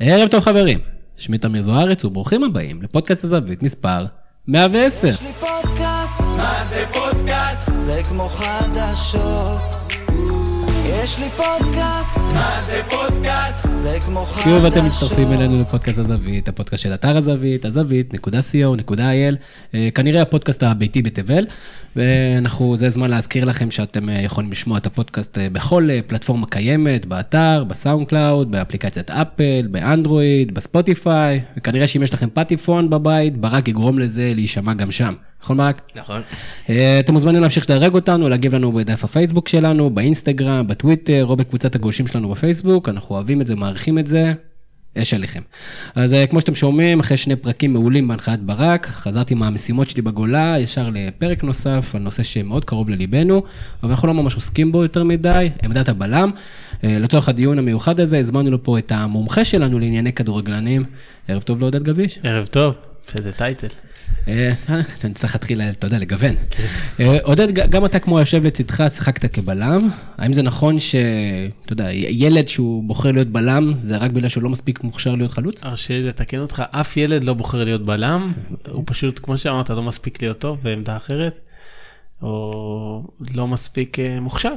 ערב 0.00 0.28
טוב 0.28 0.40
חברים, 0.40 0.78
שמי 1.16 1.38
תמיר 1.38 1.62
זוארץ 1.62 2.04
וברוכים 2.04 2.44
הבאים 2.44 2.82
לפודקאסט 2.82 3.24
הזווית 3.24 3.62
מספר 3.62 4.04
110. 4.48 5.08
יש 5.08 5.22
לי 5.22 5.32
פודקאסט, 5.32 6.20
מה 6.20 6.64
זה 6.64 6.84
פודקאסט? 6.92 7.70
זה 7.78 8.00
כמו 8.08 8.22
חדשות. 8.22 9.56
יש 10.84 11.18
לי 11.18 11.28
פודקאסט, 11.28 12.16
מה 12.34 12.60
זה 12.60 12.82
פודקאסט? 12.90 13.67
שוב 14.44 14.64
אתם 14.64 14.86
מצטרפים 14.86 15.32
אלינו 15.32 15.62
לפודקאסט 15.62 15.98
הזווית, 15.98 16.48
הפודקאסט 16.48 16.82
של 16.82 16.94
אתר 16.94 17.16
הזווית, 17.16 17.64
הזווית.co.il, 17.64 19.36
אה, 19.74 19.88
כנראה 19.94 20.22
הפודקאסט 20.22 20.62
הביתי 20.62 21.02
בתבל, 21.02 21.46
ואנחנו, 21.96 22.76
זה 22.76 22.88
זמן 22.88 23.10
להזכיר 23.10 23.44
לכם 23.44 23.70
שאתם 23.70 24.08
אה, 24.08 24.14
יכולים 24.14 24.50
לשמוע 24.50 24.78
את 24.78 24.86
הפודקאסט 24.86 25.38
אה, 25.38 25.48
בכל 25.52 25.88
פלטפורמה 26.06 26.46
קיימת, 26.46 27.06
באתר, 27.06 27.64
בסאונד 27.68 28.08
קלאוד, 28.08 28.50
באפליקציית 28.50 29.10
אפל, 29.10 29.66
באנדרואיד, 29.70 30.54
בספוטיפיי, 30.54 31.40
וכנראה 31.56 31.86
שאם 31.86 32.02
יש 32.02 32.14
לכם 32.14 32.28
פטיפון 32.34 32.90
בבית, 32.90 33.36
ברק 33.36 33.68
יגרום 33.68 33.98
לזה 33.98 34.32
להישמע 34.34 34.74
גם 34.74 34.90
שם. 34.90 35.14
נכון 35.42 35.56
ברק? 35.56 35.82
נכון. 35.96 36.22
אה, 36.70 37.00
אתם 37.00 37.12
מוזמנים 37.12 37.40
להמשיך 37.40 37.70
לדרג 37.70 37.94
אותנו, 37.94 38.28
להגיב 38.28 38.54
לנו 38.54 38.72
בדף 38.72 39.04
הפייסבוק 39.04 39.48
שלנו, 39.48 39.90
באינסטגרם, 39.90 40.66
בטוויטר, 40.66 41.26
או 41.28 41.36
בקבוצת 41.36 41.74
הגולשים 41.74 42.06
שלנו 42.06 42.28
בפייסבוק, 42.28 42.88
אנחנו 42.88 43.14
אוהבים 43.14 43.40
את 43.40 43.46
זה, 43.46 43.56
מעריכים 43.56 43.98
את 43.98 44.06
זה, 44.06 44.32
אש 45.02 45.14
עליכם. 45.14 45.40
אז 45.94 46.14
אה, 46.14 46.26
כמו 46.26 46.40
שאתם 46.40 46.54
שומעים, 46.54 47.00
אחרי 47.00 47.16
שני 47.16 47.36
פרקים 47.36 47.72
מעולים 47.72 48.08
בהנחיית 48.08 48.40
ברק, 48.40 48.86
חזרתי 48.86 49.34
מהמשימות 49.34 49.90
שלי 49.90 50.02
בגולה, 50.02 50.56
ישר 50.58 50.90
לפרק 50.92 51.44
נוסף, 51.44 51.94
על 51.94 52.02
נושא 52.02 52.22
שמאוד 52.22 52.64
קרוב 52.64 52.88
לליבנו, 52.88 53.42
אבל 53.82 53.90
אנחנו 53.90 54.08
לא 54.08 54.14
ממש 54.14 54.34
עוסקים 54.34 54.72
בו 54.72 54.82
יותר 54.82 55.04
מדי, 55.04 55.50
עמדת 55.64 55.88
הבלם. 55.88 56.30
אה, 56.84 56.98
לצורך 56.98 57.28
הדיון 57.28 57.58
המיוחד 57.58 58.00
הזה, 58.00 58.18
הזמנו 58.18 58.50
לו 58.50 58.62
פה 58.62 58.78
את 58.78 58.92
המומחה 58.92 59.44
שלנו 59.44 59.78
לענייני 59.78 60.12
כדורגלנים. 60.12 60.84
ערב 61.28 61.42
טוב 61.42 61.60
לעודד 61.60 61.82
גביש. 61.82 62.18
ערב 62.22 62.46
טוב, 62.46 62.74
איזה 63.18 63.32
טייטל. 63.32 63.68
אה, 64.28 64.52
אני 65.04 65.14
צריך 65.14 65.34
להתחיל, 65.34 65.62
אתה 65.62 65.86
יודע, 65.86 65.98
לגוון. 65.98 66.34
אה, 67.00 67.18
עודד, 67.22 67.52
גם 67.52 67.84
אתה 67.84 67.98
כמו 67.98 68.18
יושב 68.18 68.44
לצדך, 68.44 68.84
שיחקת 68.88 69.34
כבלם. 69.34 69.88
האם 70.18 70.32
זה 70.32 70.42
נכון 70.42 70.80
ש... 70.80 70.94
אתה 71.64 71.72
יודע, 71.72 71.92
ילד 71.92 72.48
שהוא 72.48 72.84
בוחר 72.84 73.12
להיות 73.12 73.28
בלם, 73.28 73.74
זה 73.78 73.96
רק 73.96 74.10
בגלל 74.10 74.28
שהוא 74.28 74.42
לא 74.42 74.50
מספיק 74.50 74.84
מוכשר 74.84 75.14
להיות 75.14 75.30
חלוץ? 75.30 75.64
הרשה 75.64 75.94
לי 75.94 76.02
לתקן 76.02 76.38
אותך, 76.38 76.62
אף 76.70 76.96
ילד 76.96 77.24
לא 77.24 77.34
בוחר 77.34 77.64
להיות 77.64 77.84
בלם, 77.84 78.32
הוא 78.70 78.82
פשוט, 78.86 79.20
כמו 79.22 79.38
שאמרת, 79.38 79.70
לא 79.70 79.82
מספיק 79.82 80.22
להיות 80.22 80.38
טוב 80.38 80.58
בעמדה 80.62 80.96
אחרת, 80.96 81.40
או 82.22 83.02
לא 83.34 83.46
מספיק 83.46 83.98
אה, 83.98 84.20
מוכשר 84.20 84.54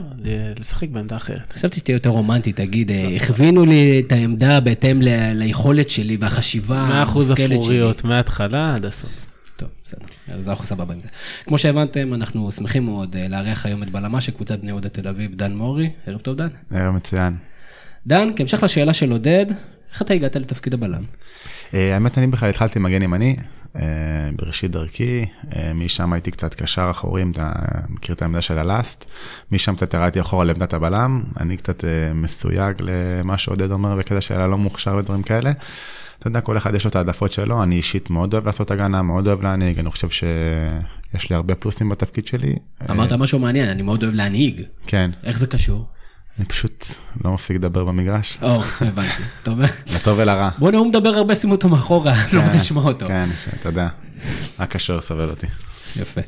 לשחק 0.59 0.89
בעמדה 0.89 1.15
אחרת. 1.15 1.53
חשבתי 1.53 1.79
שתהיה 1.79 1.95
יותר 1.95 2.09
רומנטי, 2.09 2.53
תגיד, 2.53 2.91
הכווינו 3.15 3.65
לי 3.65 4.03
את 4.07 4.11
העמדה 4.11 4.59
בהתאם 4.59 5.01
ליכולת 5.35 5.89
שלי 5.89 6.17
והחשיבה 6.19 7.03
100% 7.05 7.09
המושכלת 7.11 7.37
שלי. 7.37 7.55
אפוריות 7.55 8.03
מההתחלה 8.03 8.73
עד 8.73 8.85
הסוף. 8.85 9.30
טוב, 9.61 9.69
בסדר, 9.83 10.05
אז 10.27 10.49
אנחנו 10.49 10.65
סבבה 10.65 10.93
עם 10.93 10.99
זה. 10.99 11.07
כמו 11.45 11.57
שהבנתם, 11.57 12.13
אנחנו 12.13 12.51
שמחים 12.51 12.85
מאוד 12.85 13.15
אה, 13.15 13.27
לארח 13.27 13.65
היום 13.65 13.83
את 13.83 13.89
בלמה 13.89 14.21
של 14.21 14.31
קבוצת 14.31 14.59
בני 14.59 14.71
יהודה 14.71 14.89
תל 14.89 15.07
אביב, 15.07 15.35
דן 15.35 15.55
מורי. 15.55 15.89
ערב 16.07 16.19
טוב, 16.19 16.37
דן. 16.37 16.47
ערב 16.71 16.95
מצוין. 16.95 17.35
דן, 18.07 18.29
כהמשך 18.35 18.63
לשאלה 18.63 18.93
של 18.93 19.11
עודד, 19.11 19.45
איך 19.91 20.01
אתה 20.01 20.13
הגעת 20.13 20.35
לתפקיד 20.35 20.73
הבלם? 20.73 21.03
אה, 21.73 21.93
האמת, 21.93 22.17
אני 22.17 22.27
בכלל 22.27 22.49
התחלתי 22.49 22.79
מגן 22.79 23.01
ימני, 23.01 23.35
אה, 23.75 23.81
בראשית 24.35 24.71
דרכי, 24.71 25.25
משם 25.75 26.13
הייתי 26.13 26.31
קצת 26.31 26.53
קשר 26.53 26.87
אחורי, 26.91 27.21
אם 27.21 27.31
אתה 27.31 27.51
מכיר 27.89 28.15
את 28.15 28.21
העמדה 28.21 28.41
של 28.41 28.59
הלאסט, 28.59 29.05
משם 29.51 29.75
קצת 29.75 29.93
ירדתי 29.93 30.21
אחורה 30.21 30.45
לעמדת 30.45 30.73
הבלם, 30.73 31.23
אני 31.39 31.57
קצת 31.57 31.83
מסויג 32.13 32.75
למה 32.79 33.37
שעודד 33.37 33.71
אומר 33.71 33.95
בקטע 33.95 34.21
שהיה 34.21 34.47
לא 34.47 34.57
מוכשר 34.57 34.95
ודברים 34.95 35.23
כאלה. 35.23 35.51
אתה 36.21 36.27
יודע, 36.27 36.41
כל 36.41 36.57
אחד 36.57 36.75
יש 36.75 36.83
לו 36.83 36.89
את 36.89 36.95
העדפות 36.95 37.31
שלו, 37.33 37.63
אני 37.63 37.75
אישית 37.75 38.09
מאוד 38.09 38.33
אוהב 38.33 38.45
לעשות 38.45 38.71
הגנה, 38.71 39.01
מאוד 39.01 39.27
אוהב 39.27 39.41
להנהיג, 39.41 39.79
אני 39.79 39.91
חושב 39.91 40.09
שיש 40.09 41.29
לי 41.29 41.35
הרבה 41.35 41.55
פלוסים 41.55 41.89
בתפקיד 41.89 42.27
שלי. 42.27 42.55
אה, 42.81 42.87
אמרת 42.89 43.13
משהו 43.13 43.39
מעניין, 43.39 43.69
אני 43.69 43.81
מאוד 43.81 44.03
אוהב 44.03 44.15
להנהיג. 44.15 44.61
כן, 44.87 45.11
איך 45.25 45.39
זה 45.39 45.47
קשור? 45.47 45.87
אני 46.39 46.45
פשוט 46.45 46.85
לא 47.25 47.33
מפסיק 47.33 47.55
לדבר 47.55 47.83
במגרש, 47.83 48.37
או, 48.41 48.61
הבנתי. 48.81 49.23
אתה 49.43 49.51
אומר, 49.51 49.65
לטוב 49.95 50.19
ולרע. 50.19 50.49
בוא'נה, 50.57 50.77
הוא 50.77 50.87
מדבר 50.87 51.09
הרבה, 51.09 51.35
שימו 51.35 51.53
אותו 51.53 51.69
מאחורה, 51.69 52.13
לא 52.33 52.41
רוצה 52.41 52.57
לשמוע 52.57 52.83
אותו. 52.83 53.07
כן, 53.07 53.27
שאתה 53.43 53.69
יודע, 53.69 53.87
רק 54.59 54.75
השוער 54.75 55.01
סובל 55.01 55.29
אותי. 55.29 55.47
יפה. 55.95 56.21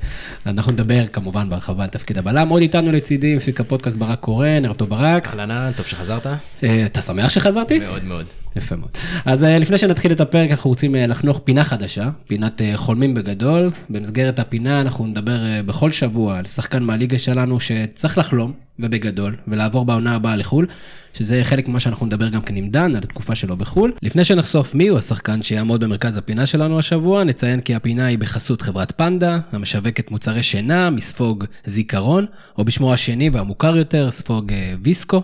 אנחנו 0.45 0.71
נדבר 0.71 1.07
כמובן 1.07 1.49
בהרחבה 1.49 1.83
על 1.83 1.89
תפקיד 1.89 2.17
הבלם. 2.17 2.49
עוד 2.49 2.61
איתנו 2.61 2.91
לצידי, 2.91 3.35
מפיק 3.35 3.59
הפודקאסט 3.59 3.97
ברק 3.97 4.19
קורן, 4.19 4.65
ערב 4.65 4.75
טוב 4.75 4.89
ברק. 4.89 5.27
אהלן 5.27 5.51
אהלן, 5.51 5.71
טוב 5.71 5.85
שחזרת? 5.85 6.27
אה, 6.63 6.85
אתה 6.85 7.01
שמח 7.01 7.29
שחזרתי? 7.29 7.79
מאוד 7.79 8.03
מאוד. 8.03 8.25
יפה 8.55 8.75
מאוד. 8.75 8.89
אז 9.25 9.43
אה, 9.43 9.59
לפני 9.59 9.77
שנתחיל 9.77 10.11
את 10.11 10.19
הפרק, 10.19 10.49
אנחנו 10.49 10.69
רוצים 10.69 10.95
אה, 10.95 11.07
לחנוך 11.07 11.41
פינה 11.43 11.63
חדשה, 11.63 12.09
פינת 12.27 12.61
אה, 12.61 12.77
חולמים 12.77 13.13
בגדול. 13.13 13.69
במסגרת 13.89 14.39
הפינה 14.39 14.81
אנחנו 14.81 15.05
נדבר 15.05 15.61
בכל 15.65 15.91
שבוע 15.91 16.37
על 16.37 16.45
שחקן 16.45 16.83
מהליגה 16.83 17.17
שלנו 17.17 17.59
שצריך 17.59 18.17
לחלום, 18.17 18.53
ובגדול, 18.79 19.35
ולעבור 19.47 19.85
בעונה 19.85 20.15
הבאה 20.15 20.35
לחו"ל, 20.35 20.67
שזה 21.13 21.41
חלק 21.43 21.67
ממה 21.67 21.79
שאנחנו 21.79 22.05
נדבר 22.05 22.29
גם 22.29 22.41
כן 22.41 22.55
עם 22.55 22.69
דן, 22.69 22.95
על 22.95 23.03
התקופה 23.03 23.35
שלו 23.35 23.57
בחו"ל. 23.57 23.93
לפני 24.01 24.23
שנחשוף 24.23 24.75
מיהו 24.75 24.97
השחקן 24.97 25.43
שיעמוד 25.43 25.83
במרכז 25.83 26.17
הפינה 26.17 26.45
שלנו 26.45 26.79
השבוע, 26.79 27.23
נציין 27.23 27.61
כי 27.61 27.75
הפינה 27.75 28.05
היא 28.05 28.17
בחסות 28.17 28.61
חברת 28.61 28.91
פנדה, 28.91 29.39
המשווקת 29.51 30.11
מוצרי 30.11 30.43
שינה 30.43 30.89
מספוג 30.89 31.45
זיכרון, 31.65 32.25
או 32.57 32.65
בשמו 32.65 32.93
השני 32.93 33.29
והמוכר 33.29 33.75
יותר, 33.75 34.11
ספוג 34.11 34.51
ויסקו. 34.83 35.23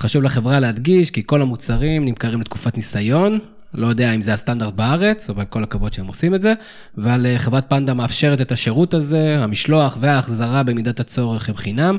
חשוב 0.00 0.22
לחברה 0.22 0.60
להדגיש 0.60 1.10
כי 1.10 1.22
כל 1.26 1.42
המוצרים 1.42 2.04
נמכרים 2.04 2.40
לתקופת 2.40 2.76
ניסיון, 2.76 3.38
לא 3.74 3.86
יודע 3.86 4.12
אם 4.14 4.20
זה 4.20 4.32
הסטנדרט 4.32 4.74
בארץ, 4.74 5.30
אבל 5.30 5.44
כל 5.44 5.62
הכבוד 5.62 5.92
שהם 5.92 6.06
עושים 6.06 6.34
את 6.34 6.42
זה, 6.42 6.54
אבל 6.98 7.26
אה, 7.26 7.38
חברת 7.38 7.70
פנדה 7.70 7.94
מאפשרת 7.94 8.40
את 8.40 8.52
השירות 8.52 8.94
הזה, 8.94 9.36
המשלוח 9.38 9.98
וההחזרה 10.00 10.62
במידת 10.62 11.00
הצורך 11.00 11.48
הם 11.48 11.56
חינם. 11.56 11.98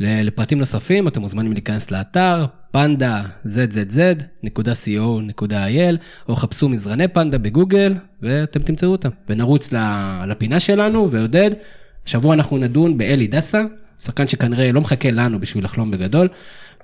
לפרטים 0.00 0.58
נוספים 0.58 1.08
אתם 1.08 1.20
מוזמנים 1.20 1.52
להיכנס 1.52 1.90
לאתר 1.90 2.46
פנדה 2.70 3.22
zzz.co.il 3.46 4.46
או 6.28 6.36
חפשו 6.36 6.68
מזרני 6.68 7.08
פנדה 7.08 7.38
בגוגל 7.38 7.94
ואתם 8.22 8.62
תמצאו 8.62 8.88
אותם. 8.88 9.08
ונרוץ 9.28 9.72
לפינה 10.26 10.60
שלנו 10.60 11.08
ועודד, 11.10 11.50
השבוע 12.06 12.34
אנחנו 12.34 12.58
נדון 12.58 12.98
באלי 12.98 13.26
דסה, 13.26 13.62
שחקן 14.00 14.28
שכנראה 14.28 14.72
לא 14.72 14.80
מחכה 14.80 15.10
לנו 15.10 15.40
בשביל 15.40 15.64
לחלום 15.64 15.90
בגדול. 15.90 16.28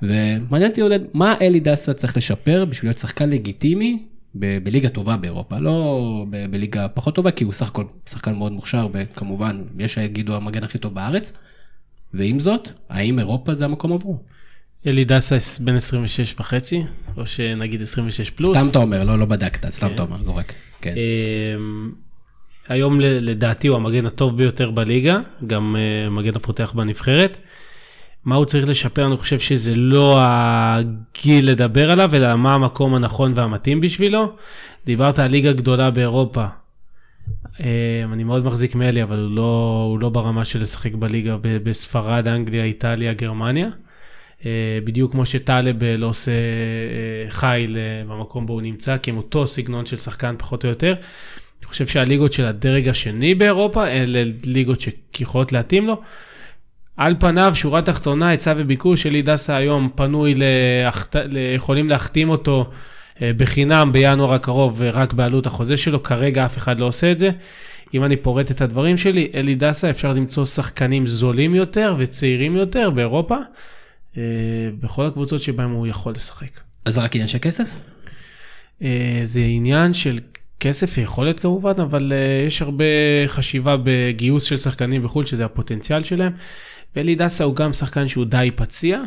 ומעניין 0.02 0.70
אותי 0.70 0.80
עודד, 0.80 1.00
מה 1.14 1.34
אלי 1.40 1.60
דסה 1.60 1.94
צריך 1.94 2.16
לשפר 2.16 2.64
בשביל 2.64 2.88
להיות 2.88 2.98
שחקן 2.98 3.30
לגיטימי 3.30 4.02
ב- 4.34 4.58
בליגה 4.64 4.88
טובה 4.88 5.16
באירופה, 5.16 5.58
לא 5.58 6.24
ב- 6.30 6.46
בליגה 6.50 6.88
פחות 6.88 7.14
טובה, 7.14 7.30
כי 7.30 7.44
הוא 7.44 7.52
סך 7.52 7.68
הכל 7.68 7.84
שחקן 8.10 8.34
מאוד 8.34 8.52
מוכשר 8.52 8.88
וכמובן 8.92 9.62
יש 9.78 9.94
שיגידו 9.94 10.36
המגן 10.36 10.64
הכי 10.64 10.78
טוב 10.78 10.94
בארץ. 10.94 11.32
ועם 12.14 12.40
זאת, 12.40 12.68
האם 12.88 13.18
אירופה 13.18 13.54
זה 13.54 13.64
המקום 13.64 13.92
עבורו? 13.92 14.18
אלי 14.86 15.04
דסה 15.04 15.36
בן 15.64 15.74
26 15.74 16.34
וחצי, 16.40 16.82
או 17.16 17.26
שנגיד 17.26 17.82
26 17.82 18.30
פלוס. 18.30 18.56
סתם 18.56 18.66
אתה 18.70 18.78
אומר, 18.78 19.04
לא, 19.04 19.18
לא 19.18 19.24
בדקת, 19.24 19.68
סתם 19.70 19.88
כן. 19.88 19.94
אתה 19.94 20.02
אומר, 20.02 20.22
זורק. 20.22 20.52
כן. 20.80 20.94
אמ, 20.96 21.90
היום 22.68 23.00
לדעתי 23.00 23.68
הוא 23.68 23.76
המגן 23.76 24.06
הטוב 24.06 24.36
ביותר 24.36 24.70
בליגה, 24.70 25.20
גם 25.46 25.76
אה, 25.76 26.10
מגן 26.10 26.36
הפותח 26.36 26.72
בנבחרת. 26.76 27.38
מה 28.24 28.36
הוא 28.36 28.44
צריך 28.44 28.68
לשפר, 28.68 29.06
אני 29.06 29.16
חושב 29.16 29.38
שזה 29.38 29.74
לא 29.74 30.18
הגיל 30.20 31.50
לדבר 31.50 31.90
עליו, 31.90 32.14
אלא 32.14 32.36
מה 32.36 32.54
המקום 32.54 32.94
הנכון 32.94 33.32
והמתאים 33.36 33.80
בשבילו. 33.80 34.32
דיברת 34.86 35.18
על 35.18 35.30
ליגה 35.30 35.52
גדולה 35.52 35.90
באירופה. 35.90 36.46
אמ, 37.60 37.66
אני 38.12 38.24
מאוד 38.24 38.44
מחזיק 38.44 38.74
מאלי, 38.74 39.02
אבל 39.02 39.18
הוא 39.18 39.36
לא, 39.36 39.84
הוא 39.90 39.98
לא 39.98 40.08
ברמה 40.08 40.44
של 40.44 40.62
לשחק 40.62 40.94
בליגה 40.94 41.36
בספרד, 41.42 42.28
אנגליה, 42.28 42.64
איטליה, 42.64 43.14
גרמניה. 43.14 43.68
אה, 44.46 44.78
בדיוק 44.84 45.12
כמו 45.12 45.26
שטלב 45.26 45.82
אה, 45.82 45.96
לא 45.96 46.06
עושה 46.06 46.30
אה, 47.42 47.52
אה, 47.52 48.02
במקום 48.08 48.46
בו 48.46 48.52
הוא 48.52 48.62
נמצא, 48.62 48.96
כי 48.98 49.10
הם 49.10 49.16
אותו 49.16 49.46
סגנון 49.46 49.86
של 49.86 49.96
שחקן 49.96 50.34
פחות 50.38 50.64
או 50.64 50.70
יותר. 50.70 50.94
אני 51.60 51.66
חושב 51.66 51.86
שהליגות 51.86 52.32
של 52.32 52.46
הדרג 52.46 52.88
השני 52.88 53.34
באירופה, 53.34 53.88
אלה 53.88 54.22
ליגות 54.44 54.84
שיכולות 55.12 55.52
להתאים 55.52 55.86
לו. 55.86 56.00
על 56.98 57.14
פניו, 57.18 57.52
שורה 57.54 57.82
תחתונה, 57.82 58.28
היצע 58.28 58.54
וביקוש, 58.56 59.06
אלי 59.06 59.22
דסה 59.22 59.56
היום 59.56 59.88
פנוי, 59.94 60.34
להחת... 60.36 61.16
יכולים 61.56 61.88
להחתים 61.88 62.28
אותו 62.28 62.70
אה, 63.22 63.30
בחינם 63.36 63.92
בינואר 63.92 64.34
הקרוב 64.34 64.74
ורק 64.78 65.12
בעלות 65.12 65.46
החוזה 65.46 65.76
שלו, 65.76 66.02
כרגע 66.02 66.46
אף 66.46 66.58
אחד 66.58 66.80
לא 66.80 66.84
עושה 66.84 67.12
את 67.12 67.18
זה. 67.18 67.30
אם 67.94 68.04
אני 68.04 68.16
פורט 68.16 68.50
את 68.50 68.60
הדברים 68.60 68.96
שלי, 68.96 69.30
אלי 69.34 69.54
דסה 69.54 69.90
אפשר 69.90 70.12
למצוא 70.12 70.46
שחקנים 70.46 71.06
זולים 71.06 71.54
יותר 71.54 71.94
וצעירים 71.98 72.56
יותר 72.56 72.90
באירופה, 72.90 73.36
אה, 74.16 74.22
בכל 74.80 75.06
הקבוצות 75.06 75.42
שבהם 75.42 75.70
הוא 75.70 75.86
יכול 75.86 76.12
לשחק. 76.12 76.60
אז 76.84 76.94
זה 76.94 77.00
רק 77.00 77.14
עניין 77.14 77.28
של 77.28 77.38
כסף? 77.42 77.78
אה, 78.82 79.20
זה 79.24 79.40
עניין 79.40 79.94
של 79.94 80.18
כסף 80.60 80.98
ויכולת 80.98 81.40
כמובן, 81.40 81.80
אבל 81.82 82.12
יש 82.46 82.62
הרבה 82.62 82.84
חשיבה 83.26 83.76
בגיוס 83.84 84.44
של 84.44 84.56
שחקנים 84.58 85.02
בחו"ל, 85.02 85.24
שזה 85.24 85.44
הפוטנציאל 85.44 86.04
שלהם. 86.04 86.32
ואלי 86.98 87.14
דסה 87.14 87.44
הוא 87.44 87.56
גם 87.56 87.72
שחקן 87.72 88.08
שהוא 88.08 88.24
די 88.24 88.50
פציע, 88.56 89.00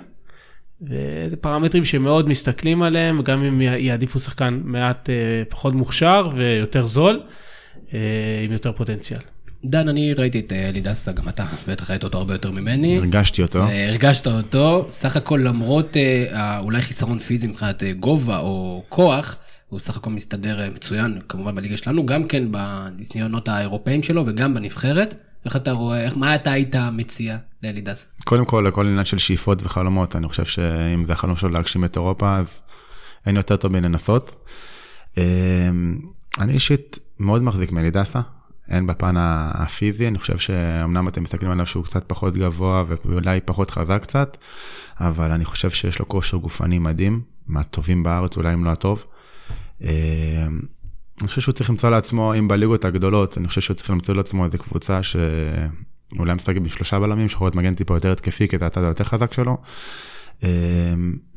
וזה 0.82 1.36
פרמטרים 1.42 1.86
שמאוד 1.86 2.30
מסתכלים 2.30 2.84
עליהם, 2.84 3.22
גם 3.22 3.44
אם 3.44 3.62
יעדיפו 3.62 4.20
שחקן 4.20 4.62
מעט 4.64 5.10
אה, 5.10 5.16
פחות 5.50 5.74
מוכשר 5.74 6.30
ויותר 6.36 6.86
זול, 6.86 7.22
אה, 7.94 8.00
עם 8.46 8.52
יותר 8.52 8.72
פוטנציאל. 8.72 9.20
דן, 9.66 9.88
אני 9.88 10.14
ראיתי 10.14 10.40
את 10.40 10.52
אלי 10.52 10.82
דסה, 10.82 11.12
גם 11.12 11.30
אתה 11.30 11.46
בטח 11.68 11.90
ראית 11.90 12.04
אותו 12.04 12.18
הרבה 12.18 12.34
יותר 12.34 12.52
ממני. 12.52 12.98
הרגשתי 12.98 13.42
אותו. 13.42 13.64
הרגשת 13.64 14.28
אותו, 14.28 14.86
סך 14.90 15.18
הכל 15.18 15.42
למרות 15.44 15.98
אולי 16.60 16.82
חיסרון 16.82 17.20
פיזי 17.20 17.48
מבחינת 17.48 17.84
גובה 18.00 18.38
או 18.38 18.84
כוח, 18.90 19.38
הוא 19.70 19.80
סך 19.80 19.98
הכל 19.98 20.10
מסתדר 20.10 20.70
מצוין, 20.76 21.20
כמובן 21.30 21.56
בליגה 21.56 21.78
שלנו, 21.78 22.06
גם 22.06 22.28
כן 22.28 22.44
בניסיונות 22.52 23.48
האירופאים 23.48 24.04
שלו 24.04 24.24
וגם 24.28 24.54
בנבחרת. 24.54 25.16
איך 25.46 25.56
אתה 25.56 25.72
רואה, 25.72 26.04
איך, 26.04 26.18
מה 26.18 26.36
אתה 26.36 26.52
היית 26.52 26.76
מציע 26.76 27.38
לאלי 27.64 27.82
דסה? 27.82 28.08
קודם 28.24 28.46
כל, 28.46 28.68
הכל 28.68 28.88
עניין 28.88 29.06
של 29.06 29.18
שאיפות 29.18 29.62
וחלומות. 29.64 30.16
אני 30.16 30.28
חושב 30.28 30.46
שאם 30.46 31.06
זה 31.06 31.14
החלום 31.14 31.36
שלו 31.36 31.50
להגשים 31.50 31.86
את 31.86 31.96
אירופה, 31.96 32.38
אז 32.38 32.62
אין 33.26 33.36
יותר 33.36 33.56
טוב 33.56 33.72
מלנסות. 33.72 34.48
אמ, 35.18 35.98
אני 36.40 36.54
אישית 36.54 37.00
מאוד 37.20 37.44
מחזיק 37.44 37.72
מאלי 37.72 37.92
דסה. 37.92 38.22
הן 38.68 38.88
בפן 38.88 39.16
הפיזי, 39.18 40.08
אני 40.08 40.20
חושב 40.20 40.38
שאומנם 40.38 41.08
אתם 41.08 41.24
מסתכלים 41.24 41.52
עליו 41.52 41.66
שהוא 41.66 41.84
קצת 41.84 42.04
פחות 42.08 42.36
גבוה 42.36 42.84
ואולי 42.88 43.40
פחות 43.46 43.72
חזק 43.72 44.02
קצת, 44.02 44.38
אבל 45.00 45.32
אני 45.32 45.46
חושב 45.46 45.70
שיש 45.70 46.00
לו 46.00 46.08
כושר 46.08 46.38
גופני 46.38 46.80
מדהים, 46.80 47.22
מהטובים 47.48 48.04
בארץ, 48.04 48.38
אולי 48.38 48.54
אם 48.54 48.66
לא 48.66 48.70
הטוב. 48.70 49.04
אני 51.22 51.28
חושב 51.28 51.42
שהוא 51.42 51.54
צריך 51.54 51.70
למצוא 51.70 51.90
לעצמו, 51.90 52.34
אם 52.40 52.48
בליגות 52.48 52.86
הגדולות, 52.86 53.38
אני 53.38 53.48
חושב 53.48 53.62
שהוא 53.62 53.76
צריך 53.76 53.90
למצוא 53.90 54.16
לעצמו 54.16 54.46
איזה 54.46 54.58
קבוצה 54.58 55.00
שאולי 55.04 56.34
משחק 56.34 56.58
בשלושה 56.58 57.00
בלמים, 57.00 57.30
שיכול 57.30 57.46
להיות 57.46 57.56
מגן 57.56 57.76
טיפה 57.76 57.96
יותר 57.96 58.12
התקפי, 58.12 58.48
כי 58.48 58.58
זה 58.58 58.66
הצד 58.66 58.84
היותר 58.84 59.04
חזק 59.04 59.34
שלו. 59.34 59.58
אמ, 60.44 60.48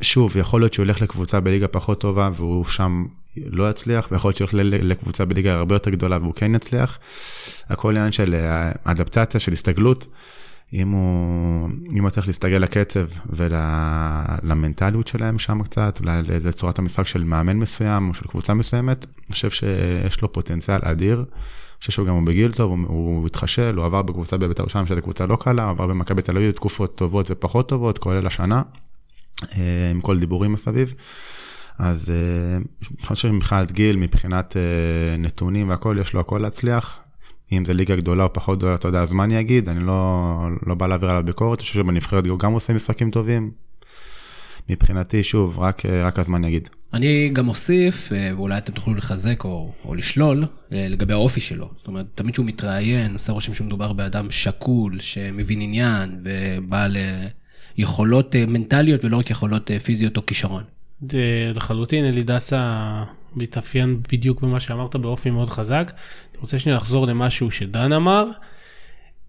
שוב, 0.00 0.36
יכול 0.36 0.60
להיות 0.60 0.74
שהוא 0.74 0.84
ילך 0.84 1.02
לקבוצה 1.02 1.40
בליגה 1.40 1.68
פחות 1.68 2.00
טובה 2.00 2.30
והוא 2.36 2.64
שם 2.64 3.04
לא 3.36 3.70
יצליח, 3.70 4.08
ויכול 4.12 4.28
להיות 4.28 4.36
שהוא 4.36 4.60
ילך 4.60 4.80
לקבוצה 4.82 5.24
בליגה 5.24 5.54
הרבה 5.54 5.74
יותר 5.74 5.90
גדולה 5.90 6.18
והוא 6.18 6.34
כן 6.34 6.54
יצליח. 6.54 6.98
הכל 7.68 7.96
עניין 7.96 8.12
של 8.12 8.34
אה, 8.34 8.72
אדפטציה, 8.84 9.40
של 9.40 9.52
הסתגלות. 9.52 10.06
אם 10.74 10.90
הוא, 10.90 11.68
אם 11.92 12.02
הוא 12.02 12.10
צריך 12.10 12.26
להסתגל 12.26 12.56
לקצב 12.56 13.06
ולמנטליות 13.30 15.06
שלהם 15.06 15.38
שם 15.38 15.62
קצת, 15.62 16.00
לצורת 16.44 16.78
המשחק 16.78 17.06
של 17.06 17.24
מאמן 17.24 17.56
מסוים 17.56 18.08
או 18.08 18.14
של 18.14 18.26
קבוצה 18.26 18.54
מסוימת, 18.54 19.06
אני 19.26 19.32
חושב 19.32 19.50
שיש 19.50 20.22
לו 20.22 20.32
פוטנציאל 20.32 20.80
אדיר. 20.82 21.16
אני 21.16 21.78
חושב 21.78 21.92
שהוא 21.92 22.06
גם 22.06 22.24
בגיל 22.24 22.52
טוב, 22.52 22.70
הוא, 22.70 22.88
הוא 22.88 23.26
התחשל, 23.26 23.74
הוא 23.76 23.84
עבר 23.84 24.02
בקבוצה 24.02 24.36
בבית"ר 24.36 24.62
ירושלים, 24.62 24.86
שזו 24.86 25.02
קבוצה 25.02 25.26
לא 25.26 25.36
קלה, 25.36 25.70
עבר 25.70 25.86
במכבי 25.86 26.22
תל 26.22 26.36
אביב 26.36 26.50
תקופות 26.50 26.96
טובות 26.96 27.30
ופחות 27.30 27.68
טובות, 27.68 27.98
כולל 27.98 28.26
השנה, 28.26 28.62
אה, 29.42 29.90
עם 29.90 30.00
כל 30.00 30.18
דיבורים 30.18 30.52
מסביב. 30.52 30.94
אז 31.78 32.10
אה, 32.10 32.56
אני 32.56 33.06
חושב 33.06 33.28
שמבחינת 33.28 33.72
גיל, 33.72 33.96
מבחינת 33.96 34.56
אה, 34.56 35.16
נתונים 35.16 35.68
והכל, 35.68 35.96
יש 36.00 36.14
לו 36.14 36.20
הכל 36.20 36.38
להצליח. 36.38 37.03
אם 37.58 37.64
זה 37.64 37.74
ליגה 37.74 37.96
גדולה 37.96 38.24
או 38.24 38.32
פחות 38.32 38.58
גדולה, 38.58 38.74
אתה 38.74 38.88
יודע, 38.88 39.00
הזמן 39.00 39.30
יגיד, 39.30 39.68
אני 39.68 39.80
לא, 39.80 40.34
לא 40.66 40.74
בא 40.74 40.86
להעביר 40.86 41.10
עליו 41.10 41.22
ביקורת, 41.24 41.58
אני 41.58 41.62
חושב 41.62 41.74
שבנבחרת 41.74 42.26
הוא 42.26 42.38
גם 42.38 42.52
עושה 42.52 42.72
משחקים 42.72 43.10
טובים. 43.10 43.50
מבחינתי, 44.68 45.24
שוב, 45.24 45.58
רק, 45.58 45.86
רק 45.86 46.18
הזמן 46.18 46.44
יגיד. 46.44 46.68
אני 46.94 47.30
גם 47.32 47.48
אוסיף, 47.48 48.12
אה, 48.12 48.30
ואולי 48.36 48.58
אתם 48.58 48.72
תוכלו 48.72 48.94
לחזק 48.94 49.44
או, 49.44 49.72
או 49.84 49.94
לשלול, 49.94 50.46
אה, 50.72 50.86
לגבי 50.90 51.12
האופי 51.12 51.40
שלו. 51.40 51.70
זאת 51.76 51.86
אומרת, 51.86 52.06
תמיד 52.14 52.32
כשהוא 52.32 52.46
מתראיין, 52.46 53.12
עושה 53.12 53.32
רושם 53.32 53.54
שמדובר 53.54 53.92
באדם 53.92 54.30
שקול, 54.30 55.00
שמבין 55.00 55.60
עניין, 55.60 56.20
ובעל 56.24 56.96
אה, 56.96 57.26
יכולות 57.76 58.36
מנטליות 58.48 59.04
ולא 59.04 59.16
רק 59.16 59.30
יכולות 59.30 59.70
פיזיות 59.84 60.16
או 60.16 60.26
כישרון. 60.26 60.62
זה 61.00 61.52
לחלוטין, 61.54 62.04
אלי 62.04 62.22
דסה 62.22 63.02
מתאפיין 63.36 64.02
בדיוק 64.12 64.40
במה 64.40 64.60
שאמרת 64.60 64.96
באופי 64.96 65.30
מאוד 65.30 65.48
חזק. 65.48 65.92
אני 66.32 66.40
רוצה 66.40 66.58
שנייה 66.58 66.76
לחזור 66.76 67.06
למשהו 67.06 67.50
שדן 67.50 67.92
אמר. 67.92 68.26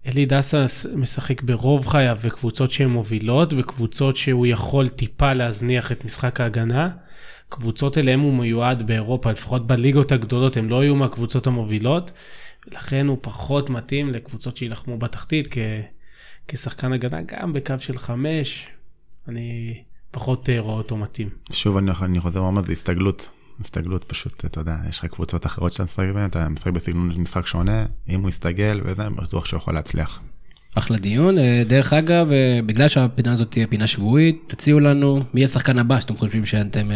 אלי 0.06 0.26
דסה 0.26 0.64
משחק 0.94 1.42
ברוב 1.42 1.86
חייו 1.86 2.18
בקבוצות 2.24 2.70
שהן 2.70 2.88
מובילות, 2.88 3.54
וקבוצות 3.56 4.16
שהוא 4.16 4.46
יכול 4.46 4.88
טיפה 4.88 5.32
להזניח 5.32 5.92
את 5.92 6.04
משחק 6.04 6.40
ההגנה. 6.40 6.90
קבוצות 7.48 7.98
אליהם 7.98 8.20
הוא 8.20 8.34
מיועד 8.34 8.86
באירופה, 8.86 9.30
לפחות 9.30 9.66
בליגות 9.66 10.12
הגדולות, 10.12 10.56
הם 10.56 10.68
לא 10.68 10.84
יהיו 10.84 10.96
מהקבוצות 10.96 11.46
המובילות, 11.46 12.12
ולכן 12.66 13.06
הוא 13.06 13.18
פחות 13.22 13.70
מתאים 13.70 14.10
לקבוצות 14.10 14.56
שיילחמו 14.56 14.98
בתחתית 14.98 15.48
כ... 15.50 15.58
כשחקן 16.48 16.92
הגנה, 16.92 17.22
גם 17.22 17.52
בקו 17.52 17.74
של 17.78 17.98
חמש, 17.98 18.68
אני 19.28 19.82
פחות 20.10 20.50
אה, 20.50 20.60
רואה 20.60 20.76
אותו 20.76 20.96
מתאים. 20.96 21.28
שוב, 21.52 21.76
אני, 21.76 21.90
אני 22.02 22.20
חוזר 22.20 22.42
ואומר, 22.42 22.62
זה 22.62 22.72
הסתגלות. 23.60 24.04
פשוט, 24.04 24.44
אתה 24.44 24.60
יודע, 24.60 24.76
יש 24.88 24.98
לך 24.98 25.04
קבוצות 25.04 25.46
אחרות 25.46 25.72
שאתה 25.72 25.84
משחק 25.84 26.04
בהן, 26.14 26.28
אתה 26.28 26.48
משחק 26.48 26.72
בסגנון 26.72 27.14
משחק 27.16 27.46
שונה, 27.46 27.86
אם 28.08 28.20
הוא 28.20 28.28
יסתגל 28.28 28.80
וזה, 28.84 29.10
בטוח 29.10 29.46
שהוא 29.46 29.58
יכול 29.58 29.74
להצליח. 29.74 30.20
אחלה 30.74 30.96
דיון. 30.96 31.38
אה, 31.38 31.62
דרך 31.66 31.92
אגב, 31.92 32.32
אה, 32.32 32.60
בגלל 32.66 32.88
שהפינה 32.88 33.32
הזאת 33.32 33.50
תהיה 33.50 33.66
פינה 33.66 33.86
שבועית, 33.86 34.42
תציעו 34.46 34.80
לנו 34.80 35.22
מי 35.34 35.44
השחקן 35.44 35.78
הבא 35.78 36.00
שאתם 36.00 36.16
חושבים 36.16 36.46
שאתם 36.46 36.88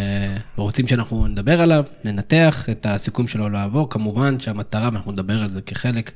רוצים 0.57 0.87
שאנחנו 0.87 1.27
נדבר 1.27 1.61
עליו, 1.61 1.85
ננתח 2.05 2.69
את 2.71 2.87
הסיכום 2.87 3.27
שלו 3.27 3.49
לעבור. 3.49 3.91
כמובן 3.91 4.41
שהמטרה, 4.41 4.91
ואנחנו 4.93 5.13
נדבר 5.13 5.43
על 5.43 5.49
זה 5.49 5.63
כחלק 5.63 6.13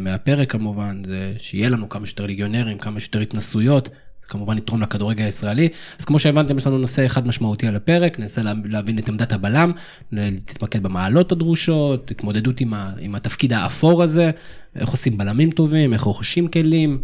מהפרק 0.00 0.52
כמובן, 0.52 1.02
זה 1.04 1.34
שיהיה 1.38 1.68
לנו 1.68 1.88
כמה 1.88 2.06
שיותר 2.06 2.26
ליגיונרים, 2.26 2.78
כמה 2.78 3.00
שיותר 3.00 3.20
התנסויות, 3.20 3.88
כמובן 4.30 4.58
יתרום 4.58 4.82
לכדורגל 4.82 5.24
הישראלי. 5.24 5.68
אז 5.98 6.04
כמו 6.04 6.18
שהבנתם, 6.18 6.58
יש 6.58 6.66
לנו 6.66 6.78
נושא 6.78 7.06
אחד 7.06 7.26
משמעותי 7.26 7.66
על 7.66 7.76
הפרק, 7.76 8.18
ננסה 8.18 8.42
להבין 8.64 8.98
את 8.98 9.08
עמדת 9.08 9.32
הבלם, 9.32 9.72
להתמקד 10.12 10.82
במעלות 10.82 11.32
הדרושות, 11.32 12.10
התמודדות 12.10 12.60
עם, 12.60 12.74
ה, 12.74 12.92
עם 13.00 13.14
התפקיד 13.14 13.52
האפור 13.52 14.02
הזה, 14.02 14.30
איך 14.76 14.88
עושים 14.88 15.18
בלמים 15.18 15.50
טובים, 15.50 15.92
איך 15.92 16.02
רוכשים 16.02 16.48
כלים. 16.48 17.02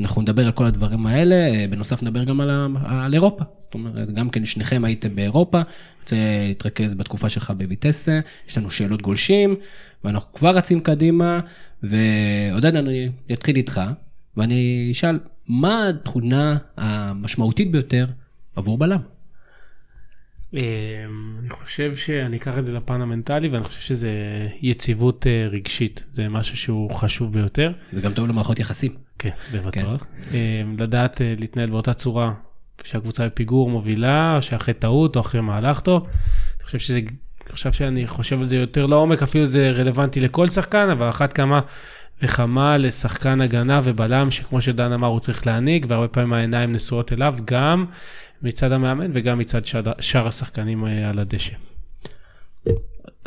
אנחנו 0.00 0.22
נדבר 0.22 0.46
על 0.46 0.52
כל 0.52 0.64
הדברים 0.64 1.06
האלה, 1.06 1.66
בנוסף 1.70 2.02
נדבר 2.02 2.24
גם 2.24 2.40
על, 2.40 2.50
על 2.84 3.14
אירופה. 3.14 3.44
זאת 3.64 3.74
אומרת, 3.74 4.14
גם 4.14 4.30
כן 4.30 4.44
שניכם 4.44 4.84
הייתם 4.84 5.14
באירופה, 5.14 5.60
רוצה 6.00 6.16
להתרכז 6.48 6.94
בתקופה 6.94 7.28
שלך 7.28 7.52
בויטסה, 7.56 8.20
יש 8.48 8.58
לנו 8.58 8.70
שאלות 8.70 9.02
גולשים, 9.02 9.56
ואנחנו 10.04 10.32
כבר 10.32 10.50
רצים 10.50 10.80
קדימה, 10.80 11.40
ועודד, 11.82 12.76
אני 12.76 13.08
אתחיל 13.32 13.56
איתך, 13.56 13.80
ואני 14.36 14.88
אשאל, 14.92 15.18
מה 15.48 15.88
התכונה 15.88 16.56
המשמעותית 16.76 17.70
ביותר 17.70 18.06
עבור 18.56 18.78
בלם? 18.78 19.00
אמ, 20.54 20.60
אני 21.40 21.50
חושב 21.50 21.96
שאני 21.96 22.36
אקח 22.36 22.58
את 22.58 22.64
זה 22.64 22.72
לפן 22.72 23.00
המנטלי 23.00 23.48
ואני 23.48 23.64
חושב 23.64 23.80
שזה 23.80 24.10
יציבות 24.62 25.26
אה, 25.26 25.48
רגשית 25.50 26.04
זה 26.10 26.28
משהו 26.28 26.56
שהוא 26.56 26.90
חשוב 26.90 27.32
ביותר. 27.32 27.72
זה 27.92 28.00
גם 28.00 28.12
טוב 28.12 28.28
למערכות 28.28 28.58
יחסים. 28.58 28.92
כן, 29.18 29.30
זה 29.52 29.60
בטוח. 29.60 30.06
כן. 30.30 30.36
אמ, 30.36 30.76
לדעת 30.78 31.22
אה, 31.22 31.34
להתנהל 31.38 31.70
באותה 31.70 31.94
צורה 31.94 32.32
שהקבוצה 32.84 33.26
בפיגור 33.26 33.70
מובילה 33.70 34.38
שאחרי 34.40 34.74
טעות 34.74 35.16
או 35.16 35.20
אחרי 35.20 35.40
מהלך 35.40 35.80
טוב. 35.80 36.06
אני 36.58 36.64
חושב 36.64 36.78
שזה, 36.78 37.00
עכשיו 37.48 37.72
שאני 37.72 38.06
חושב 38.06 38.40
על 38.40 38.46
זה 38.46 38.56
יותר 38.56 38.86
לעומק 38.86 39.22
אפילו 39.22 39.46
זה 39.46 39.70
רלוונטי 39.70 40.20
לכל 40.20 40.48
שחקן 40.48 40.88
אבל 40.90 41.08
אחת 41.08 41.32
כמה 41.32 41.60
וכמה 42.22 42.78
לשחקן 42.78 43.40
הגנה 43.40 43.80
ובלם 43.84 44.30
שכמו 44.30 44.60
שדן 44.60 44.92
אמר 44.92 45.08
הוא 45.08 45.20
צריך 45.20 45.46
להנהיג 45.46 45.86
והרבה 45.88 46.08
פעמים 46.08 46.32
העיניים 46.32 46.72
נשואות 46.72 47.12
אליו 47.12 47.34
גם 47.44 47.84
מצד 48.42 48.72
המאמן 48.72 49.10
וגם 49.14 49.38
מצד 49.38 49.60
שאר 50.00 50.26
השחקנים 50.26 50.86
אה, 50.86 51.10
על 51.10 51.18
הדשא. 51.18 51.52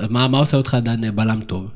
מה, 0.10 0.27
מה 0.27 0.38
עושה 0.38 0.58
אותך 0.58 0.77
דן 0.81 1.15
בלם 1.15 1.41
טוב? 1.41 1.72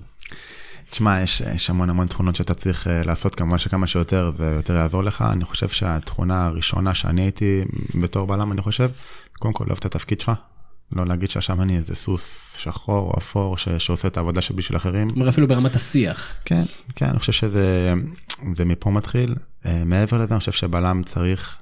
תשמע, 0.90 1.22
יש, 1.22 1.42
יש 1.42 1.70
המון 1.70 1.90
המון 1.90 2.08
תכונות 2.08 2.36
שאתה 2.36 2.54
צריך 2.54 2.88
אה, 2.88 3.02
לעשות, 3.06 3.36
כמובן 3.36 3.58
שכמה 3.58 3.88
שיותר 3.88 4.30
זה 4.30 4.46
יותר 4.46 4.76
יעזור 4.76 5.04
לך. 5.04 5.24
אני 5.32 5.46
חושב 5.46 5.70
שהתכונה 5.70 6.46
הראשונה 6.46 6.96
שאני 6.96 7.22
הייתי 7.22 7.62
בתור 8.02 8.28
בלם, 8.28 8.52
אני 8.52 8.62
חושב, 8.62 8.90
קודם 9.40 9.54
כל 9.54 9.66
אוהב 9.68 9.78
את 9.78 9.86
התפקיד 9.86 10.22
שלך, 10.22 10.32
לא 10.92 11.06
להגיד 11.06 11.30
שעכשיו 11.30 11.62
אני 11.62 11.78
איזה 11.78 11.96
סוס 11.96 12.56
שחור 12.58 13.12
או 13.12 13.18
אפור 13.18 13.58
ש, 13.58 13.70
שעושה 13.70 14.08
את 14.08 14.18
העבודה 14.18 14.42
שבשביל 14.42 14.78
אחרים. 14.78 15.10
אומר 15.10 15.30
אפילו 15.30 15.48
ברמת 15.48 15.76
השיח. 15.76 16.34
כן, 16.46 16.64
כן, 16.96 17.06
אני 17.06 17.20
חושב 17.20 17.32
שזה 17.32 17.94
זה 18.54 18.66
מפה 18.66 18.90
מתחיל. 18.90 19.36
Uh, 19.64 19.68
מעבר 19.86 20.18
לזה, 20.18 20.34
אני 20.34 20.40
חושב 20.40 20.52
שבלם 20.52 21.02
צריך 21.06 21.58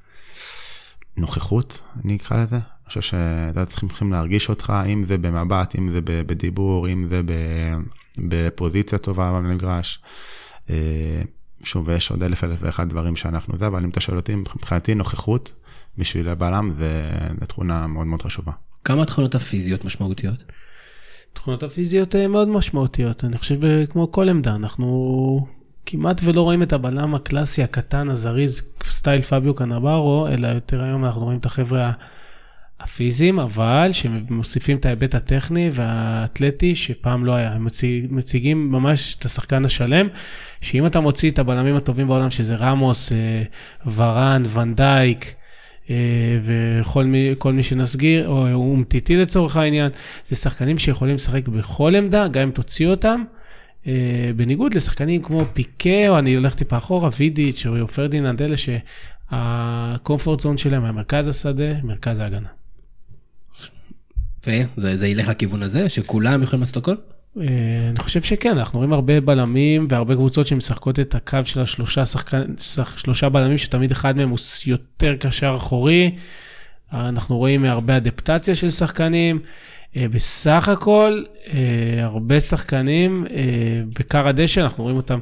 נוכחות, 1.17 1.81
אני 2.05 2.15
אקרא 2.15 2.37
לזה. 2.37 2.55
אני 2.55 2.87
חושב 2.87 3.01
שאתה 3.01 3.65
צריכים 3.65 4.11
להרגיש 4.11 4.49
אותך, 4.49 4.73
אם 4.85 5.03
זה 5.03 5.17
במבט, 5.17 5.75
אם 5.75 5.89
זה 5.89 5.99
בדיבור, 6.03 6.89
אם 6.89 7.07
זה 7.07 7.21
בפוזיציה 8.17 8.97
טובה 8.97 9.31
במגרש. 9.31 9.99
Uh, 10.67 10.71
שוב, 11.63 11.89
יש 11.89 12.11
עוד 12.11 12.23
אלף 12.23 12.43
אלף 12.43 12.59
ואחד 12.61 12.89
דברים 12.89 13.15
שאנחנו 13.15 13.57
זה, 13.57 13.67
אבל 13.67 13.83
אם 13.83 13.89
אתה 13.89 13.99
שואל 13.99 14.17
אותי, 14.17 14.35
מבחינתי 14.35 14.95
נוכחות 14.95 15.51
בשביל 15.97 16.29
הבלם 16.29 16.71
זה 16.73 17.11
תכונה 17.47 17.87
מאוד 17.87 18.07
מאוד 18.07 18.21
חשובה. 18.21 18.51
כמה 18.83 19.03
התכונות 19.03 19.35
הפיזיות 19.35 19.85
משמעותיות? 19.85 20.43
התכונות 21.31 21.63
הפיזיות 21.63 22.15
אה, 22.15 22.27
מאוד 22.27 22.47
משמעותיות, 22.47 23.23
אני 23.23 23.37
חושב 23.37 23.85
כמו 23.85 24.11
כל 24.11 24.29
עמדה, 24.29 24.55
אנחנו 24.55 25.47
כמעט 25.85 26.21
ולא 26.23 26.41
רואים 26.41 26.63
את 26.63 26.73
הבלם 26.73 27.15
הקלאסי 27.15 27.63
הקטן, 27.63 28.09
הזריז, 28.09 28.61
סטייל 28.83 29.21
פביו 29.21 29.53
קנברו, 29.53 30.27
אלא 30.27 30.47
יותר 30.47 30.83
היום 30.83 31.05
אנחנו 31.05 31.21
רואים 31.23 31.39
את 31.39 31.45
החבר'ה 31.45 31.91
הפיזיים, 32.79 33.39
אבל 33.39 33.89
שמוסיפים 33.91 34.77
את 34.77 34.85
ההיבט 34.85 35.15
הטכני 35.15 35.69
והאתלטי 35.73 36.75
שפעם 36.75 37.25
לא 37.25 37.35
היה. 37.35 37.53
הם 37.53 37.65
מציג, 37.65 38.07
מציגים 38.09 38.71
ממש 38.71 39.15
את 39.19 39.25
השחקן 39.25 39.65
השלם, 39.65 40.07
שאם 40.61 40.85
אתה 40.85 40.99
מוציא 40.99 41.31
את 41.31 41.39
הבלמים 41.39 41.75
הטובים 41.75 42.07
בעולם, 42.07 42.29
שזה 42.29 42.55
רמוס, 42.55 43.11
אה, 43.11 43.43
ורן, 43.93 44.43
ונדייק, 44.53 45.25
אה, 45.25 45.40
וכל 46.43 47.03
מי, 47.03 47.33
מי 47.53 47.63
שנסגיר, 47.63 48.27
או 48.27 48.53
אומטיטי 48.53 49.17
לצורך 49.17 49.57
העניין, 49.57 49.91
זה 50.25 50.35
שחקנים 50.35 50.77
שיכולים 50.77 51.15
לשחק 51.15 51.47
בכל 51.47 51.95
עמדה, 51.95 52.27
גם 52.27 52.41
אם 52.41 52.51
תוציא 52.51 52.87
אותם. 52.87 53.23
אה, 53.87 54.31
בניגוד 54.35 54.73
לשחקנים 54.73 55.21
כמו 55.21 55.45
פיקה, 55.53 56.09
או 56.09 56.19
אני 56.19 56.35
הולך 56.35 56.55
טיפה 56.55 56.77
אחורה, 56.77 57.09
וידיץ' 57.17 57.65
או 57.65 57.87
פרדיננד, 57.87 58.41
אלה 58.41 58.55
שה 59.31 59.64
comfort 59.64 60.39
zone 60.39 60.57
שלהם 60.57 60.83
היה 60.83 60.91
מרכז 60.91 61.27
השדה, 61.27 61.81
מרכז 61.83 62.19
ההגנה. 62.19 62.49
וזה 64.77 65.07
ילך 65.07 65.27
לכיוון 65.27 65.63
הזה, 65.63 65.89
שכולם 65.89 66.43
יכולים 66.43 66.61
לעשות 66.61 66.77
הכל? 66.77 66.95
אה, 67.37 67.43
אני 67.89 67.99
חושב 67.99 68.21
שכן, 68.21 68.57
אנחנו 68.57 68.79
רואים 68.79 68.93
הרבה 68.93 69.21
בלמים 69.21 69.87
והרבה 69.89 70.15
קבוצות 70.15 70.47
שמשחקות 70.47 70.99
את 70.99 71.15
הקו 71.15 71.37
של 71.43 71.61
השלושה 71.61 72.05
שחקן, 72.05 72.43
שלושה 72.95 73.29
בלמים, 73.29 73.57
שתמיד 73.57 73.91
אחד 73.91 74.17
מהם 74.17 74.29
הוא 74.29 74.37
יותר 74.67 75.15
קשר 75.15 75.53
אחורי. 75.57 76.15
אנחנו 76.93 77.37
רואים 77.37 77.65
הרבה 77.65 77.97
אדפטציה 77.97 78.55
של 78.55 78.69
שחקנים. 78.69 79.39
אה, 79.95 80.05
בסך 80.07 80.69
הכל, 80.69 81.23
אה, 81.47 82.03
הרבה 82.03 82.39
שחקנים 82.39 83.25
בכר 83.99 84.27
הדשא, 84.27 84.61
אנחנו 84.61 84.83
רואים 84.83 84.97
אותם 84.97 85.19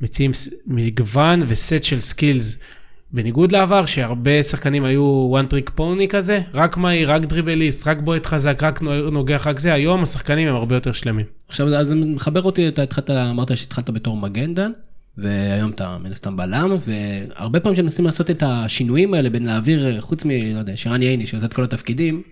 מציעים 0.00 0.30
מגוון 0.66 1.40
וסט 1.46 1.82
של 1.82 2.00
skills 2.00 2.58
בניגוד 3.12 3.52
לעבר, 3.52 3.86
שהרבה 3.86 4.42
שחקנים 4.42 4.84
היו 4.84 5.32
one 5.40 5.52
trick 5.52 5.70
pony 5.78 6.06
כזה, 6.08 6.40
רק 6.54 6.76
מהיר, 6.76 7.12
רק 7.12 7.22
דריבליסט, 7.22 7.88
רק 7.88 7.98
בועט 8.00 8.26
חזק, 8.26 8.62
רק 8.62 8.82
נוגח, 9.12 9.46
רק 9.46 9.58
זה, 9.58 9.72
היום 9.72 10.02
השחקנים 10.02 10.48
הם 10.48 10.54
הרבה 10.54 10.76
יותר 10.76 10.92
שלמים. 10.92 11.26
עכשיו, 11.48 11.74
אז 11.74 11.92
מחבר 11.92 12.42
אותי, 12.42 12.68
אתה 12.68 12.82
התחלת, 12.82 13.10
אמרת 13.10 13.56
שהתחלת 13.56 13.90
בתור 13.90 14.16
מגן 14.16 14.54
דן, 14.54 14.70
והיום 15.18 15.70
אתה 15.70 15.98
מן 16.04 16.12
הסתם 16.12 16.36
בלם, 16.36 16.76
והרבה 16.86 17.60
פעמים 17.60 17.76
שמנסים 17.76 18.04
לעשות 18.04 18.30
את 18.30 18.42
השינויים 18.46 19.14
האלה 19.14 19.30
בין 19.30 19.46
להעביר, 19.46 20.00
חוץ 20.00 20.24
מ... 20.24 20.30
לא 20.54 20.58
יודע, 20.58 20.72
שרן 20.76 21.02
ייני 21.02 21.26
שעושה 21.26 21.46
את 21.46 21.54
כל 21.54 21.64
התפקידים, 21.64 22.22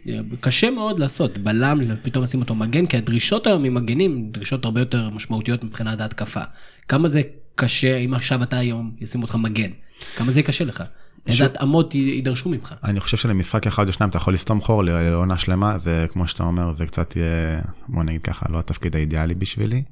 קשה 0.40 0.70
מאוד 0.70 0.98
לעשות, 0.98 1.38
בלם, 1.38 1.80
פתאום 2.02 2.24
לשים 2.24 2.40
אותו 2.40 2.54
מגן, 2.54 2.86
כי 2.86 2.96
הדרישות 2.96 3.46
היום 3.46 3.62
ממגנים, 3.62 4.30
דרישות 4.30 4.64
הרבה 4.64 4.80
יותר 4.80 5.10
משמעותיות 5.10 5.64
מבחינת 5.64 6.00
ההתקפה. 6.00 6.40
כמה 6.88 7.08
זה 7.08 7.22
קשה 7.54 7.96
אם 7.96 8.14
עכשיו 8.14 8.42
אתה 8.42 8.58
היום 8.58 8.90
ישימו 9.00 9.24
אותך 9.24 9.34
מגן? 9.34 9.70
כמה 10.16 10.30
זה 10.30 10.42
קשה 10.42 10.64
לך? 10.64 10.82
איזה 11.26 11.44
התאמות 11.46 11.94
יידרשו 11.94 12.48
ממך? 12.48 12.74
אני 12.84 13.00
חושב 13.00 13.16
שלמשחק 13.16 13.66
אחד 13.66 13.88
או 13.88 13.92
שניים 13.92 14.10
אתה 14.10 14.16
יכול 14.16 14.34
לסתום 14.34 14.60
חור 14.60 14.84
לעונה 14.84 15.38
שלמה, 15.38 15.78
זה 15.78 16.06
כמו 16.12 16.28
שאתה 16.28 16.42
אומר, 16.42 16.72
זה 16.72 16.86
קצת 16.86 17.16
יהיה, 17.16 17.60
בוא 17.88 18.02
נגיד 18.02 18.22
ככה, 18.22 18.46
לא 18.48 18.58
התפקיד 18.58 18.96
האידיאלי 18.96 19.34
בשבילי. 19.34 19.82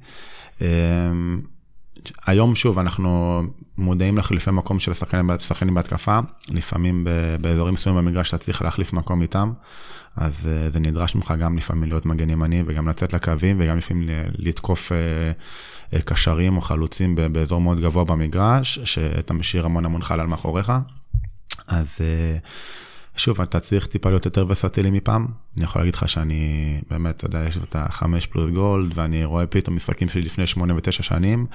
היום 2.25 2.55
שוב 2.55 2.79
אנחנו 2.79 3.41
מודעים 3.77 4.17
לחילופי 4.17 4.51
מקום 4.51 4.79
של 4.79 4.91
השחקנים 5.29 5.73
בהתקפה, 5.73 6.19
לפעמים 6.49 7.07
באזורים 7.41 7.73
מסוימים 7.73 8.05
במגרש 8.05 8.29
אתה 8.29 8.37
צריך 8.37 8.61
להחליף 8.61 8.93
מקום 8.93 9.21
איתם, 9.21 9.51
אז 10.15 10.47
אה, 10.47 10.69
זה 10.69 10.79
נדרש 10.79 11.15
ממך 11.15 11.33
גם 11.39 11.57
לפעמים 11.57 11.89
להיות 11.89 12.05
מגן 12.05 12.29
ימני 12.29 12.63
וגם 12.67 12.89
לצאת 12.89 13.13
לקווים 13.13 13.57
וגם 13.59 13.77
לפעמים 13.77 14.09
לתקוף 14.37 14.91
אה, 14.91 14.97
אה, 15.93 16.01
קשרים 16.01 16.57
או 16.57 16.61
חלוצים 16.61 17.15
באזור 17.31 17.61
מאוד 17.61 17.79
גבוה 17.79 18.03
במגרש, 18.03 18.79
שאתה 18.79 19.33
משאיר 19.33 19.65
המון 19.65 19.85
המון 19.85 20.01
חלל 20.01 20.25
מאחוריך. 20.25 20.71
אז 21.67 21.97
שוב, 23.15 23.41
אתה 23.41 23.59
צריך 23.59 23.87
טיפה 23.87 24.09
להיות 24.09 24.25
יותר 24.25 24.45
וסטילי 24.49 24.89
מפעם. 24.89 25.27
אני 25.57 25.65
יכול 25.65 25.81
להגיד 25.81 25.95
לך 25.95 26.09
שאני, 26.09 26.81
באמת, 26.89 27.15
אתה 27.15 27.25
יודע, 27.25 27.43
יש 27.47 27.57
את 27.57 27.75
החמש 27.75 28.27
פלוס 28.27 28.49
גולד, 28.49 28.91
ואני 28.95 29.25
רואה 29.25 29.47
פתאום 29.47 29.75
משחקים 29.75 30.09
שלי 30.09 30.21
לפני 30.21 30.47
שמונה 30.47 30.75
ותשע 30.75 31.03
שנים, 31.03 31.45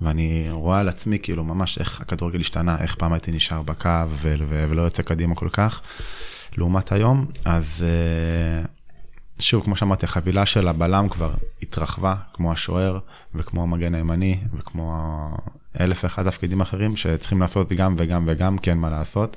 ואני 0.00 0.48
רואה 0.50 0.80
על 0.80 0.88
עצמי 0.88 1.18
כאילו 1.22 1.44
ממש 1.44 1.78
איך 1.78 2.00
הכדורגל 2.00 2.40
השתנה, 2.40 2.76
איך 2.80 2.94
פעם 2.94 3.12
הייתי 3.12 3.32
נשאר 3.32 3.62
בקו 3.62 3.88
ו- 4.08 4.34
ו- 4.48 4.66
ולא 4.70 4.82
יוצא 4.82 5.02
קדימה 5.02 5.34
כל 5.34 5.48
כך, 5.52 5.82
לעומת 6.56 6.92
היום. 6.92 7.26
אז 7.44 7.84
אה, 7.86 8.64
שוב, 9.38 9.64
כמו 9.64 9.76
שאמרתי, 9.76 10.06
החבילה 10.06 10.46
של 10.46 10.68
הבלם 10.68 11.08
כבר 11.08 11.34
התרחבה, 11.62 12.14
כמו 12.32 12.52
השוער 12.52 12.98
וכמו 13.34 13.62
המגן 13.62 13.94
הימני 13.94 14.38
וכמו 14.58 15.36
אלף 15.80 16.04
ואחד 16.04 16.30
תפקידים 16.30 16.60
אחרים 16.60 16.96
שצריכים 16.96 17.40
לעשות 17.40 17.72
גם 17.72 17.94
וגם 17.98 18.24
וגם, 18.26 18.58
כן 18.58 18.78
מה 18.78 18.90
לעשות. 18.90 19.36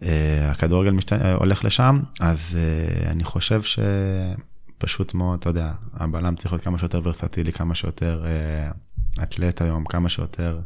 Uh, 0.00 0.06
הכדורגל 0.50 0.90
משת... 0.90 1.12
uh, 1.12 1.16
הולך 1.38 1.64
לשם, 1.64 2.00
אז 2.20 2.58
אני 3.06 3.24
חושב 3.24 3.62
שפשוט 3.62 5.14
מאוד, 5.14 5.38
אתה 5.38 5.48
יודע, 5.48 5.72
הבלם 5.94 6.36
צריך 6.36 6.52
להיות 6.52 6.64
כמה 6.64 6.78
שיותר 6.78 7.00
ורסטילי, 7.04 7.52
כמה 7.52 7.74
שיותר 7.74 8.24
uh, 8.24 8.74
אתלט 9.22 9.62
היום 9.62 9.84
כמה 9.84 10.08
שיותר 10.08 10.60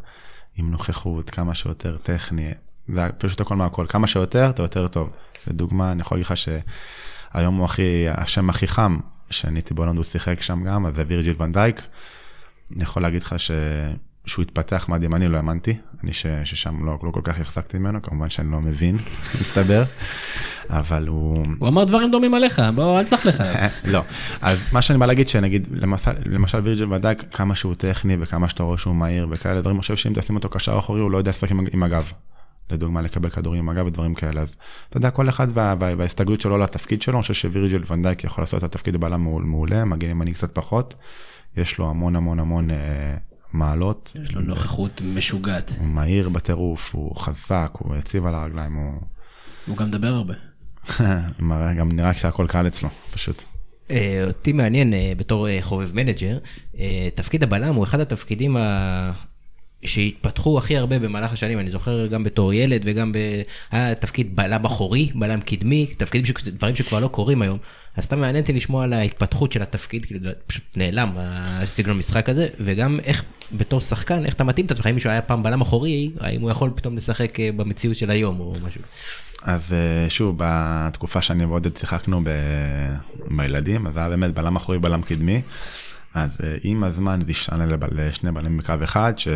עם 0.56 0.70
נוכחות, 0.70 1.30
כמה 1.30 1.54
שיותר 1.54 1.96
טכני, 2.02 2.54
זה 2.88 3.08
פשוט 3.18 3.40
הכל 3.40 3.56
מהכל, 3.56 3.86
כמה 3.88 4.06
שיותר, 4.06 4.50
אתה 4.50 4.62
יותר 4.62 4.88
טוב. 4.88 5.10
לדוגמה, 5.46 5.92
אני 5.92 6.00
יכול 6.00 6.16
להגיד 6.16 6.26
לך 6.26 6.36
שהיום 6.36 7.56
הוא 7.56 7.64
הכי, 7.64 8.06
השם 8.08 8.50
הכי 8.50 8.66
חם, 8.66 8.98
שאני 9.30 9.58
הייתי 9.58 9.74
הוא 9.96 10.04
שיחק 10.04 10.42
שם 10.42 10.64
גם, 10.64 10.86
אז 10.86 10.94
זה 10.94 11.04
וירג'יל 11.06 11.42
ונדייק. 11.42 11.82
אני 12.76 12.82
יכול 12.82 13.02
להגיד 13.02 13.22
לך 13.22 13.34
ש... 13.38 13.50
שהוא 14.28 14.42
התפתח 14.42 14.86
מדהים, 14.88 15.14
אני 15.14 15.28
לא 15.28 15.36
האמנתי, 15.36 15.76
אני 16.04 16.12
ש, 16.12 16.26
ששם 16.44 16.86
לא, 16.86 16.98
לא 17.02 17.10
כל 17.10 17.20
כך 17.24 17.40
החזקתי 17.40 17.78
ממנו, 17.78 18.02
כמובן 18.02 18.30
שאני 18.30 18.52
לא 18.52 18.60
מבין, 18.60 18.96
מסתבר, 19.40 19.82
אבל 20.70 21.06
הוא... 21.06 21.46
הוא 21.58 21.68
אמר 21.68 21.84
דברים 21.84 22.10
דומים 22.10 22.34
עליך, 22.34 22.62
בוא, 22.74 22.98
אל 22.98 23.04
תלך 23.04 23.26
לך. 23.26 23.42
לא, 23.84 24.02
אז 24.42 24.72
מה 24.72 24.82
שאני 24.82 24.98
בא 24.98 25.06
להגיד, 25.06 25.28
שנגיד, 25.28 25.68
למשל, 25.70 26.10
למשל 26.26 26.58
וירג'ל 26.58 26.92
ודאג, 26.92 27.22
כמה 27.32 27.54
שהוא 27.54 27.74
טכני 27.74 28.16
וכמה 28.20 28.48
שאתה 28.48 28.62
רואה 28.62 28.78
שהוא 28.78 28.94
מהיר 28.94 29.26
וכאלה 29.30 29.60
דברים, 29.60 29.76
אני 29.76 29.80
חושב 29.80 29.96
שאם 29.96 30.12
תשים 30.14 30.36
אותו 30.36 30.48
קשר 30.48 30.78
אחורי, 30.78 31.00
הוא 31.00 31.10
לא 31.10 31.18
יודע 31.18 31.30
לשחק 31.30 31.50
עם, 31.50 31.66
עם 31.72 31.82
הגב. 31.82 32.12
לדוגמה, 32.70 33.02
לקבל 33.02 33.30
כדורים 33.30 33.58
עם 33.60 33.68
הגב 33.68 33.86
ודברים 33.86 34.14
כאלה, 34.14 34.40
אז 34.40 34.56
אתה 34.88 34.96
יודע, 34.96 35.10
כל 35.10 35.28
אחד 35.28 35.48
וה, 35.54 35.74
וה, 35.80 35.94
וההסתגלות 35.98 36.40
שלו 36.40 36.58
לתפקיד 36.58 37.02
שלו, 37.02 37.14
אני 37.14 37.22
חושב 37.22 37.34
שווירג'ל 37.34 37.82
ונדייק 37.88 38.24
יכול 38.24 38.42
לעשות 38.42 38.58
את 38.58 38.64
התפקיד 38.64 38.96
בעולם 38.96 39.24
מעולה, 39.24 39.84
מגן 39.84 40.10
ימני 40.10 40.32
קצת 40.32 40.54
פחות, 40.54 40.94
יש 41.56 41.78
לו 41.78 41.90
המון 41.90 42.16
המון 42.16 42.40
המון 42.40 42.70
אה, 42.70 42.76
מעלות. 43.52 44.16
יש 44.22 44.32
לו 44.32 44.40
נוכחות 44.40 45.00
משוגעת. 45.04 45.72
הוא 45.78 45.86
מהיר 45.86 46.28
בטירוף, 46.28 46.94
הוא 46.94 47.16
חזק, 47.16 47.70
הוא 47.78 47.96
יציב 47.96 48.26
על 48.26 48.34
הרגליים, 48.34 48.74
הוא... 48.74 48.92
הוא 49.66 49.76
גם 49.76 49.88
מדבר 49.88 50.08
הרבה. 50.08 50.34
גם 51.78 51.92
נראה 51.92 52.14
שהכל 52.14 52.46
קל 52.48 52.66
אצלו, 52.66 52.88
פשוט. 53.12 53.42
אה, 53.90 54.24
אותי 54.26 54.52
מעניין 54.52 54.94
אה, 54.94 55.12
בתור 55.16 55.48
אה, 55.48 55.58
חובב 55.60 55.90
מנג'ר, 55.94 56.38
תפקיד 57.14 57.42
הבלם 57.42 57.74
הוא 57.74 57.84
אחד 57.84 58.00
התפקידים 58.00 58.56
שהתפתחו 59.84 60.58
הכי 60.58 60.76
הרבה 60.76 60.98
במהלך 60.98 61.32
השנים, 61.32 61.58
אני 61.58 61.70
זוכר 61.70 62.06
גם 62.06 62.24
בתור 62.24 62.52
ילד 62.52 62.82
וגם 62.84 63.12
ב... 63.12 63.18
היה 63.70 63.94
תפקיד 63.94 64.36
בלם 64.36 64.64
אחורי, 64.64 65.10
בלם 65.14 65.40
קדמי, 65.40 65.86
תפקידים, 65.96 66.26
ש... 66.26 66.48
דברים 66.48 66.76
שכבר 66.76 67.00
לא 67.00 67.08
קורים 67.08 67.42
היום. 67.42 67.58
אז 67.96 68.04
סתם 68.04 68.20
מעניין 68.20 68.42
אותי 68.42 68.52
לשמוע 68.52 68.84
על 68.84 68.92
ההתפתחות 68.92 69.52
של 69.52 69.62
התפקיד, 69.62 70.06
כאילו 70.06 70.30
פשוט 70.46 70.62
נעלם 70.76 71.08
הסגנון 71.16 71.96
המשחק 71.96 72.28
הזה, 72.28 72.48
וגם 72.60 72.98
איך 73.04 73.24
בתור 73.52 73.80
שחקן, 73.80 74.24
איך 74.24 74.34
אתה 74.34 74.44
מתאים 74.44 74.66
את 74.66 74.70
עצמך, 74.70 74.86
אם 74.86 74.94
מישהו 74.94 75.10
היה 75.10 75.22
פעם 75.22 75.42
בלם 75.42 75.60
אחורי, 75.60 76.10
האם 76.20 76.40
הוא 76.40 76.50
יכול 76.50 76.70
פתאום 76.74 76.96
לשחק 76.96 77.40
אה, 77.40 77.50
במציאות 77.56 77.96
של 77.96 78.10
היום 78.10 78.40
או 78.40 78.54
משהו. 78.62 78.80
אז 79.42 79.72
אה, 79.72 80.10
שוב, 80.10 80.34
בתקופה 80.38 81.22
שאני 81.22 81.44
ועודד 81.44 81.76
שיחקנו 81.76 82.20
ב... 82.24 82.28
בילדים, 83.30 83.86
אז 83.86 83.96
היה 83.96 84.08
באמת 84.08 84.34
בלם 84.34 84.56
אחורי, 84.56 84.78
בלם 84.78 85.02
קדמי. 85.02 85.42
אז 86.14 86.38
אה, 86.42 86.56
עם 86.62 86.84
הזמן 86.84 87.20
זה 87.22 87.30
השתנה 87.30 87.66
לשני 87.92 88.32
בלמים 88.32 88.58
בקו 88.58 88.74
אחד, 88.84 89.12
ש... 89.16 89.28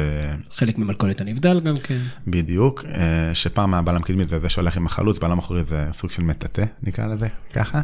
חלק 0.54 0.78
ממלכודת 0.78 1.20
הנבדל 1.20 1.60
גם 1.60 1.74
כן. 1.82 1.98
בדיוק, 2.26 2.84
אה, 2.84 3.34
שפעם 3.34 3.74
הבלם 3.74 4.02
קדמי 4.02 4.24
זה 4.24 4.38
זה 4.38 4.48
שהולך 4.48 4.76
עם 4.76 4.86
החלוץ, 4.86 5.18
בלם 5.18 5.38
אחורי 5.38 5.62
זה 5.62 5.86
סוג 5.92 6.10
של 6.10 6.22
מטאטא, 6.22 6.64
נקרא 6.82 7.06
לזה 7.06 7.26
ככה. 7.54 7.80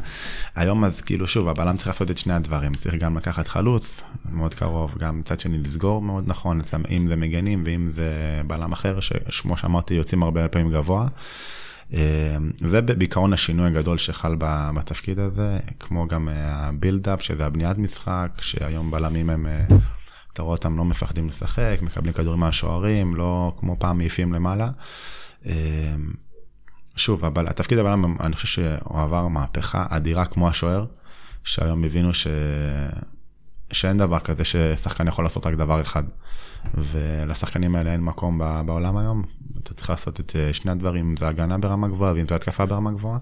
היום 0.54 0.84
אז 0.84 1.00
כאילו 1.00 1.26
שוב, 1.26 1.48
הבלם 1.48 1.76
צריך 1.76 1.86
לעשות 1.86 2.10
את 2.10 2.18
שני 2.18 2.32
הדברים, 2.32 2.74
צריך 2.74 2.94
גם 2.94 3.16
לקחת 3.16 3.48
חלוץ, 3.48 4.02
מאוד 4.32 4.54
קרוב, 4.54 4.94
גם 4.98 5.18
מצד 5.18 5.40
שני 5.40 5.58
לסגור 5.58 6.02
מאוד 6.02 6.24
נכון, 6.26 6.60
אם 6.90 7.06
זה 7.06 7.16
מגנים 7.16 7.62
ואם 7.66 7.90
זה 7.90 8.12
בלם 8.46 8.72
אחר, 8.72 9.00
ששמו 9.00 9.56
שאמרתי 9.56 9.94
יוצאים 9.94 10.22
הרבה 10.22 10.48
פעמים 10.48 10.70
גבוה. 10.70 11.06
זה 12.64 12.80
בעיקרון 12.82 13.32
השינוי 13.32 13.66
הגדול 13.66 13.98
שחל 13.98 14.36
בתפקיד 14.74 15.18
הזה, 15.18 15.58
כמו 15.80 16.08
גם 16.08 16.28
אה, 16.28 16.34
הבילדאפ, 16.66 17.22
שזה 17.22 17.46
הבניית 17.46 17.78
משחק, 17.78 18.28
שהיום 18.40 18.90
בלמים 18.90 19.30
הם, 19.30 19.46
אה, 19.46 19.66
אתה 20.32 20.42
רואה 20.42 20.54
אותם 20.54 20.78
לא 20.78 20.84
מפחדים 20.84 21.28
לשחק, 21.28 21.78
מקבלים 21.82 22.12
כדורים 22.12 22.40
מהשוערים, 22.40 23.16
לא 23.16 23.56
כמו 23.58 23.76
פעם 23.78 23.98
מעיפים 23.98 24.32
למעלה. 24.32 24.70
שוב, 26.96 27.24
אבל 27.24 27.48
התפקיד 27.48 27.78
הבלם, 27.78 28.16
אני 28.20 28.34
חושב 28.34 28.46
שהוא 28.48 29.00
עבר 29.02 29.28
מהפכה 29.28 29.86
אדירה 29.90 30.24
כמו 30.24 30.48
השוער, 30.48 30.86
שהיום 31.44 31.84
הבינו 31.84 32.14
ש... 32.14 32.26
שאין 33.72 33.98
דבר 33.98 34.18
כזה 34.18 34.44
ששחקן 34.44 35.08
יכול 35.08 35.24
לעשות 35.24 35.46
רק 35.46 35.54
דבר 35.54 35.80
אחד. 35.80 36.04
ולשחקנים 36.74 37.76
האלה 37.76 37.92
אין 37.92 38.00
מקום 38.00 38.40
בעולם 38.66 38.96
היום, 38.96 39.22
אתה 39.62 39.74
צריך 39.74 39.90
לעשות 39.90 40.20
את 40.20 40.36
אה, 40.36 40.52
שני 40.52 40.70
הדברים, 40.70 41.08
אם 41.10 41.16
זה 41.16 41.28
הגנה 41.28 41.58
ברמה 41.58 41.88
גבוהה 41.88 42.12
ואם 42.12 42.28
זה 42.28 42.34
התקפה 42.34 42.66
ברמה 42.66 42.90
גבוהה. 42.90 43.18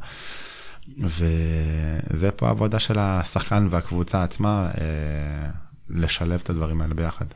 וזה 0.99 2.31
פה 2.37 2.47
העבודה 2.47 2.79
של 2.79 2.99
השחקן 2.99 3.69
והקבוצה 3.71 4.23
עצמה, 4.23 4.71
אה, 4.81 5.51
לשלב 5.91 6.41
את 6.45 6.51
הדברים 6.51 6.81
האלה 6.81 6.95
ביחד. 6.95 7.27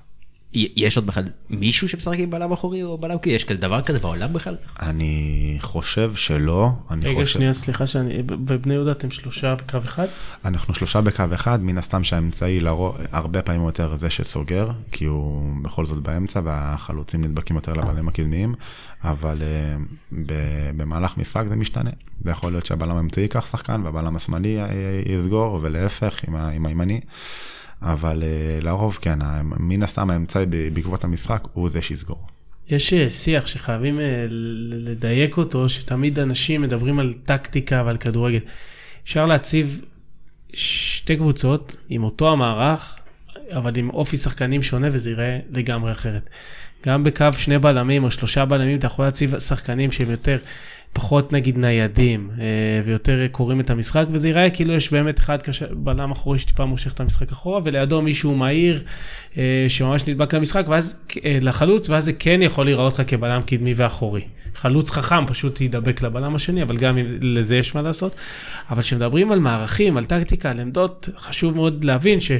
יש 0.55 0.97
עוד 0.97 1.07
בכלל 1.07 1.25
מישהו 1.51 1.89
שמשחק 1.89 2.19
עם 2.19 2.31
בלם 2.31 2.53
אחורי 2.53 2.83
או 2.83 2.99
בלם 2.99 3.19
כי 3.19 3.31
יש 3.31 3.45
כזה 3.45 3.61
דבר 3.61 3.83
כזה 3.83 3.99
בעולם 3.99 4.33
בכלל? 4.33 4.57
אני 4.83 5.57
חושב 5.61 6.15
שלא. 6.15 6.71
אני 6.91 7.07
רגע, 7.07 7.21
חושב... 7.21 7.27
שנייה, 7.27 7.55
סליחה 7.55 7.87
שאני... 7.87 8.23
בבני 8.23 8.75
יהודה 8.75 8.93
אתם 8.93 9.11
שלושה 9.11 9.55
בקו 9.55 9.79
אחד? 9.79 10.07
אנחנו 10.45 10.75
שלושה 10.75 11.01
בקו 11.01 11.25
אחד, 11.35 11.63
מן 11.63 11.79
הסתם 11.79 12.05
שהאמצעי 12.05 12.61
לרוב, 12.61 12.97
הרבה 13.13 13.43
פעמים 13.43 13.65
יותר 13.65 13.97
זה 13.97 14.11
שסוגר, 14.11 14.71
כי 14.93 15.05
הוא 15.05 15.53
בכל 15.63 15.85
זאת 15.85 16.03
באמצע 16.03 16.41
והחלוצים 16.45 17.25
נדבקים 17.25 17.57
יותר 17.57 17.73
לבלמים 17.73 18.09
הקדמיים, 18.09 18.55
אבל 19.05 19.37
uh, 19.37 20.15
במהלך 20.77 21.19
משחק 21.19 21.45
זה 21.49 21.57
משתנה. 21.57 21.91
זה 22.25 22.31
יכול 22.31 22.53
להיות 22.53 22.67
שהבלם 22.67 22.97
האמצעי 22.97 23.23
ייקח 23.23 23.47
שחקן 23.47 23.81
והבלם 23.85 24.17
השמאלי 24.17 24.59
יסגור, 25.07 25.59
ולהפך 25.63 26.25
עם 26.55 26.67
הימני. 26.67 27.01
אבל 27.83 28.23
uh, 28.23 28.65
לרוב 28.65 28.99
כן, 29.01 29.19
מן 29.43 29.83
הסתם 29.83 30.11
האמצעי 30.11 30.47
בעקבות 30.47 31.05
המשחק 31.05 31.43
הוא 31.53 31.69
זה 31.69 31.83
שיסגור. 31.83 32.27
יש 32.69 32.93
אה, 32.93 33.11
שיח 33.11 33.47
שחייבים 33.47 33.99
uh, 33.99 34.03
לדייק 34.71 35.37
אותו, 35.37 35.69
שתמיד 35.69 36.19
אנשים 36.19 36.63
מדברים 36.63 36.99
על 36.99 37.13
טקטיקה 37.13 37.83
ועל 37.87 37.97
כדורגל. 37.97 38.41
אפשר 39.05 39.27
להציב 39.27 39.81
שתי 40.55 41.17
קבוצות 41.17 41.77
עם 41.89 42.05
אותו 42.05 42.33
המערך, 42.33 42.99
אבל 43.53 43.73
עם 43.77 43.91
אופי 43.91 44.17
שחקנים 44.17 44.63
שונה 44.63 44.89
וזה 44.93 45.11
ייראה 45.11 45.39
לגמרי 45.51 45.93
אחרת. 45.93 46.31
גם 46.87 47.05
בקו 47.05 47.33
שני 47.33 47.59
בלמים 47.59 48.05
או 48.05 48.11
שלושה 48.11 48.45
בלמים 48.45 48.79
אתה 48.79 48.87
יכול 48.87 49.05
להציב 49.05 49.39
שחקנים 49.39 49.93
שהם 49.93 50.11
יותר 50.11 50.39
פחות 50.93 51.33
נגיד 51.33 51.59
ניידים 51.59 52.31
אה, 52.39 52.45
ויותר 52.85 53.27
קוראים 53.31 53.61
את 53.61 53.71
המשחק 53.71 54.05
וזה 54.13 54.29
ייראה 54.29 54.51
כאילו 54.51 54.75
יש 54.75 54.93
באמת 54.93 55.19
אחד 55.19 55.43
קשה, 55.43 55.67
בלם 55.71 56.11
אחורי 56.11 56.39
שטיפה 56.39 56.65
מושך 56.65 56.93
את 56.93 57.01
המשחק 57.01 57.33
אחורה 57.33 57.61
ולידו 57.65 58.03
מישהו 58.03 58.35
מהיר 58.35 58.83
אה, 59.39 59.67
שממש 59.69 60.07
נדבק 60.07 60.35
למשחק 60.35 60.65
ואז 60.69 61.01
אה, 61.25 61.39
לחלוץ 61.41 61.91
ואז 61.91 62.05
זה 62.05 62.13
כן 62.13 62.43
יכול 62.43 62.65
להיראות 62.65 62.99
לך 62.99 63.11
כבלם 63.11 63.43
קדמי 63.43 63.75
ואחורי. 63.77 64.23
חלוץ 64.55 64.91
חכם 64.91 65.27
פשוט 65.27 65.61
ידבק 65.61 66.03
לבלם 66.03 66.35
השני 66.35 66.63
אבל 66.63 66.77
גם 66.77 66.99
לזה 67.21 67.57
יש 67.57 67.75
מה 67.75 67.83
לעשות. 67.83 68.15
אבל 68.71 68.83
כשמדברים 68.83 69.33
על 69.33 69.39
מערכים 69.39 69.97
על 69.97 70.05
טקטיקה 70.05 70.51
על 70.51 70.61
עמדות 70.61 71.09
חשוב 71.19 71.55
מאוד 71.55 71.85
להבין 71.85 72.21
שזה 72.21 72.39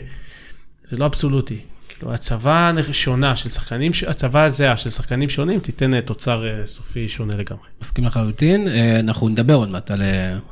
לא 0.99 1.07
אבסולוטי. 1.07 1.59
כאילו 2.01 2.15
הצבה 2.15 2.73
שונה 2.93 3.37
של 3.37 3.49
שחקנים, 3.49 3.93
הצבה 4.09 4.45
הזהה 4.45 4.77
של 4.77 4.91
שחקנים 4.91 5.29
שונים 5.29 5.61
תיתן 5.61 5.95
אה, 5.95 6.01
תוצר 6.01 6.47
אה, 6.47 6.67
סופי 6.67 7.09
שונה 7.09 7.37
לגמרי. 7.37 7.63
מסכים 7.83 8.05
לחלוטין, 8.05 8.69
אה, 8.69 9.01
אנחנו 9.01 9.29
נדבר 9.29 9.55
עוד 9.55 9.71
מעט 9.71 9.91
על 9.91 10.03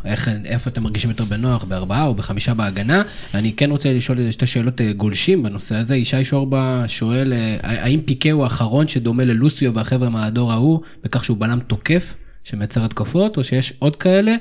איך, 0.04 0.28
איפה 0.44 0.70
אתם 0.70 0.82
מרגישים 0.82 1.10
יותר 1.10 1.24
בנוח, 1.24 1.64
בארבעה 1.64 2.06
או 2.06 2.14
בחמישה 2.14 2.54
בהגנה. 2.54 3.02
אני 3.34 3.52
כן 3.52 3.70
רוצה 3.70 3.92
לשאול 3.92 4.30
שתי 4.30 4.46
שאלות 4.46 4.80
גולשים 4.96 5.42
בנושא 5.42 5.76
הזה. 5.76 5.96
ישי 5.96 6.24
שורבה 6.24 6.84
שואל, 6.86 7.32
האם 7.62 8.00
פיקה 8.00 8.30
הוא 8.30 8.44
האחרון 8.44 8.88
שדומה 8.88 9.24
ללוסיו 9.24 9.74
והחבר'ה 9.74 10.08
מהדור 10.08 10.52
ההוא, 10.52 10.80
בכך 11.04 11.24
שהוא 11.24 11.36
בלם 11.38 11.58
תוקף, 11.66 12.14
שמייצר 12.44 12.84
התקפות, 12.84 13.36
או 13.36 13.44
שיש 13.44 13.72
עוד 13.78 13.96
כאלה? 13.96 14.34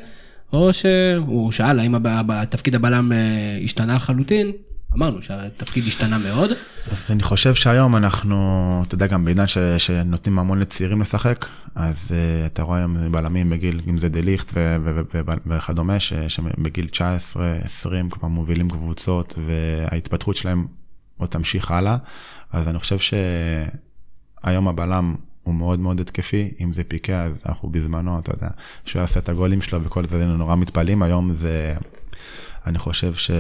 או 0.54 0.74
שהוא 0.74 1.52
שאל 1.52 1.80
האם 1.80 1.96
תפקיד 2.50 2.76
הבלם 2.76 3.12
השתנה 3.64 3.96
לחלוטין, 3.96 4.52
אמרנו 4.98 5.22
שהתפקיד 5.22 5.84
השתנה 5.88 6.18
מאוד. 6.18 6.50
אז 6.92 7.12
אני 7.12 7.24
חושב 7.24 7.56
שהיום 7.56 7.96
אנחנו, 7.96 8.84
אתה 8.88 8.96
יודע, 8.96 9.08
גם 9.08 9.26
בעידן 9.26 9.48
ש, 9.48 9.58
שנותנים 9.58 10.40
המון 10.40 10.60
לצעירים 10.60 11.02
לשחק, 11.02 11.46
אז 11.76 12.12
uh, 12.12 12.46
אתה 12.46 12.64
רואה 12.64 12.78
היום 12.78 13.12
בלמים 13.12 13.50
בגיל, 13.50 13.82
אם 13.90 13.98
זה 13.98 14.10
דליכט 14.10 14.52
וכדומה, 15.46 16.00
שבגיל 16.00 16.88
19-20 16.94 16.98
כבר 18.10 18.28
מובילים 18.28 18.70
קבוצות, 18.70 19.40
וההתפתחות 19.46 20.36
שלהם 20.36 20.68
עוד 21.18 21.30
תמשיך 21.30 21.72
הלאה. 21.72 21.98
אז 22.54 22.68
אני 22.68 22.80
חושב 22.80 22.98
שהיום 24.44 24.68
הבלם 24.68 25.16
הוא 25.44 25.54
מאוד 25.54 25.80
מאוד 25.80 26.00
התקפי, 26.00 26.52
אם 26.60 26.74
זה 26.74 26.84
פיקה, 26.84 27.24
אז 27.24 27.44
אנחנו 27.46 27.70
בזמנו, 27.70 28.20
אתה 28.20 28.32
יודע, 28.36 28.50
שהוא 28.86 29.00
יעשה 29.00 29.20
את 29.20 29.30
הגולים 29.30 29.62
שלו 29.62 29.84
וכל 29.84 30.08
זה, 30.08 30.18
היינו 30.18 30.38
נורא 30.38 30.56
מתפעלים, 30.56 31.04
היום 31.04 31.34
זה, 31.34 31.76
אני 32.66 32.78
חושב 32.78 33.14
ש... 33.14 33.32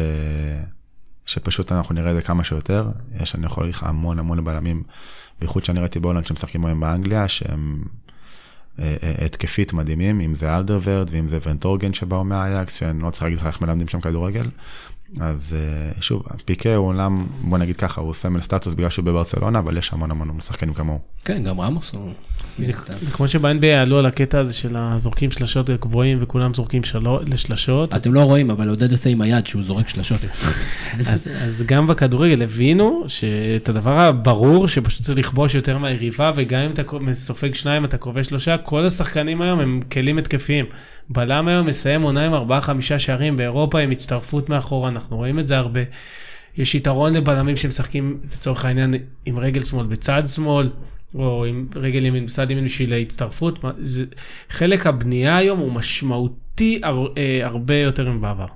שפשוט 1.27 1.71
אנחנו 1.71 1.95
נראה 1.95 2.11
את 2.11 2.15
זה 2.15 2.21
כמה 2.21 2.43
שיותר. 2.43 2.89
יש, 3.21 3.35
אני 3.35 3.45
יכול 3.45 3.63
להגיד 3.63 3.75
לך 3.75 3.83
המון 3.83 4.19
המון 4.19 4.45
בלמים, 4.45 4.83
בייחוד 5.39 5.65
שאני 5.65 5.79
ראיתי 5.79 5.99
בהולנד 5.99 6.25
שמשחקים 6.25 6.65
היום 6.65 6.79
באנגליה, 6.79 7.27
שהם 7.27 7.83
אה, 8.79 8.95
אה, 9.03 9.25
התקפית 9.25 9.73
מדהימים, 9.73 10.21
אם 10.21 10.35
זה 10.35 10.57
אלדרוויירלד 10.57 11.09
ואם 11.11 11.27
זה 11.27 11.37
ורטונגן 11.45 11.93
שבאו 11.93 12.23
מהאייקס, 12.23 12.75
שאני 12.75 12.99
לא 12.99 13.09
צריך 13.09 13.23
להגיד 13.23 13.39
לך 13.39 13.45
איך 13.45 13.61
מלמדים 13.61 13.87
שם 13.87 14.01
כדורגל. 14.01 14.45
אז 15.19 15.55
אה, 15.59 16.01
שוב, 16.01 16.23
פיקה 16.45 16.75
הוא 16.75 16.87
עולם, 16.87 17.27
בוא 17.41 17.57
נגיד 17.57 17.75
ככה, 17.75 18.01
הוא 18.01 18.13
סמל 18.13 18.41
סטטוס 18.41 18.73
בגלל 18.73 18.89
שהוא 18.89 19.05
בברצלונה, 19.05 19.59
אבל 19.59 19.77
יש 19.77 19.93
המון 19.93 20.11
המון 20.11 20.39
שחקנים 20.39 20.73
כמוהו. 20.73 20.99
כן, 21.25 21.43
גם 21.43 21.59
רמוס 21.59 21.91
הוא... 21.93 22.11
זה 23.01 23.11
כמו 23.11 23.27
שב-NBA 23.27 23.65
עלו 23.65 23.99
על 23.99 24.05
הקטע 24.05 24.39
הזה 24.39 24.53
של 24.53 24.75
הזורקים 24.79 25.31
שלשות 25.31 25.69
גבוהים 25.69 26.17
וכולם 26.21 26.53
זורקים 26.53 26.81
לשלשות. 27.25 27.95
אתם 27.95 28.13
לא 28.13 28.23
רואים, 28.23 28.51
אבל 28.51 28.69
עודד 28.69 28.91
עושה 28.91 29.09
עם 29.09 29.21
היד 29.21 29.47
שהוא 29.47 29.63
זורק 29.63 29.87
שלשות. 29.87 30.19
אז 31.43 31.63
גם 31.65 31.87
בכדורגל 31.87 32.41
הבינו 32.41 33.03
שאת 33.07 33.69
הדבר 33.69 33.99
הברור 33.99 34.67
שפשוט 34.67 35.01
צריך 35.01 35.19
לכבוש 35.19 35.55
יותר 35.55 35.77
מהיריבה, 35.77 36.31
וגם 36.35 36.61
אם 36.61 36.71
אתה 36.71 36.83
סופג 37.13 37.53
שניים 37.53 37.85
אתה 37.85 37.97
כובש 37.97 38.27
שלושה, 38.27 38.57
כל 38.57 38.85
השחקנים 38.85 39.41
היום 39.41 39.59
הם 39.59 39.81
כלים 39.91 40.17
התקפיים. 40.17 40.65
בלם 41.09 41.47
היום 41.47 41.67
מסיים 41.67 42.01
עונה 42.01 42.25
עם 42.25 42.33
4-5 42.33 42.97
שערים 42.97 43.37
באירופה 43.37 43.79
עם 43.79 43.91
הצטרפות 43.91 44.49
מאחורה, 44.49 44.89
אנחנו 44.89 45.17
רואים 45.17 45.39
את 45.39 45.47
זה 45.47 45.57
הרבה. 45.57 45.79
יש 46.57 46.75
יתרון 46.75 47.13
לבלמים 47.13 47.55
שמשחקים 47.55 48.19
לצורך 48.25 48.65
העניין 48.65 48.93
עם 49.25 49.39
רגל 49.39 49.63
שמאל 49.63 49.85
בצד 49.85 50.23
שמאל, 50.27 50.69
או 51.15 51.45
עם 51.45 51.67
רגל 51.75 52.05
ימין 52.05 52.25
בצד 52.25 52.51
ימין 52.51 52.65
בשביל 52.65 52.93
ההצטרפות. 52.93 53.59
זה, 53.81 54.05
חלק 54.49 54.87
הבנייה 54.87 55.37
היום 55.37 55.59
הוא 55.59 55.71
משמעותי 55.71 56.81
הר, 56.83 57.07
אה, 57.17 57.39
הרבה 57.45 57.75
יותר 57.75 58.09
מבעבר. 58.09 58.47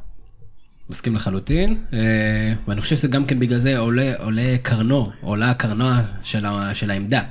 מסכים 0.89 1.15
לחלוטין, 1.15 1.77
אה, 1.93 2.53
ואני 2.67 2.81
חושב 2.81 2.95
שזה 2.95 3.07
גם 3.07 3.25
כן 3.25 3.39
בגלל 3.39 3.57
זה 3.57 3.77
עולה, 3.77 4.13
עולה 4.17 4.55
קרנו, 4.61 5.11
עולה 5.21 5.53
קרנה 5.53 6.03
של, 6.23 6.45
של 6.73 6.91
העמדה. 6.91 7.21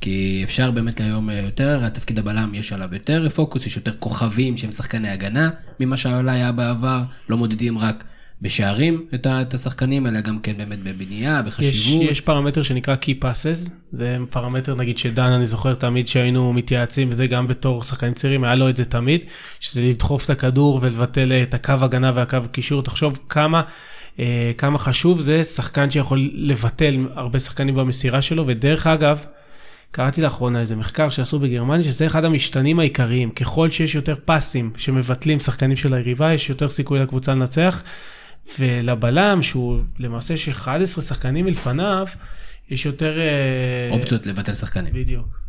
כי 0.00 0.40
אפשר 0.44 0.70
באמת 0.70 1.00
היום 1.00 1.30
אה, 1.30 1.34
יותר, 1.34 1.80
התפקיד 1.84 2.18
הבלם 2.18 2.54
יש 2.54 2.72
עליו 2.72 2.88
יותר 2.92 3.28
פוקוס, 3.28 3.66
יש 3.66 3.76
יותר 3.76 3.92
כוכבים 3.98 4.56
שהם 4.56 4.72
שחקני 4.72 5.08
הגנה 5.08 5.50
ממה 5.80 5.96
שאולי 5.96 6.32
היה 6.32 6.52
בעבר, 6.52 7.02
לא 7.28 7.36
מודדים 7.36 7.78
רק 7.78 8.04
בשערים 8.42 9.06
את 9.14 9.54
השחקנים, 9.54 10.06
אלא 10.06 10.20
גם 10.20 10.38
כן 10.38 10.52
באמת 10.56 10.78
בבנייה, 10.82 11.42
בחשיבות. 11.42 12.02
יש, 12.02 12.10
יש 12.10 12.20
פרמטר 12.20 12.62
שנקרא 12.62 12.94
Key 13.02 13.24
Passes, 13.24 13.70
זה 13.92 14.16
פרמטר 14.30 14.74
נגיד 14.74 14.98
שדן, 14.98 15.22
אני 15.22 15.46
זוכר 15.46 15.74
תמיד 15.74 16.08
שהיינו 16.08 16.52
מתייעצים, 16.52 17.08
וזה 17.12 17.26
גם 17.26 17.48
בתור 17.48 17.82
שחקנים 17.82 18.14
צעירים, 18.14 18.44
היה 18.44 18.54
לו 18.54 18.68
את 18.68 18.76
זה 18.76 18.84
תמיד, 18.84 19.20
שזה 19.60 19.82
לדחוף 19.82 20.24
את 20.24 20.30
הכדור 20.30 20.78
ולבטל 20.82 21.32
את 21.32 21.54
הקו 21.54 21.72
הגנה 21.80 22.12
והקו 22.14 22.38
קישור, 22.52 22.82
תחשוב 22.82 23.18
כמה... 23.28 23.62
אה, 24.18 24.52
כמה 24.58 24.78
חשוב 24.78 25.20
זה 25.20 25.44
שחקן 25.44 25.90
שיכול 25.90 26.30
לבטל 26.34 27.06
הרבה 27.14 27.38
שחקנים 27.38 27.74
במסירה 27.74 28.22
שלו, 28.22 28.46
ודרך 28.46 28.86
אגב, 28.86 29.24
קראתי 29.90 30.22
לאחרונה 30.22 30.60
איזה 30.60 30.76
מחקר 30.76 31.10
שעשו 31.10 31.38
בגרמניה, 31.38 31.82
שזה 31.82 32.06
אחד 32.06 32.24
המשתנים 32.24 32.78
העיקריים. 32.78 33.30
ככל 33.30 33.70
שיש 33.70 33.94
יותר 33.94 34.14
פסים 34.24 34.72
שמבטלים 34.76 35.38
שחקנים 35.38 35.76
של 35.76 35.94
היריבה, 35.94 36.32
יש 36.32 36.50
יותר 36.50 36.68
סיכוי 36.68 36.98
לקבוצה 36.98 37.34
לנצח. 37.34 37.82
ולבלם, 38.58 39.42
שהוא 39.42 39.80
למעשה 39.98 40.34
יש 40.34 40.48
11 40.48 41.04
שחקנים 41.04 41.44
מלפניו, 41.44 42.06
יש 42.70 42.86
יותר... 42.86 43.18
אה, 43.18 43.88
אופציות 43.90 44.26
לבטל 44.26 44.54
שחקנים. 44.54 44.92
בדיוק. 44.94 45.40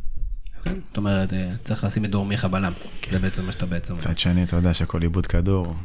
זאת 0.65 0.97
אומרת, 0.97 1.34
אה, 1.34 1.51
צריך 1.63 1.84
לשים 1.84 2.06
את 2.06 2.10
דור 2.10 2.25
מיכה 2.25 2.47
בלם. 2.47 2.73
זה 3.12 3.19
בעצם 3.19 3.45
מה 3.45 3.51
שאתה 3.51 3.65
בעצם... 3.65 3.95
מצד 3.95 4.17
שני, 4.17 4.43
אתה 4.43 4.56
יודע 4.56 4.73
שהכל 4.73 5.01
איבוד 5.01 5.27
כדור. 5.27 5.75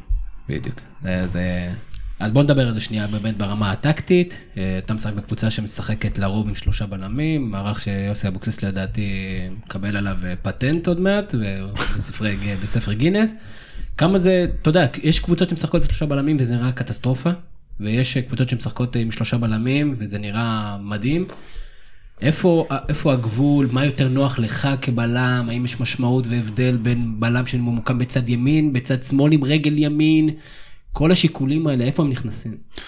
בדיוק. 0.49 0.81
זה... 1.27 1.73
אז 2.21 2.33
בוא 2.33 2.43
נדבר 2.43 2.67
על 2.69 2.75
זה 2.75 2.81
שנייה 2.81 3.07
באמת 3.07 3.37
ברמה 3.37 3.73
הטקטית. 3.73 4.39
אה, 4.57 4.79
אתה 4.79 4.95
משחק 4.95 5.13
בקבוצה 5.13 5.51
שמשחקת 5.51 6.19
לרוב 6.19 6.49
עם 6.49 6.55
שלושה 6.55 6.87
בלמים, 6.87 7.51
מערך 7.51 7.81
שיוסי 7.81 8.29
אבוקסיס 8.29 8.63
לדעתי 8.63 9.11
מקבל 9.65 9.97
עליו 9.97 10.17
אה, 10.25 10.35
פטנט 10.43 10.87
עוד 10.87 11.01
מעט, 11.01 11.35
בספר 12.63 12.93
גינס. 12.93 13.35
כמה 13.97 14.19
זה, 14.19 14.47
אתה 14.63 14.71
יודע, 14.71 14.87
יש 15.03 15.21
קבוצות 15.21 15.51
שמשחקות 15.51 15.83
עם 15.83 15.89
שלושה 15.89 16.07
בלמים 16.07 16.37
וזה 16.41 16.57
נראה 16.57 16.73
קטסטרופה, 16.73 17.31
ויש 17.81 18.19
קבוצות 18.19 18.49
שמשחקות 18.49 18.97
עם 18.97 19.11
שלושה 19.11 19.39
בלמים 19.39 19.95
וזה 19.99 20.19
נראה 20.19 20.77
מדהים. 20.83 21.27
איפה, 22.21 22.67
איפה 22.89 23.13
הגבול, 23.13 23.69
מה 23.73 23.85
יותר 23.85 24.09
נוח 24.09 24.39
לך 24.39 24.69
כבלם, 24.83 25.47
האם 25.49 25.65
יש 25.65 25.81
משמעות 25.81 26.27
והבדל 26.29 26.77
בין 26.77 27.21
בלם 27.21 27.47
שממוקם 27.47 27.99
בצד 27.99 28.29
ימין, 28.29 28.73
בצד 28.73 29.03
שמאל 29.03 29.33
עם 29.33 29.45
רגל 29.45 29.79
ימין? 29.79 30.31
כל 30.97 31.13
השיקולים 31.13 31.67
האלה, 31.67 31.85
איפה 31.85 32.03
הם 32.03 32.09
נכנסים? 32.09 32.53
תשמע, 32.73 32.81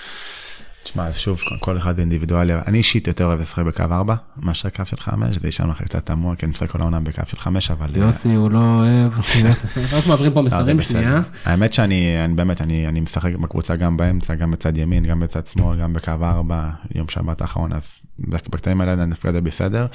שמע, 0.84 1.06
אז 1.06 1.18
שוב, 1.18 1.40
כל 1.60 1.76
אחד 1.76 1.92
זה 1.92 2.00
אינדיבידואלי. 2.00 2.52
אני 2.54 2.78
אישית 2.78 3.06
יותר 3.06 3.24
אוהב 3.24 3.40
לשחק 3.40 3.64
בקו 3.64 3.82
4, 3.82 4.14
מאשר 4.36 4.68
קו 4.68 4.84
של 4.84 4.96
5, 4.96 5.36
זה 5.36 5.48
יישאר 5.48 5.66
לך 5.66 5.82
קצת 5.82 6.06
תמוה, 6.06 6.36
כי 6.36 6.46
אני 6.46 6.50
משחק 6.50 6.70
כל 6.70 6.80
העונה 6.80 7.00
בקו 7.00 7.22
של 7.26 7.36
5, 7.36 7.70
אבל... 7.70 7.94
אה, 7.94 8.00
יוסי, 8.00 8.34
הוא 8.34 8.50
לא 8.50 8.58
אוהב. 8.58 9.12
רק 9.92 10.06
מעבירים 10.06 10.32
פה 10.32 10.40
לא, 10.40 10.46
מסרים. 10.46 10.80
שנייה. 10.80 11.20
האמת 11.44 11.72
שאני, 11.72 12.24
אני 12.24 12.34
באמת, 12.34 12.60
אני, 12.60 12.88
אני 12.88 13.00
משחק 13.00 13.34
בקבוצה 13.34 13.76
גם 13.76 13.96
באמצע, 13.96 14.34
גם 14.34 14.50
בצד 14.50 14.76
ימין, 14.76 15.06
גם 15.06 15.20
בצד 15.20 15.46
שמאל, 15.46 15.80
גם 15.80 15.92
בקו 15.92 16.12
4, 16.22 16.70
יום 16.94 17.08
שבת 17.08 17.40
האחרון, 17.40 17.72
אז 17.72 18.00
בקטעים 18.18 18.80
האלה 18.80 18.92
אני 18.92 19.10
דווקא 19.10 19.30
די 19.30 19.40
בסדר. 19.40 19.86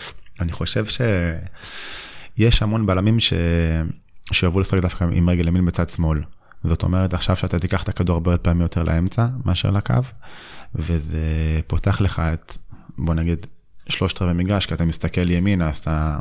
אני 0.41 0.52
חושב 0.52 0.86
שיש 0.86 2.62
המון 2.62 2.86
בלמים. 2.86 3.17
שאוהבו 4.32 4.60
לשחק 4.60 4.80
דווקא 4.80 5.06
עם 5.12 5.30
רגל 5.30 5.47
ימין 5.47 5.65
בצד 5.65 5.89
שמאל. 5.89 6.19
זאת 6.63 6.84
אומרת, 6.84 7.13
עכשיו 7.13 7.36
שאתה 7.36 7.60
תיקח 7.60 7.84
את 7.84 7.89
הכדור 7.89 8.13
הרבה 8.13 8.38
פעמים 8.38 8.62
יותר 8.62 8.84
לאמצע 8.84 9.28
מאשר 9.45 9.71
לקו, 9.71 9.95
וזה 10.76 11.19
פותח 11.67 12.02
לך 12.02 12.19
את, 12.19 12.58
בוא 12.97 13.13
נגיד, 13.13 13.47
שלושת 13.89 14.21
רבעי 14.21 14.34
מגרש, 14.34 14.65
כי 14.65 14.73
אתה 14.73 14.86
מסתכל 14.86 15.30
ימינה, 15.30 15.69
אז 15.69 15.78
אתה 15.78 16.19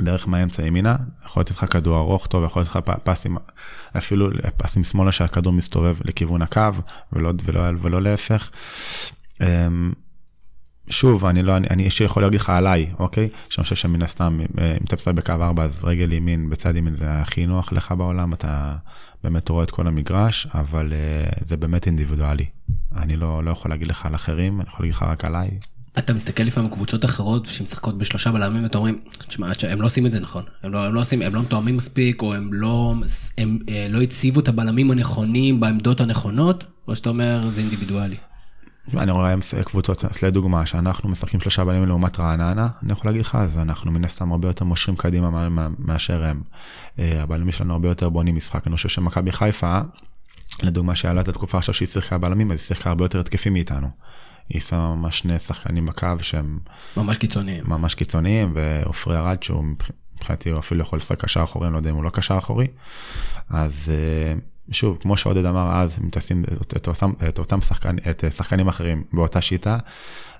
דרך 0.00 0.28
מהאמצע 0.28 0.62
ימינה, 0.62 0.96
יכול 1.24 1.40
לתת 1.40 1.50
לך 1.50 1.72
כדור 1.72 1.98
ארוך 1.98 2.26
טוב, 2.26 2.44
יכול 2.44 2.62
לתת 2.62 2.70
לך 2.70 2.78
פסים, 3.04 3.36
אפילו 3.96 4.30
פסים 4.56 4.84
שמאלה 4.84 5.12
שהכדור 5.12 5.52
מסתובב 5.52 5.96
לכיוון 6.04 6.42
הקו, 6.42 6.70
ולא, 7.12 7.32
ולא, 7.44 7.60
ולא 7.80 8.02
להפך. 8.02 8.50
שוב, 10.90 11.24
אני 11.24 11.42
לא, 11.42 11.56
אני, 11.56 11.66
אני 11.70 11.88
יכול 12.04 12.22
להגיד 12.22 12.40
לך 12.40 12.50
עליי, 12.50 12.90
אוקיי? 12.98 13.28
שאני 13.48 13.62
חושב 13.62 13.76
שמן 13.76 14.02
הסתם, 14.02 14.40
אה, 14.58 14.72
אם 14.72 14.84
אתה 14.84 14.96
משחק 14.96 15.14
בקו 15.14 15.32
4, 15.32 15.64
אז 15.64 15.84
רגל 15.84 16.12
ימין, 16.12 16.50
בצד 16.50 16.76
ימין 16.76 16.94
זה 16.94 17.20
הכי 17.20 17.46
נוח 17.46 17.72
לך 17.72 17.92
בעולם, 17.92 18.32
אתה 18.32 18.74
באמת 19.24 19.48
רואה 19.48 19.64
את 19.64 19.70
כל 19.70 19.86
המגרש, 19.86 20.46
אבל 20.54 20.92
uh, 20.92 21.44
זה 21.44 21.56
באמת 21.56 21.86
אינדיבידואלי. 21.86 22.46
אני 22.96 23.16
לא, 23.16 23.44
לא 23.44 23.50
יכול 23.50 23.70
להגיד 23.70 23.88
לך 23.88 24.06
על 24.06 24.14
אחרים, 24.14 24.60
אני 24.60 24.68
יכול 24.68 24.84
להגיד 24.84 24.94
לך 24.94 25.02
רק 25.02 25.24
עליי. 25.24 25.50
אתה 25.98 26.12
מסתכל 26.12 26.42
לפעמים 26.42 26.70
על 26.70 26.76
קבוצות 26.76 27.04
אחרות 27.04 27.46
שמשחקות 27.46 27.98
בשלושה 27.98 28.32
בלמים 28.32 28.62
ואתה 28.62 28.78
אומרים, 28.78 29.00
תשמע, 29.28 29.52
הם 29.68 29.80
לא 29.80 29.86
עושים 29.86 30.06
את 30.06 30.12
זה 30.12 30.20
נכון, 30.20 30.44
הם 30.62 30.72
לא, 30.72 30.86
הם 30.86 30.94
לא 30.94 31.00
עושים, 31.00 31.22
הם 31.22 31.34
לא 31.34 31.42
מתואמים 31.42 31.76
מספיק, 31.76 32.22
או 32.22 32.34
הם 32.34 32.52
לא, 32.52 32.94
הם 33.38 33.58
אה, 33.68 33.86
לא 33.90 34.02
הציבו 34.02 34.40
את 34.40 34.48
הבלמים 34.48 34.90
הנכונים 34.90 35.60
בעמדות 35.60 36.00
הנכונות, 36.00 36.64
או 36.88 36.96
שאתה 36.96 37.08
אומר 37.08 37.48
זה 37.48 37.60
אינדיבידואלי. 37.60 38.16
אני 38.98 39.12
רואה 39.12 39.34
קבוצות, 39.64 40.04
לדוגמה, 40.22 40.66
שאנחנו 40.66 41.08
משחקים 41.08 41.40
שלושה 41.40 41.64
בלמים 41.64 41.86
לעומת 41.88 42.20
רעננה, 42.20 42.68
אני 42.82 42.92
יכול 42.92 43.08
להגיד 43.10 43.20
לך, 43.20 43.34
אז 43.34 43.58
אנחנו 43.58 43.92
מן 43.92 44.04
הסתם 44.04 44.32
הרבה 44.32 44.48
יותר 44.48 44.64
מושכים 44.64 44.96
קדימה 44.96 45.30
מה- 45.30 45.48
מה- 45.48 45.68
מאשר 45.78 46.24
הם. 46.24 46.42
אה, 46.98 47.22
הבלמים 47.22 47.52
שלנו 47.52 47.72
הרבה 47.72 47.88
יותר 47.88 48.08
בונים 48.08 48.36
משחק. 48.36 48.66
אני 48.66 48.76
חושב 48.76 48.88
שמכבי 48.88 49.32
חיפה, 49.32 49.78
לדוגמה, 50.62 50.94
שהיה 50.96 51.14
לה 51.14 51.20
את 51.20 51.28
התקופה 51.28 51.58
עכשיו 51.58 51.74
שהיא 51.74 51.88
שיחקה 51.88 52.18
בלמים, 52.18 52.50
אז 52.50 52.58
היא 52.58 52.66
שיחקה 52.66 52.90
הרבה 52.90 53.04
יותר 53.04 53.20
התקפי 53.20 53.50
מאיתנו. 53.50 53.88
היא 54.48 54.60
שמה 54.60 54.94
ממש 54.94 55.18
שני 55.18 55.38
שחקנים 55.38 55.86
בקו 55.86 56.06
שהם 56.20 56.58
ממש 56.96 57.16
קיצוניים. 57.16 57.64
ממש 57.66 57.94
קיצוניים, 57.94 58.52
ועופרי 58.54 59.16
ארד, 59.16 59.42
שהוא 59.42 59.64
מבח- 59.64 59.90
מבחינתי 60.16 60.50
הוא 60.50 60.58
אפילו 60.58 60.80
יכול 60.80 60.96
לשחק 60.96 61.24
קשר 61.24 61.42
אחורי, 61.44 61.66
אני 61.66 61.72
לא 61.72 61.78
יודע 61.78 61.90
אם 61.90 61.94
הוא 61.94 62.04
לא 62.04 62.10
קשר 62.10 62.38
אחורי. 62.38 62.66
אז 63.50 63.92
אה, 63.94 64.34
שוב, 64.70 64.98
כמו 65.00 65.16
שעודד 65.16 65.44
אמר 65.44 65.76
אז, 65.76 65.98
אם 66.04 66.08
תשים 66.10 66.44
את, 66.44 66.76
את, 66.76 66.88
את 67.28 67.38
אותם 67.38 67.60
שחקנים, 67.60 67.98
את 68.10 68.24
שחקנים 68.36 68.68
אחרים 68.68 69.04
באותה 69.12 69.40
שיטה, 69.40 69.78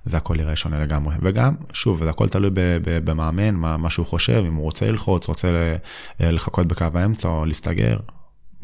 זה 0.05 0.17
הכל 0.17 0.41
יראה 0.41 0.57
שונה 0.57 0.81
לגמרי. 0.81 1.15
וגם, 1.23 1.55
שוב, 1.73 2.05
זה 2.05 2.11
הכל 2.11 2.29
תלוי 2.29 2.51
במאמן, 2.85 3.55
מה, 3.55 3.77
מה 3.77 3.91
שהוא 3.91 4.07
חושב, 4.07 4.45
אם 4.47 4.55
הוא 4.55 4.65
רוצה 4.65 4.87
ללחוץ, 4.87 5.29
רוצה 5.29 5.77
לחכות 6.21 6.67
בקו 6.67 6.87
האמצע 6.95 7.29
או 7.29 7.45
להסתגר, 7.45 7.97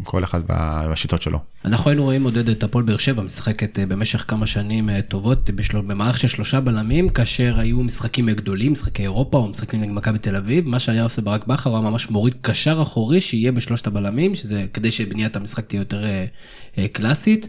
כל 0.04 0.24
אחד 0.24 0.40
וה- 0.48 0.86
והשיטות 0.88 1.22
שלו. 1.22 1.38
אנחנו 1.64 1.90
היינו 1.90 2.04
רואים 2.04 2.24
עודד 2.24 2.48
את 2.48 2.62
הפועל 2.62 2.84
באר 2.84 2.96
שבע 2.96 3.22
משחקת 3.22 3.78
אה, 3.78 3.86
במשך 3.86 4.24
כמה 4.28 4.46
שנים 4.46 4.90
אה, 4.90 5.02
טובות 5.02 5.50
בשל... 5.50 5.80
במערכת 5.80 6.20
של 6.20 6.28
שלושה 6.28 6.60
בלמים, 6.60 7.08
כאשר 7.08 7.54
היו 7.58 7.80
משחקים 7.80 8.30
גדולים, 8.30 8.72
משחקי 8.72 9.02
אירופה 9.02 9.38
או 9.38 9.48
משחקים 9.48 9.80
נגד 9.80 9.92
מכבי 9.92 10.18
תל 10.18 10.36
אביב, 10.36 10.68
מה 10.68 10.78
שהיה 10.78 11.02
עושה 11.02 11.22
ברק 11.22 11.46
בכר, 11.46 11.70
הוא 11.70 11.80
ממש 11.80 12.10
מוריד 12.10 12.34
קשר 12.40 12.82
אחורי 12.82 13.20
שיהיה 13.20 13.52
בשלושת 13.52 13.86
הבלמים, 13.86 14.34
שזה 14.34 14.66
כדי 14.74 14.90
שבניית 14.90 15.36
המשחק 15.36 15.66
תהיה 15.66 15.80
יותר 15.80 16.04
אה, 16.04 16.88
קלאסית. 16.92 17.46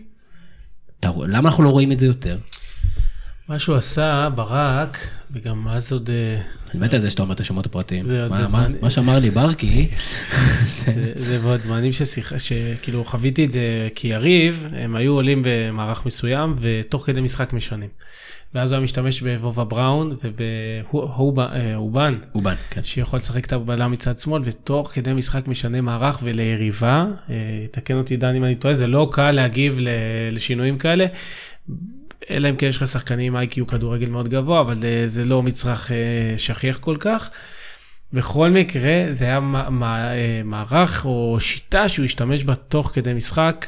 למה 1.04 1.50
אנחנו 1.50 1.64
לא 1.64 1.70
רואים 1.70 1.92
את 1.92 2.00
זה 2.00 2.06
יותר? 2.06 2.38
מה 3.48 3.60
שהוא 3.60 3.76
עשה, 3.76 4.30
ברק, 4.36 4.98
וגם 5.32 5.68
אז 5.68 5.94
עוד... 5.94 6.10
אה, 6.76 6.80
אני 6.80 6.88
מת 6.88 6.94
על 6.94 7.02
זה 7.02 7.10
שאתה 7.10 7.22
אומר 7.24 7.34
את 7.34 7.40
השמות 7.40 7.66
הפרטיים. 7.66 8.06
מה- 8.82 8.90
שאמר 8.90 9.20
לי 9.20 9.30
ברקי, 9.30 9.88
זה- 11.16 11.40
בעוד 11.40 11.62
זמנים 11.62 11.92
שכאילו 12.38 13.06
חוויתי 13.06 13.46
את 13.46 13.52
זה 13.52 13.62
כיריב, 13.96 14.68
הם 14.74 14.96
היו 14.96 15.14
עולים 15.14 15.42
במערך 15.46 16.06
מסוים 16.06 16.56
ותוך 16.62 17.06
כדי 17.06 17.22
משחק 17.22 17.54
משנים. 17.54 17.90
ואז 18.54 18.72
הוא 18.72 18.76
היה 18.78 18.84
משתמש 18.84 19.22
בוובה 19.22 19.64
בראון 19.64 20.16
ובאובן, 20.24 22.16
אובן, 22.36 22.54
כן. 22.70 22.84
שיכול 22.84 23.20
לשחק 23.20 23.46
את 23.46 23.54
הבלם 23.54 23.92
מצד 23.92 24.18
שמאל, 24.18 24.42
ותוך 24.46 24.92
כדי 24.94 25.14
משחק 25.14 25.48
משנה 25.48 25.82
מערך 25.82 26.20
וליריבה, 26.24 27.06
אה, 27.30 27.36
תקן 27.72 27.94
אותי 27.98 28.18
דן 28.18 28.36
אם 28.36 28.44
אני 28.44 28.56
טועה, 28.56 28.74
זה 28.74 28.88
לא 28.88 29.10
קל 29.12 29.32
להגיב 29.32 29.80
לשינויים 30.32 30.78
כאלה. 30.78 31.06
אלא 32.30 32.50
אם 32.50 32.56
כן 32.56 32.68
יש 32.68 32.78
לך 32.78 32.88
שחקנים 32.88 33.34
עם 33.34 33.40
איי-קיו 33.40 33.68
כדורגל 33.68 34.08
מאוד 34.08 34.28
גבוה, 34.28 34.62
אבל 34.62 34.78
אה, 34.84 35.04
זה 35.06 35.26
לא 35.26 35.44
מצרך 35.44 35.92
אה, 35.92 35.98
שכיח 36.38 36.78
כל 36.78 36.98
כך. 37.00 37.30
בכל 38.14 38.50
מקרה, 38.50 39.06
זה 39.10 39.26
היה 39.26 39.40
אה, 39.84 40.42
מערך 40.44 41.06
או 41.06 41.38
שיטה 41.40 41.90
שהוא 41.90 42.06
השתמש 42.06 42.44
בה 42.44 42.56
תוך 42.56 42.92
כדי 42.94 43.14
משחק, 43.14 43.66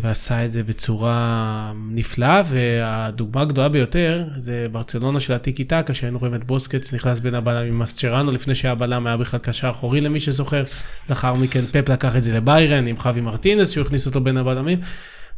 ועשה 0.00 0.44
את 0.44 0.52
זה 0.52 0.62
בצורה 0.62 1.72
נפלאה, 1.90 2.42
והדוגמה 2.46 3.42
הגדולה 3.42 3.68
ביותר 3.68 4.24
זה 4.36 4.66
ברצלונה 4.72 5.20
של 5.20 5.32
הטיקי 5.32 5.64
טקה, 5.64 5.94
שהיינו 5.94 6.18
רואים 6.18 6.34
את 6.34 6.44
בוסקץ 6.44 6.92
נכנס 6.92 7.18
בין 7.18 7.34
הבלם 7.34 7.66
עם 7.66 7.78
מסצ'רנו, 7.78 8.32
לפני 8.32 8.54
שהיה 8.54 8.74
בלם 8.74 9.06
היה 9.06 9.16
בכלל 9.16 9.40
קשר 9.40 9.70
אחורי 9.70 10.00
למי 10.00 10.20
שזוכר, 10.20 10.64
לאחר 11.10 11.34
מכן 11.34 11.60
פפ 11.60 11.88
לקח 11.88 12.16
את 12.16 12.22
זה 12.22 12.36
לביירן 12.36 12.86
עם 12.86 12.96
חווי 12.96 13.20
מרטינס, 13.20 13.70
שהוא 13.70 13.86
הכניס 13.86 14.06
אותו 14.06 14.20
בין 14.20 14.36
הבלמים. 14.36 14.80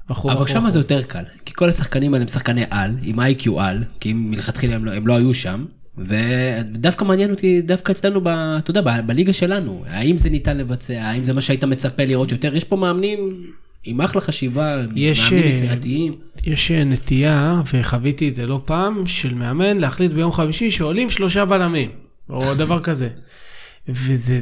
בחור, 0.08 0.32
אבל 0.32 0.46
שם. 0.46 0.70
זה 0.70 0.78
יותר 0.78 1.02
קל, 1.02 1.22
כי 1.44 1.52
כל 1.54 1.68
השחקנים 1.68 2.14
האלה 2.14 2.22
הם 2.22 2.28
שחקני 2.28 2.64
על, 2.70 2.90
עם 3.02 3.20
איי-קיו 3.20 3.60
על, 3.60 3.84
כי 4.00 4.12
אם 4.12 4.30
מלכתחילה 4.30 4.74
הם 4.74 4.84
לא, 4.84 4.92
הם 4.92 5.06
לא 5.06 5.16
היו 5.16 5.34
שם, 5.34 5.64
ודווקא 5.98 7.04
מעניין 7.04 7.30
אותי, 7.30 7.62
דווקא 7.62 7.92
אצלנו, 7.92 8.20
ב, 8.20 8.28
אתה 8.28 8.70
יודע, 8.70 8.80
ב- 8.80 9.06
בליגה 9.06 9.32
שלנו, 9.32 9.84
האם 9.88 10.18
זה 10.18 10.30
ניתן 10.30 10.56
לבצע, 10.56 11.02
האם 11.02 11.24
זה 11.24 11.32
מה 11.32 11.40
שהיית 11.40 11.64
מצפה 11.64 12.04
לראות 12.04 12.32
יותר, 12.32 12.56
יש 12.56 12.64
פה 12.64 12.76
מאמנים 12.76 13.38
עם 13.84 14.00
אחלה 14.00 14.20
חשיבה, 14.20 14.76
יש, 14.96 15.20
מאמנים 15.20 15.44
אה, 15.44 15.50
יצירתיים. 15.50 16.16
יש 16.44 16.70
אה, 16.70 16.84
נטייה, 16.84 17.62
וחוויתי 17.72 18.28
את 18.28 18.34
זה 18.34 18.46
לא 18.46 18.60
פעם, 18.64 19.06
של 19.06 19.34
מאמן 19.34 19.78
להחליט 19.78 20.12
ביום 20.12 20.32
חמישי 20.32 20.70
שעולים 20.70 21.10
שלושה 21.10 21.44
בלמים, 21.44 21.90
או 22.30 22.54
דבר 22.54 22.80
כזה. 22.80 23.08
וזה 23.88 24.40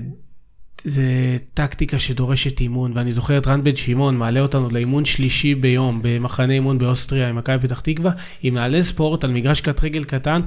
זה 0.85 1.37
טקטיקה 1.55 1.99
שדורשת 1.99 2.61
אימון, 2.61 2.93
ואני 2.95 3.13
זוכר 3.13 3.39
את 3.39 3.47
רן 3.47 3.65
בן 3.65 3.77
שמעון 3.77 4.17
מעלה 4.17 4.41
אותנו 4.41 4.69
לאימון 4.73 5.05
שלישי 5.05 5.55
ביום 5.55 6.01
במחנה 6.03 6.53
אימון 6.53 6.79
באוסטריה 6.79 7.29
עם 7.29 7.37
מכבי 7.37 7.59
פתח 7.59 7.81
תקווה, 7.81 8.13
עם 8.43 8.55
נעלי 8.55 8.83
ספורט 8.83 9.25
על 9.25 9.31
מגרש 9.31 9.61
קט 9.61 9.85
רגל 9.85 10.05
קטן, 10.05 10.41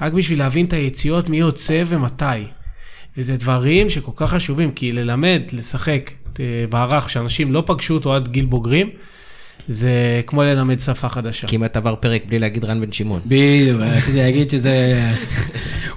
רק 0.00 0.12
בשביל 0.12 0.38
להבין 0.38 0.66
את 0.66 0.72
היציאות, 0.72 1.28
מי 1.28 1.36
יוצא 1.36 1.82
ומתי. 1.86 2.24
וזה 3.16 3.36
דברים 3.36 3.90
שכל 3.90 4.12
כך 4.16 4.30
חשובים, 4.30 4.72
כי 4.72 4.92
ללמד, 4.92 5.42
לשחק 5.52 6.10
אה, 6.40 6.64
מערך 6.72 7.10
שאנשים 7.10 7.52
לא 7.52 7.62
פגשו 7.66 7.94
אותו 7.94 8.14
עד 8.14 8.28
גיל 8.28 8.44
בוגרים, 8.44 8.90
זה 9.68 10.20
כמו 10.26 10.42
ללמד 10.42 10.80
שפה 10.80 11.08
חדשה. 11.08 11.46
כמעט 11.46 11.76
עבר 11.76 11.94
פרק 11.94 12.22
בלי 12.28 12.38
להגיד 12.38 12.64
רן 12.64 12.80
בן 12.80 12.92
שמעון. 12.92 13.20
בדיוק, 13.26 13.80
רציתי 13.80 14.16
להגיד 14.16 14.50
שזה... 14.50 15.10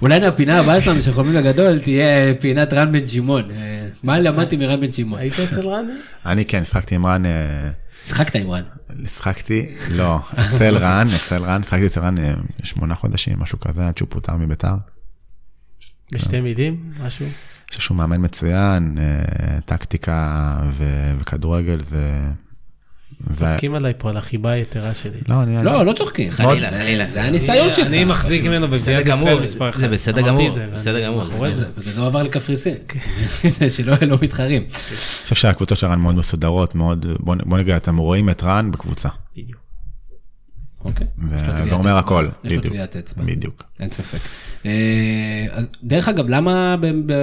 אולי 0.01 0.25
הפינה 0.25 0.59
הבאה 0.59 0.81
שלנו 0.81 1.01
של 1.01 1.13
חולמים 1.13 1.35
לגדול 1.35 1.79
תהיה 1.79 2.35
פינת 2.39 2.73
רן 2.73 2.91
בן 2.91 3.07
שמעון. 3.07 3.51
אה, 3.51 3.87
מה 4.03 4.19
למדתי 4.19 4.57
מרן 4.57 4.81
בן 4.81 4.91
שמעון? 4.91 5.19
היית 5.19 5.33
אצל 5.33 5.67
רן? 5.67 5.85
אני 6.25 6.45
כן, 6.45 6.63
שחקתי 6.63 6.95
עם 6.95 7.05
רן, 7.05 7.25
אה, 7.25 7.69
שיחקת 8.03 8.35
עם 8.35 8.51
רן. 8.51 8.63
שחקתי, 9.05 9.69
לא, 9.91 10.19
אצל 10.33 10.77
רן, 10.77 11.07
אצל 11.15 11.43
רן, 11.43 11.63
שחקתי 11.63 11.85
אצל 11.85 12.01
רן 12.01 12.17
אה, 12.17 12.33
שמונה 12.63 12.95
חודשים, 12.95 13.39
משהו 13.39 13.59
כזה, 13.59 13.87
עד 13.87 13.97
שהוא 13.97 14.07
פוטר 14.09 14.35
מביתר. 14.35 14.73
בשתי 16.13 16.41
מילים, 16.41 16.81
משהו? 17.05 17.25
אני 17.25 17.69
חושב 17.69 17.81
שהוא 17.81 17.97
מאמן 17.97 18.25
מצוין, 18.25 18.95
טקטיקה 19.65 20.57
וכדורגל 21.19 21.79
זה... 21.79 22.31
צוחקים 23.33 23.75
עליי 23.75 23.93
פה 23.97 24.09
על 24.09 24.17
החיבה 24.17 24.51
היתרה 24.51 24.93
שלי. 24.93 25.19
לא, 25.27 25.43
אני... 25.43 25.63
לא, 25.63 25.85
לא 25.85 25.93
צוחקים. 25.93 26.31
חלילה, 26.31 26.69
חלילה. 26.69 27.05
זה 27.05 27.23
הניסיון 27.23 27.73
שלך. 27.73 27.87
אני 27.87 28.05
מחזיק 28.05 28.45
ממנו 28.45 28.67
במדינת 28.67 29.05
גמור, 29.05 29.29
ישראל 29.29 29.43
מספר 29.43 29.69
אחד. 29.69 29.79
זה 29.79 29.87
בסדר 29.87 30.21
גמור, 30.21 30.49
בסדר 30.73 31.05
גמור. 31.05 31.25
זה. 31.25 31.65
בגלל 31.77 31.93
זה 31.93 31.99
הוא 31.99 32.07
עבר 32.07 32.23
לקפריסין. 32.23 32.75
שלא 33.75 33.93
לא 34.01 34.17
מתחרים. 34.21 34.61
אני 34.61 35.23
חושב 35.23 35.35
שהקבוצות 35.35 35.77
של 35.77 35.87
רן 35.87 35.99
מאוד 35.99 36.15
מסודרות, 36.15 36.75
מאוד... 36.75 37.05
בוא 37.19 37.57
נגיד, 37.57 37.73
אתם 37.73 37.97
רואים 37.97 38.29
את 38.29 38.43
רן 38.43 38.71
בקבוצה. 38.71 39.09
אוקיי. 40.87 41.07
זה 41.65 41.75
אומר. 41.75 41.97
הכל, 41.97 42.27
יש 42.43 42.53
לו. 42.53 42.61
טביעת 42.61 42.95
אצבע. 42.95 43.23
בדיוק. 43.23 43.63
אין 43.79 43.89
ספק. 43.89 44.19
אה, 44.65 45.45
אז 45.51 45.67
דרך 45.83 46.07
אגב, 46.07 46.25
למה 46.29 46.75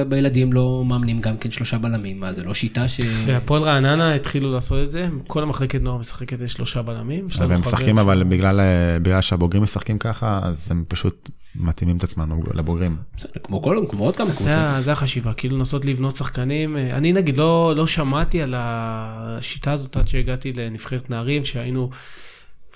בילדים 0.09 0.53
לא 0.53 0.85
מאמנים 0.87 1.21
גם 1.21 1.37
כן 1.37 1.51
שלושה 1.51 1.79
בלמים? 1.79 2.21
מה, 2.21 2.33
זה 2.33 2.43
לא 2.43 2.55
שיטה 2.55 2.89
ש... 2.89 3.01
בהפועל 3.27 3.63
רעננה 3.63 4.15
התחילו 4.15 4.53
לעשות 4.53 4.87
את 4.87 4.93
זה, 4.93 5.09
כל 5.27 5.43
המחלקת 5.43 5.83
נוער 5.83 5.99
משחקת 5.99 6.41
לשלושה 6.41 6.83
בלמים. 6.83 7.27
והם 7.39 7.61
משחקים 7.61 7.99
אבל 7.99 8.25
בגלל 8.25 8.61
אה, 8.61 8.99
בגלל 9.03 9.21
שהבוגרים 9.21 9.63
משחקים 9.63 9.99
ככה, 9.99 10.41
אז 10.43 10.69
הם 10.71 10.85
פשוט 10.89 11.31
מתאימים 11.57 11.97
את 11.97 12.05
עצמם 12.05 12.41
לבוגרים. 12.55 12.97
כמו 13.43 13.63
כל, 13.63 13.85
כמו 13.91 14.05
עוד 14.05 14.17
כמה 14.17 14.33
זה, 14.33 14.35
קבוצות. 14.35 14.85
זה 14.85 14.93
החשיבה, 14.93 15.33
כאילו 15.33 15.57
לנסות 15.57 15.85
לבנות 15.85 16.17
שחקנים. 16.17 16.77
אה, 16.77 16.97
אני 16.97 17.13
נגיד 17.13 17.37
לא, 17.37 17.75
לא 17.77 17.87
שמעתי 17.87 18.43
על 18.43 18.55
השיטה 18.57 19.73
הזאת 19.73 19.97
עד 19.97 20.09
שהגעתי 20.09 20.53
לנבחרת 20.53 21.11
נערים, 21.11 21.45
שהיינו 21.45 21.91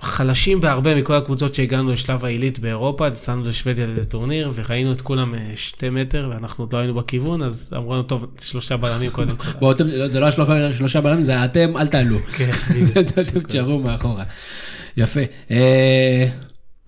חלשים 0.01 0.61
בהרבה 0.61 0.95
מכל 0.95 1.15
הקבוצות 1.15 1.55
שהגענו 1.55 1.93
לשלב 1.93 2.25
העילית 2.25 2.59
באירופה, 2.59 3.09
יצאנו 3.09 3.45
לשוודיה 3.45 3.87
לאיזה 3.87 4.11
טורניר, 4.11 4.51
וראינו 4.55 4.93
את 4.93 5.01
כולם 5.01 5.35
אה, 5.35 5.53
שתי 5.55 5.91
מטר, 5.91 6.31
ואנחנו 6.31 6.65
עוד 6.65 6.73
לא 6.73 6.79
היינו 6.79 6.95
בכיוון, 6.95 7.43
אז 7.43 7.73
אמרו 7.77 7.93
לנו, 7.93 8.03
טוב, 8.03 8.27
שלושה 8.41 8.77
בלמים 8.77 9.11
קודם 9.11 9.37
כל. 9.37 9.49
לא, 9.61 10.09
זה 10.09 10.21
לא 10.21 10.27
השלושה 10.27 10.73
שלושה 10.73 11.01
בלמים, 11.01 11.23
זה 11.23 11.45
אתם, 11.45 11.77
אל 11.77 11.87
תעלו. 11.87 12.19
כן, 12.19 12.49
אתם 13.21 13.41
תשארו 13.41 13.79
מאחורה. 13.79 14.25
יפה. 14.97 15.21
אה, 15.51 16.27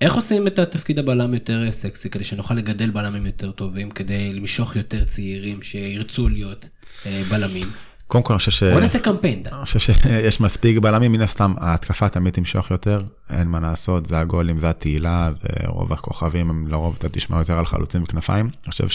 איך 0.01 0.15
עושים 0.15 0.47
את 0.47 0.59
התפקיד 0.59 0.99
הבלם 0.99 1.35
יותר 1.35 1.73
סקסי, 1.73 2.11
כדי 2.11 2.25
שנוכל 2.25 2.55
לגדל 2.55 2.91
בלמים 2.91 3.27
יותר 3.27 3.51
טובים, 3.51 3.91
כדי 3.91 4.33
למשוך 4.33 4.77
יותר 4.77 5.05
צעירים 5.05 5.63
שירצו 5.63 6.29
להיות 6.29 6.69
אה, 7.07 7.23
בלמים? 7.31 7.67
קודם 8.11 8.25
כל 8.25 8.33
אני 8.33 8.39
חושב 8.39 8.51
ש... 8.51 8.63
בוא 8.63 8.81
נעשה 8.81 8.99
קמפיין. 8.99 9.43
אני 9.53 9.65
חושב 9.65 9.79
שיש 9.79 10.41
מספיק 10.41 10.79
בלמים, 10.79 11.13
מן 11.13 11.21
הסתם 11.21 11.55
ההתקפה 11.59 12.09
תמיד 12.09 12.35
תמשוך 12.35 12.71
יותר, 12.71 13.03
אין 13.31 13.49
מה 13.49 13.61
לעשות, 13.61 14.07
זה 14.07 14.19
הגולים, 14.19 14.59
זה 14.59 14.71
התהילה, 14.71 15.29
זה 15.31 15.49
רוב 15.67 15.93
הכוכבים, 15.93 16.51
הם 16.51 16.67
לרוב 16.69 16.97
אתה 16.99 17.09
תשמע 17.09 17.39
יותר 17.39 17.59
על 17.59 17.67
חלוצים 17.67 18.03
וכנפיים. 18.03 18.51
אני 18.65 18.73
חושב 18.73 18.89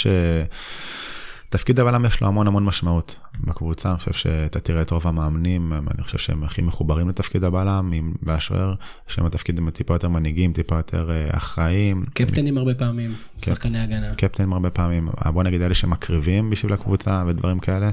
שתפקיד 1.58 1.80
הבלם 1.80 2.06
יש 2.06 2.22
לו 2.22 2.28
המון 2.28 2.48
המון 2.48 2.66
משמעות 2.66 3.16
בקבוצה, 3.40 3.90
אני 3.90 3.98
חושב 3.98 4.14
שאתה 4.14 4.60
תראה 4.60 4.82
את 4.82 4.92
רוב 4.92 5.08
המאמנים, 5.08 5.74
אני 5.74 6.04
חושב 6.04 6.18
שהם 6.18 6.44
הכי 6.44 6.62
מחוברים 6.62 7.10
לתפקיד 7.10 7.44
הבלם, 7.44 7.92
עם 7.94 8.14
והשוער, 8.24 8.74
יש 9.10 9.20
להם 9.20 9.30
תפקידים 9.30 9.70
טיפה 9.70 9.94
יותר 9.94 10.10
מנהיגים, 10.10 10.54
טיפה 10.54 10.76
יותר 10.76 11.12
אה, 11.12 11.38
אחראיים. 11.38 12.06
קפטנים 12.14 12.58
הרבה 12.58 12.74
פעמים, 12.74 13.16
כן. 13.42 13.56
שחקני 13.56 13.80
הגנה. 13.80 14.16
קפטנים 14.16 14.54
הרבה 14.54 14.70
פעמים, 14.70 15.10
בוא 15.34 15.44
נגיד 15.44 15.62
אלה 15.62 15.74
שמקריבים 15.74 16.50
בשביל 16.50 16.74
הקבוצה 16.74 17.24
ודברים 17.28 17.60
כאלה. 17.60 17.90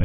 אמ, 0.00 0.04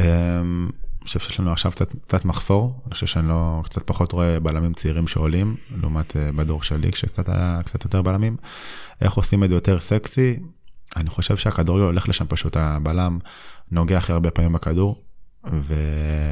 אני 1.00 1.06
חושב 1.06 1.20
שיש 1.20 1.40
לנו 1.40 1.52
עכשיו 1.52 1.72
קצת, 1.72 1.94
קצת 2.06 2.24
מחסור, 2.24 2.80
אני 2.86 2.94
חושב 2.94 3.06
שאני 3.06 3.28
לא, 3.28 3.60
קצת 3.64 3.82
פחות 3.86 4.12
רואה 4.12 4.40
בלמים 4.40 4.72
צעירים 4.72 5.06
שעולים, 5.06 5.56
לעומת 5.80 6.16
אה, 6.16 6.32
בדור 6.32 6.62
שלי, 6.62 6.92
כשקצת 6.92 7.28
היה 7.28 7.60
קצת 7.64 7.84
יותר 7.84 8.02
בלמים. 8.02 8.36
איך 9.00 9.12
עושים 9.12 9.44
את 9.44 9.48
זה 9.48 9.54
יותר 9.54 9.80
סקסי? 9.80 10.36
אני 10.96 11.10
חושב 11.10 11.36
שהכדורגל 11.36 11.84
הולך 11.84 12.08
לשם 12.08 12.26
פשוט, 12.26 12.56
הבלם 12.56 13.18
נוגע 13.70 13.98
הכי 13.98 14.12
הרבה 14.12 14.30
פעמים 14.30 14.52
בכדור, 14.52 15.04
ו... 15.52 15.74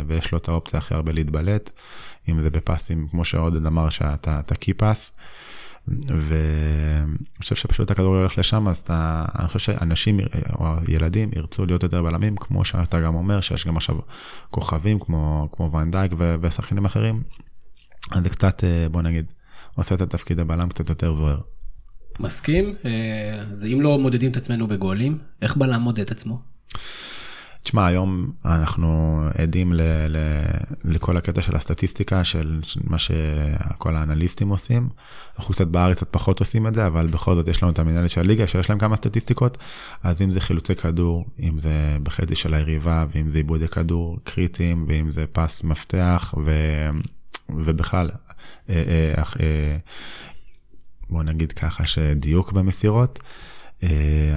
ויש 0.07 0.33
לו 0.33 0.39
את 0.39 0.49
האופציה 0.49 0.79
הכי 0.79 0.95
הרבה 0.95 1.13
להתבלט, 1.13 1.71
אם 2.29 2.41
זה 2.41 2.51
בפסים, 2.51 3.09
כמו 3.11 3.25
שעודד 3.25 3.67
אמר, 3.67 3.91
שאתה 3.91 4.41
אתה 4.41 4.55
קי 4.55 4.75
פס. 4.75 5.17
ואני 6.09 7.39
חושב 7.39 7.55
שפשוט 7.55 7.91
הכדורגל 7.91 8.19
הולך 8.19 8.39
לשם, 8.39 8.69
אז 8.69 8.79
אתה, 8.79 9.25
אני 9.39 9.49
חושב 9.49 9.59
שאנשים 9.59 10.21
או 10.59 10.67
ילדים 10.89 11.31
ירצו 11.37 11.67
להיות 11.67 11.83
יותר 11.83 12.03
בלמים, 12.03 12.37
כמו 12.37 12.65
שאתה 12.65 13.01
גם 13.01 13.15
אומר, 13.15 13.41
שיש 13.41 13.67
גם 13.67 13.77
עכשיו 13.77 13.97
כוכבים 14.51 14.99
כמו, 15.01 15.49
כמו 15.53 15.73
ואנדייק 15.73 16.13
ו- 16.19 16.35
ושחקנים 16.41 16.85
אחרים, 16.85 17.23
אז 18.11 18.23
זה 18.23 18.31
קצת, 18.31 18.65
אה, 18.65 18.89
בוא 18.89 19.03
נגיד, 19.03 19.33
עושה 19.75 19.95
את 19.95 20.01
התפקיד 20.01 20.41
הבלם 20.41 20.69
קצת 20.69 20.89
יותר 20.89 21.13
זוהר. 21.13 21.39
מסכים? 22.21 22.75
אה, 22.85 23.43
אז 23.51 23.65
אם 23.65 23.81
לא 23.81 23.99
מודדים 23.99 24.31
את 24.31 24.37
עצמנו 24.37 24.67
בגולים, 24.67 25.19
איך 25.43 25.57
בלם 25.57 25.81
מודד 25.81 26.01
את 26.01 26.11
עצמו? 26.11 26.39
תשמע, 27.63 27.87
היום 27.87 28.31
אנחנו 28.45 29.21
עדים 29.39 29.73
ל, 29.73 29.81
ל, 30.09 30.17
לכל 30.85 31.17
הקטע 31.17 31.43
של 31.43 31.57
הסטטיסטיקה, 31.57 32.25
של 32.25 32.61
מה 32.85 32.99
שכל 32.99 33.97
האנליסטים 33.97 34.49
עושים. 34.49 34.89
אנחנו 35.39 35.55
קצת 35.55 35.67
בארץ 35.67 35.97
קצת 35.97 36.09
פחות 36.11 36.41
עושים 36.41 36.67
את 36.67 36.75
זה, 36.75 36.87
אבל 36.87 37.07
בכל 37.07 37.35
זאת 37.35 37.49
יש 37.49 37.63
לנו 37.63 37.73
את 37.73 37.79
המנהלת 37.79 38.11
של 38.11 38.21
הליגה, 38.21 38.47
שיש 38.47 38.71
להם 38.71 38.79
כמה 38.79 38.97
סטטיסטיקות. 38.97 39.59
אז 40.03 40.23
אם 40.23 40.31
זה 40.31 40.41
חילוצי 40.41 40.75
כדור, 40.75 41.25
אם 41.41 41.59
זה 41.59 41.97
בחצי 42.03 42.35
של 42.35 42.55
היריבה, 42.55 43.05
ואם 43.15 43.31
זה 43.31 43.39
עיבודי 43.39 43.69
כדור 43.69 44.19
קריטיים, 44.25 44.85
ואם 44.89 45.11
זה 45.11 45.25
פס 45.33 45.65
מפתח, 45.65 46.35
ו, 46.45 46.53
ובכלל, 47.51 48.11
אה, 48.69 48.75
אה, 48.75 49.23
אה, 49.41 49.77
בוא 51.11 51.23
נגיד 51.23 51.53
ככה, 51.53 51.87
שדיוק 51.87 52.53
במסירות. 52.53 53.19
אה, 53.83 53.89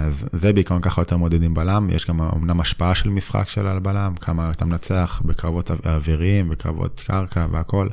אז 0.08 0.30
זה 0.34 0.54
בעיקרון 0.54 0.82
ככה 0.82 1.02
יותר 1.02 1.18
מודדים 1.18 1.54
בלם, 1.54 1.90
יש 1.90 2.06
גם 2.08 2.22
אמנם 2.22 2.62
השפעה 2.62 2.96
של 2.96 3.10
משחק 3.10 3.50
של 3.50 3.68
על 3.68 3.80
בלם, 3.80 4.16
כמה 4.16 4.52
אתה 4.52 4.66
מנצח 4.66 5.22
בקרבות 5.26 5.72
אוויריים, 5.86 6.50
בקרבות 6.50 7.04
קרקע 7.06 7.48
והכל, 7.52 7.88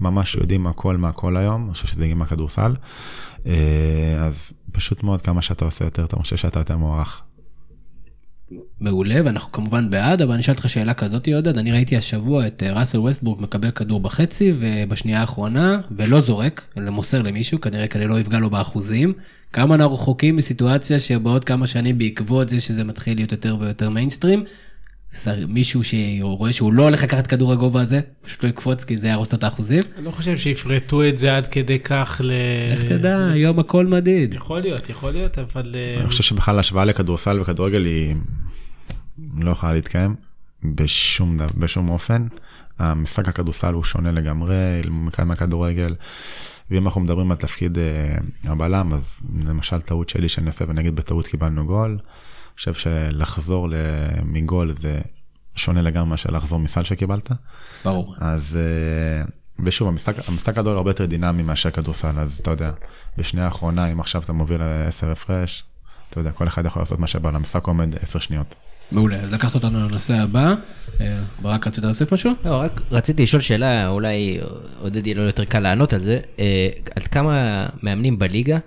ממש 0.00 0.34
יודעים 0.34 0.66
הכל 0.66 0.96
מהכל 0.96 1.36
היום, 1.36 1.64
אני 1.64 1.72
חושב 1.72 1.86
שזה 1.86 2.04
הגיע 2.04 2.14
מהכדורסל, 2.14 2.74
אה, 3.46 4.24
אז 4.26 4.52
פשוט 4.72 5.02
מאוד 5.02 5.22
כמה 5.22 5.42
שאתה 5.42 5.64
עושה 5.64 5.84
יותר, 5.84 6.04
אתה 6.04 6.16
חושב 6.16 6.36
שאתה 6.36 6.60
יותר 6.60 6.76
מוערך. 6.76 7.22
מעולה, 8.80 9.20
ואנחנו 9.24 9.52
כמובן 9.52 9.90
בעד, 9.90 10.22
אבל 10.22 10.32
אני 10.32 10.40
אשאל 10.40 10.54
אותך 10.54 10.68
שאלה 10.68 10.94
כזאת, 10.94 11.28
עודד, 11.28 11.58
אני 11.58 11.72
ראיתי 11.72 11.96
השבוע 11.96 12.46
את 12.46 12.62
אה, 12.62 12.72
ראסל 12.72 12.98
ווסטבורג 12.98 13.42
מקבל 13.42 13.70
כדור 13.70 14.00
בחצי, 14.00 14.52
ובשנייה 14.58 15.20
האחרונה, 15.20 15.80
ולא 15.96 16.20
זורק, 16.20 16.64
אלא 16.78 16.90
מוסר 16.90 17.22
למישהו, 17.22 17.60
כנראה 17.60 17.86
כדי 17.86 18.06
לא 18.06 18.20
יפגע 18.20 18.38
לו 18.38 18.50
באחוזים. 18.50 19.12
כמה 19.52 19.74
אנחנו 19.74 19.94
רחוקים 19.94 20.36
מסיטואציה 20.36 20.98
שבעוד 20.98 21.44
כמה 21.44 21.66
שנים 21.66 21.98
בעקבות 21.98 22.48
זה 22.48 22.60
שזה 22.60 22.84
מתחיל 22.84 23.16
להיות 23.16 23.32
יותר 23.32 23.56
ויותר 23.60 23.90
מיינסטרים, 23.90 24.44
מישהו 25.48 25.80
שרואה 25.84 26.52
שהוא 26.52 26.72
לא 26.72 26.82
הולך 26.82 27.02
לקחת 27.02 27.26
כדור 27.26 27.52
הגובה 27.52 27.80
הזה, 27.80 28.00
פשוט 28.22 28.44
לא 28.44 28.48
יקפוץ 28.48 28.84
כי 28.84 28.98
זה 28.98 29.08
יהרוס 29.08 29.32
לו 29.32 29.38
את 29.38 29.44
האחוזים. 29.44 29.82
אני 29.96 30.04
לא 30.04 30.10
חושב 30.10 30.36
שיפרטו 30.36 31.08
את 31.08 31.18
זה 31.18 31.36
עד 31.36 31.46
כדי 31.46 31.78
כך 31.78 32.20
ל... 32.24 32.32
איך 32.72 32.82
תדע, 32.82 33.28
היום 33.32 33.58
הכל 33.58 33.86
מדיד. 33.86 34.34
יכול 34.34 34.60
להיות, 34.60 34.90
יכול 34.90 35.10
להיות, 35.10 35.38
אבל... 35.38 35.76
אני 36.00 36.08
חושב 36.08 36.22
שבכלל 36.22 36.58
השוואה 36.58 36.84
לכדורסל 36.84 37.40
וכדורגל 37.40 37.84
היא 37.84 38.14
לא 39.38 39.50
יכולה 39.50 39.72
להתקיים 39.72 40.14
בשום, 40.64 41.36
בשום 41.56 41.88
אופן. 41.88 42.26
המשחק 42.78 43.28
הכדורסל 43.28 43.74
הוא 43.74 43.84
שונה 43.84 44.12
לגמרי 44.12 44.80
מכאן 44.90 45.28
מהכדורגל. 45.28 45.94
ואם 46.70 46.84
אנחנו 46.86 47.00
מדברים 47.00 47.30
על 47.30 47.36
תפקיד 47.36 47.78
אה, 47.78 48.16
הבלם, 48.44 48.92
אז 48.94 49.20
למשל 49.44 49.80
טעות 49.80 50.08
שלי 50.08 50.28
שאני 50.28 50.46
עושה 50.46 50.64
ונגיד 50.68 50.96
בטעות 50.96 51.26
קיבלנו 51.26 51.66
גול. 51.66 51.90
אני 51.90 52.54
חושב 52.56 52.74
שלחזור 52.74 53.68
מגול 54.24 54.72
זה 54.72 55.00
שונה 55.56 55.82
לגמרי 55.82 56.10
מאשר 56.10 56.30
לחזור 56.30 56.58
מסל 56.58 56.82
שקיבלת. 56.82 57.32
ברור. 57.84 58.14
אז 58.18 58.56
אה, 58.56 59.24
ושוב 59.64 59.88
המשחק 59.88 60.14
המשחק 60.28 60.54
גדול 60.54 60.76
הרבה 60.76 60.90
יותר 60.90 61.06
דינמי 61.06 61.42
מאשר 61.42 61.70
כדורסל 61.70 62.18
אז 62.18 62.38
אתה 62.42 62.50
יודע 62.50 62.70
בשנייה 63.16 63.46
האחרונה 63.46 63.86
אם 63.86 64.00
עכשיו 64.00 64.22
אתה 64.22 64.32
מוביל 64.32 64.62
10 64.62 65.10
הפרש 65.10 65.64
אתה 66.10 66.20
יודע 66.20 66.32
כל 66.32 66.46
אחד 66.46 66.66
יכול 66.66 66.82
לעשות 66.82 66.98
מה 66.98 67.06
שבא 67.06 67.30
למשחק 67.30 67.66
עומד 67.66 67.96
10 68.02 68.18
שניות. 68.18 68.54
מעולה, 68.92 69.16
אז 69.16 69.32
לקחת 69.32 69.54
אותנו 69.54 69.78
לנושא 69.88 70.14
הבא. 70.14 70.54
אה, 71.00 71.18
ברק, 71.42 71.66
רצית 71.66 71.84
להוסיף 71.84 72.12
משהו? 72.12 72.32
לא, 72.44 72.60
רק 72.60 72.80
רציתי 72.90 73.22
לשאול 73.22 73.42
שאלה, 73.42 73.88
אולי 73.88 74.38
עודד 74.80 75.06
יהיה 75.06 75.16
לו 75.16 75.22
יותר 75.22 75.44
קל 75.44 75.60
לענות 75.60 75.92
על 75.92 76.02
זה. 76.02 76.18
אה, 76.38 76.68
עד 76.96 77.02
כמה 77.02 77.66
מאמנים 77.82 78.18
בליגה 78.18 78.58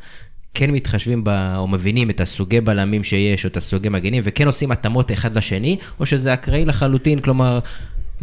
כן 0.53 0.71
מתחשבים 0.71 1.23
ב, 1.23 1.29
או 1.57 1.67
מבינים 1.67 2.09
את 2.09 2.21
הסוגי 2.21 2.61
בלמים 2.61 3.03
שיש, 3.03 3.45
או 3.45 3.49
את 3.49 3.57
הסוגי 3.57 3.89
מגנים, 3.89 4.23
וכן 4.25 4.47
עושים 4.47 4.71
התאמות 4.71 5.11
אחד 5.11 5.37
לשני, 5.37 5.77
או 5.99 6.05
שזה 6.05 6.33
אקראי 6.33 6.65
לחלוטין, 6.65 7.19
כלומר, 7.19 7.59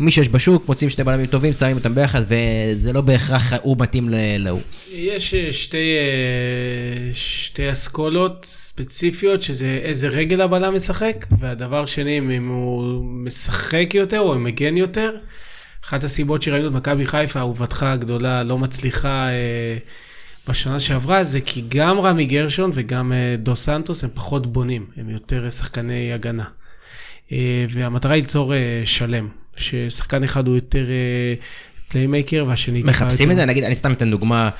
מי 0.00 0.10
שיש 0.10 0.28
בשוק, 0.28 0.68
מוצאים 0.68 0.90
שני 0.90 1.04
בלמים 1.04 1.26
טובים, 1.26 1.52
שמים 1.52 1.76
אותם 1.76 1.94
ביחד, 1.94 2.22
וזה 2.28 2.92
לא 2.92 3.00
בהכרח 3.00 3.52
הוא 3.62 3.76
מתאים 3.78 4.04
להוא. 4.38 4.60
יש 4.92 5.34
אה, 5.34 5.52
שתי, 5.52 5.76
אה, 5.76 7.14
שתי 7.14 7.72
אסכולות 7.72 8.44
ספציפיות, 8.44 9.42
שזה 9.42 9.80
איזה 9.82 10.08
רגל 10.08 10.40
הבלם 10.40 10.74
משחק, 10.74 11.26
והדבר 11.40 11.86
שני, 11.86 12.18
אם 12.18 12.48
הוא 12.48 13.04
משחק 13.04 13.94
יותר 13.94 14.20
או 14.20 14.38
מגן 14.38 14.76
יותר. 14.76 15.16
אחת 15.84 16.04
הסיבות 16.04 16.42
שראינו 16.42 16.68
את 16.68 16.72
מכבי 16.72 17.06
חיפה, 17.06 17.40
אהובתך 17.40 17.82
הגדולה, 17.82 18.42
לא 18.42 18.58
מצליחה 18.58 19.28
אה, 19.28 19.76
בשנה 20.48 20.80
שעברה, 20.80 21.24
זה 21.24 21.40
כי 21.40 21.64
גם 21.68 22.00
רמי 22.00 22.26
גרשון 22.26 22.70
וגם 22.74 23.12
אה, 23.12 23.36
דו 23.38 23.56
סנטוס 23.56 24.04
הם 24.04 24.10
פחות 24.14 24.46
בונים, 24.46 24.86
הם 24.96 25.10
יותר 25.10 25.50
שחקני 25.50 26.12
הגנה. 26.12 26.44
אה, 27.32 27.64
והמטרה 27.70 28.14
היא 28.14 28.22
ליצור 28.22 28.54
אה, 28.54 28.82
שלם, 28.84 29.28
ששחקן 29.56 30.24
אחד 30.24 30.46
הוא 30.46 30.54
יותר 30.54 30.84
אה, 30.90 31.34
playmaker 31.88 32.44
והשני... 32.48 32.80
טיפה 32.80 32.90
מחפשים 32.90 33.30
יותר- 33.30 33.32
את 33.32 33.36
זה, 33.36 33.46
נגיד, 33.46 33.64
אני 33.64 33.74
סתם 33.74 33.92
אתן 33.92 34.10
דוגמה, 34.10 34.50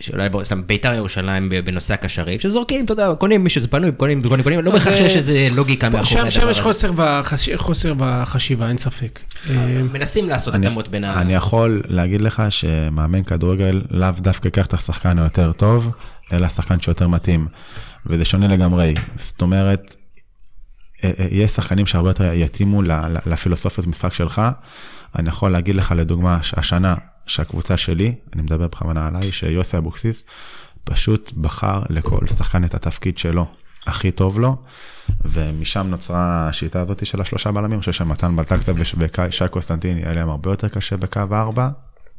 שאולי 0.00 0.28
בוא, 0.28 0.44
סתם 0.44 0.66
ביתר 0.66 0.94
ירושלים 0.94 1.52
בנושא 1.64 1.94
הקשרים, 1.94 2.40
שזורקים, 2.40 2.84
אתה 2.84 2.92
יודע, 2.92 3.14
קונים 3.18 3.44
מי 3.44 3.50
שזה 3.50 3.68
פנוי, 3.68 3.92
קונים 3.92 4.22
קונים 4.22 4.42
קונים, 4.42 4.60
לא 4.60 4.70
בהכרח 4.70 4.96
שיש 4.96 5.16
איזה 5.16 5.46
לוגיקה 5.54 5.88
מאחורי 5.88 6.20
הדבר 6.20 6.28
הזה. 6.28 6.40
שם 6.40 6.50
יש 6.50 6.60
חוסר, 6.60 6.92
בחש... 6.96 7.48
חוסר 7.54 7.94
בחשיבה, 7.96 8.68
אין 8.68 8.78
ספק. 8.78 9.20
אה, 9.50 9.66
מנסים 9.92 10.28
לעשות 10.28 10.54
התאמות 10.54 10.88
בין 10.88 11.04
ה... 11.04 11.20
אני 11.20 11.34
יכול 11.34 11.82
להגיד 11.88 12.20
לך 12.20 12.42
שמאמן 12.50 13.22
כדורגל 13.22 13.82
לאו 13.90 14.10
דווקא 14.18 14.46
ייקח 14.46 14.66
את 14.66 14.74
השחקן 14.74 15.18
היותר 15.18 15.52
טוב, 15.52 15.90
אלא 16.32 16.46
השחקן 16.46 16.80
שיותר 16.80 17.08
מתאים. 17.08 17.46
וזה 18.06 18.24
שונה 18.24 18.48
לגמרי. 18.48 18.94
זאת 19.16 19.42
אומרת, 19.42 19.80
אה, 19.80 20.00
אה, 20.00 20.03
יש 21.30 21.50
שחקנים 21.50 21.86
שהרבה 21.86 22.10
יותר 22.10 22.32
יתאימו 22.32 22.82
לפילוסופיות 23.26 23.86
משחק 23.86 24.14
שלך. 24.14 24.42
אני 25.18 25.28
יכול 25.28 25.52
להגיד 25.52 25.74
לך 25.74 25.94
לדוגמה, 25.96 26.38
השנה 26.56 26.94
שהקבוצה 27.26 27.76
שלי, 27.76 28.14
אני 28.34 28.42
מדבר 28.42 28.68
בכוונה 28.68 29.06
עליי, 29.06 29.22
שיוסי 29.22 29.76
אבוקסיס, 29.76 30.24
פשוט 30.84 31.32
בחר 31.32 31.82
לכל 31.88 32.26
שחקן 32.26 32.64
את 32.64 32.74
התפקיד 32.74 33.18
שלו, 33.18 33.46
הכי 33.86 34.10
טוב 34.10 34.40
לו, 34.40 34.56
ומשם 35.24 35.86
נוצרה 35.88 36.48
השיטה 36.48 36.80
הזאת 36.80 37.06
של 37.06 37.20
השלושה 37.20 37.52
בלמים, 37.52 37.72
אני 37.72 37.80
חושב 37.80 37.92
שמתן 37.92 38.36
בלטקסה 38.36 38.72
ושי 38.76 39.44
קוסטנטיני, 39.50 40.04
היה 40.04 40.12
להם 40.12 40.30
הרבה 40.30 40.50
יותר 40.50 40.68
קשה 40.68 40.96
בקו 40.96 41.20
4 41.32 41.68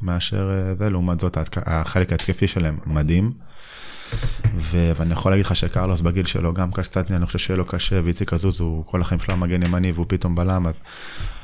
מאשר 0.01 0.51
אה, 0.51 0.75
זה, 0.75 0.89
לעומת 0.89 1.19
זאת 1.19 1.37
החלק 1.65 2.11
ההתקפי 2.11 2.47
שלהם 2.47 2.77
מדהים. 2.85 3.31
ו- 4.55 4.91
ואני 4.95 5.13
יכול 5.13 5.31
להגיד 5.31 5.45
לך 5.45 5.55
שקרלוס 5.55 6.01
בגיל 6.01 6.25
שלו 6.25 6.53
גם 6.53 6.71
קצת, 6.71 7.11
אני 7.11 7.25
חושב 7.25 7.39
שיהיה 7.39 7.57
לו 7.57 7.65
קשה, 7.65 7.99
ואיציק 8.03 8.33
עזוז 8.33 8.61
הוא 8.61 8.85
כל 8.85 9.01
החיים 9.01 9.21
שלו 9.21 9.37
מגן 9.37 9.63
ימני 9.63 9.91
והוא 9.91 10.05
פתאום 10.09 10.35
בלם, 10.35 10.67
אז 10.67 10.83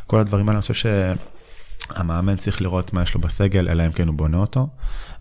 כל 0.08 0.20
הדברים 0.20 0.50
האלה, 0.50 0.58
אני 0.58 0.62
חושב 0.62 0.90
שהמאמן 1.94 2.36
צריך 2.36 2.62
לראות 2.62 2.94
מה 2.94 3.04
יש 3.04 3.16
לו 3.16 3.22
בסגל, 3.22 3.70
אלא 3.70 3.86
אם 3.86 3.92
כן 3.92 4.08
הוא 4.08 4.16
בונה 4.16 4.38
אותו, 4.38 4.68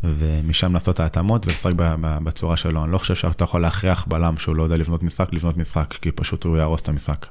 ומשם 0.04 0.72
לעשות 0.72 0.94
את 0.94 1.00
ההתאמות 1.00 1.46
ולשחק 1.46 1.72
בצורה 2.00 2.56
שלו. 2.56 2.84
אני 2.84 2.92
לא 2.92 2.98
חושב 2.98 3.14
שאתה 3.14 3.44
יכול 3.44 3.62
להכריח 3.62 4.04
בלם 4.08 4.38
שהוא 4.38 4.56
לא 4.56 4.62
יודע 4.62 4.76
לבנות 4.76 5.02
משחק, 5.02 5.32
לבנות 5.32 5.56
משחק, 5.56 5.94
כי 6.02 6.10
פשוט 6.12 6.44
הוא 6.44 6.56
יהרוס 6.56 6.82
את 6.82 6.88
המשחק. 6.88 7.26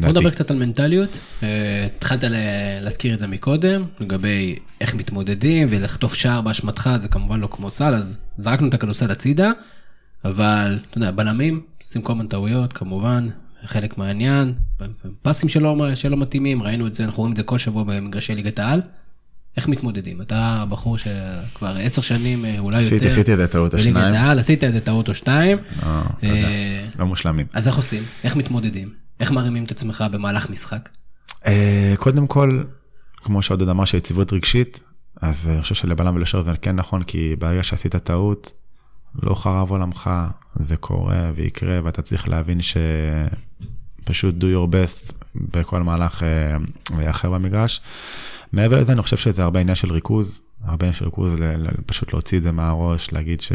בוא 0.00 0.08
נדבר 0.08 0.30
קצת 0.30 0.50
על 0.50 0.56
מנטליות. 0.56 1.10
אה, 1.42 1.86
התחלת 1.96 2.24
להזכיר 2.82 3.14
את 3.14 3.18
זה 3.18 3.26
מקודם, 3.26 3.84
לגבי 4.00 4.58
איך 4.80 4.94
מתמודדים 4.94 5.68
ולחטוף 5.70 6.14
שער 6.14 6.40
באשמתך, 6.40 6.90
זה 6.96 7.08
כמובן 7.08 7.40
לא 7.40 7.48
כמו 7.52 7.70
סל, 7.70 7.94
אז 7.94 8.18
זרקנו 8.36 8.68
את 8.68 8.74
הכדורסל 8.74 9.10
הצידה, 9.10 9.52
אבל 10.24 10.78
אתה 10.90 10.98
יודע, 10.98 11.10
בלמים, 11.10 11.60
עושים 11.82 12.02
כל 12.02 12.14
מיני 12.14 12.28
טעויות, 12.28 12.72
כמובן, 12.72 13.28
חלק 13.66 13.98
מהעניין, 13.98 14.52
פסים 15.22 15.48
שלא, 15.48 15.94
שלא 15.94 16.16
מתאימים, 16.16 16.62
ראינו 16.62 16.86
את 16.86 16.94
זה, 16.94 17.04
אנחנו 17.04 17.20
רואים 17.20 17.32
את 17.32 17.36
זה 17.36 17.42
כל 17.42 17.58
שבוע 17.58 17.84
במגרשי 17.84 18.34
ליגת 18.34 18.58
העל. 18.58 18.82
איך 19.56 19.68
מתמודדים? 19.68 20.22
אתה 20.22 20.64
בחור 20.68 20.98
שכבר 20.98 21.76
עשר 21.80 22.02
שנים, 22.02 22.44
אה, 22.44 22.58
אולי 22.58 22.82
יותר, 22.82 23.06
עשיתי 23.06 23.32
איזה 23.32 23.46
טעות 23.46 23.74
או 23.74 23.78
שניים. 23.78 24.38
עשית 24.38 24.64
איזה 24.64 24.80
טעות 24.80 25.08
או 25.08 25.14
שתיים. 25.14 25.58
לא, 25.82 25.88
אה, 26.24 26.84
לא 26.98 27.06
מושלמים. 27.06 27.46
אז 27.52 27.68
איך 27.68 27.76
עושים? 27.76 28.02
איך 28.24 28.36
מתמודדים? 28.36 29.05
איך 29.20 29.30
מרימים 29.30 29.64
את 29.64 29.70
עצמך 29.70 30.04
במהלך 30.12 30.50
משחק? 30.50 30.88
אה, 31.46 31.94
קודם 31.98 32.26
כל, 32.26 32.64
כמו 33.16 33.42
שעודד 33.42 33.68
אמר 33.68 33.84
שיציבות 33.84 34.32
רגשית, 34.32 34.80
אז 35.22 35.48
אני 35.48 35.62
חושב 35.62 35.74
שלבלם 35.74 36.16
ולשוער 36.16 36.42
זה 36.42 36.52
כן 36.62 36.76
נכון, 36.76 37.02
כי 37.02 37.36
ברגע 37.38 37.62
שעשית 37.62 37.96
טעות, 37.96 38.52
לא 39.22 39.34
חרב 39.34 39.70
עולמך, 39.70 40.10
זה 40.56 40.76
קורה 40.76 41.30
ויקרה, 41.34 41.80
ואתה 41.84 42.02
צריך 42.02 42.28
להבין 42.28 42.58
שפשוט 44.02 44.34
do 44.40 44.44
your 44.44 44.72
best 44.72 45.12
בכל 45.34 45.82
מהלך 45.82 46.22
אה, 46.22 46.56
אחר 47.10 47.30
במגרש. 47.30 47.80
מעבר 48.52 48.80
לזה, 48.80 48.92
אני 48.92 49.02
חושב 49.02 49.16
שזה 49.16 49.42
הרבה 49.42 49.60
עניין 49.60 49.76
של 49.76 49.92
ריכוז, 49.92 50.42
הרבה 50.64 50.86
עניין 50.86 50.98
של 50.98 51.04
ריכוז, 51.04 51.34
פשוט 51.86 52.12
להוציא 52.12 52.38
את 52.38 52.42
זה 52.42 52.52
מהראש, 52.52 53.12
להגיד 53.12 53.40
ש... 53.40 53.52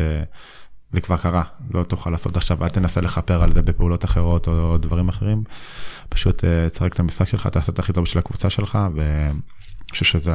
זה 0.94 1.02
כבר 1.02 1.18
קרה, 1.18 1.44
לא 1.74 1.84
תוכל 1.84 2.10
לעשות 2.10 2.38
עכשיו, 2.38 2.64
אל 2.64 2.70
תנסה 2.70 3.02
לכפר 3.02 3.44
על 3.44 3.52
זה 3.52 3.62
בפעולות 3.62 4.06
אחרות 4.06 4.48
או 4.48 4.78
דברים 4.78 5.10
אחרים. 5.10 5.44
פשוט 6.10 6.44
אה, 6.46 6.70
תשחק 6.70 6.94
את 6.94 7.00
המשחק 7.00 7.28
שלך, 7.28 7.48
תעשה 7.48 7.72
את 7.72 7.80
הכי 7.80 7.94
טוב 7.94 8.06
של 8.06 8.20
הקבוצה 8.20 8.50
שלך, 8.50 8.78
ואני 8.96 9.40
חושב 9.92 10.06
שזו 10.06 10.32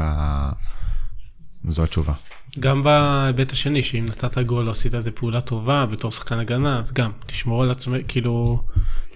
התשובה. 1.83 2.13
גם 2.61 2.83
בהיבט 2.83 3.53
השני, 3.53 3.83
שאם 3.83 4.05
נתת 4.09 4.39
גול 4.39 4.67
או 4.67 4.71
עשית 4.71 4.95
איזה 4.95 5.11
פעולה 5.11 5.41
טובה 5.41 5.87
בתור 5.87 6.11
שחקן 6.11 6.39
הגנה, 6.39 6.79
אז 6.79 6.93
גם, 6.93 7.11
תשמור 7.27 7.63
על 7.63 7.71
עצמך, 7.71 7.97
כאילו, 8.09 8.63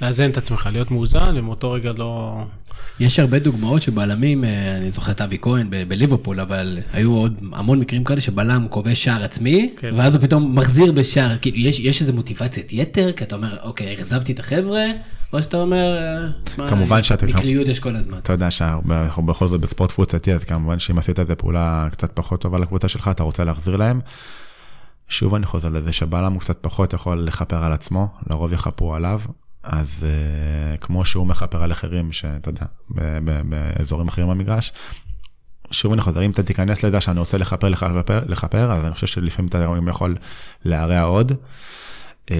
לאזן 0.00 0.30
את 0.30 0.36
עצמך, 0.36 0.68
להיות 0.72 0.90
מאוזן, 0.90 1.34
ומאותו 1.36 1.70
רגע 1.70 1.92
לא... 1.96 2.42
יש 3.00 3.18
הרבה 3.18 3.38
דוגמאות 3.38 3.82
שבלמים, 3.82 4.44
אה, 4.44 4.76
אני 4.76 4.90
זוכר 4.90 5.12
את 5.12 5.20
אבי 5.20 5.38
כהן 5.40 5.70
בליברפול, 5.88 6.40
אבל 6.40 6.78
היו 6.92 7.12
עוד 7.16 7.40
המון 7.52 7.80
מקרים 7.80 8.04
כאלה 8.04 8.20
שבלם 8.20 8.66
כובש 8.70 9.04
שער 9.04 9.24
עצמי, 9.24 9.74
כן. 9.76 9.94
ואז 9.96 10.14
הוא 10.14 10.22
פתאום 10.22 10.58
מחזיר 10.58 10.92
בשער, 10.92 11.36
כאילו 11.38 11.56
יש, 11.58 11.80
יש 11.80 12.00
איזה 12.00 12.12
מוטיבציית 12.12 12.72
יתר, 12.72 13.12
כי 13.12 13.24
אתה 13.24 13.36
אומר, 13.36 13.56
אוקיי, 13.62 13.94
אכזבתי 13.94 14.32
את 14.32 14.38
החבר'ה, 14.38 14.84
או 15.32 15.42
שאתה 15.42 15.56
אומר, 15.56 15.98
כמובן 16.68 17.02
שאתה... 17.02 17.26
מקריות 17.26 17.68
יש 17.68 17.80
כל 17.80 17.96
הזמן. 17.96 18.18
אתה 18.18 18.32
יודע 18.32 18.50
שאנחנו 18.50 19.26
בכל 19.26 19.48
זאת 19.48 19.60
בספורט 19.60 19.92
קבוצתי, 19.92 20.32
אז 20.32 20.44
כמובן 20.44 20.78
שאם 20.78 20.98
עשית 20.98 21.18
איזה 21.18 21.34
פעולה 21.34 21.88
קצת 21.92 22.10
פחות 22.14 22.40
טובה 22.40 22.58
לקבוצה 22.58 22.88
שלך, 22.88 23.08
אתה 23.08 23.22
רוצה 23.30 23.44
להחזיר 23.44 23.76
להם. 23.76 24.00
שוב 25.08 25.34
אני 25.34 25.46
חוזר 25.46 25.68
לזה 25.68 25.92
שבלם 25.92 26.32
הוא 26.32 26.40
קצת 26.40 26.58
פחות 26.60 26.92
יכול 26.92 27.22
לכפר 27.22 27.64
על 27.64 27.72
עצמו, 27.72 28.08
לרוב 28.30 28.52
יכפרו 28.52 28.94
עליו, 28.94 29.20
אז 29.62 30.06
uh, 30.06 30.78
כמו 30.78 31.04
שהוא 31.04 31.26
מכפר 31.26 31.62
על 31.62 31.72
אחרים, 31.72 32.12
שאתה 32.12 32.48
יודע, 32.48 32.66
באזורים 33.48 34.08
אחרים 34.08 34.28
במגרש, 34.28 34.72
שוב 35.70 35.92
אני 35.92 36.00
חוזר, 36.00 36.22
אם 36.24 36.30
אתה 36.30 36.42
תיכנס 36.42 36.82
לזה 36.82 37.00
שאני 37.00 37.18
רוצה 37.20 37.38
לכפר, 37.38 37.68
לכפר, 37.68 38.22
לכפר, 38.26 38.72
אז 38.72 38.84
אני 38.84 38.94
חושב 38.94 39.06
שלפעמים 39.06 39.48
אתה 39.48 39.66
יכול 39.88 40.16
להרע 40.64 41.02
עוד. 41.02 41.32
Uh, 42.26 42.32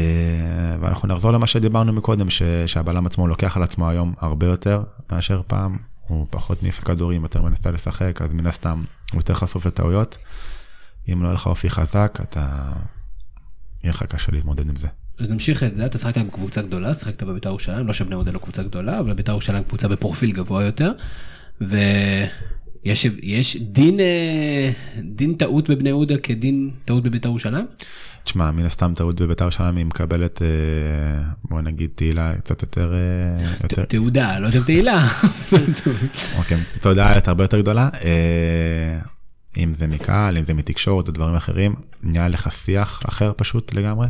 ואנחנו 0.80 1.08
נחזור 1.08 1.32
למה 1.32 1.46
שדיברנו 1.46 1.92
מקודם, 1.92 2.30
ש, 2.30 2.42
שהבלם 2.66 3.06
עצמו 3.06 3.26
לוקח 3.26 3.56
על 3.56 3.62
עצמו 3.62 3.90
היום 3.90 4.14
הרבה 4.20 4.46
יותר 4.46 4.82
מאשר 5.12 5.40
פעם, 5.46 5.76
הוא 6.06 6.26
פחות 6.30 6.62
מעיף 6.62 6.80
כדורים, 6.80 7.22
יותר 7.22 7.42
מנסה 7.42 7.70
לשחק, 7.70 8.22
אז 8.22 8.32
מן 8.32 8.46
הסתם 8.46 8.82
הוא 9.12 9.18
יותר 9.18 9.34
חשוף 9.34 9.66
לטעויות. 9.66 10.18
אם 11.12 11.22
לא 11.22 11.26
יהיה 11.26 11.34
לך 11.34 11.46
אופי 11.46 11.70
חזק, 11.70 12.18
אתה... 12.22 12.72
יהיה 13.84 13.92
לך 13.92 14.02
קשה 14.02 14.32
להתמודד 14.32 14.68
עם 14.68 14.76
זה. 14.76 14.88
אז 15.18 15.30
נמשיך 15.30 15.62
את 15.62 15.74
זה, 15.74 15.86
אתה 15.86 15.98
שחקת 15.98 16.24
בקבוצה 16.24 16.62
גדולה, 16.62 16.94
שחקת 16.94 17.22
בבית"ר 17.22 17.48
ירושלים, 17.48 17.86
לא 17.86 17.92
שבני 17.92 18.14
יהודה 18.14 18.32
לא 18.32 18.38
קבוצה 18.38 18.62
גדולה, 18.62 19.00
אבל 19.00 19.14
בית"ר 19.14 19.32
ירושלים 19.32 19.64
קבוצה 19.64 19.88
בפרופיל 19.88 20.32
גבוה 20.32 20.62
יותר. 20.62 20.92
ויש 21.60 23.06
יש 23.22 23.56
דין, 23.56 24.00
אה, 24.00 24.70
דין 25.02 25.34
טעות 25.34 25.70
בבני 25.70 25.88
יהודה 25.88 26.18
כדין 26.18 26.70
טעות 26.84 27.02
בבית"ר 27.02 27.28
ירושלים? 27.28 27.66
תשמע, 28.24 28.50
מן 28.50 28.64
הסתם 28.64 28.92
טעות 28.96 29.20
בבית"ר 29.20 29.44
ירושלים 29.44 29.76
היא 29.76 29.86
מקבלת, 29.86 30.42
אה, 30.42 30.48
בוא 31.44 31.60
נגיד 31.60 31.90
תהילה 31.94 32.32
קצת 32.44 32.62
יותר... 32.62 32.94
אה, 32.94 33.84
תעודה, 33.88 34.38
לא 34.38 34.46
יותר 34.46 34.62
תהילה. 34.62 35.06
אוקיי, 36.38 36.58
תעודה 36.80 37.18
הרבה 37.26 37.44
יותר 37.44 37.60
גדולה. 37.60 37.88
אם 39.56 39.74
זה 39.74 39.86
מקהל, 39.86 40.36
אם 40.36 40.44
זה 40.44 40.54
מתקשורת 40.54 41.08
או 41.08 41.12
דברים 41.12 41.34
אחרים, 41.34 41.74
נהיה 42.02 42.28
לך 42.28 42.52
שיח 42.52 43.02
אחר 43.08 43.32
פשוט 43.36 43.74
לגמרי. 43.74 44.06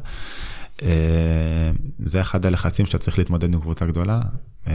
אה, 0.82 1.70
זה 1.98 2.20
אחד 2.20 2.46
הלחצים 2.46 2.86
שאתה 2.86 2.98
צריך 2.98 3.18
להתמודד 3.18 3.54
עם 3.54 3.60
קבוצה 3.60 3.86
גדולה. 3.86 4.20
אה, 4.66 4.72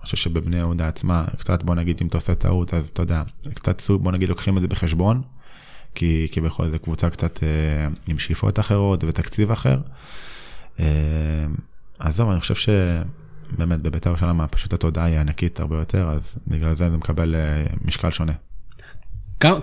אני 0.00 0.06
חושב 0.06 0.16
שבבני 0.16 0.56
יהודה 0.56 0.88
עצמה, 0.88 1.24
קצת 1.38 1.62
בוא 1.62 1.74
נגיד 1.74 1.98
אם 2.02 2.06
אתה 2.06 2.16
עושה 2.16 2.34
טעות, 2.34 2.74
אז 2.74 2.88
אתה 2.88 3.02
יודע, 3.02 3.22
קצת 3.54 3.80
סוג, 3.80 4.02
בוא 4.02 4.12
נגיד 4.12 4.28
לוקחים 4.28 4.56
את 4.56 4.62
זה 4.62 4.68
בחשבון, 4.68 5.22
כי 5.94 6.28
כביכול 6.32 6.70
זו 6.70 6.78
קבוצה 6.78 7.10
קצת 7.10 7.42
אה, 7.42 7.48
עם 8.06 8.18
שאיפות 8.18 8.58
אחרות 8.58 9.04
ותקציב 9.04 9.50
אחר. 9.50 9.80
אז 11.98 12.16
זהו, 12.16 12.32
אני 12.32 12.40
חושב 12.40 12.54
שבאמת 12.54 13.80
בבית"ר 13.80 14.10
ירושלים 14.10 14.40
פשוט 14.50 14.72
התודעה 14.72 15.04
היא 15.04 15.18
ענקית 15.18 15.60
הרבה 15.60 15.76
יותר, 15.76 16.10
אז 16.10 16.38
בגלל 16.46 16.74
זה 16.74 16.90
זה 16.90 16.96
מקבל 16.96 17.34
משקל 17.84 18.10
שונה. 18.10 18.32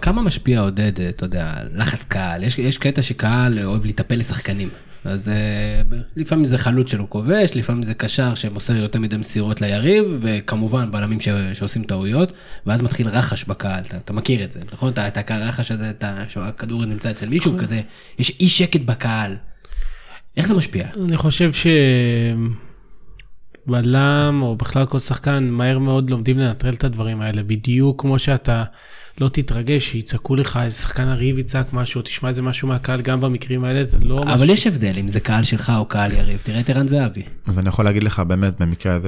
כמה 0.02 0.22
משפיע 0.22 0.62
עודד, 0.62 1.02
אתה 1.02 1.26
יודע, 1.26 1.54
לחץ 1.74 2.04
קהל? 2.04 2.44
יש, 2.44 2.60
יש 2.60 2.78
קטע 2.78 3.02
שקהל 3.02 3.60
אוהב 3.64 3.86
להיטפל 3.86 4.16
לשחקנים. 4.16 4.70
אז 5.04 5.32
uh, 5.32 5.96
לפעמים 6.16 6.46
זה 6.46 6.58
חלוץ 6.58 6.92
שלו 6.92 7.10
כובש, 7.10 7.56
לפעמים 7.56 7.84
זה 7.84 7.94
קשר 7.94 8.36
שמוסר 8.36 8.76
יותר 8.76 9.00
מדי 9.00 9.18
מסירות 9.18 9.62
ליריב, 9.62 10.06
וכמובן 10.22 10.92
בלמים 10.92 11.20
ש... 11.20 11.30
שעושים 11.54 11.84
טעויות, 11.84 12.32
ואז 12.66 12.82
מתחיל 12.82 13.08
רחש 13.08 13.46
בקהל, 13.46 13.84
אתה, 13.88 13.98
אתה 13.98 14.14
מכיר 14.14 14.44
את 14.44 14.52
זה, 14.52 14.60
נכון? 14.74 14.94
את 14.98 15.32
הרחש 15.32 15.72
הזה, 15.72 15.90
אתה, 15.90 16.24
שהכדור 16.30 16.86
נמצא 16.86 17.12
אצל 17.12 17.30
מישהו 17.30 17.52
נכון. 17.52 17.62
כזה, 17.62 17.82
יש 18.20 18.40
אי 18.40 18.48
שקט 18.48 18.82
בקהל. 18.82 19.36
איך 20.38 20.48
זה 20.48 20.54
משפיע? 20.54 20.88
אני 21.06 21.18
חושב 21.18 21.52
שבלם, 23.66 24.40
או 24.42 24.56
בכלל 24.56 24.86
כל 24.86 25.00
שחקן, 25.00 25.50
מהר 25.50 25.80
מאוד 25.80 26.10
לומדים 26.10 26.40
לנטרל 26.40 26.74
את 26.74 26.84
הדברים 26.84 27.22
האלה, 27.22 27.44
בדיוק 27.44 28.02
כמו 28.02 28.20
שאתה... 28.20 28.64
לא 29.22 29.30
תתרגש 29.30 29.92
שיצעקו 29.92 30.36
לך 30.36 30.60
איזה 30.64 30.76
שחקן 30.76 31.08
הריב 31.08 31.40
יצעק 31.40 31.74
משהו, 31.74 32.02
תשמע 32.02 32.30
איזה 32.30 32.42
משהו 32.42 32.68
מהקהל, 32.68 33.02
גם 33.02 33.22
במקרים 33.22 33.64
האלה 33.64 33.84
זה 33.84 33.98
לא 34.00 34.22
משהו. 34.24 34.34
אבל 34.34 34.50
יש 34.50 34.68
הבדל 34.68 34.98
אם 34.98 35.08
זה 35.08 35.20
קהל 35.20 35.44
שלך 35.44 35.72
או 35.78 35.86
קהל 35.86 36.12
יריב, 36.12 36.40
תראה 36.44 36.60
את 36.60 36.70
ערן 36.70 36.88
זהבי. 36.88 37.24
אז 37.46 37.60
אני 37.60 37.70
יכול 37.70 37.86
להגיד 37.86 38.04
לך 38.04 38.20
באמת 38.20 38.62
במקרה 38.62 38.96
הזה, 38.96 39.08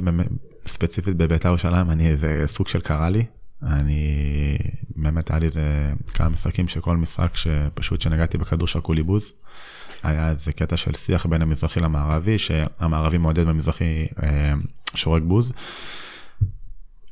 ספציפית 0.66 1.16
בבית"ר 1.18 1.48
ירושלים, 1.48 1.90
אני 1.90 2.10
איזה 2.10 2.44
סוג 2.48 2.68
של 2.68 2.80
קרה 2.80 3.10
לי. 3.10 3.26
אני, 3.64 4.58
באמת 4.96 5.30
היה 5.30 5.40
לי 5.40 5.46
איזה 5.46 5.92
כמה 6.14 6.30
משחקים 6.30 6.68
שכל 6.68 6.98
משחק 6.98 7.38
שפשוט 7.38 8.02
שנגעתי 8.02 8.38
בכדור 8.38 8.68
שרקו 8.68 8.94
לי 8.94 9.04
בוז. 9.04 9.34
היה 10.04 10.30
איזה 10.30 10.52
קטע 10.52 10.78
של 10.78 10.94
שיח 10.94 11.26
בין 11.26 11.42
המזרחי 11.42 11.80
למערבי, 11.80 12.40
שהמערבי 12.40 13.18
מעודד 13.18 13.48
במזרחי 13.48 14.08
אה, 14.24 14.54
שורק 14.96 15.24
בוז. 15.24 15.54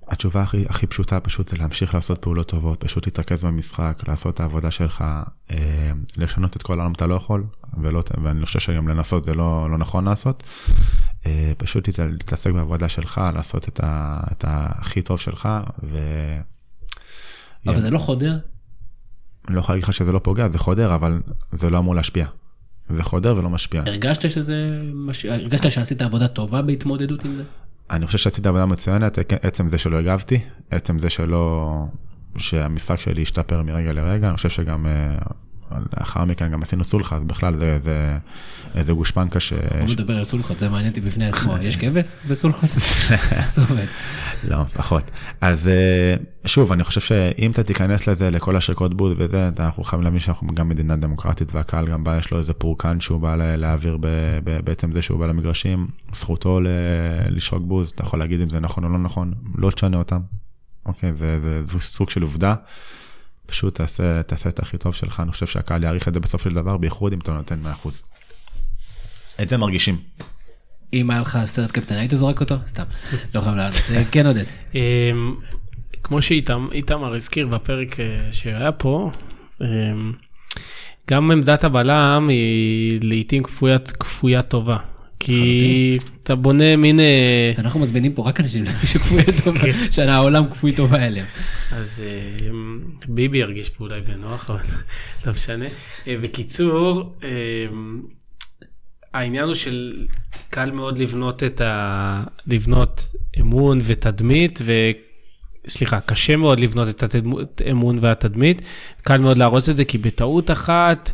התשובה 0.07 0.41
הכי, 0.41 0.65
הכי 0.69 0.87
פשוטה 0.87 1.19
פשוט 1.19 1.47
זה 1.47 1.57
להמשיך 1.57 1.93
לעשות 1.95 2.21
פעולות 2.21 2.47
טובות, 2.47 2.83
פשוט 2.83 3.05
להתרכז 3.05 3.43
במשחק, 3.43 4.03
לעשות 4.07 4.33
את 4.35 4.39
העבודה 4.39 4.71
שלך, 4.71 5.03
אה, 5.51 5.91
לשנות 6.17 6.55
את 6.55 6.63
כל 6.63 6.79
העולם 6.79 6.91
אתה 6.91 7.07
לא 7.07 7.15
יכול, 7.15 7.43
ולא, 7.81 8.03
ואני 8.23 8.45
חושב 8.45 8.59
שגם 8.59 8.87
לנסות 8.87 9.23
זה 9.23 9.33
לא, 9.33 9.67
לא 9.71 9.77
נכון 9.77 10.05
לעשות. 10.05 10.43
אה, 11.25 11.51
פשוט 11.57 11.99
להתעסק 11.99 12.51
בעבודה 12.51 12.89
שלך, 12.89 13.21
לעשות 13.33 13.67
את, 13.67 13.79
ה, 13.83 14.19
את 14.31 14.45
הכי 14.47 15.01
טוב 15.01 15.19
שלך, 15.19 15.49
ו... 15.83 15.97
אבל 17.67 17.81
זה 17.81 17.89
לא 17.89 17.97
חודר? 17.97 18.37
אני 19.47 19.55
לא 19.55 19.59
יכול 19.59 19.75
להגיד 19.75 19.83
לך 19.83 19.93
שזה 19.93 20.11
לא 20.11 20.19
פוגע, 20.23 20.47
זה 20.47 20.59
חודר, 20.59 20.95
אבל 20.95 21.21
זה 21.51 21.69
לא 21.69 21.77
אמור 21.77 21.95
להשפיע. 21.95 22.25
זה 22.89 23.03
חודר 23.03 23.35
ולא 23.37 23.49
משפיע. 23.49 23.83
הרגשת 23.85 24.29
שזה, 24.29 24.81
מש... 24.93 25.25
הרגשת 25.25 25.71
שעשית 25.71 26.01
עבודה 26.01 26.27
טובה 26.27 26.61
בהתמודדות 26.61 27.25
עם 27.25 27.35
זה? 27.35 27.43
אני 27.91 28.05
חושב 28.05 28.17
שעשיתי 28.17 28.47
עבודה 28.47 28.65
מצוינת, 28.65 29.19
עצם 29.41 29.69
זה 29.69 29.77
שלא 29.77 29.97
הגבתי, 29.97 30.39
עצם 30.71 30.99
זה 30.99 31.09
שלא, 31.09 31.73
שהמשחק 32.37 32.99
שלי 32.99 33.21
השתפר 33.21 33.63
מרגע 33.63 33.93
לרגע, 33.93 34.27
אני 34.27 34.37
חושב 34.37 34.49
שגם 34.49 34.85
אה, 34.85 35.17
לאחר 35.99 36.25
מכן 36.25 36.51
גם 36.51 36.61
עשינו 36.61 36.83
סולחה, 36.83 37.15
אז 37.15 37.23
בכלל 37.23 37.57
זה 37.59 37.73
איזה, 37.73 38.17
איזה 38.75 38.93
גושפנקה 38.93 39.39
ש... 39.39 39.53
בוא 39.53 39.91
נדבר 39.91 40.17
על 40.17 40.23
סולחות, 40.23 40.59
זה 40.59 40.69
מעניין 40.69 40.89
אותי 40.89 41.01
בפני 41.01 41.25
עצמו. 41.25 41.57
יש 41.61 41.77
כבש 41.77 42.15
בסולחות? 42.27 42.69
איך 43.37 43.51
זה 43.51 43.61
עובד? 43.61 43.85
לא, 44.43 44.63
פחות. 44.73 45.03
אז 45.41 45.67
אה, 45.67 46.15
שוב, 46.45 46.71
אני 46.71 46.83
חושב 46.83 47.01
שאם 47.01 47.51
אתה 47.51 47.63
תיכנס 47.63 48.07
לזה, 48.07 48.31
לכל 48.31 48.55
השריקות 48.55 48.93
בוד 48.93 49.13
וזה, 49.17 49.49
אנחנו 49.59 49.83
חייבים 49.83 50.03
להבין 50.03 50.19
שאנחנו 50.19 50.55
גם 50.55 50.69
מדינה 50.69 50.95
דמוקרטית, 50.95 51.55
והקהל 51.55 51.87
גם 51.87 52.03
בא, 52.03 52.17
יש 52.17 52.31
לו 52.31 52.37
איזה 52.37 52.53
פורקן 52.53 52.99
שהוא 52.99 53.19
בא 53.19 53.35
להעביר 53.35 53.97
בעצם 54.63 54.91
זה 54.91 55.01
שהוא 55.01 55.19
בא 55.19 55.27
למגרשים, 55.27 55.87
זכותו 56.11 56.59
לשרוק 57.29 57.63
בוז, 57.63 57.89
אתה 57.89 58.03
יכול 58.03 58.19
להגיד 58.19 58.41
אם 58.41 58.49
זה 58.49 58.59
נכון 58.59 58.83
או 58.83 58.89
לא 58.89 58.97
נכון, 58.97 59.33
לא 59.57 59.71
תשנה 59.71 59.97
אותם. 59.97 60.19
אוקיי, 60.85 61.13
זה, 61.13 61.39
זה, 61.39 61.61
זה 61.61 61.79
סוג 61.79 62.09
של 62.09 62.21
עובדה. 62.21 62.55
פשוט 63.51 63.75
תעשה, 63.75 64.23
תעשה 64.23 64.49
את 64.49 64.59
הכי 64.59 64.77
טוב 64.77 64.93
שלך, 64.93 65.19
אני 65.19 65.31
חושב 65.31 65.47
שהקהל 65.47 65.83
יעריך 65.83 66.07
את 66.07 66.13
זה 66.13 66.19
בסוף 66.19 66.43
של 66.43 66.53
דבר, 66.53 66.77
בייחוד 66.77 67.13
אם 67.13 67.19
אתה 67.19 67.31
נותן 67.31 67.59
100%. 67.85 67.89
את 69.41 69.49
זה 69.49 69.57
מרגישים. 69.57 69.97
אם 70.93 71.11
היה 71.11 71.21
לך 71.21 71.39
סרט 71.45 71.71
קפטן, 71.71 71.95
היית 71.95 72.11
זורק 72.11 72.41
אותו? 72.41 72.55
סתם, 72.67 72.83
לא 73.35 73.41
חייב 73.41 73.55
לענות. 73.55 73.73
כן, 74.11 74.25
עודד. 74.25 74.43
אמ, 74.75 74.79
כמו 76.03 76.21
שאיתמר 76.21 77.15
הזכיר 77.15 77.47
בפרק 77.47 77.99
אה, 77.99 78.05
שהיה 78.31 78.71
פה, 78.71 79.11
אמ, 79.61 80.13
גם 81.09 81.31
עמדת 81.31 81.63
הבלם 81.63 82.27
היא 82.29 82.99
לעיתים 83.03 83.43
כפויה 83.99 84.41
טובה. 84.41 84.77
כי 85.23 85.97
אתה 86.23 86.35
בונה 86.35 86.75
מין... 86.75 86.99
אה, 86.99 87.51
אנחנו 87.57 87.79
מזמינים 87.79 88.13
פה 88.13 88.27
רק 88.27 88.39
אנשים 88.39 88.63
שכפוי 88.91 89.21
טובה, 89.43 89.59
כן. 89.59 89.91
שהעולם 89.91 90.49
כפוי 90.49 90.75
טובה 90.75 91.05
אליהם. 91.05 91.25
אז 91.71 92.03
אה, 92.05 92.49
ביבי 93.07 93.37
ירגיש 93.37 93.69
פה 93.69 93.83
אולי 93.83 94.01
בנוח, 94.01 94.49
אבל 94.49 94.59
לא 95.25 95.31
משנה. 95.31 95.65
אה, 96.07 96.15
בקיצור, 96.21 97.15
העניין 99.13 99.45
הוא 99.45 99.55
של 99.55 100.07
קל 100.49 100.71
מאוד 100.71 100.97
לבנות 100.97 101.43
את 101.43 101.61
ה... 101.61 102.23
לבנות 102.47 103.01
אמון 103.39 103.81
ותדמית, 103.83 104.59
ו... 104.63 104.71
סליחה, 105.67 105.99
קשה 105.99 106.35
מאוד 106.35 106.59
לבנות 106.59 106.89
את 106.89 107.15
האמון 107.65 107.99
והתדמית, 108.01 108.61
קל 109.01 109.17
מאוד 109.17 109.37
להרוס 109.37 109.69
את 109.69 109.77
זה, 109.77 109.85
כי 109.85 109.97
בטעות 109.97 110.51
אחת 110.51 111.11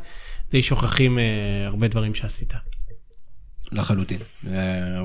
די 0.52 0.62
שוכחים 0.62 1.18
הרבה 1.68 1.88
דברים 1.88 2.14
שעשית. 2.14 2.54
לחלוטין. 3.72 4.20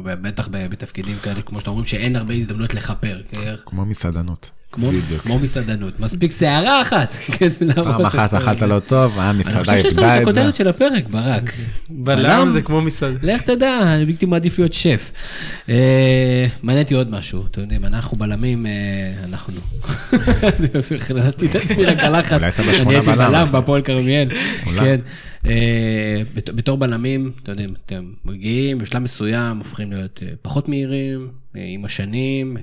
בטח 0.04 0.48
בתפקידים 0.52 1.16
כאלה, 1.22 1.42
כמו 1.42 1.60
שאתם 1.60 1.70
אומרים, 1.70 1.86
שאין 1.86 2.16
הרבה 2.16 2.34
הזדמנויות 2.34 2.74
לכפר. 2.74 3.20
כמו 3.66 3.84
מסעדנות. 3.84 4.50
כמו, 4.72 5.38
מסעדנות, 5.38 6.00
מספיק 6.00 6.32
שערה 6.32 6.82
אחת. 6.82 7.14
כן, 7.38 7.48
פעם 7.74 8.06
אחת 8.06 8.34
אכלת 8.34 8.62
לא 8.62 8.78
טוב, 8.78 9.18
המסעדה 9.18 9.58
איבדה 9.58 9.60
את 9.60 9.64
זה. 9.64 9.72
אני 9.72 9.78
חושב 9.78 9.90
שיש 9.90 9.98
לנו 9.98 10.16
את 10.16 10.22
הכותרת 10.22 10.56
של 10.56 10.68
הפרק, 10.68 11.04
ברק. 11.08 11.52
בלם 11.90 12.50
זה 12.52 12.62
כמו 12.62 12.80
מסעדה. 12.80 13.18
לך 13.22 13.40
תדע, 13.40 13.80
אני 13.82 14.04
בלתי 14.04 14.26
מעדיף 14.26 14.58
להיות 14.58 14.72
שף. 14.72 15.12
אה, 15.68 16.46
מעניין 16.62 16.82
אותי 16.84 16.94
עוד 16.94 17.10
משהו, 17.10 17.44
אתם 17.50 17.60
יודעים, 17.60 17.84
אנחנו 17.84 18.16
בלמים, 18.16 18.66
אה, 18.66 18.72
אנחנו. 19.24 19.54
הכנסתי 20.96 21.46
את 21.46 21.54
עצמי 21.54 21.86
לקלחת. 21.86 22.32
אולי 22.32 22.48
אתה 22.48 22.62
בשמונה 22.62 23.00
בלם. 23.00 23.10
אני 23.10 23.22
הייתי 23.22 23.32
בלם 23.32 23.52
בהפועל 23.52 23.82
כרמיאל. 23.82 24.28
כן. 24.64 25.00
אה, 25.46 26.22
בתור 26.34 26.78
בלמים, 26.78 27.32
אתם 27.42 27.50
יודעים, 27.50 27.74
אתם 27.86 28.04
מגיעים 28.24 28.78
בשלב 28.78 29.02
מסוים, 29.02 29.58
הופכים 29.58 29.92
להיות 29.92 30.22
פחות 30.42 30.68
מהירים. 30.68 31.41
עם 31.54 31.84
השנים, 31.84 32.56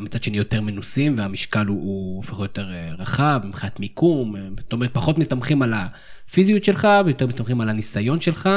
מצד 0.00 0.22
שני 0.22 0.36
יותר 0.36 0.60
מנוסים 0.60 1.18
והמשקל 1.18 1.66
הוא, 1.66 1.80
הוא 1.82 2.16
הופך 2.16 2.38
יותר 2.38 2.70
אה, 2.72 2.94
רחב 2.98 3.40
מבחינת 3.44 3.80
מיקום, 3.80 4.36
אה, 4.36 4.42
זאת 4.58 4.72
אומרת 4.72 4.90
פחות 4.92 5.18
מסתמכים 5.18 5.62
על 5.62 5.74
הפיזיות 5.76 6.64
שלך 6.64 6.88
ויותר 7.06 7.26
מסתמכים 7.26 7.60
על 7.60 7.68
הניסיון 7.68 8.20
שלך. 8.20 8.48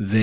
ו... 0.00 0.18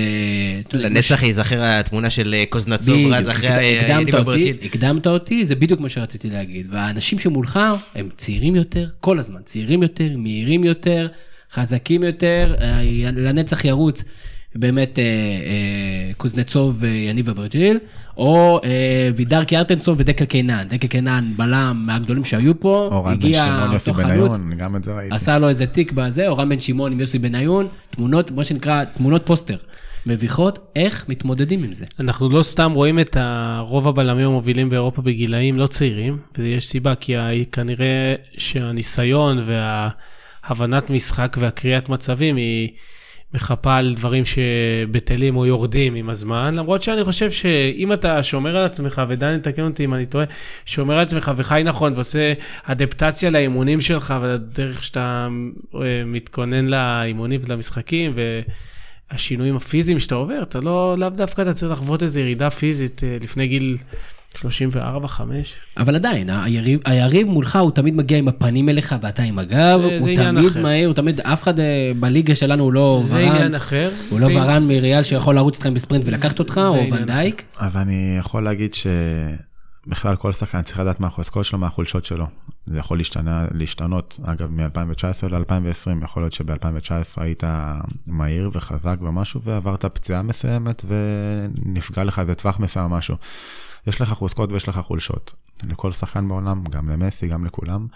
לנצח 0.72 1.22
ייזכר 1.22 1.62
התמונה 1.62 2.10
של 2.10 2.34
אה, 2.38 2.44
קוזנצוב 2.48 2.96
רץ 3.12 3.28
אחרי 3.28 3.78
הקדמת 3.78 4.14
אותי, 4.14 4.52
הקדמת 4.62 5.06
אותי, 5.06 5.44
זה 5.44 5.54
בדיוק 5.54 5.80
מה 5.80 5.88
שרציתי 5.88 6.30
להגיד. 6.30 6.66
והאנשים 6.70 7.18
שמולך 7.18 7.60
הם 7.94 8.08
צעירים 8.16 8.56
יותר, 8.56 8.88
כל 9.00 9.18
הזמן, 9.18 9.40
צעירים 9.44 9.82
יותר, 9.82 10.08
מהירים 10.16 10.64
יותר, 10.64 11.08
חזקים 11.52 12.02
יותר, 12.02 12.54
לנצח 13.12 13.64
ירוץ. 13.64 14.04
באמת 14.54 14.98
אה, 14.98 15.04
אה, 15.04 16.14
קוזנצוב 16.16 16.76
ויניב 16.80 17.28
אברג'יל, 17.28 17.78
או 18.16 18.60
אה, 18.64 19.10
וידר 19.16 19.44
קיארטנסון 19.44 19.94
ודקל 19.98 20.24
קינן. 20.24 20.62
דקל 20.68 20.86
קינן 20.86 21.24
בלם 21.36 21.82
מהגדולים 21.86 22.24
שהיו 22.24 22.60
פה, 22.60 23.02
הגיע 23.06 23.66
אותו 23.74 23.92
חלוץ, 23.92 24.36
גם 24.56 24.76
את 24.76 24.84
זה 24.84 24.92
ראיתי. 24.92 25.14
עשה 25.14 25.38
לו 25.38 25.48
איזה 25.48 25.66
תיק 25.66 25.92
בזה, 25.92 26.28
או 26.28 26.36
רם 26.36 26.48
בן 26.48 26.60
שמעון 26.60 26.92
עם 26.92 27.00
יוסי 27.00 27.18
בניון, 27.18 27.66
תמונות, 27.90 28.30
מה 28.30 28.44
שנקרא, 28.44 28.84
תמונות 28.84 29.26
פוסטר. 29.26 29.56
מביכות, 30.06 30.72
איך 30.76 31.08
מתמודדים 31.08 31.64
עם 31.64 31.72
זה. 31.72 31.84
אנחנו 32.00 32.28
לא 32.28 32.42
סתם 32.42 32.72
רואים 32.72 32.98
את 32.98 33.16
רוב 33.60 33.88
הבלמים 33.88 34.26
המובילים 34.26 34.70
באירופה 34.70 35.02
בגילאים 35.02 35.58
לא 35.58 35.66
צעירים, 35.66 36.18
ויש 36.38 36.66
סיבה, 36.66 36.94
כי 36.94 37.14
כנראה 37.52 38.14
שהניסיון 38.38 39.46
וההבנת 39.46 40.90
משחק 40.90 41.36
והקריאת 41.40 41.88
מצבים 41.88 42.36
היא... 42.36 42.68
מחפה 43.34 43.76
על 43.76 43.94
דברים 43.94 44.22
שבטלים 44.24 45.36
או 45.36 45.46
יורדים 45.46 45.94
עם 45.94 46.10
הזמן, 46.10 46.54
למרות 46.54 46.82
שאני 46.82 47.04
חושב 47.04 47.30
שאם 47.30 47.92
אתה 47.92 48.22
שומר 48.22 48.56
על 48.56 48.64
עצמך, 48.64 49.02
ודני 49.08 49.40
תקן 49.40 49.62
אותי 49.62 49.84
אם 49.84 49.94
אני 49.94 50.06
טועה, 50.06 50.24
שומר 50.66 50.94
על 50.94 51.00
עצמך 51.00 51.32
וחי 51.36 51.62
נכון 51.64 51.92
ועושה 51.92 52.32
אדפטציה 52.64 53.30
לאימונים 53.30 53.80
שלך 53.80 54.14
ולדרך 54.22 54.84
שאתה 54.84 55.28
אה, 55.74 56.02
מתכונן 56.06 56.66
לאימונים 56.66 57.40
ולמשחקים 57.44 58.14
והשינויים 59.10 59.56
הפיזיים 59.56 59.98
שאתה 59.98 60.14
עובר, 60.14 60.42
אתה 60.42 60.60
לא, 60.60 60.94
לאו 60.98 61.10
דווקא 61.10 61.42
אתה 61.42 61.52
צריך 61.52 61.72
לחוות 61.72 62.02
איזו 62.02 62.20
ירידה 62.20 62.50
פיזית 62.50 63.04
אה, 63.04 63.16
לפני 63.20 63.46
גיל 63.46 63.76
34, 64.36 65.08
5. 65.08 65.54
אבל 65.76 65.94
עדיין, 65.94 66.30
היריב, 66.30 66.80
היריב 66.84 67.28
מולך 67.28 67.56
הוא 67.56 67.70
תמיד 67.70 67.94
מגיע 67.94 68.18
עם 68.18 68.28
הפנים 68.28 68.68
אליך 68.68 68.94
ואתה 69.02 69.22
עם 69.22 69.38
הגב, 69.38 69.80
זה, 69.80 69.86
הוא 69.86 70.00
זה 70.00 70.12
תמיד 70.16 70.46
אחר. 70.46 70.62
מהיר, 70.62 70.88
הוא 70.88 70.94
תמיד, 70.94 71.20
אף 71.20 71.42
אחד 71.42 71.60
אה, 71.60 71.92
בליגה 72.00 72.34
שלנו 72.34 72.64
הוא 72.64 72.72
לא 72.72 73.02
זה 73.04 73.14
ורן. 73.14 73.24
זה 73.24 73.34
עניין 73.34 73.54
אחר. 73.54 73.90
הוא 74.10 74.20
לא 74.20 74.26
ורן 74.26 74.62
מריאל 74.68 75.02
שיכול 75.02 75.34
לרוץ 75.34 75.56
איתכם 75.56 75.74
בספרינט 75.74 76.04
ולקחת 76.06 76.38
אותך, 76.38 76.60
או 76.68 76.74
ונדייק. 76.92 77.42
אז 77.58 77.76
אני 77.76 78.16
יכול 78.18 78.44
להגיד 78.44 78.74
שבכלל 78.74 80.16
כל 80.16 80.32
שחקן 80.32 80.62
צריך 80.62 80.80
לדעת 80.80 81.00
מה 81.00 81.06
החוזקות 81.06 81.44
שלו, 81.44 81.58
מה 81.58 81.66
החולשות 81.66 82.04
שלו. 82.04 82.26
זה 82.66 82.78
יכול 82.78 82.98
להשתנה, 82.98 83.46
להשתנות, 83.54 84.18
אגב, 84.24 84.50
מ-2019 84.50 85.28
ל-2020, 85.30 86.04
יכול 86.04 86.22
להיות 86.22 86.32
שב-2019 86.32 86.92
היית 87.16 87.44
מהיר 88.06 88.50
וחזק 88.52 88.96
ומשהו, 89.00 89.42
ועברת 89.42 89.84
פציעה 89.84 90.22
מסוימת 90.22 90.84
ונפגע 90.88 92.04
לך 92.04 92.18
איזה 92.18 92.34
טווח 92.34 92.60
מסוים 92.60 92.84
או 92.84 92.90
משהו. 92.96 93.16
יש 93.86 94.00
לך 94.00 94.12
חוזקות 94.12 94.52
ויש 94.52 94.68
לך 94.68 94.78
חולשות. 94.78 95.32
לכל 95.68 95.92
שחקן 95.92 96.28
בעולם, 96.28 96.64
גם 96.64 96.88
למסי, 96.90 97.28
גם 97.28 97.44
לכולם. 97.44 97.86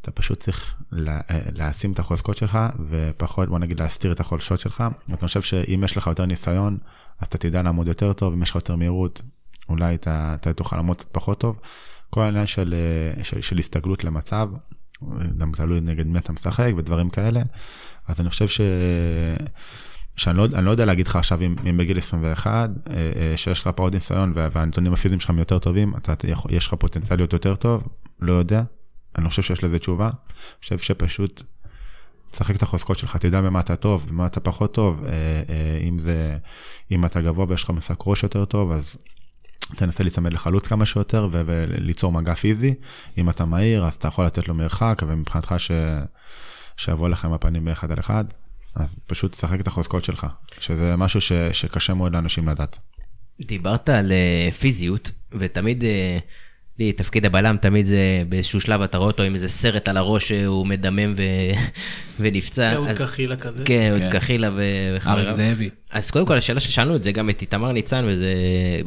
אתה 0.00 0.10
פשוט 0.10 0.38
צריך 0.38 0.74
אה, 1.08 1.20
להעצים 1.52 1.92
את 1.92 1.98
החוזקות 1.98 2.36
שלך, 2.36 2.58
ופחות, 2.88 3.48
בוא 3.48 3.58
נגיד, 3.58 3.80
להסתיר 3.80 4.12
את 4.12 4.20
החולשות 4.20 4.60
שלך. 4.60 4.80
אז 4.80 5.08
אני 5.08 5.16
חושב 5.16 5.42
שאם 5.42 5.80
יש 5.84 5.96
לך 5.96 6.06
יותר 6.06 6.26
ניסיון, 6.26 6.78
אז 7.20 7.26
אתה 7.26 7.38
תדע 7.38 7.62
לעמוד 7.62 7.88
יותר 7.88 8.12
טוב, 8.12 8.32
אם 8.32 8.42
יש 8.42 8.50
לך 8.50 8.56
יותר 8.56 8.76
מהירות, 8.76 9.22
אולי 9.68 9.94
אתה, 9.94 10.34
אתה 10.40 10.52
תוכל 10.52 10.76
לעמוד 10.76 10.96
קצת 10.96 11.08
פחות 11.12 11.40
טוב. 11.40 11.60
כל 12.10 12.22
העניין 12.22 12.46
של, 12.46 12.74
אה, 13.18 13.24
של, 13.24 13.40
של 13.40 13.58
הסתגלות 13.58 14.04
למצב, 14.04 14.48
גם 15.38 15.52
תלוי 15.52 15.80
נגד 15.80 16.06
מי 16.06 16.18
אתה 16.18 16.32
משחק 16.32 16.72
ודברים 16.76 17.10
כאלה. 17.10 17.42
אז 18.08 18.20
אני 18.20 18.30
חושב 18.30 18.48
ש... 18.48 18.60
שאני 20.16 20.38
לא, 20.38 20.46
לא 20.46 20.70
יודע 20.70 20.84
להגיד 20.84 21.06
לך 21.06 21.16
עכשיו 21.16 21.40
אם, 21.40 21.54
אם 21.70 21.76
בגיל 21.76 21.98
21, 21.98 22.70
אה, 22.90 22.94
אה, 22.96 23.36
שיש 23.36 23.60
לך 23.60 23.70
פה 23.76 23.82
עוד 23.82 23.94
ניסיון 23.94 24.32
והנתונים 24.34 24.92
הפיזיים 24.92 25.20
שלך 25.20 25.32
יותר 25.38 25.58
טובים, 25.58 25.94
אתה, 25.96 26.14
יש 26.48 26.66
לך 26.66 26.74
פוטנציאל 26.74 27.18
להיות 27.18 27.32
יותר 27.32 27.54
טוב, 27.54 27.82
לא 28.20 28.32
יודע. 28.32 28.62
אני 29.18 29.28
חושב 29.28 29.42
שיש 29.42 29.64
לזה 29.64 29.78
תשובה. 29.78 30.06
אני 30.06 30.14
חושב 30.60 30.78
שפשוט 30.78 31.42
תשחק 32.30 32.56
את 32.56 32.62
החוזקות 32.62 32.98
שלך, 32.98 33.16
תדע 33.16 33.40
במה 33.40 33.60
אתה 33.60 33.76
טוב, 33.76 34.06
במה 34.08 34.26
אתה 34.26 34.40
פחות 34.40 34.74
טוב. 34.74 35.04
אה, 35.04 35.78
אם 35.88 35.98
זה, 35.98 36.36
אם 36.90 37.04
אתה 37.04 37.20
גבוה 37.20 37.46
ויש 37.48 37.64
לך 37.64 37.70
משחק 37.70 37.98
ראש 38.06 38.22
יותר 38.22 38.44
טוב, 38.44 38.72
אז 38.72 38.98
תנסה 39.76 40.02
להיצמד 40.02 40.32
לחלוץ 40.32 40.66
כמה 40.66 40.86
שיותר 40.86 41.28
ו- 41.32 41.42
וליצור 41.46 42.12
מגע 42.12 42.34
פיזי. 42.34 42.74
אם 43.18 43.30
אתה 43.30 43.44
מהיר, 43.44 43.86
אז 43.86 43.94
אתה 43.94 44.08
יכול 44.08 44.26
לתת 44.26 44.48
לו 44.48 44.54
מרחק, 44.54 45.02
ומבחינתך 45.06 45.54
ש... 45.58 45.70
שיבוא 46.76 47.08
לך 47.08 47.24
עם 47.24 47.32
הפנים 47.32 47.64
באחד 47.64 47.92
על 47.92 47.98
אחד, 47.98 48.24
אז 48.74 48.96
פשוט 49.06 49.32
תשחק 49.32 49.60
את 49.60 49.66
החוזקות 49.66 50.04
שלך, 50.04 50.26
שזה 50.60 50.96
משהו 50.96 51.20
ש... 51.20 51.32
שקשה 51.52 51.94
מאוד 51.94 52.12
לאנשים 52.12 52.48
לדעת. 52.48 52.78
דיברת 53.40 53.88
על 53.88 54.12
אה, 54.12 54.50
פיזיות, 54.52 55.10
ותמיד, 55.38 55.84
אה, 55.84 56.18
לי 56.78 56.92
תפקיד 56.92 57.26
הבלם 57.26 57.56
תמיד 57.60 57.86
זה 57.86 58.22
באיזשהו 58.28 58.60
שלב 58.60 58.80
אתה 58.82 58.98
רואה 58.98 59.10
אותו 59.10 59.22
עם 59.22 59.34
איזה 59.34 59.48
סרט 59.48 59.88
על 59.88 59.96
הראש 59.96 60.28
שהוא 60.28 60.66
מדמם 60.66 61.14
ו... 61.16 61.22
ונפצע. 62.20 62.72
אהוד 62.74 62.88
אז- 62.88 62.98
קחילה 62.98 63.36
כזה. 63.36 63.64
כן, 63.64 63.90
אהוד 63.90 64.02
כן. 64.02 64.18
קחילה 64.18 64.50
ו- 64.50 64.60
אריק 64.90 65.02
וחבריו. 65.02 65.32
זאבי. 65.32 65.70
אז 65.90 66.10
קודם 66.10 66.26
כל 66.26 66.36
השאלה 66.36 66.60
ששאלנו 66.60 66.96
את 66.96 67.04
זה 67.04 67.12
גם 67.12 67.30
את 67.30 67.40
איתמר 67.42 67.72
ניצן 67.72 68.04
וזה 68.08 68.34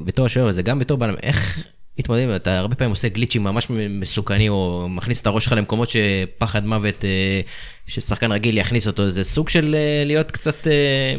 בתור 0.05 0.25
השוער 0.25 0.47
וזה 0.47 0.61
גם 0.61 0.79
בתור 0.79 0.97
בלם 0.97 1.15
איך 1.23 1.59
מתמודדים 1.99 2.35
אתה 2.35 2.59
הרבה 2.59 2.75
פעמים 2.75 2.89
עושה 2.89 3.09
גליצ'ים 3.09 3.43
ממש 3.43 3.67
מסוכנים 3.89 4.51
או 4.51 4.87
מכניס 4.89 5.21
את 5.21 5.27
הראש 5.27 5.43
שלך 5.43 5.53
למקומות 5.53 5.89
שפחד 5.89 6.65
מוות 6.65 7.05
אה, 7.05 7.41
ששחקן 7.87 8.31
רגיל 8.31 8.57
יכניס 8.57 8.87
אותו. 8.87 9.09
זה 9.09 9.23
סוג 9.23 9.49
של 9.49 9.75
אה, 9.75 10.03
להיות 10.05 10.31
קצת 10.31 10.67
אה, 10.67 11.15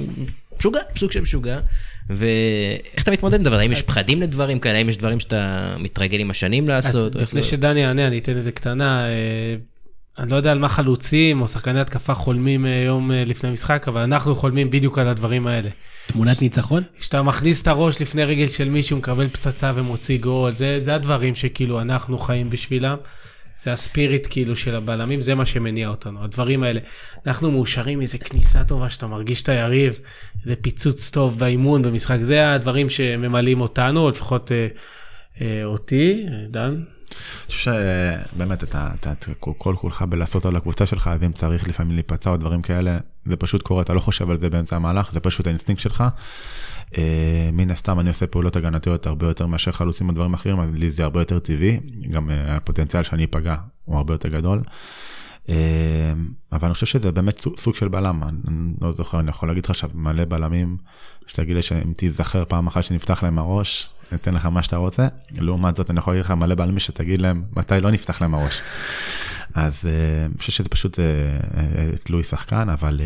משוגע 0.58 0.80
סוג 0.96 1.10
של 1.10 1.20
משוגע. 1.20 1.58
ואיך 2.10 3.02
אתה 3.02 3.10
מתמודד 3.10 3.38
עם 3.38 3.44
דבר 3.44 3.58
האם 3.58 3.72
יש 3.72 3.82
פחדים 3.82 4.22
לדברים 4.22 4.58
כאלה? 4.58 4.78
האם 4.78 4.88
יש 4.88 4.96
דברים 4.96 5.20
שאתה 5.20 5.74
מתרגל 5.78 6.20
עם 6.20 6.30
השנים 6.30 6.62
אז 6.62 6.68
לעשות? 6.68 7.16
איך 7.16 7.22
לפני 7.22 7.42
שדני 7.42 7.80
יענה, 7.80 8.06
אני 8.06 8.18
אתן 8.18 8.36
איזה 8.36 8.52
קטנה. 8.52 9.06
אני 10.18 10.30
לא 10.30 10.36
יודע 10.36 10.52
על 10.52 10.58
מה 10.58 10.68
חלוצים 10.68 11.40
או 11.40 11.48
שחקני 11.48 11.80
התקפה 11.80 12.14
חולמים 12.14 12.66
אה, 12.66 12.82
יום 12.86 13.12
אה, 13.12 13.24
לפני 13.26 13.50
משחק, 13.50 13.88
אבל 13.88 14.00
אנחנו 14.00 14.34
חולמים 14.34 14.70
בדיוק 14.70 14.98
על 14.98 15.08
הדברים 15.08 15.46
האלה. 15.46 15.68
תמונת 16.06 16.42
ניצחון? 16.42 16.82
כשאתה 16.98 17.22
מכניס 17.22 17.62
את 17.62 17.68
הראש 17.68 18.02
לפני 18.02 18.24
רגל 18.24 18.46
של 18.46 18.70
מישהו, 18.70 18.96
מקבל 18.96 19.28
פצצה 19.28 19.72
ומוציא 19.74 20.18
גול, 20.18 20.52
זה, 20.52 20.80
זה 20.80 20.94
הדברים 20.94 21.34
שכאילו 21.34 21.80
אנחנו 21.80 22.18
חיים 22.18 22.50
בשבילם. 22.50 22.96
זה 23.62 23.72
הספיריט 23.72 24.26
כאילו 24.30 24.56
של 24.56 24.74
הבלמים, 24.74 25.20
זה 25.20 25.34
מה 25.34 25.46
שמניע 25.46 25.88
אותנו, 25.88 26.24
הדברים 26.24 26.62
האלה. 26.62 26.80
אנחנו 27.26 27.50
מאושרים 27.50 27.98
מאיזה 27.98 28.18
כניסה 28.18 28.64
טובה 28.64 28.90
שאתה 28.90 29.06
מרגיש 29.06 29.42
את 29.42 29.48
היריב, 29.48 29.98
איזה 30.44 30.56
פיצוץ 30.56 31.10
טוב 31.10 31.38
באימון, 31.38 31.82
במשחק, 31.82 32.18
זה 32.20 32.52
הדברים 32.52 32.88
שממלאים 32.88 33.60
אותנו, 33.60 34.00
או 34.00 34.10
לפחות 34.10 34.52
אה, 34.52 34.68
אה, 35.40 35.64
אותי, 35.64 36.26
אה, 36.28 36.44
דן. 36.50 36.82
אני 37.10 37.52
חושב 37.52 37.72
שבאמת 38.34 38.64
אתה, 38.64 38.88
אתה, 39.00 39.12
אתה 39.12 39.26
כל 39.40 39.74
כולך 39.78 40.02
בלעשות 40.02 40.46
על 40.46 40.56
הקבוצה 40.56 40.86
שלך, 40.86 41.08
אז 41.08 41.24
אם 41.24 41.32
צריך 41.32 41.68
לפעמים 41.68 41.94
להיפצע 41.94 42.30
או 42.30 42.36
דברים 42.36 42.62
כאלה, 42.62 42.98
זה 43.24 43.36
פשוט 43.36 43.62
קורה, 43.62 43.82
אתה 43.82 43.92
לא 43.92 44.00
חושב 44.00 44.30
על 44.30 44.36
זה 44.36 44.50
באמצע 44.50 44.76
המהלך, 44.76 45.12
זה 45.12 45.20
פשוט 45.20 45.46
האינסטינקט 45.46 45.82
שלך. 45.82 46.04
אה, 46.98 47.50
מן 47.52 47.70
הסתם 47.70 48.00
אני 48.00 48.08
עושה 48.08 48.26
פעולות 48.26 48.56
הגנתיות 48.56 49.06
הרבה 49.06 49.26
יותר 49.26 49.46
מאשר 49.46 49.72
חלוצים 49.72 50.08
ודברים 50.08 50.34
אחרים, 50.34 50.60
אז 50.60 50.68
לי 50.72 50.90
זה 50.90 51.04
הרבה 51.04 51.20
יותר 51.20 51.38
טבעי, 51.38 51.80
גם 52.10 52.30
אה, 52.30 52.56
הפוטנציאל 52.56 53.02
שאני 53.02 53.24
אפגע 53.24 53.56
הוא 53.84 53.96
הרבה 53.96 54.14
יותר 54.14 54.28
גדול. 54.28 54.62
אה, 55.48 55.54
אבל 56.52 56.64
אני 56.66 56.74
חושב 56.74 56.86
שזה 56.86 57.12
באמת 57.12 57.38
סוג- 57.56 57.74
של 57.74 57.88
בלם, 57.88 58.22
אני 58.22 58.72
לא 58.80 58.92
זוכר, 58.92 59.20
אני 59.20 59.30
יכול 59.30 59.48
להגיד 59.48 59.64
לך 59.64 59.70
עכשיו 59.70 59.90
מלא 59.94 60.24
בלמים, 60.24 60.76
שתגיד 61.26 61.56
לי 61.56 61.62
שאם 61.62 61.92
תיזכר 61.96 62.44
פעם 62.48 62.66
אחת 62.66 62.84
שנפתח 62.84 63.22
להם 63.22 63.38
הראש, 63.38 63.90
ניתן 64.12 64.34
לך 64.34 64.46
מה 64.46 64.62
שאתה 64.62 64.76
רוצה. 64.76 65.08
לעומת 65.38 65.76
זאת, 65.76 65.90
אני 65.90 65.98
יכול 65.98 66.12
להגיד 66.12 66.24
לך 66.24 66.30
מלא 66.30 66.54
בלמים 66.54 66.78
שתגיד 66.78 67.20
להם 67.20 67.44
מתי 67.56 67.80
לא 67.80 67.90
נפתח 67.90 68.20
להם 68.22 68.34
הראש. 68.34 68.62
אז 69.54 69.86
אה, 69.86 70.26
אני 70.26 70.38
חושב 70.38 70.52
שזה 70.52 70.68
פשוט 70.68 70.98
אה, 70.98 71.04
אה, 71.56 71.90
תלוי 72.04 72.24
שחקן, 72.24 72.68
אבל 72.68 73.00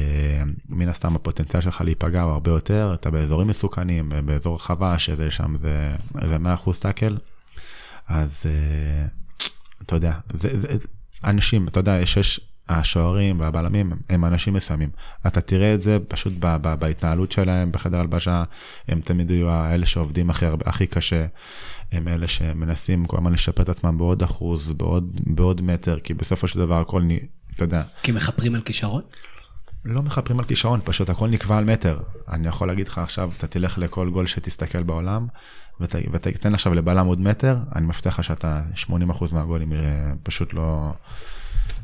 מן 0.68 0.88
הסתם 0.88 1.16
הפוטנציאל 1.16 1.62
שלך 1.62 1.80
להיפגע 1.80 2.22
הוא 2.22 2.32
הרבה 2.32 2.51
יותר, 2.51 2.93
אתה 2.95 3.11
באזורים 3.11 3.49
מסוכנים, 3.49 4.12
באזור 4.24 4.55
רחבה, 4.55 4.99
שזה 4.99 5.30
שם 5.30 5.55
זה, 5.55 5.95
זה 6.28 6.36
100% 6.66 6.80
טאקל, 6.80 7.16
אז 8.09 8.47
אתה 9.82 9.97
יודע, 9.97 10.12
זה, 10.32 10.76
אנשים, 11.24 11.68
אתה 11.68 11.80
יודע, 11.80 11.98
יש, 12.00 12.16
יש, 12.16 12.40
השוערים 12.68 13.40
והבלמים 13.40 13.92
הם 14.08 14.24
אנשים 14.24 14.54
מסוימים. 14.54 14.88
אתה 15.26 15.40
תראה 15.40 15.74
את 15.74 15.82
זה 15.82 15.98
פשוט 16.08 16.32
ב, 16.38 16.56
ב, 16.62 16.74
בהתנהלות 16.74 17.32
שלהם 17.32 17.72
בחדר 17.72 18.00
הלבשה, 18.00 18.44
הם 18.88 19.00
תמיד 19.00 19.30
יהיו 19.30 19.50
האלה 19.50 19.86
שעובדים 19.86 20.30
הכי, 20.30 20.46
הכי 20.64 20.86
קשה, 20.86 21.26
הם 21.92 22.08
אלה 22.08 22.28
שמנסים 22.28 23.06
כל 23.06 23.16
הזמן 23.16 23.32
לשפר 23.32 23.62
את 23.62 23.68
עצמם 23.68 23.98
בעוד 23.98 24.22
אחוז, 24.22 24.72
בעוד, 24.72 25.20
בעוד 25.26 25.62
מטר, 25.62 25.98
כי 25.98 26.14
בסופו 26.14 26.48
של 26.48 26.58
דבר 26.58 26.80
הכל, 26.80 27.02
אתה 27.54 27.64
יודע, 27.64 27.82
כי 28.02 28.12
מכפרים 28.12 28.54
על 28.54 28.60
כישרון? 28.60 29.02
לא 29.84 30.02
מכפרים 30.02 30.38
על 30.38 30.44
כישרון, 30.44 30.80
פשוט 30.84 31.10
הכל 31.10 31.28
נקבע 31.28 31.58
על 31.58 31.64
מטר. 31.64 32.00
אני 32.28 32.48
יכול 32.48 32.68
להגיד 32.68 32.88
לך 32.88 32.98
עכשיו, 32.98 33.30
אתה 33.38 33.46
תלך 33.46 33.78
לכל 33.78 34.10
גול 34.10 34.26
שתסתכל 34.26 34.82
בעולם, 34.82 35.26
ות, 35.80 35.94
ותתן 36.12 36.54
עכשיו 36.54 36.74
לבלם 36.74 37.06
עוד 37.06 37.20
מטר, 37.20 37.58
אני 37.74 37.86
מבטיח 37.86 38.18
לך 38.18 38.24
שאתה 38.24 38.62
80% 38.86 38.90
מהגולים 39.34 39.72
אה, 39.72 40.12
פשוט 40.22 40.54
לא, 40.54 40.92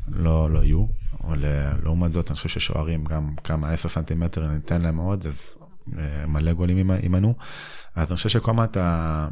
לא, 0.07 0.51
לא 0.51 0.63
יהיו. 0.63 0.85
אבל 1.23 1.45
אה, 1.45 1.71
לעומת 1.83 2.11
זאת, 2.11 2.29
אני 2.29 2.35
חושב 2.35 2.49
ששוערים 2.49 3.05
גם 3.05 3.35
כמה 3.43 3.69
10 3.69 3.89
סנטימטר 3.89 4.47
ניתן 4.47 4.81
להם 4.81 4.97
עוד, 4.97 5.27
אז 5.27 5.57
אה, 5.97 6.27
מלא 6.27 6.53
גולים 6.53 6.77
יימ- 6.77 7.03
יימנעו. 7.03 7.35
אז 7.95 8.11
אני 8.11 8.15
חושב 8.15 8.29
שכל 8.29 8.51
הזמן 8.51 8.63
אתה, 8.63 9.27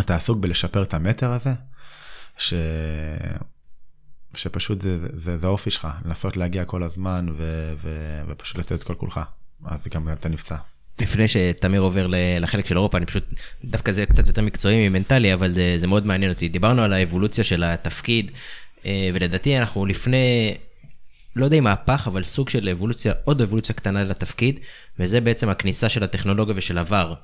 אתה 0.00 0.16
עסוק 0.16 0.38
בלשפר 0.38 0.82
את 0.82 0.94
המטר 0.94 1.32
הזה, 1.32 1.52
ש... 2.36 2.54
שפשוט 4.34 4.80
זה, 4.80 5.00
זה, 5.00 5.08
זה, 5.12 5.36
זה 5.36 5.46
האופי 5.46 5.70
שלך, 5.70 5.88
לנסות 6.04 6.36
להגיע 6.36 6.64
כל 6.64 6.82
הזמן 6.82 7.26
ו, 7.36 7.72
ו, 7.82 8.20
ופשוט 8.28 8.58
לתת 8.58 8.72
את 8.72 8.82
כל 8.82 8.94
כולך, 8.94 9.20
אז 9.64 9.88
גם 9.88 10.08
אתה 10.12 10.28
נפצע. 10.28 10.56
לפני 11.00 11.28
שתמיר 11.28 11.80
עובר 11.80 12.06
לחלק 12.40 12.66
של 12.66 12.76
אירופה, 12.76 12.98
אני 12.98 13.06
פשוט, 13.06 13.24
דווקא 13.64 13.92
זה 13.92 14.06
קצת 14.06 14.26
יותר 14.26 14.42
מקצועי 14.42 14.88
ממנטלי, 14.88 15.34
אבל 15.34 15.52
זה, 15.52 15.76
זה 15.78 15.86
מאוד 15.86 16.06
מעניין 16.06 16.32
אותי. 16.32 16.48
דיברנו 16.48 16.82
על 16.82 16.92
האבולוציה 16.92 17.44
של 17.44 17.64
התפקיד, 17.64 18.30
אה, 18.86 19.10
ולדעתי 19.14 19.58
אנחנו 19.58 19.86
לפני, 19.86 20.54
לא 21.36 21.44
יודע 21.44 21.56
אם 21.56 21.64
מהפך, 21.64 22.04
אבל 22.06 22.22
סוג 22.22 22.48
של 22.48 22.68
אבולוציה, 22.68 23.12
עוד 23.24 23.40
אבולוציה 23.40 23.74
קטנה 23.74 24.04
לתפקיד, 24.04 24.60
וזה 24.98 25.20
בעצם 25.20 25.48
הכניסה 25.48 25.88
של 25.88 26.02
הטכנולוגיה 26.02 26.54
ושל 26.56 26.78
עבר. 26.78 27.14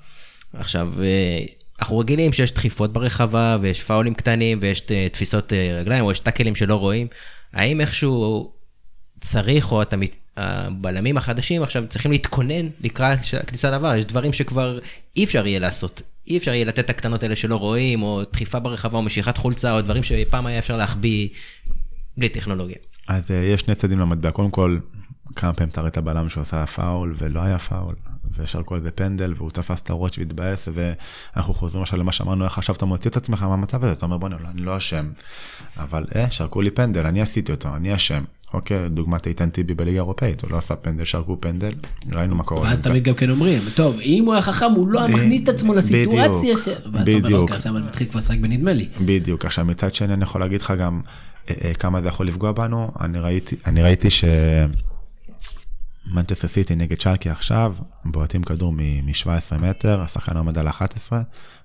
עכשיו, 0.52 0.88
אה, 1.02 1.44
אנחנו 1.80 1.98
רגילים 1.98 2.32
שיש 2.32 2.52
דחיפות 2.52 2.92
ברחבה, 2.92 3.56
ויש 3.60 3.82
פאולים 3.82 4.14
קטנים, 4.14 4.58
ויש 4.62 4.82
אה, 4.90 5.08
תפיסות 5.08 5.52
רגליים, 5.52 6.04
או 6.04 6.12
יש 6.12 6.18
טאקלים 6.18 6.56
שלא 6.56 6.74
רואים. 6.74 7.06
האם 7.52 7.80
איכשהו 7.80 8.52
צריך, 9.20 9.72
או 9.72 9.82
אתה, 9.82 9.96
מת- 9.96 10.16
הבלמים 10.36 11.16
החדשים 11.16 11.62
עכשיו 11.62 11.84
צריכים 11.88 12.10
להתכונן 12.10 12.68
לקראת 12.80 13.18
הכניסה 13.40 13.70
לעבר, 13.70 13.94
יש 13.94 14.04
דברים 14.04 14.32
שכבר 14.32 14.78
אי 15.16 15.24
אפשר 15.24 15.46
יהיה 15.46 15.58
לעשות. 15.58 16.02
אי 16.28 16.36
אפשר 16.36 16.54
יהיה 16.54 16.64
לתת 16.64 16.78
את 16.78 16.90
הקטנות 16.90 17.22
האלה 17.22 17.36
שלא 17.36 17.56
רואים, 17.56 18.02
או 18.02 18.22
דחיפה 18.32 18.58
ברחבה, 18.58 18.98
או 18.98 19.02
משיכת 19.02 19.36
חולצה, 19.36 19.72
או 19.72 19.82
דברים 19.82 20.02
שפעם 20.02 20.46
היה 20.46 20.58
אפשר 20.58 20.76
להחביא 20.76 21.28
בלי 22.16 22.28
טכנולוגיה. 22.28 22.76
אז 23.08 23.30
uh, 23.30 23.34
יש 23.34 23.60
שני 23.60 23.74
צדדים 23.74 23.98
למטבע, 23.98 24.30
קודם 24.30 24.50
כל, 24.50 24.78
כמה 25.36 25.52
פעמים 25.52 25.70
תראה 25.70 25.88
את 25.88 25.96
הבלם 25.96 26.28
שעושה 26.28 26.66
פאול 26.66 27.14
ולא 27.18 27.40
היה 27.40 27.58
פאול, 27.58 27.94
וישר 28.36 28.62
כל 28.62 28.80
זה 28.80 28.90
פנדל, 28.90 29.34
והוא 29.36 29.50
תפס 29.50 29.82
את 29.82 29.90
הראש 29.90 30.18
והתבאס, 30.18 30.68
ואנחנו 30.74 31.54
חוזרים 31.54 31.82
עכשיו 31.82 31.98
למה 31.98 32.12
שאמרנו, 32.12 32.44
איך 32.44 32.58
עכשיו 32.58 32.74
אתה 32.74 32.84
מוציא 32.84 33.10
את 33.10 33.16
עצמך 33.16 33.42
מהמצב 33.42 33.84
הזה, 33.84 33.92
אתה 33.92 34.06
אומר 34.06 34.18
בוא'נה, 34.18 34.36
אני 34.50 34.62
לא 34.62 34.76
אשם, 34.76 35.10
אבל 35.76 36.06
אה, 36.16 36.30
שרקו 36.30 36.60
לי 36.60 36.70
פנדל, 36.70 37.06
אני 37.06 37.20
עשיתי 37.20 37.52
אותו, 37.52 37.76
אני 37.76 37.94
אשם. 37.94 38.24
אוקיי, 38.54 38.88
דוגמת 38.88 39.26
איתן 39.26 39.50
טיבי 39.50 39.74
בליגה 39.74 39.96
האירופאית, 39.96 40.42
הוא 40.42 40.50
לא 40.50 40.58
עשה 40.58 40.76
פנדל, 40.76 41.04
שרקו 41.04 41.36
פנדל, 41.40 41.72
ראינו 42.12 42.34
מה 42.34 42.44
קורה. 42.44 42.62
ואז. 42.62 42.80
תמיד 42.80 43.02
גם 43.02 43.14
כן 43.14 43.30
אומרים, 43.30 43.62
טוב, 43.76 43.98
אם 44.02 44.24
הוא 44.26 44.32
היה 44.32 44.42
חכם, 44.42 44.72
הוא 44.76 44.88
לא 44.88 45.00
היה 45.00 45.16
מכניס 45.16 45.42
את 45.42 45.48
עצמו 45.48 45.74
לסיטואציה 45.74 46.56
ש... 46.56 46.68
אומר, 46.86 47.00
בדיוק. 47.04 47.40
אוקיי, 47.40 47.56
עכשיו 47.56 47.76
אני 47.76 47.86
מתחיל 47.86 48.06
כבר 48.06 48.18
לשחק 48.18 48.38
בנדמה 48.38 48.72
לי. 48.72 48.88
בדיוק, 49.00 49.44
עכשיו 49.44 49.64
מצד 49.64 49.94
שני 49.94 50.14
אני 50.14 50.22
יכול 50.22 50.40
להגיד 50.40 50.60
לך 50.60 50.72
גם 50.78 51.00
אה, 51.48 51.54
אה, 51.64 51.74
כמה 51.74 52.00
זה 52.00 52.08
יכול 52.08 52.26
לפגוע 52.26 52.52
בנו, 52.52 52.90
אני 53.66 53.82
ראיתי, 53.82 54.10
ש... 54.10 54.24
מנצ'סטר 56.14 56.48
סיטי 56.48 56.76
נגד 56.76 57.00
שלקי 57.00 57.30
עכשיו, 57.30 57.74
בועטים 58.04 58.42
כדור 58.42 58.72
מ-17 58.72 59.58
מטר, 59.58 60.00
השחקן 60.00 60.36
עומד 60.36 60.58
על 60.58 60.68
11, 60.68 61.22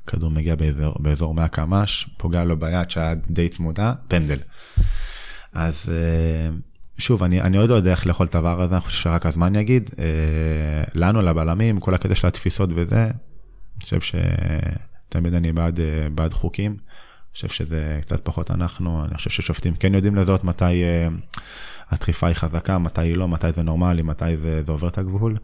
כדור 0.08 0.32
מגיע 0.32 0.56
באזור, 0.56 0.96
באזור 1.00 1.34
100 1.34 1.48
קמ"ש, 1.48 2.10
פוגע 2.18 2.44
לו 2.44 2.60
ביד 2.60 2.92
שהיה 2.92 3.14
די 3.30 3.50
צמודה, 3.50 3.94
פנדל. 4.08 4.38
אז 5.54 5.90
אה, 5.90 6.50
שוב, 6.98 7.24
אני, 7.24 7.42
אני 7.42 7.58
עוד 7.58 7.70
לא 7.70 7.76
יודע 7.76 7.92
איך 7.92 8.08
לאכול 8.08 8.26
את 8.26 8.36
הדבר 8.36 8.62
הזה, 8.62 8.76
אני 8.76 8.82
חושב 8.82 8.98
שרק 9.02 9.26
הזמן 9.26 9.56
יגיד. 9.56 9.90
אה, 10.00 10.84
לנו, 10.94 11.22
לבלמים, 11.22 11.80
כל 11.80 11.94
הקטע 11.94 12.16
של 12.16 12.28
התפיסות 12.28 12.70
וזה, 12.76 13.04
אני 13.04 13.84
חושב 13.84 14.00
שתמיד 14.02 15.34
אני 15.34 15.54
בעד, 15.54 15.80
אה, 15.80 16.08
בעד 16.10 16.34
חוקים. 16.34 16.72
אני 16.72 17.34
חושב 17.34 17.48
שזה 17.48 17.98
קצת 18.02 18.26
פחות 18.26 18.52
אנחנו, 18.52 19.06
אני 19.06 19.16
חושב 19.16 19.30
ששופטים 19.30 19.76
כן 19.76 19.94
יודעים 19.94 20.16
לזהות 20.16 20.44
מתי 20.44 20.84
אה, 20.84 21.08
הדחיפה 21.90 22.28
היא 22.28 22.36
חזקה, 22.36 22.78
מתי 22.78 23.02
היא 23.02 23.16
לא, 23.16 23.28
מתי 23.28 23.52
זה 23.52 23.64
נורמלי, 23.64 24.02
מתי 24.02 24.38
זה, 24.38 24.62
זה 24.62 24.72
עובר 24.72 24.88
את 24.88 24.98
הגבול. 24.98 25.38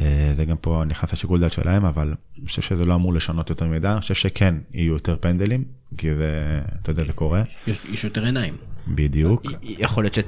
אה, 0.00 0.30
זה 0.34 0.44
גם 0.44 0.56
פה 0.56 0.82
נכנס 0.86 1.12
לשיקול 1.12 1.40
דעת 1.40 1.52
שלהם, 1.52 1.84
אבל 1.84 2.14
אני 2.38 2.46
חושב 2.46 2.62
שזה 2.62 2.84
לא 2.84 2.94
אמור 2.94 3.14
לשנות 3.14 3.50
יותר 3.50 3.66
מדי, 3.66 3.88
אני 3.88 4.00
חושב 4.00 4.14
שכן 4.14 4.54
יהיו 4.72 4.92
יותר 4.92 5.16
פנדלים, 5.20 5.64
כי 5.98 6.14
זה, 6.14 6.60
אתה 6.82 6.90
יודע, 6.90 7.04
זה 7.04 7.12
קורה. 7.12 7.42
יש, 7.66 7.78
יש 7.88 8.04
יותר 8.04 8.24
עיניים. 8.24 8.54
בדיוק. 8.88 9.42
יכול 9.62 10.04
להיות 10.04 10.14
ש... 10.14 10.18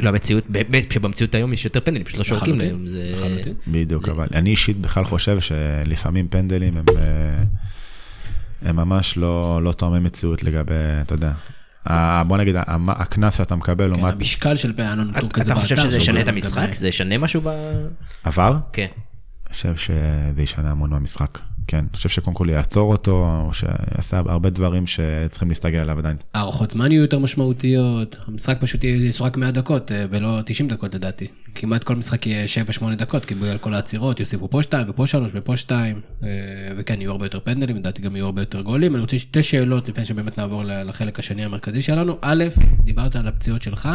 לא, 0.00 0.08
המציאות, 0.08 0.44
באמת, 0.48 0.92
שבמציאות 0.92 1.34
היום 1.34 1.52
יש 1.52 1.64
יותר 1.64 1.80
פנדלים, 1.80 2.04
פשוט 2.04 2.18
לא 2.18 2.24
שורקים 2.24 2.58
להם. 2.58 2.86
זה- 2.88 3.12
לחלוטין. 3.16 3.54
בדיוק, 3.68 4.08
אבל 4.08 4.26
אני 4.34 4.50
אישית 4.50 4.76
בכלל 4.80 5.04
חושב 5.04 5.38
שלפעמים 5.40 6.28
פנדלים 6.28 6.76
הם, 6.76 6.84
אה, 6.98 7.42
הם 8.68 8.76
ממש 8.76 9.16
לא, 9.16 9.60
לא 9.62 9.72
תואמי 9.72 9.98
מציאות 9.98 10.42
לגבי, 10.42 10.74
אתה 11.02 11.14
יודע, 11.14 11.32
בוא 12.26 12.36
נגיד, 12.38 12.54
הקנס 12.88 13.36
שאתה 13.38 13.56
מקבל 13.56 13.84
כן, 13.84 13.90
לעומת 13.90 14.12
המשקל 14.14 14.56
של 14.56 14.72
פענון 14.72 15.10
נתון 15.16 15.28
כזה 15.30 15.52
אתה 15.52 15.60
חושב 15.60 15.76
באתר, 15.76 15.88
שזה 15.88 15.96
ישנה 15.96 16.20
את 16.20 16.28
המשחק? 16.28 16.74
זה 16.74 16.88
ישנה 16.88 17.18
משהו 17.18 17.40
ב... 17.44 17.48
עבר, 18.24 18.56
כן. 18.72 18.86
אני 19.46 19.52
חושב 19.54 19.76
שזה 19.76 20.42
ישנה 20.42 20.70
המון 20.70 20.90
במשחק. 20.90 21.38
כן, 21.66 21.78
אני 21.78 21.88
חושב 21.92 22.08
שקודם 22.08 22.34
כל 22.34 22.48
יעצור 22.50 22.92
אותו, 22.92 23.26
או 23.46 23.52
שיעשה 23.52 24.18
הרבה 24.18 24.50
דברים 24.50 24.86
שצריכים 24.86 25.48
להסתגל 25.48 25.78
עליו 25.78 25.98
עדיין. 25.98 26.16
הארכות 26.34 26.70
זמן 26.70 26.92
יהיו 26.92 27.02
יותר 27.02 27.18
משמעותיות, 27.18 28.16
המשחק 28.26 28.56
פשוט 28.60 28.84
ישוחק 28.84 29.36
100 29.36 29.50
דקות 29.50 29.92
אה, 29.92 30.04
ולא 30.10 30.40
90 30.46 30.68
דקות 30.68 30.94
לדעתי. 30.94 31.26
כמעט 31.54 31.84
כל 31.84 31.96
משחק 31.96 32.26
יהיה 32.26 32.46
7-8 32.80 32.94
דקות, 32.94 33.24
כי 33.24 33.34
בגלל 33.34 33.58
כל 33.58 33.74
העצירות 33.74 34.20
יוסיפו 34.20 34.50
פה 34.50 34.62
2 34.62 34.86
ופה 34.90 35.06
3 35.06 35.30
ופה 35.34 35.56
2, 35.56 36.00
וכן 36.78 37.00
יהיו 37.00 37.10
הרבה 37.12 37.24
יותר 37.24 37.40
פנדלים, 37.40 37.76
לדעתי 37.76 38.02
גם 38.02 38.16
יהיו 38.16 38.26
הרבה 38.26 38.42
יותר 38.42 38.60
גולים. 38.60 38.94
אני 38.94 39.00
רוצה 39.00 39.18
שתי 39.18 39.42
שאלות 39.42 39.88
לפני 39.88 40.04
שבאמת 40.04 40.38
נעבור 40.38 40.62
לחלק 40.64 41.18
השני 41.18 41.44
המרכזי 41.44 41.82
שלנו. 41.82 42.18
א', 42.20 42.44
דיברת 42.84 43.16
על 43.16 43.28
הפציעות 43.28 43.62
שלך, 43.62 43.88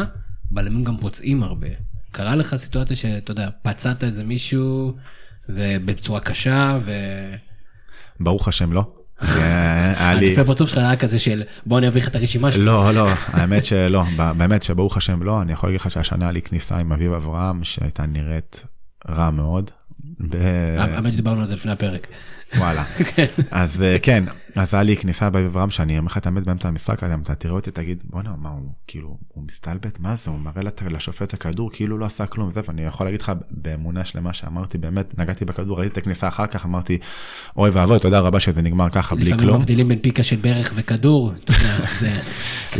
בלמים 0.52 0.84
גם 0.84 0.98
פוצעים 0.98 1.44
הרבה. 1.44 1.68
קרה 2.12 2.36
לך 2.36 2.56
סיטואציה 2.56 2.96
שאתה 2.96 3.32
יודע, 3.32 3.50
פצעת 3.62 4.04
איזה 4.04 4.24
מישהו 4.24 4.94
ובצורה 5.50 6.20
קשה, 6.20 6.80
ו... 6.86 6.92
ברוך 8.24 8.48
השם 8.48 8.72
לא. 8.72 8.84
זה 9.22 9.44
היה 9.98 10.14
לי... 10.14 10.40
הפרצוף 10.40 10.70
שלך 10.70 10.78
היה 10.78 10.96
כזה 10.96 11.20
של 11.20 11.44
בוא 11.66 11.78
אני 11.78 11.88
אביא 11.88 12.02
לך 12.02 12.08
את 12.08 12.16
הרשימה 12.16 12.52
שלי. 12.52 12.66
לא, 12.66 12.92
לא, 12.94 13.08
האמת 13.28 13.66
שלא, 13.66 14.04
באמת 14.38 14.64
שברוך 14.64 14.98
השם 14.98 15.24
לא, 15.24 15.42
אני 15.42 15.54
יכול 15.54 15.70
להגיד 15.70 15.82
לך 15.82 15.92
שהשנה 15.92 16.26
היה 16.26 16.32
לי 16.32 16.42
כניסה 16.42 16.78
עם 16.78 16.92
אביב 16.92 17.14
אברהם 17.14 17.64
שהייתה 17.64 18.06
נראית 18.06 18.66
רע 19.10 19.30
מאוד. 19.30 19.72
האמת 20.78 21.14
שדיברנו 21.14 21.40
על 21.40 21.46
זה 21.46 21.54
לפני 21.54 21.72
הפרק. 21.72 22.08
וואלה. 22.58 22.84
אז 23.52 23.82
אה, 23.82 23.97
כן, 24.02 24.24
אז 24.56 24.74
היה 24.74 24.84
לי 24.84 24.97
כניסה 24.97 25.30
באביב 25.30 25.47
אברהם 25.47 25.70
שאני 25.70 25.97
אומר 25.97 26.08
לך 26.08 26.18
את 26.18 26.26
האמת 26.26 26.43
באמצע 26.43 26.68
המשחק, 26.68 27.04
אז 27.04 27.12
אתה 27.24 27.36
תראה 27.36 27.54
אותי 27.54 27.72
תגיד 27.72 28.04
בואנה 28.06 28.34
מה 28.38 28.49
הוא 28.49 28.72
כאילו 28.88 29.18
הוא 29.28 29.43
מסתלבט 29.43 29.99
מה 29.99 30.16
זה 30.16 30.32
הוא 30.32 30.39
מראה 30.39 30.62
לשופט 30.89 31.34
הכדור 31.34 31.72
כאילו 31.74 31.97
לא 31.97 32.06
עשה 32.06 32.26
כלום 32.26 32.52
זה 32.52 32.62
ואני 32.68 32.82
יכול 32.82 33.08
להגיד 33.08 33.22
לך 33.22 33.32
באמונה 33.52 34.06
שלמה 34.06 34.34
שאמרתי 34.34 34.78
באמת 34.78 35.20
נגעתי 35.20 35.45
בכדור 35.45 35.80
ראיתי 35.80 35.93
את 35.93 35.97
הכניסה 35.97 36.28
אחר 36.28 36.47
כך 36.47 36.66
אמרתי 36.66 36.97
אוי 37.58 37.70
ואבוי 37.70 37.99
תודה 37.99 38.20
רבה 38.20 38.39
שזה 38.39 38.62
נגמר 38.62 38.89
ככה 38.89 39.16
בלי 39.16 39.26
לפעמים 39.26 39.45
כלום. 39.45 39.60
מבדילים 39.60 39.88
בין 39.88 39.99
פיקה 39.99 40.24
של 40.24 40.36
ברך 40.36 40.74
וכדור, 40.76 41.32
אתה 41.43 41.54
יודע, 41.54 41.86
זה... 41.99 42.20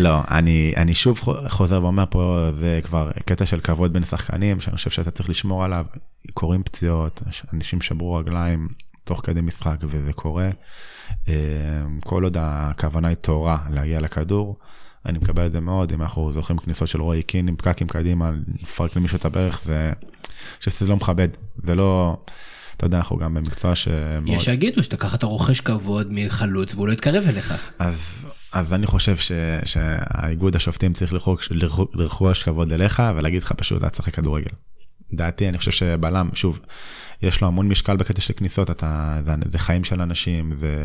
לא, 0.03 0.22
אני, 0.30 0.74
אני 0.78 0.93
שוב 0.93 1.19
חו- 1.19 1.49
חוזר 1.49 1.84
ואומר 1.84 2.05
פה, 2.09 2.47
זה 2.49 2.80
כבר 2.84 3.11
קטע 3.26 3.45
של 3.45 3.59
כבוד 3.59 3.93
בין 3.93 4.03
שחקנים, 4.03 4.59
שאני 4.59 4.76
חושב 4.76 4.89
שאתה 4.89 5.11
צריך 5.11 5.30
לשמור 5.30 5.63
עליו. 5.63 5.86
קורים 6.34 6.63
פציעות, 6.63 7.22
אנשים 7.53 7.82
שברו 7.82 8.13
רגליים 8.13 8.67
תוך 9.04 9.22
כדי 9.24 9.41
משחק, 9.41 9.78
וזה 9.89 10.14
קורה. 10.14 10.49
אה, 11.28 11.34
כל 12.04 12.24
עוד 12.24 12.38
הכוונה 12.39 13.08
היא 13.08 13.16
טהורה 13.16 13.58
להגיע 13.70 14.02
לכדור, 14.02 14.58
אני 15.06 15.18
מקבל 15.18 15.45
את 15.45 15.52
זה 15.52 15.60
מאוד. 15.60 15.93
אם 15.93 16.02
אנחנו 16.02 16.32
זוכרים 16.32 16.60
כניסות 16.60 16.88
של 16.88 17.02
רועי 17.02 17.24
קין 17.24 17.47
עם 17.47 17.56
פקקים 17.56 17.88
קדימה, 17.88 18.32
לפרק 18.62 18.95
למישהו 18.95 19.18
את 19.18 19.26
הברך, 19.26 19.62
זה... 19.62 19.91
אני 20.32 20.58
חושב 20.58 20.72
שזה 20.72 20.89
לא 20.89 20.95
מכבד. 20.95 21.28
זה 21.64 21.76
לא... 21.76 22.18
אתה 22.78 22.86
יודע, 22.86 22.97
אנחנו 22.97 23.18
גם 23.18 23.34
במקצוע 23.34 23.76
שמאוד... 23.76 24.28
יש 24.28 24.45
שיגידו 24.45 24.84
שאתה 24.84 24.97
ככה 24.97 25.16
אתה 25.16 25.26
רוכש 25.26 25.62
כבוד 25.62 26.08
מחלוץ 26.10 26.74
והוא 26.74 26.88
לא 26.88 26.93
יתקרב 26.93 27.24
אליך. 27.28 27.54
אז, 27.80 28.28
אז 28.54 28.74
אני 28.74 28.88
חושב 28.88 29.18
ש, 29.18 29.32
שהאיגוד 29.66 30.56
השופטים 30.56 30.93
צריך 30.93 31.14
לרכוש 31.93 32.43
כבוד 32.43 32.72
אליך 32.72 33.02
ולהגיד 33.16 33.43
לך 33.43 33.52
פשוט, 33.52 33.78
אתה 33.78 33.89
צריך 33.89 34.16
כדורגל. 34.16 34.52
דעתי, 35.14 35.49
אני 35.49 35.57
חושב 35.57 35.72
שבלם, 35.72 36.30
שוב, 36.34 36.59
יש 37.22 37.41
לו 37.41 37.47
המון 37.47 37.68
משקל 37.68 37.97
בקטע 37.97 38.22
של 38.22 38.34
כניסות, 38.34 38.72
אתה, 38.72 39.20
זה, 39.26 39.32
זה 39.45 39.59
חיים 39.59 39.84
של 39.84 40.01
אנשים, 40.01 40.51
זה... 40.51 40.76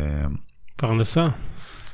פרנסה. 0.75 1.27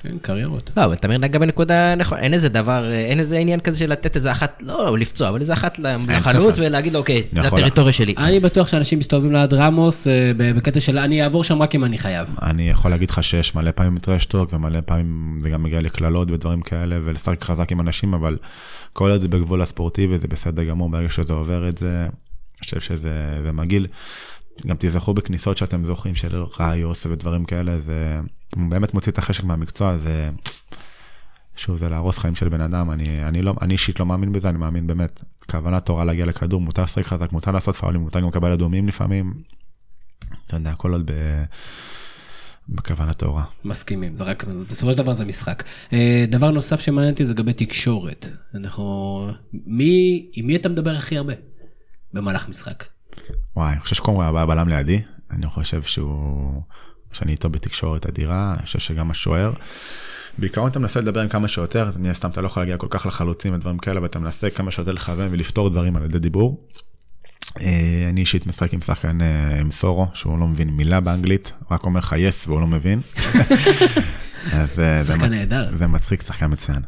כן, 0.04 0.18
קריירות. 0.22 0.70
לא, 0.78 0.86
אבל 0.86 0.96
תמיר 0.96 1.18
נגע 1.18 1.40
בנקודה 1.40 1.96
נכון, 1.96 2.18
אין 2.18 2.34
איזה 2.34 2.50
דבר, 2.50 2.92
אין 2.92 3.20
איזה 3.20 3.38
עניין 3.38 3.60
כזה 3.60 3.78
של 3.78 3.92
לתת 3.92 4.16
איזה 4.16 4.32
אחת, 4.32 4.62
לא 4.66 4.98
לפצוע, 4.98 5.30
אבל 5.30 5.42
איזה 5.42 5.54
אחת 5.54 5.80
לחלוץ. 5.80 6.60
ולהגיד 6.60 6.94
לו, 6.94 7.00
אוקיי, 7.00 7.24
זה. 7.34 7.42
הטריטוריה 7.42 7.94
שלי. 7.94 8.14
אני 8.18 8.40
בטוח 8.40 8.68
שאנשים 8.68 9.00
מסתובבים 9.00 9.32
ליד 9.32 9.54
רמוס 9.54 10.08
אה, 10.08 10.32
בקטע 10.38 10.80
של 10.80 10.98
אני 10.98 11.24
אעבור 11.24 11.44
שם 11.44 11.62
רק 11.62 11.76
אם 11.76 11.86
אני 11.86 11.98
חייב. 11.98 12.36
אני 12.42 12.70
יכול 12.70 12.92
להגיד 12.92 13.10
לך 13.10 13.24
שיש 13.24 13.56
מלא 13.56 13.72
פעמים 13.72 13.98
טרשטוק 13.98 14.54
ומלא 14.54 14.80
פעמים 14.86 15.38
זה 15.42 15.50
גם 15.50 15.64
מגיע 15.64 15.82
לקללות 15.82 16.32
ודברים 16.32 16.62
כאלה 16.62 17.00
ולשחק 17.06 17.44
חזק 17.44 17.72
עם 17.72 17.80
אנשים, 17.80 18.14
אבל 18.14 18.38
כל 18.94 19.12
עוד 19.12 19.22
זה 19.22 19.28
בגבול 19.28 19.62
הספורטיבי 19.62 20.18
זה 20.18 20.28
בסדר 20.28 20.64
גמור, 20.64 20.90
ברגע 20.90 21.10
שזה 21.10 21.34
עובר 21.34 21.70
את 21.70 21.78
זה, 21.78 22.08
חושב 22.64 22.80
שזה 22.80 23.40
זה 23.44 23.52
מגעיל. 23.52 23.88
גם 24.68 24.76
תיזכרו 24.76 25.14
בכניסות 25.14 25.58
שאתם 25.58 25.86
זוכרים 25.86 26.16
של 26.16 26.44
ראיוס 26.60 27.06
ודברים 27.06 27.46
כאלה, 27.46 27.80
זה 27.80 28.20
באמת 28.56 28.94
מוציא 28.94 29.12
את 29.12 29.18
החשק 29.18 29.44
מהמקצוע, 29.44 29.98
זה... 29.98 30.30
שוב, 31.56 31.76
זה 31.76 31.90
להרוס 31.90 32.18
חיים 32.18 32.36
של 32.36 32.50
בן 32.50 32.62
אדם, 32.62 32.92
אני, 32.92 33.28
אני, 33.28 33.42
לא, 33.42 33.54
אני 33.62 33.74
אישית 33.74 34.00
לא 34.00 34.06
מאמין 34.06 34.32
בזה, 34.32 34.50
אני 34.50 34.58
מאמין 34.58 34.88
באמת, 34.88 35.24
כוונה 35.52 35.80
תורה 35.80 36.06
להגיע 36.06 36.26
לכדור, 36.26 36.62
מותר 36.62 36.84
לשחק 36.84 37.06
חזק, 37.06 37.32
מותר 37.32 37.52
לעשות 37.52 37.76
פאולים, 37.76 38.02
מותר 38.02 38.20
גם 38.20 38.28
לקבל 38.28 38.52
אדומים 38.52 38.88
לפעמים. 38.88 39.34
אתה 40.48 40.56
יודע, 40.56 40.74
כל 40.74 40.94
עוד 40.94 41.12
ב... 41.12 41.44
בכוונה 42.70 43.14
טהורה. 43.14 43.44
מסכימים, 43.66 44.16
זה 44.16 44.24
רק, 44.24 44.44
בסופו 44.44 44.92
של 44.92 44.98
דבר 44.98 45.14
זה 45.14 45.26
משחק. 45.26 45.64
אה, 45.94 46.26
דבר 46.28 46.52
נוסף 46.52 46.80
שמעניין 46.80 47.14
אותי 47.14 47.26
זה 47.26 47.34
לגבי 47.34 47.54
תקשורת. 47.54 48.28
אנחנו, 48.56 49.28
מי, 49.54 50.26
עם 50.34 50.48
מי 50.48 50.56
אתה 50.56 50.70
מדבר 50.70 50.96
הכי 50.96 51.18
הרבה 51.18 51.34
במהלך 52.14 52.50
משחק? 52.50 52.84
וואי, 53.56 53.72
אני 53.72 53.80
חושב 53.80 53.96
שקודם 53.96 54.20
הבא 54.20 54.46
בלם 54.46 54.70
לידי, 54.70 55.02
אני 55.32 55.48
חושב 55.48 55.82
שהוא, 55.84 56.62
שאני 57.12 57.32
איתו 57.32 57.50
בתקשורת 57.50 58.06
אדירה, 58.06 58.54
אני 58.58 58.66
חושב 58.66 58.80
שגם 58.80 59.12
השוער. 59.12 59.54
בעיקרון 60.38 60.72
אתה 60.72 60.80
מנסה 60.80 61.02
לדבר 61.02 61.22
עם 61.22 61.30
כמה 61.30 61.48
שיותר, 61.48 61.92
מן 61.96 62.10
הסתם 62.10 62.30
אתה 62.30 62.42
לא 62.42 62.48
יכול 62.48 62.62
להגיע 62.62 62.78
כל 62.78 62.88
כך 62.90 63.06
לחלוצים 63.06 63.54
ודברים 63.54 63.78
כאלה, 63.78 64.02
ואתה 64.02 64.20
מנסה 64.20 64.50
כמה 64.50 64.72
שיותר 64.72 64.92
לכוון 64.92 65.28
ולפתור 65.32 65.70
דברים 65.70 65.96
על 65.96 66.06
ידי 66.06 66.20
דיבור. 66.20 66.68
אה, 67.62 68.08
אני 68.10 68.22
אישית 68.22 68.48
משחק 68.48 68.74
עם 68.74 68.82
שחקן 68.82 69.22
אה, 69.22 69.60
עם 69.60 69.72
סורו, 69.72 70.08
שהוא 70.14 70.40
לא 70.40 70.48
מבין 70.48 70.70
מילה 70.70 71.00
באנגלית, 71.00 71.52
רק 71.72 71.84
אומר 71.84 72.00
לך 72.00 72.16
יס 72.18 72.48
והוא 72.48 72.62
לא 72.62 72.68
מבין. 72.68 73.00
אז, 74.54 74.80
אה, 74.80 75.04
שחקן 75.04 75.30
נהדר. 75.30 75.70
זה 75.76 75.88
מצחיק, 75.88 76.22
שחקן 76.22 76.52
מצוין. 76.52 76.82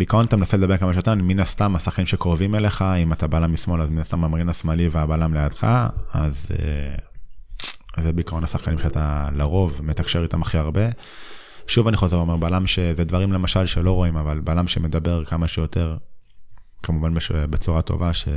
בעיקרון 0.00 0.26
אתה 0.26 0.36
מנסה 0.36 0.56
לדבר 0.56 0.76
כמה 0.76 0.92
שיותר, 0.92 1.14
מן 1.14 1.40
הסתם 1.40 1.76
השחקנים 1.76 2.06
שקרובים 2.06 2.54
אליך, 2.54 2.84
אם 2.98 3.12
אתה 3.12 3.26
בלם 3.26 3.52
משמאל 3.52 3.80
אז 3.80 3.90
מן 3.90 3.98
הסתם 3.98 4.24
המגן 4.24 4.48
השמאלי 4.48 4.88
והבלם 4.88 5.34
לידך, 5.34 5.66
אז 6.12 6.46
אה, 6.52 8.02
זה 8.02 8.12
בעיקרון 8.12 8.44
השחקנים 8.44 8.78
שאתה 8.78 9.28
לרוב 9.32 9.80
מתקשר 9.82 10.22
איתם 10.22 10.42
הכי 10.42 10.58
הרבה. 10.58 10.82
שוב 11.66 11.88
אני 11.88 11.96
חוזר 11.96 12.16
ואומר, 12.16 12.36
בלם 12.36 12.66
שזה 12.66 13.04
דברים 13.04 13.32
למשל 13.32 13.66
שלא 13.66 13.92
רואים, 13.92 14.16
אבל 14.16 14.40
בלם 14.40 14.68
שמדבר 14.68 15.24
כמה 15.24 15.48
שיותר, 15.48 15.96
כמובן 16.82 17.14
בש... 17.14 17.32
בצורה 17.32 17.82
טובה, 17.82 18.14
ש... 18.14 18.28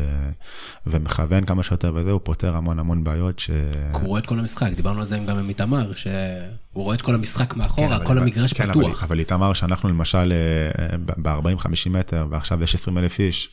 ומכוון 0.87 1.45
כמה 1.45 1.63
שיותר 1.63 1.91
וזה, 1.95 2.11
הוא 2.11 2.21
פותר 2.23 2.55
המון 2.55 2.79
המון 2.79 3.03
בעיות 3.03 3.39
ש... 3.39 3.49
הוא 3.91 4.07
רואה 4.07 4.19
את 4.19 4.25
כל 4.25 4.39
המשחק, 4.39 4.71
דיברנו 4.75 4.99
על 4.99 5.05
זה 5.05 5.17
גם 5.17 5.37
עם 5.37 5.49
איתמר, 5.49 5.93
שהוא 5.93 6.13
רואה 6.73 6.95
את 6.95 7.01
כל 7.01 7.15
המשחק 7.15 7.55
מאחורה, 7.55 7.95
אבל- 7.95 8.05
כל 8.05 8.17
המגרש 8.17 8.53
כן, 8.53 8.69
פתוח. 8.71 8.83
אבל, 8.83 9.07
אבל 9.07 9.19
איתמר 9.19 9.53
שאנחנו 9.53 9.89
למשל 9.89 10.33
ב-40-50 11.05 11.89
מטר 11.89 12.27
ועכשיו 12.29 12.63
יש 12.63 12.75
20 12.75 12.97
אלף 12.97 13.19
איש, 13.19 13.49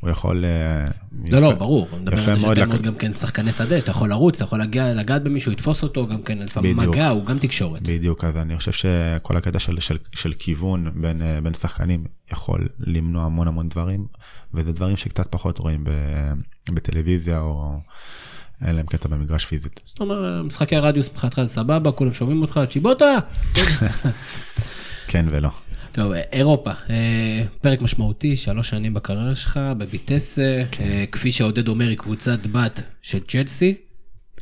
הוא 0.00 0.10
יכול... 0.10 0.44
אה, 0.44 0.90
לא, 1.30 1.38
לא, 1.38 1.52
ברור, 1.52 1.88
אני 1.92 2.00
מדבר 2.00 2.14
יפה 2.14 2.32
על 2.32 2.38
זה 2.38 2.46
מאוד 2.46 2.82
גם 2.82 2.94
כן 2.94 3.12
שחקני 3.12 3.52
שדה, 3.52 3.80
שאתה 3.80 3.90
יכול 3.90 4.08
לרוץ, 4.08 4.36
אתה 4.36 4.44
יכול 4.44 4.58
להגיע, 4.58 4.94
לגעת 4.94 5.22
במישהו, 5.22 5.52
לתפוס 5.52 5.82
אותו, 5.82 6.06
גם 6.06 6.22
כן, 6.22 6.38
לפעמים. 6.38 6.76
מגע 6.76 7.08
הוא 7.08 7.24
גם 7.26 7.38
תקשורת. 7.38 7.82
בדיוק, 7.82 8.24
אז 8.24 8.36
אני 8.36 8.58
חושב 8.58 8.72
שכל 8.72 9.36
הקטע 9.36 9.58
של, 10.14 10.32
כיוון 10.38 10.90
בין, 10.94 11.22
אה, 11.22 11.40
בין 11.40 11.54
שחקנים 11.54 12.04
יכול 12.32 12.68
למנוע 12.80 13.24
המון 13.24 13.48
המון 13.48 13.68
דברים, 13.68 14.06
וזה 14.54 14.72
דברים 14.72 14.96
שקצת 14.96 15.26
פחות 15.30 15.58
רואים 15.58 15.84
בטלוויזיה 16.70 17.40
או 17.40 17.72
אין 18.64 18.76
להם 18.76 18.86
קטע 18.86 19.08
במגרש 19.08 19.44
פיזית. 19.44 19.80
זאת 19.84 20.00
אומרת, 20.00 20.44
משחקי 20.44 20.76
הרדיוס 20.76 21.10
מבחינתך 21.10 21.40
זה 21.40 21.46
סבבה, 21.46 21.92
כולם 21.92 22.12
שומעים 22.12 22.42
אותך, 22.42 22.60
צ'יבוטה! 22.70 23.18
כן 25.08 25.26
ולא. 25.30 25.50
טוב, 25.96 26.12
אירופה, 26.32 26.70
אה, 26.90 27.44
פרק 27.60 27.82
משמעותי, 27.82 28.36
שלוש 28.36 28.68
שנים 28.68 28.94
בקריירה 28.94 29.34
שלך, 29.34 29.60
בביטסה, 29.78 30.62
אה, 30.80 31.04
כפי 31.12 31.32
שעודד 31.32 31.68
אומר, 31.68 31.88
היא 31.88 31.98
קבוצת 31.98 32.46
בת 32.46 32.82
של 33.02 33.18
צ'לסי, 33.28 33.74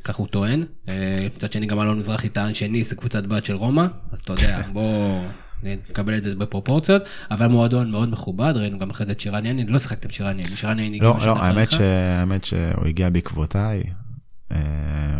כך 0.04 0.16
הוא 0.16 0.26
טוען. 0.26 0.64
אה, 0.88 1.18
מצד 1.36 1.52
שני, 1.52 1.66
גם 1.66 1.80
אלון 1.80 1.98
מזרחי 1.98 2.28
טען 2.28 2.54
שניס 2.54 2.90
זה 2.90 2.96
קבוצת 2.96 3.24
בת 3.24 3.44
של 3.44 3.54
רומא, 3.54 3.86
אז 4.12 4.18
אתה 4.18 4.32
יודע, 4.32 4.62
בוא 4.72 5.20
נקבל 5.62 6.16
את 6.16 6.22
זה 6.22 6.34
בפרופורציות, 6.34 7.02
אבל 7.30 7.46
מועדון 7.46 7.90
מאוד 7.90 8.10
מכובד, 8.10 8.52
ראינו 8.56 8.78
גם 8.78 8.90
אחרי 8.90 9.06
זה 9.06 9.12
את 9.12 9.20
שירן 9.20 9.46
יני, 9.46 9.66
לא 9.66 9.78
שיחקתם 9.78 10.10
שירן 10.10 10.38
יני, 10.40 10.56
שירן 10.56 10.78
יני 10.78 11.00
לא, 11.00 11.08
הגיע 11.08 11.18
בשנה 11.18 11.34
לא, 11.34 11.38
האמת, 11.38 11.68
אחריך. 11.68 11.80
ש, 11.80 11.80
האמת 12.20 12.44
שהוא 12.44 12.86
הגיע 12.86 13.10
בעקבותיי, 13.10 13.82
אה, 14.52 14.58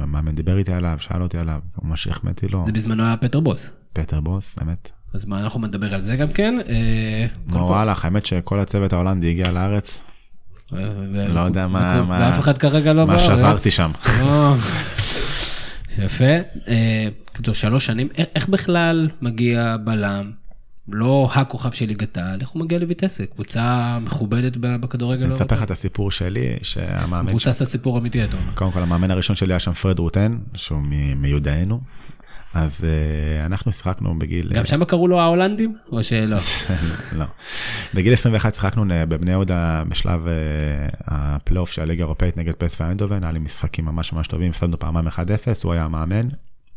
מאמן 0.07 0.35
דיבר 0.35 0.59
איתי 0.59 0.73
עליו, 0.73 0.97
שאל 1.01 1.23
אותי 1.23 1.39
עליו, 1.39 1.61
מה 1.83 1.97
שהחמאתי 1.97 2.49
לו, 2.49 2.63
זה 2.67 2.73
בזמנו 2.73 3.03
היה 3.05 3.17
פטר 3.17 3.41
בוס. 3.41 3.71
פטר 3.95 4.21
בוס, 4.21 4.57
האמת. 4.61 4.91
אז 5.15 5.25
מה, 5.25 5.41
אנחנו 5.41 5.61
נדבר 5.61 5.95
על 5.95 6.01
זה 6.01 6.17
גם 6.17 6.29
כן. 6.29 6.59
אה, 6.69 7.27
נו 7.47 7.57
וואלה, 7.59 7.95
האמת 8.03 8.27
שכל 8.27 8.61
הצוות 8.61 8.93
ההולנדי 8.93 9.31
הגיע 9.31 9.51
לארץ, 9.53 10.01
לא 10.73 11.41
יודע 11.41 11.67
מה- 11.67 12.03
מה- 12.03 12.19
ואף 12.31 12.41
אחד 12.41 12.59
כרגע 12.59 12.93
לא 12.93 13.07
מה 13.07 13.17
בארץ. 13.17 13.39
שברתי 13.39 13.71
שם. 13.71 13.91
לא. 14.21 14.55
יפה. 15.99 16.25
אה, 16.69 17.09
כאילו 17.35 17.55
שלוש 17.55 17.87
שנים, 17.87 18.09
איך- 18.19 18.49
בכלל 18.49 19.09
מגיע 19.23 19.77
בלם, 19.85 20.31
לא 20.89 21.29
הכוכב 21.35 21.71
של 21.73 21.87
ליגת 21.87 22.17
העל, 22.17 22.41
איך 22.41 22.49
הוא 22.49 22.63
מגיע 22.65 22.79
לויטסה? 22.79 23.27
קבוצה 23.27 23.99
מכובדת 24.01 24.57
בכדורגל? 24.57 25.25
אני 25.25 25.33
אספר 25.35 25.57
לך? 25.57 25.63
את 25.63 25.71
הסיפור 25.71 26.11
שלי, 26.11 26.57
שהמאמן 26.63 27.27
מבוסס 27.31 27.61
על 27.61 27.67
סיפור 27.67 27.99
אמיתי, 27.99 28.25
אתה 28.25 28.37
אומר. 28.37 28.53
קודם 28.55 28.71
כל 28.71 28.83
המאמן 28.83 29.11
הראשון 29.11 29.37
שלי 29.37 29.53
היה 29.53 29.59
שם 29.61 29.73
פרד 29.73 29.99
רוטן, 29.99 30.33
שהוא 30.55 30.83
מיודענו, 31.17 31.81
אז 32.55 32.85
אה, 32.85 33.47
אנחנו 33.47 33.73
שיחקנו 33.73 34.19
בגיל... 34.19 34.53
גם 34.53 34.67
שם 34.67 34.85
קראו 34.85 35.09
לו 35.09 35.21
ההולנדים? 35.21 35.73
או 35.93 36.05
שלא? 36.05 36.37
לא. 37.19 37.25
בגיל 37.95 38.13
21 38.13 38.55
שיחקנו 38.55 38.85
בבני 39.09 39.31
יהודה 39.31 39.83
בשלב 39.89 40.27
אה, 40.27 40.33
הפלייאוף 41.07 41.71
של 41.71 41.83
הליגה 41.83 42.03
האירופאית 42.05 42.37
נגד 42.37 42.53
פ.ס.וו 42.53 42.81
איינדהובן, 42.81 43.25
היה 43.25 43.33
לי 43.33 43.39
משחקים 43.39 43.85
ממש 43.85 44.13
ממש 44.13 44.27
טובים, 44.27 44.51
הפסדנו 44.51 44.79
פעמיים 44.79 45.09
1-0, 45.09 45.11
הוא 45.65 45.73
היה 45.73 45.85
המאמן, 45.85 46.29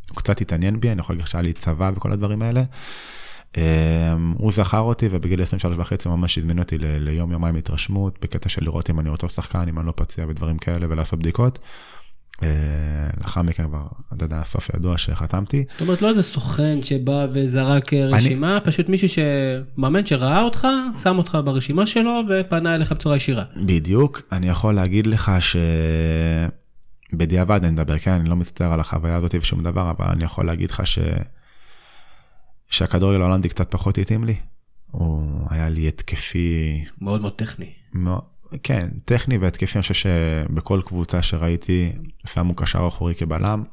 הוא 0.09 0.15
קצת 0.15 0.41
התעניין 0.41 0.79
בי, 0.79 0.91
אני 0.91 0.99
יכול 0.99 1.15
להגיד 1.15 1.27
שהיה 1.27 1.41
לי 1.41 1.53
צבא 1.53 1.91
וכל 1.95 2.11
הדברים 2.11 2.41
האלה. 2.41 2.63
אה, 3.57 4.15
הוא 4.33 4.51
זכר 4.51 4.79
אותי 4.79 5.07
ובגיל 5.11 5.41
23 5.41 5.77
וחצי 5.79 6.09
ממש 6.09 6.37
הזמין 6.37 6.59
אותי 6.59 6.77
ליום 6.79 7.31
יומיים 7.31 7.55
התרשמות, 7.55 8.17
בקטע 8.21 8.49
של 8.49 8.63
לראות 8.63 8.89
אם 8.89 8.99
אני 8.99 9.09
אותו 9.09 9.29
שחקן, 9.29 9.67
אם 9.69 9.79
אני 9.79 9.87
לא 9.87 9.93
פציע 9.95 10.25
ודברים 10.27 10.57
כאלה 10.57 10.85
ולעשות 10.89 11.19
בדיקות. 11.19 11.59
אה, 12.43 12.47
לאחר 13.23 13.41
מכן 13.41 13.67
כבר, 13.67 13.87
אתה 14.13 14.25
יודע, 14.25 14.37
הסוף 14.37 14.69
ידוע 14.75 14.97
שחתמתי. 14.97 15.63
זאת 15.71 15.81
אומרת, 15.81 16.01
לא 16.01 16.09
איזה 16.09 16.23
סוכן 16.23 16.83
שבא 16.83 17.27
וזרק 17.33 17.93
אה, 17.93 18.05
רשימה, 18.05 18.59
פשוט 18.63 18.89
מישהו 18.89 19.07
שמאמן 19.09 20.05
שראה 20.05 20.41
אותך, 20.41 20.67
שם 21.03 21.17
אותך 21.17 21.37
ברשימה 21.45 21.85
שלו 21.85 22.21
ופנה 22.29 22.75
אליך 22.75 22.91
בצורה 22.91 23.15
ישירה. 23.15 23.43
בדיוק, 23.55 24.21
אני 24.31 24.49
יכול 24.49 24.75
להגיד 24.75 25.07
לך 25.07 25.31
שבדיעבד 27.11 27.63
אני 27.63 27.71
מדבר, 27.71 27.97
כן, 27.97 28.11
אני 28.11 28.29
לא 28.29 28.35
מצטער 28.35 28.73
על 28.73 28.79
החוויה 28.79 29.15
הזאת 29.15 29.35
ושום 29.35 29.63
דבר, 29.63 29.91
אבל 29.97 30.05
אני 30.05 30.23
יכול 30.23 30.45
להגיד 30.45 30.71
לך 30.71 30.87
ש... 30.87 30.99
שהכדורגל 32.69 33.21
ההולנדי 33.21 33.49
קצת 33.49 33.71
פחות 33.71 33.97
התאים 33.97 34.23
לי. 34.23 34.35
הוא 34.91 35.47
היה 35.49 35.69
לי 35.69 35.87
התקפי, 35.87 36.83
מאוד 37.01 37.21
מאוד 37.21 37.33
טכני. 37.35 37.69
מאוד, 37.93 38.21
כן, 38.63 38.87
טכני 39.05 39.37
והתקפי, 39.37 39.77
אני 39.77 39.81
חושב 39.81 39.93
שבכל 39.93 40.81
קבוצה 40.85 41.21
שראיתי 41.21 41.91
שמו 42.25 42.55
קשר 42.55 42.87
אחורי 42.87 43.15
כבלם, 43.15 43.63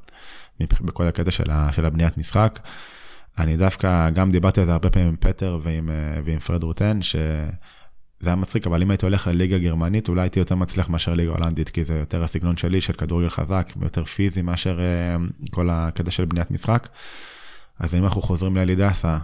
בכל 0.61 1.05
הקטע 1.05 1.31
של, 1.31 1.51
ה... 1.51 1.73
של 1.73 1.87
הבניית 1.87 2.19
משחק. 2.19 2.61
אני 3.39 3.57
דווקא 3.57 4.11
גם 4.11 4.31
דיברתי 4.31 4.61
על 4.61 4.67
זה 4.67 4.73
הרבה 4.73 4.91
פעמים 4.91 5.09
עם 5.09 5.17
פטר 5.17 5.59
ועם, 5.63 5.91
אה, 5.91 6.21
ועם 6.25 6.39
פרד 6.39 6.63
רוטן, 6.63 7.03
שזה 7.03 7.49
היה 8.25 8.35
מצחיק, 8.35 8.67
אבל 8.67 8.83
אם 8.83 8.91
הייתי 8.91 9.07
הולך 9.07 9.27
לליגה 9.27 9.59
גרמנית, 9.59 10.09
אולי 10.09 10.21
הייתי 10.21 10.39
יותר 10.39 10.55
מצליח 10.55 10.89
מאשר 10.89 11.15
ליגה 11.15 11.31
הולנדית, 11.31 11.69
כי 11.69 11.85
זה 11.85 11.95
יותר 11.99 12.25
הסגנון 12.25 12.57
שלי 12.57 12.81
של 12.81 12.93
כדורגל 12.93 13.29
חזק, 13.29 13.73
יותר 13.83 14.05
פיזי 14.05 14.43
מאשר 14.43 14.81
אה, 14.81 15.17
כל 15.51 15.69
הקטע 15.71 16.11
של 16.11 16.25
בניית 16.25 16.51
משחק. 16.51 16.89
אז 17.79 17.95
אם 17.95 18.05
אנחנו 18.05 18.23
חוזרים 18.23 18.57
לאלידסה, 18.57 19.19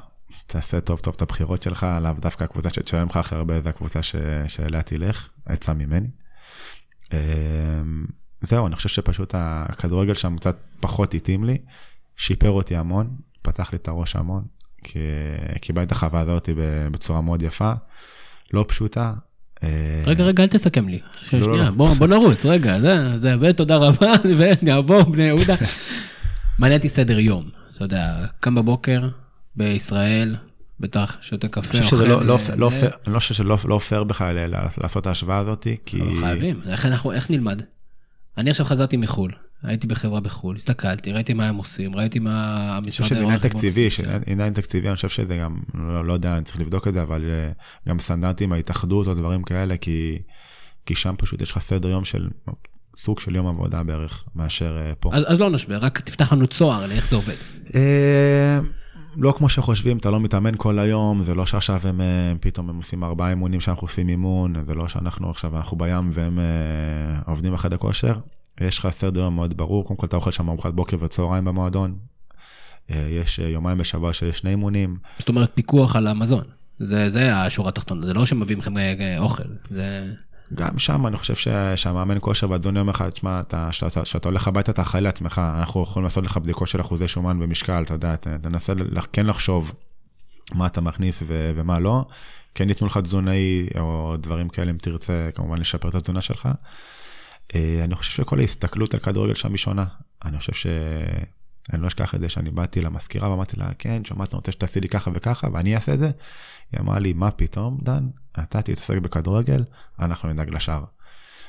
תעשה 0.50 0.80
טוב 0.80 1.00
טוב 1.00 1.14
את 1.16 1.22
הבחירות 1.22 1.62
שלך, 1.62 1.86
לאו 2.02 2.12
דווקא 2.20 2.44
הקבוצה 2.44 2.70
שתשלם 2.70 3.06
לך 3.06 3.16
הכי 3.16 3.34
הרבה, 3.34 3.60
זה 3.60 3.68
הקבוצה 3.68 4.02
ש... 4.02 4.16
שאליה 4.48 4.82
תלך, 4.82 5.28
עצה 5.46 5.74
ממני. 5.74 6.08
אה, 7.12 7.18
זהו, 8.40 8.66
אני 8.66 8.76
חושב 8.76 8.88
שפשוט 8.88 9.34
הכדורגל 9.38 10.14
שם 10.14 10.36
קצת 10.36 10.56
פחות 10.80 11.14
התאים 11.14 11.44
לי, 11.44 11.58
שיפר 12.16 12.50
אותי 12.50 12.76
המון, 12.76 13.10
פתח 13.42 13.72
לי 13.72 13.78
את 13.78 13.88
הראש 13.88 14.16
המון, 14.16 14.44
כי 14.84 14.98
קיבלתי 15.60 15.86
את 15.86 15.92
החוויה 15.92 16.22
הזאת 16.22 16.48
בצורה 16.92 17.20
מאוד 17.20 17.42
יפה, 17.42 17.72
לא 18.52 18.64
פשוטה. 18.68 19.12
אה, 19.62 20.02
רגע, 20.06 20.24
רגע, 20.24 20.42
אל 20.42 20.48
תסכם 20.48 20.88
לי. 20.88 21.00
לא, 21.32 21.42
שנייה, 21.42 21.64
לא. 21.64 21.70
בוא 21.70 21.94
בוא 21.94 22.06
נרוץ, 22.06 22.46
רגע, 22.46 22.80
זה, 22.80 23.16
זה, 23.16 23.34
ותודה 23.40 23.76
רבה, 23.76 24.12
ונעבור 24.38 25.02
בני 25.02 25.22
יהודה. 25.22 25.54
מעניין 26.58 26.78
אותי 26.78 26.88
סדר 26.88 27.18
יום, 27.18 27.48
אתה 27.74 27.84
יודע, 27.84 28.26
קם 28.40 28.54
בבוקר 28.54 29.08
בישראל, 29.56 30.36
בטח 30.80 31.18
שותה 31.20 31.48
קפה, 31.48 31.70
אני 31.70 31.82
חושב 31.82 31.96
שזה 31.96 32.08
לא- 32.08 32.24
לא- 32.24 32.38
אה, 32.50 32.56
לא 32.56 32.70
פייר- 32.70 32.90
אני 33.06 33.14
לא 33.14 33.18
חושב 33.18 33.34
שלא 33.34 33.58
לא 33.64 33.78
פייר 33.78 34.04
בכלל 34.04 34.46
לעשות 34.78 35.02
את 35.02 35.06
ההשוואה 35.06 35.38
הזאת, 35.38 35.66
כי... 35.86 36.02
אבל 36.02 36.20
חייבים, 36.20 36.60
איך 36.66 36.86
אנחנו, 36.86 37.12
איך 37.12 37.30
נלמד? 37.30 37.62
אני 38.38 38.50
עכשיו 38.50 38.66
חזרתי 38.66 38.96
מחו"ל, 38.96 39.32
הייתי 39.62 39.86
בחברה 39.86 40.20
בחו"ל, 40.20 40.56
הסתכלתי, 40.56 41.12
ראיתי 41.12 41.34
מה 41.34 41.48
הם 41.48 41.56
עושים, 41.56 41.96
ראיתי 41.96 42.18
מה 42.18 42.32
אני 42.82 42.90
חושב 42.90 43.02
המשרד 43.02 43.16
שזה 43.18 43.24
עניין 43.24 43.38
תקציבי. 43.38 43.88
עניין 44.26 44.52
תקציבי, 44.52 44.88
אני 44.88 44.96
חושב 44.96 45.08
שזה 45.08 45.36
גם, 45.36 45.56
לא, 45.74 46.04
לא 46.04 46.12
יודע, 46.12 46.36
אני 46.36 46.44
צריך 46.44 46.60
לבדוק 46.60 46.88
את 46.88 46.94
זה, 46.94 47.02
אבל 47.02 47.24
אה, 47.30 47.50
גם 47.88 47.98
סטנדרטים 47.98 48.52
ההתאחדות 48.52 49.06
או 49.06 49.14
דברים 49.14 49.42
כאלה, 49.42 49.76
כי, 49.76 50.18
כי 50.86 50.94
שם 50.94 51.14
פשוט 51.18 51.42
יש 51.42 51.50
לך 51.52 51.58
סדר 51.58 51.88
יום 51.88 52.04
של 52.04 52.28
סוג 52.96 53.20
של 53.20 53.36
יום 53.36 53.46
עבודה 53.46 53.82
בערך, 53.82 54.24
מאשר 54.34 54.78
אה, 54.86 54.92
פה. 55.00 55.10
אז, 55.14 55.24
אז 55.26 55.40
לא 55.40 55.50
נשבר, 55.50 55.76
רק 55.78 56.00
תפתח 56.00 56.32
לנו 56.32 56.46
צוהר 56.46 56.86
לאיך 56.86 57.08
זה 57.08 57.16
עובד. 57.16 57.34
לא 59.16 59.34
כמו 59.36 59.48
שחושבים, 59.48 59.98
אתה 59.98 60.10
לא 60.10 60.20
מתאמן 60.20 60.54
כל 60.56 60.78
היום, 60.78 61.22
זה 61.22 61.34
לא 61.34 61.46
שעכשיו 61.46 61.80
הם 61.84 62.00
אה, 62.00 62.32
פתאום 62.40 62.70
הם 62.70 62.76
עושים 62.76 63.04
ארבעה 63.04 63.30
אימונים 63.30 63.60
שאנחנו 63.60 63.84
עושים 63.84 64.08
אימון, 64.08 64.64
זה 64.64 64.74
לא 64.74 64.88
שאנחנו 64.88 65.30
עכשיו, 65.30 65.56
אנחנו 65.56 65.76
בים 65.76 66.10
והם 66.12 66.38
אה, 66.38 66.44
עובדים 67.26 67.52
בחדר 67.52 67.76
כושר. 67.76 68.18
יש 68.60 68.78
לך 68.78 68.88
סדר 68.90 69.20
יום 69.20 69.34
מאוד 69.34 69.56
ברור, 69.56 69.84
קודם 69.84 69.96
כל 69.96 70.06
אתה 70.06 70.16
אוכל 70.16 70.30
שם 70.30 70.48
ארוחת 70.48 70.72
בוקר 70.72 70.96
וצהריים 71.00 71.44
במועדון. 71.44 71.96
אה, 72.90 73.08
יש 73.10 73.38
יומיים 73.38 73.78
בשבוע 73.78 74.12
שיש 74.12 74.38
שני 74.38 74.50
אימונים. 74.50 74.96
זאת 75.18 75.28
אומרת, 75.28 75.50
פיקוח 75.54 75.96
על 75.96 76.06
המזון. 76.06 76.44
זה, 76.78 77.08
זה 77.08 77.36
השורה 77.36 77.68
התחתונה, 77.68 78.06
זה 78.06 78.14
לא 78.14 78.26
שמביאים 78.26 78.58
לכם 78.58 78.74
אוכל, 79.18 79.42
זה... 79.68 80.12
גם 80.54 80.78
שם 80.78 81.06
אני 81.06 81.16
חושב 81.16 81.34
ש- 81.34 81.48
שהמאמן 81.76 82.16
כושר 82.20 82.50
והתזון 82.50 82.76
יום 82.76 82.88
אחד, 82.88 83.10
תשמע, 83.10 83.40
אתה- 83.40 83.68
כשאתה 84.02 84.28
הולך 84.28 84.48
הביתה 84.48 84.72
אתה 84.72 84.82
אחראי 84.82 85.02
לעצמך, 85.02 85.40
אנחנו 85.58 85.82
יכולים 85.82 86.04
לעשות 86.04 86.24
לך 86.24 86.36
בדיקות 86.36 86.68
של 86.68 86.80
אחוזי 86.80 87.08
שומן 87.08 87.38
ומשקל, 87.42 87.82
אתה 87.82 87.94
יודע, 87.94 88.16
תנסה 88.16 88.72
כן 89.12 89.26
לחשוב 89.26 89.72
מה 90.54 90.66
אתה 90.66 90.80
מכניס 90.80 91.22
ו- 91.26 91.52
ומה 91.56 91.78
לא, 91.78 92.04
כן 92.54 92.68
ייתנו 92.68 92.86
לך 92.86 92.98
תזונאי 92.98 93.68
או 93.78 94.14
דברים 94.20 94.48
כאלה 94.48 94.70
אם 94.70 94.76
תרצה 94.78 95.28
כמובן 95.34 95.58
לשפר 95.58 95.88
את 95.88 95.94
התזונה 95.94 96.22
שלך. 96.22 96.48
אה, 97.54 97.80
אני 97.84 97.94
חושב 97.94 98.12
שכל 98.12 98.40
ההסתכלות 98.40 98.94
על 98.94 99.00
כדורגל 99.00 99.34
שם 99.34 99.50
היא 99.50 99.58
שונה, 99.58 99.84
אני 100.24 100.38
חושב 100.38 100.52
ש... 100.52 100.66
אני 101.72 101.82
לא 101.82 101.86
אשכח 101.88 102.14
את 102.14 102.20
זה 102.20 102.28
שאני 102.28 102.50
באתי 102.50 102.80
למזכירה 102.80 103.30
ואמרתי 103.30 103.56
לה, 103.56 103.68
כן, 103.78 104.04
שומעת, 104.04 104.28
אני 104.28 104.36
רוצה 104.36 104.52
שתעשי 104.52 104.80
לי 104.80 104.88
ככה 104.88 105.10
וככה, 105.14 105.48
ואני 105.52 105.74
אעשה 105.74 105.94
את 105.94 105.98
זה. 105.98 106.10
היא 106.72 106.80
אמרה 106.80 106.98
לי, 106.98 107.12
מה 107.12 107.30
פתאום, 107.30 107.78
דן, 107.82 108.06
אתה 108.32 108.62
תתעסק 108.62 108.98
בכדורגל, 108.98 109.64
אנחנו 109.98 110.28
נדאג 110.28 110.50
לשאר. 110.50 110.84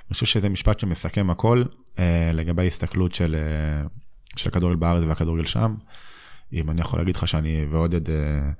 אני 0.07 0.13
חושב 0.13 0.25
שזה 0.25 0.49
משפט 0.49 0.79
שמסכם 0.79 1.29
הכל 1.29 1.63
אה, 1.99 2.32
לגבי 2.34 2.61
ההסתכלות 2.61 3.13
של, 3.13 3.36
אה, 3.36 3.88
של 4.36 4.49
הכדורגל 4.49 4.75
בארץ 4.75 5.03
והכדורגל 5.07 5.45
שם. 5.45 5.75
אם 6.53 6.69
אני 6.71 6.82
יכול 6.82 6.99
להגיד 6.99 7.15
לך 7.15 7.27
שאני 7.27 7.65
ועודד, 7.69 8.09
אה, 8.09 8.51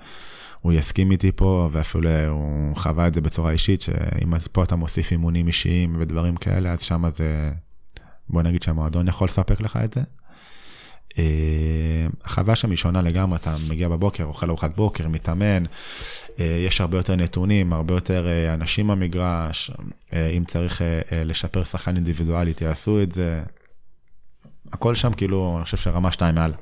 הוא 0.62 0.74
יסכים 0.74 1.12
איתי 1.12 1.32
פה, 1.36 1.70
ואפילו 1.72 2.10
אה, 2.10 2.28
הוא 2.28 2.76
חווה 2.76 3.08
את 3.08 3.14
זה 3.14 3.22
בצורה 3.22 3.52
אישית, 3.52 3.82
שאם 3.82 4.40
פה 4.52 4.64
אתה 4.64 4.76
מוסיף 4.76 5.12
אימונים 5.12 5.48
אישיים 5.48 5.96
ודברים 6.00 6.36
כאלה, 6.36 6.72
אז 6.72 6.82
שם 6.82 7.10
זה, 7.10 7.52
בוא 8.30 8.42
נגיד 8.42 8.64
שהמועדון 8.64 9.08
יכול 9.08 9.26
לספק 9.26 9.62
לך 9.62 9.80
את 9.84 9.94
זה. 9.94 10.02
אה, 11.20 11.24
החוויה 12.24 12.56
שם 12.56 12.70
היא 12.70 12.78
שונה 12.78 13.02
לגמרי, 13.02 13.38
אתה 13.38 13.56
מגיע 13.70 13.90
בבוקר, 13.90 14.24
אוכל 14.24 14.50
ארוחת 14.50 14.76
בוקר, 14.76 15.08
מתאמן, 15.08 15.64
אה, 16.40 16.46
יש 16.68 16.82
הרבה 16.82 16.98
יותר 16.98 17.16
נתונים, 17.16 17.74
הרבה 17.74 17.94
יותר 17.94 18.28
אה, 18.28 18.54
אנשים 18.54 18.88
במגרש, 18.88 19.72
אם 20.14 20.44
צריך 20.48 20.82
לשפר 21.12 21.64
שחקן 21.64 21.96
אינדיבידואלית, 21.96 22.62
יעשו 22.62 23.04
את 23.04 23.12
זה. 23.12 23.44
הכל 24.74 24.96
שם 24.96 25.14
כאילו, 25.14 25.54
אני 25.58 25.64
חושב 25.64 25.78
שרמה 25.78 26.12
שתיים 26.12 26.36
מעל. 26.36 26.54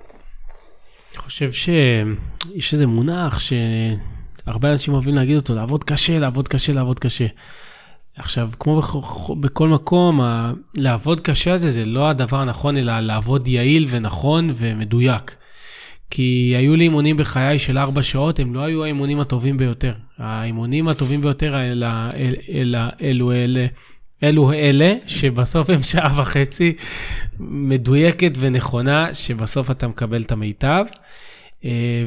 אני 1.11 1.17
חושב 1.17 1.51
שיש 1.51 2.73
איזה 2.73 2.87
מונח 2.87 3.39
שהרבה 3.39 4.71
אנשים 4.71 4.93
אוהבים 4.93 5.15
להגיד 5.15 5.35
אותו, 5.35 5.55
לעבוד 5.55 5.83
קשה, 5.83 6.19
לעבוד 6.19 6.47
קשה, 6.47 6.73
לעבוד 6.73 6.99
קשה. 6.99 7.25
עכשיו, 8.19 8.49
כמו 8.59 8.81
בכ- 8.81 9.29
בכל 9.39 9.67
מקום, 9.67 10.21
ה- 10.21 10.51
לעבוד 10.75 11.21
קשה 11.21 11.53
הזה 11.53 11.69
זה 11.69 11.85
לא 11.85 12.09
הדבר 12.09 12.37
הנכון, 12.37 12.77
אלא 12.77 12.99
לעבוד 12.99 13.47
יעיל 13.47 13.85
ונכון 13.89 14.51
ומדויק. 14.55 15.35
כי 16.11 16.53
היו 16.57 16.75
לי 16.75 16.83
אימונים 16.83 17.17
בחיי 17.17 17.59
של 17.59 17.77
ארבע 17.77 18.03
שעות, 18.03 18.39
הם 18.39 18.53
לא 18.55 18.59
היו 18.63 18.83
האימונים 18.83 19.19
הטובים 19.19 19.57
ביותר. 19.57 19.93
האימונים 20.17 20.87
הטובים 20.87 21.21
ביותר 21.21 21.55
אל, 21.61 21.83
אל, 21.83 22.35
אל, 22.49 22.75
אלו 23.01 23.31
אלה, 23.31 23.65
אלו 24.23 24.53
אלה, 24.53 24.93
שבסוף 25.07 25.69
הם 25.69 25.81
שעה 25.83 26.19
וחצי 26.21 26.73
מדויקת 27.39 28.31
ונכונה, 28.39 29.13
שבסוף 29.13 29.71
אתה 29.71 29.87
מקבל 29.87 30.21
את 30.21 30.31
המיטב. 30.31 30.85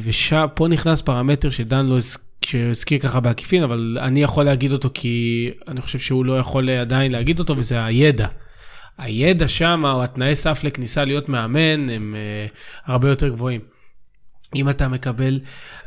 ופה 0.02 0.68
נכנס 0.68 1.00
פרמטר 1.02 1.50
שדן 1.50 1.86
לא 1.86 1.96
הז- 1.96 2.18
שהזכיר 2.44 2.98
ככה 2.98 3.20
בעקיפין, 3.20 3.62
אבל 3.62 3.98
אני 4.00 4.22
יכול 4.22 4.44
להגיד 4.44 4.72
אותו 4.72 4.90
כי 4.94 5.50
אני 5.68 5.80
חושב 5.80 5.98
שהוא 5.98 6.24
לא 6.24 6.38
יכול 6.38 6.70
עדיין 6.70 7.12
להגיד 7.12 7.38
אותו, 7.38 7.56
וזה 7.56 7.84
הידע. 7.84 8.26
הידע 8.98 9.48
שם, 9.48 9.82
או 9.84 10.04
התנאי 10.04 10.34
סף 10.34 10.64
לכניסה 10.64 11.04
להיות 11.04 11.28
מאמן, 11.28 11.90
הם 11.90 12.14
uh, 12.48 12.52
הרבה 12.86 13.08
יותר 13.08 13.28
גבוהים. 13.28 13.60
אם 14.54 14.68
אתה 14.68 14.88
מקבל, 14.88 15.40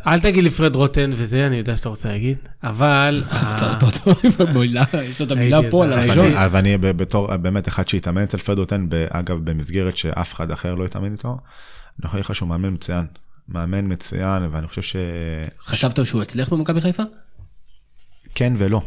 אל 0.07 0.19
תגיד 0.19 0.43
לי 0.43 0.49
פרד 0.49 0.75
רוטן 0.75 1.11
וזה, 1.13 1.47
אני 1.47 1.55
יודע 1.55 1.77
שאתה 1.77 1.89
רוצה 1.89 2.09
להגיד, 2.09 2.37
אבל... 2.63 3.23
רוצה 3.51 3.73
אותו 3.73 3.85
אותו 4.09 4.19
עם 4.23 4.47
המילה, 4.47 4.83
יש 5.03 5.19
לו 5.19 5.25
את 5.25 5.31
המילה 5.31 5.59
פה 5.71 5.83
על 5.83 5.93
הראשון. 5.93 6.25
אני- 6.25 6.37
אז 6.37 6.55
אני 6.55 6.77
בתור 6.77 7.37
באמת 7.37 7.67
אחד 7.67 7.87
שהתאמן 7.87 8.23
אצל 8.23 8.37
פרדוטן, 8.37 8.87
אגב 9.09 9.51
במסגרת 9.51 9.97
שאף 9.97 10.33
אחד 10.33 10.51
אחר 10.51 10.75
לא 10.75 10.85
התאמן 10.85 11.11
איתו, 11.11 11.27
אני 11.29 11.37
יכול 12.05 12.17
להגיד 12.17 12.25
לך 12.25 12.35
שהוא 12.35 12.49
מאמן 12.49 12.73
מצוין. 12.73 13.05
מאמן 13.49 13.91
מצוין 13.91 14.43
ואני 14.51 14.67
חושב 14.67 14.81
ש... 14.81 14.95
חשבת 15.59 16.05
שהוא 16.05 16.21
הצליח 16.21 16.49
במכבי 16.49 16.81
חיפה? 16.81 17.03
כן 18.35 18.53
ולא. 18.57 18.81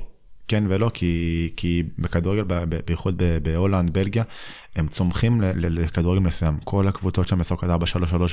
כן 0.48 0.64
ולא, 0.68 0.90
כי, 0.94 1.52
כי 1.56 1.82
בכדורגל, 1.98 2.44
בייחוד 2.86 3.22
בהולנד, 3.42 3.92
בלגיה, 3.92 4.24
הם 4.76 4.88
צומחים 4.88 5.40
לכדורגל 5.56 6.20
מסוים. 6.20 6.58
כל 6.64 6.88
הקבוצות 6.88 7.28
שם 7.28 7.38
משחקות 7.38 7.70
4-3-3 7.70 7.74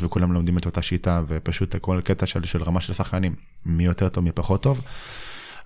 וכולם 0.01 0.33
לומדים 0.33 0.57
את 0.57 0.65
אותה 0.65 0.81
שיטה, 0.81 1.21
ופשוט 1.27 1.75
כל 1.75 1.99
קטע 2.03 2.25
של, 2.25 2.45
של 2.45 2.63
רמה 2.63 2.81
של 2.81 2.93
שחקנים, 2.93 3.35
מי 3.65 3.85
יותר 3.85 4.09
טוב, 4.09 4.23
מי 4.23 4.31
פחות 4.31 4.63
טוב. 4.63 4.81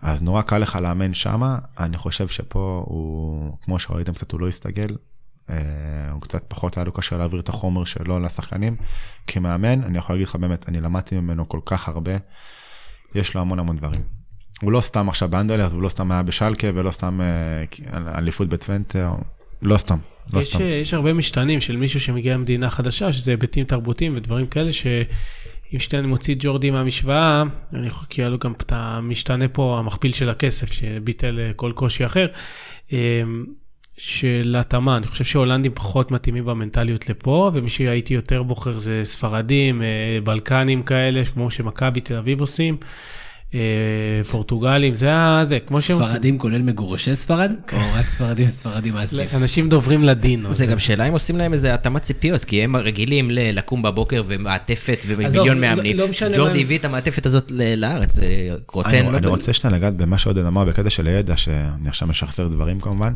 אז 0.01 0.23
נורא 0.23 0.41
קל 0.41 0.57
לך 0.57 0.75
לאמן 0.81 1.13
שמה, 1.13 1.57
אני 1.79 1.97
חושב 1.97 2.27
שפה 2.27 2.83
הוא, 2.85 3.53
כמו 3.61 3.79
שראיתם 3.79 4.13
קצת, 4.13 4.31
הוא 4.31 4.39
לא 4.39 4.47
הסתגל. 4.47 4.87
אה, 5.49 5.55
הוא 6.11 6.21
קצת 6.21 6.43
פחות 6.47 6.77
היה 6.77 6.83
לו 6.83 6.91
קשה 6.91 7.17
להעביר 7.17 7.39
את 7.39 7.49
החומר 7.49 7.85
שלו 7.85 8.19
לשחקנים. 8.19 8.75
כמאמן, 9.27 9.83
אני 9.83 9.97
יכול 9.97 10.15
להגיד 10.15 10.27
לך 10.27 10.35
באמת, 10.35 10.69
אני 10.69 10.81
למדתי 10.81 11.19
ממנו 11.19 11.49
כל 11.49 11.59
כך 11.65 11.87
הרבה, 11.87 12.11
יש 13.15 13.35
לו 13.35 13.41
המון 13.41 13.59
המון 13.59 13.77
דברים. 13.77 14.01
הוא 14.61 14.71
לא 14.71 14.81
סתם 14.81 15.09
עכשיו 15.09 15.29
באנדרלכט, 15.29 15.73
הוא 15.73 15.81
לא 15.81 15.89
סתם 15.89 16.11
היה 16.11 16.23
בשלקה 16.23 16.67
ולא 16.73 16.91
סתם 16.91 17.19
אה, 17.21 18.17
אליפות 18.17 18.47
בטוונטר, 18.49 19.11
לא 19.61 19.77
סתם, 19.77 19.97
לא 20.33 20.39
יש, 20.39 20.49
סתם. 20.49 20.59
יש 20.81 20.93
הרבה 20.93 21.13
משתנים 21.13 21.61
של 21.61 21.77
מישהו 21.77 21.99
שמגיע 21.99 22.33
למדינה 22.33 22.69
חדשה, 22.69 23.13
שזה 23.13 23.31
היבטים 23.31 23.65
תרבותיים 23.65 24.13
ודברים 24.15 24.47
כאלה, 24.47 24.73
שאם 24.73 25.79
שנייה 25.79 25.99
אני 25.99 26.07
מוציא 26.07 26.35
את 26.35 26.39
ג'ורדי 26.41 26.71
מהמשוואה, 26.71 27.43
אני 27.73 27.87
יכול, 27.87 28.07
כי 28.09 28.21
היה 28.21 28.29
לו 28.29 28.37
גם 28.37 28.51
את 28.51 28.71
המשתנה 28.75 29.47
פה, 29.47 29.79
המכפיל 29.79 30.13
של 30.13 30.29
הכסף, 30.29 30.71
שביטל 30.71 31.39
אה, 31.39 31.53
כל 31.55 31.71
קושי 31.75 32.05
אחר, 32.05 32.27
אה, 32.93 33.21
של 34.01 34.55
התאמה, 34.59 34.97
אני 34.97 35.07
חושב 35.07 35.23
שהולנדים 35.23 35.71
פחות 35.75 36.11
מתאימים 36.11 36.45
במנטליות 36.45 37.09
לפה, 37.09 37.51
ומי 37.53 37.69
שהייתי 37.69 38.13
יותר 38.13 38.43
בוחר 38.43 38.79
זה 38.79 39.01
ספרדים, 39.03 39.81
אה, 39.81 39.87
בלקנים 40.23 40.83
כאלה, 40.83 41.25
כמו 41.25 41.51
שמכבי 41.51 42.01
תל 42.01 42.15
אביב 42.15 42.39
עושים. 42.39 42.77
אה, 43.53 43.59
פורטוגלים, 44.31 44.93
זה 44.93 45.13
ה... 45.13 45.41
זה, 45.45 45.59
כמו 45.59 45.81
שהם 45.81 45.97
עושים. 45.97 46.09
ספרדים 46.09 46.37
כולל 46.37 46.61
מגורשי 46.61 47.15
ספרד? 47.15 47.51
או 47.73 47.93
רק 47.93 48.09
ספרדים 48.09 48.47
ספרדים 48.49 48.95
אסלים? 48.97 49.27
אנשים 49.33 49.69
דוברים 49.69 50.03
לדין. 50.03 50.45
זה 50.49 50.65
גם 50.65 50.79
שאלה 50.79 51.07
אם 51.07 51.13
עושים 51.13 51.37
להם 51.37 51.53
איזה 51.53 51.73
התאמת 51.73 52.01
ציפיות, 52.01 52.43
כי 52.45 52.63
הם 52.63 52.75
רגילים 52.75 53.31
ל- 53.31 53.57
לקום 53.57 53.81
בבוקר 53.81 54.23
ומעטפת 54.27 54.97
ומיליון 55.07 55.47
לא- 55.47 55.55
מאמנים. 55.55 55.97
לא 55.97 56.07
משנה 56.07 56.37
ג'ורדי 56.37 56.53
מה- 56.53 56.59
הביא 56.65 56.77
את 56.77 56.85
המעטפת 56.85 57.25
הזאת 57.25 57.51
ל- 57.51 57.75
לארץ, 57.75 58.15
זה 58.15 58.23
רוטן. 58.73 58.89
אני, 58.89 59.11
לא 59.11 59.17
אני 59.17 59.27
רוצה 59.27 59.53
שנייה 59.53 59.77
לגעת 59.77 59.95
במה 59.97 60.17
שעודד 60.17 60.45
אמר 60.45 60.65
בקטע 60.65 60.89
של 60.89 61.07
הידע, 61.07 61.37
שאני 61.37 61.57
עכשיו 61.87 62.07
משחזר 62.07 62.47
דברים 62.47 62.79
כמובן, 62.79 63.13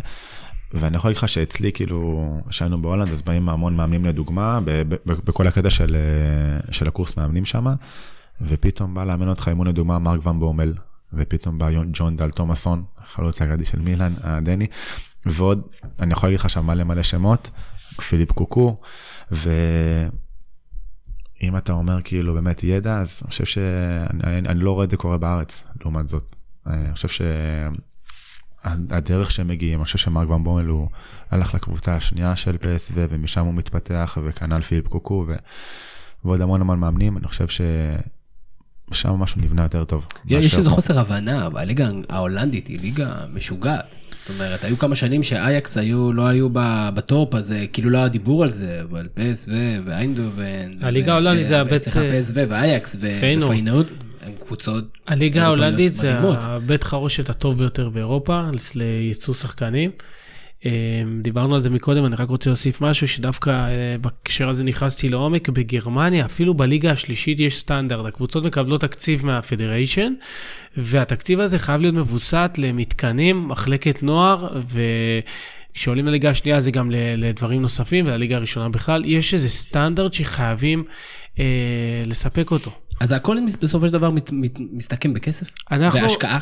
ואני 0.73 0.97
יכול 0.97 1.09
להגיד 1.09 1.17
לך 1.17 1.29
שאצלי 1.29 1.71
כאילו, 1.71 2.27
כשהיינו 2.49 2.81
בהולנד, 2.81 3.09
אז 3.09 3.21
באים 3.21 3.49
המון 3.49 3.75
מאמנים 3.75 4.05
לדוגמה, 4.05 4.59
בכל 5.05 5.47
הקטע 5.47 5.69
של, 5.69 5.95
אה, 5.95 6.73
של 6.73 6.87
הקורס 6.87 7.17
מאמנים 7.17 7.45
שם, 7.45 7.65
ופתאום 8.41 8.93
בא 8.93 9.03
לאמן 9.03 9.27
אותך 9.27 9.47
אימון 9.47 9.67
לדוגמה 9.67 9.99
מרק 9.99 10.25
ון 10.25 10.39
בומל, 10.39 10.73
ופתאום 11.13 11.57
בא 11.57 11.69
ג'ון 11.93 12.17
דל 12.17 12.29
תומאסון, 12.29 12.83
חלוץ 13.05 13.41
אגדי 13.41 13.65
של 13.65 13.79
מילאן, 13.79 14.11
הדני, 14.23 14.67
ועוד, 15.25 15.61
אני 15.99 16.13
יכול 16.13 16.27
להגיד 16.27 16.39
לך 16.39 16.45
עכשיו 16.45 16.63
מלא 16.63 16.83
מלא 16.83 17.03
שמות, 17.03 17.49
פיליפ 18.01 18.31
קוקו, 18.31 18.79
ו... 19.31 19.49
אם 21.43 21.57
אתה 21.57 21.73
אומר 21.73 22.01
כאילו 22.01 22.33
באמת 22.33 22.63
ידע, 22.63 22.97
אז 22.97 23.21
אני 23.23 23.29
חושב 23.29 23.45
שאני 23.45 24.49
אני, 24.49 24.59
לא 24.59 24.71
רואה 24.71 24.85
את 24.85 24.89
זה 24.89 24.97
קורה 24.97 25.17
בארץ, 25.17 25.63
לעומת 25.81 26.07
זאת. 26.07 26.35
אני 26.67 26.93
חושב 26.93 27.07
שהדרך 28.65 29.31
שהם 29.31 29.47
מגיעים, 29.47 29.79
אני 29.79 29.85
חושב 29.85 29.97
שמרק 29.97 30.29
ון 30.29 30.43
בומל 30.43 30.65
הוא 30.65 30.87
הלך 31.31 31.53
לקבוצה 31.53 31.95
השנייה 31.95 32.35
של 32.35 32.55
PSV 32.55 32.95
ומשם 32.95 33.45
הוא 33.45 33.53
מתפתח, 33.53 34.17
וכנ"ל 34.23 34.61
פיליפ 34.61 34.87
קוקו 34.87 35.25
ו... 35.27 35.33
ועוד 36.25 36.41
המון 36.41 36.61
המון 36.61 36.79
מאמנים, 36.79 37.17
אני 37.17 37.27
חושב 37.27 37.47
ששם 37.47 39.09
משהו 39.09 39.41
נבנה 39.41 39.63
יותר 39.63 39.83
טוב. 39.85 40.05
יש 40.25 40.45
מאשר 40.45 40.57
איזה. 40.57 40.69
חוסר 40.69 40.99
הבנה, 40.99 41.47
אבל 41.47 41.61
הליגה 41.61 41.89
ההולנדית 42.09 42.67
היא 42.67 42.79
ליגה 42.79 43.15
משוגעת. 43.33 43.95
זאת 44.17 44.29
אומרת, 44.35 44.63
היו 44.63 44.77
כמה 44.79 44.95
שנים 44.95 45.23
שאייקס 45.23 45.77
היו, 45.77 46.13
לא 46.13 46.27
היו 46.27 46.49
ב- 46.53 46.89
בטופ, 46.93 47.35
אז 47.35 47.51
אה, 47.51 47.67
כאילו 47.67 47.89
לא 47.89 47.97
היה 47.97 48.07
דיבור 48.07 48.43
על 48.43 48.49
זה, 48.49 48.81
אבל 48.81 49.07
פסו 49.13 49.51
ואיינדובן. 49.85 50.71
הליגה 50.81 51.11
ההולנדית 51.11 51.47
זה 51.47 51.61
הבית, 51.61 51.83
סליחה, 51.83 51.99
פסו 52.11 52.33
ואייקס. 52.35 52.95
ופיינורד, 52.99 53.85
הם 54.25 54.33
קבוצות. 54.45 54.83
הליגה 55.07 55.45
ההולנדית 55.45 55.93
זה. 55.93 56.19
הבית 56.19 56.83
חרושת 56.83 57.29
הטוב 57.29 57.57
ביותר 57.57 57.89
באירופה 57.89 58.41
לייצוא 58.75 59.33
שחקנים. 59.33 59.91
אה, 60.65 60.71
דיברנו 61.21 61.55
על 61.55 61.61
זה 61.61 61.69
מקודם, 61.69 62.05
אני 62.05 62.15
רק 62.15 62.29
רוצה 62.29 62.49
להוסיף 62.49 62.81
משהו 62.81 63.07
שדווקא 63.07 63.49
אה, 63.49 63.95
בהקשר 64.01 64.49
הזה 64.49 64.63
נכנסתי 64.63 65.09
לעומק. 65.09 65.49
בגרמניה, 65.49 66.25
אפילו 66.25 66.53
בליגה 66.53 66.91
השלישית 66.91 67.39
יש 67.39 67.57
סטנדרט, 67.57 68.05
הקבוצות 68.05 68.43
מקבלות 68.43 68.81
תקציב 68.81 69.25
מהפדריישן, 69.25 70.13
והתקציב 70.77 71.39
הזה 71.39 71.59
חייב 71.59 71.81
להיות 71.81 71.95
מבוסת 71.95 72.51
למתקנים, 72.57 73.47
מחלקת 73.47 74.03
נוער, 74.03 74.47
ו... 74.67 74.81
כשעולים 75.73 76.05
לליגה 76.05 76.29
השנייה 76.29 76.59
זה 76.59 76.71
גם 76.71 76.91
לדברים 77.17 77.61
נוספים, 77.61 78.05
ולליגה 78.05 78.35
הראשונה 78.35 78.69
בכלל, 78.69 79.05
יש 79.05 79.33
איזה 79.33 79.49
סטנדרט 79.49 80.13
שחייבים 80.13 80.83
אה, 81.39 81.45
לספק 82.05 82.51
אותו. 82.51 82.71
אז 83.03 83.11
הכל 83.11 83.37
בסופו 83.61 83.87
של 83.87 83.93
דבר 83.93 84.09
מת- 84.09 84.29
מת- 84.31 84.59
מסתכם 84.71 85.13
בכסף? 85.13 85.47
אנחנו, 85.71 85.99
והשקעה? 86.01 86.39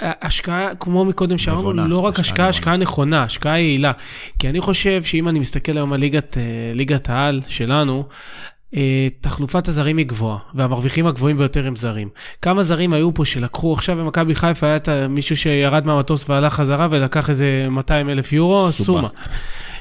השקעה, 0.00 0.74
כמו 0.74 1.04
מקודם 1.04 1.38
שאמרנו, 1.38 1.88
לא 1.88 1.98
רק 1.98 2.20
השקעה 2.20 2.32
השקעה. 2.32 2.48
השקעה 2.48 2.76
נכונה, 2.76 3.22
השקעה 3.22 3.60
יעילה. 3.60 3.92
כי 4.38 4.48
אני 4.48 4.60
חושב 4.60 5.02
שאם 5.02 5.28
אני 5.28 5.38
מסתכל 5.38 5.72
היום 5.72 5.92
על 5.92 6.00
ליגת, 6.00 6.38
אה, 6.38 6.42
ליגת 6.74 7.08
העל 7.10 7.40
שלנו, 7.48 8.04
אה, 8.76 9.06
תחלופת 9.20 9.68
הזרים 9.68 9.96
היא 9.96 10.06
גבוהה, 10.06 10.38
והמרוויחים 10.54 11.06
הגבוהים 11.06 11.38
ביותר 11.38 11.66
הם 11.66 11.76
זרים. 11.76 12.08
כמה 12.42 12.62
זרים 12.62 12.92
היו 12.92 13.14
פה 13.14 13.24
שלקחו, 13.24 13.72
עכשיו 13.72 13.96
במכבי 13.96 14.34
חיפה 14.34 14.66
היה 14.66 15.08
מישהו 15.08 15.36
שירד 15.36 15.86
מהמטוס 15.86 16.30
והלך 16.30 16.52
חזרה 16.54 16.88
ולקח 16.90 17.30
איזה 17.30 17.66
200 17.70 18.10
אלף 18.10 18.32
יורו, 18.32 18.72
סומה. 18.72 19.08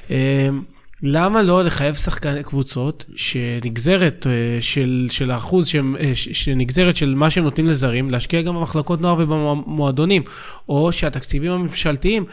סומה. 0.09 0.63
למה 1.05 1.41
לא 1.41 1.63
לחייב 1.63 1.95
שחקני 1.95 2.43
קבוצות 2.43 3.05
שנגזרת 3.15 4.27
אה, 4.27 4.61
של, 4.61 5.07
של 5.09 5.31
האחוז 5.31 5.67
שהם, 5.67 5.95
אה, 5.99 6.11
שנגזרת 6.15 6.95
של 6.95 7.15
מה 7.15 7.29
שהם 7.29 7.43
נותנים 7.43 7.67
לזרים, 7.67 8.09
להשקיע 8.09 8.41
גם 8.41 8.55
במחלקות 8.55 9.01
נוער 9.01 9.15
ובמועדונים, 9.19 10.23
או 10.69 10.93
שהתקציבים 10.93 11.51
הממשלתיים 11.51 12.25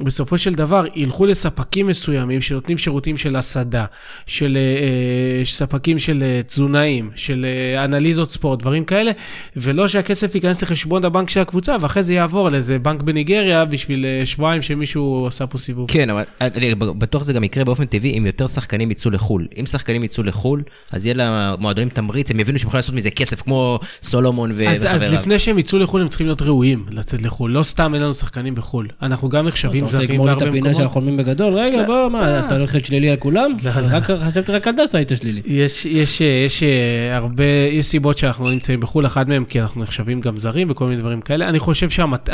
בסופו 0.00 0.38
של 0.38 0.54
דבר 0.54 0.84
ילכו 0.94 1.26
לספקים 1.26 1.86
מסוימים 1.86 2.40
שנותנים 2.40 2.78
שירותים 2.78 3.16
של 3.16 3.36
הסעדה, 3.36 3.84
של 4.26 4.58
אה, 4.60 5.44
ספקים 5.44 5.98
של 5.98 6.22
אה, 6.22 6.42
תזונאים, 6.42 7.10
של 7.14 7.46
אה, 7.48 7.84
אנליזות 7.84 8.30
ספורט, 8.30 8.60
דברים 8.60 8.84
כאלה, 8.84 9.10
ולא 9.56 9.88
שהכסף 9.88 10.34
ייכנס 10.34 10.62
לחשבון 10.62 11.04
הבנק 11.04 11.30
של 11.30 11.40
הקבוצה 11.40 11.76
ואחרי 11.80 12.02
זה 12.02 12.14
יעבור 12.14 12.48
לאיזה 12.48 12.78
בנק 12.78 13.02
בניגריה 13.02 13.64
בשביל 13.64 14.06
אה, 14.06 14.26
שבועיים 14.26 14.62
שמישהו 14.62 15.26
עשה 15.26 15.46
פה 15.46 15.58
סיבוב. 15.58 15.90
כן, 15.90 16.10
אבל 16.10 16.22
אני 16.40 16.74
בטוח 16.74 17.24
זה 17.24 17.32
גם 17.32 17.44
יקרה 17.44 17.64
באופן 17.64 17.84
טבעי 17.84 18.18
אם 18.18 18.26
יותר 18.26 18.46
שחקנים 18.46 18.90
יצאו 18.90 19.10
לחו"ל. 19.10 19.46
אם 19.60 19.66
שחקנים 19.66 20.04
יצאו 20.04 20.22
לחו"ל, 20.22 20.62
אז 20.92 21.06
יהיה 21.06 21.14
למועדונים 21.18 21.88
תמריץ, 21.88 22.30
הם 22.30 22.40
יבינו 22.40 22.58
שהם 22.58 22.68
יכולים 22.68 22.78
לעשות 22.78 22.94
מזה 22.94 23.10
כסף 23.10 23.42
כמו 23.42 23.78
סולומון 24.02 24.52
ו- 24.54 24.68
אז, 24.68 24.86
אז 24.86 25.02
וחבריו. 25.02 25.20
לפני 25.20 25.38
שהם 25.38 25.58
יצאו 25.58 25.78
לחו"ל 25.78 26.02
הם 26.02 26.08
צריכים 26.08 26.26
להיות 26.26 26.42
ראויים 26.42 26.86
לצאת 26.90 27.22
לחו"ל, 27.22 27.50
לא 27.50 27.62
סתם 27.62 27.94
אין 27.94 28.02
לנו 28.02 28.14
שחקנים 28.14 28.54
בחו"ל. 28.54 28.88
אנחנו 29.02 29.28
גם 29.28 29.46
נחשבים 29.46 29.83
אתה 29.84 29.96
רוצה 29.96 30.06
זרים 30.06 30.10
לגמור 30.10 30.26
לי 30.26 30.32
את 30.32 30.42
הפינה 30.42 30.74
של. 30.74 30.82
החולמים 30.84 31.16
בגדול? 31.16 31.54
רגע, 31.54 31.82
בוא, 31.86 32.08
מה, 32.08 32.46
אתה 32.46 32.56
הולך 32.56 32.74
להיות 32.74 32.86
שלילי 32.86 33.10
על 33.10 33.16
כולם? 33.16 33.56
לא, 33.64 33.70
רק 33.90 34.10
חשבתי 34.10 34.52
רק 34.52 34.68
הדסה 34.68 34.98
היית 34.98 35.12
שלילי. 35.20 35.40
יש, 35.46 35.86
יש, 35.86 36.20
יש 36.20 36.62
אה, 36.62 37.16
הרבה, 37.16 37.44
יש 37.72 37.86
סיבות 37.86 38.18
שאנחנו 38.18 38.44
לא 38.44 38.50
נמצאים 38.50 38.80
בחו"ל, 38.80 39.06
אחת 39.06 39.28
מהן 39.28 39.44
כי 39.44 39.60
אנחנו 39.60 39.82
נחשבים 39.82 40.20
גם 40.20 40.38
זרים 40.38 40.70
וכל 40.70 40.88
מיני 40.88 41.00
דברים 41.00 41.20
כאלה. 41.20 41.48
אני 41.48 41.58
חושב 41.58 41.90
שהדרך 41.90 42.24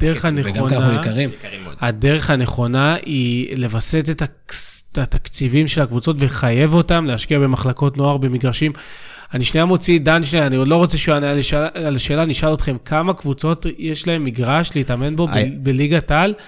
וגם 0.00 0.18
ככה 0.18 0.28
אנחנו 0.28 0.76
הנכונה, 0.76 0.94
יקרים. 1.00 1.30
הדרך 1.80 2.30
הנכונה 2.30 2.96
היא 3.06 3.56
לווסת 3.56 4.08
את 4.10 4.98
התקציבים 4.98 5.66
של 5.66 5.80
הקבוצות 5.80 6.16
ולחייב 6.18 6.74
אותם 6.74 7.04
להשקיע 7.04 7.38
במחלקות 7.38 7.96
נוער, 7.96 8.16
במגרשים. 8.16 8.72
אני 9.34 9.44
שנייה 9.44 9.64
מוציא, 9.64 10.00
דן 10.00 10.24
שנייה, 10.24 10.46
אני 10.46 10.56
עוד 10.56 10.68
לא 10.68 10.76
רוצה 10.76 10.98
שהוא 10.98 11.14
יענה 11.14 11.30
על 11.30 11.38
השאלה- 11.38 11.68
על 11.74 11.96
אני 12.18 12.32
אשאל 12.32 12.54
אתכם, 12.54 12.76
כמה 12.84 13.14
קבוצות 13.14 13.66
יש 13.78 14.06
להם 14.08 14.24
מגרש 14.24 14.70
להתאמן 14.74 15.16
בו 15.16 15.28
היי. 15.32 15.50
בליגת 15.56 16.10
העל 16.10 16.30
ב- 16.32 16.34
ב- 16.34 16.40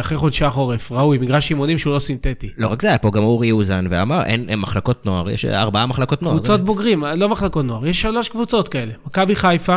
אחרי 0.00 0.18
חודשי 0.18 0.44
החורף? 0.44 0.92
ראוי, 0.92 1.18
מגרש 1.18 1.50
אימונים 1.50 1.78
שהוא 1.78 1.94
לא 1.94 1.98
סינתטי. 1.98 2.50
לא 2.58 2.68
רק 2.68 2.82
זה, 2.82 2.88
היה 2.88 2.98
פה 2.98 3.10
גם 3.10 3.22
אורי 3.22 3.50
אוזן 3.50 3.86
ואמר, 3.90 4.22
אין 4.24 4.48
אין 4.48 4.58
מחלקות 4.58 5.06
נוער, 5.06 5.30
יש 5.30 5.44
ארבעה 5.44 5.86
מחלקות 5.86 6.22
נוער. 6.22 6.34
קבוצות 6.36 6.60
זה- 6.60 6.66
בוגרים, 6.66 7.04
לא 7.04 7.28
מחלקות 7.28 7.64
נוער, 7.64 7.86
יש 7.86 8.00
שלוש 8.00 8.28
קבוצות 8.28 8.68
כאלה, 8.68 8.92
מכבי 9.06 9.36
חיפה, 9.36 9.76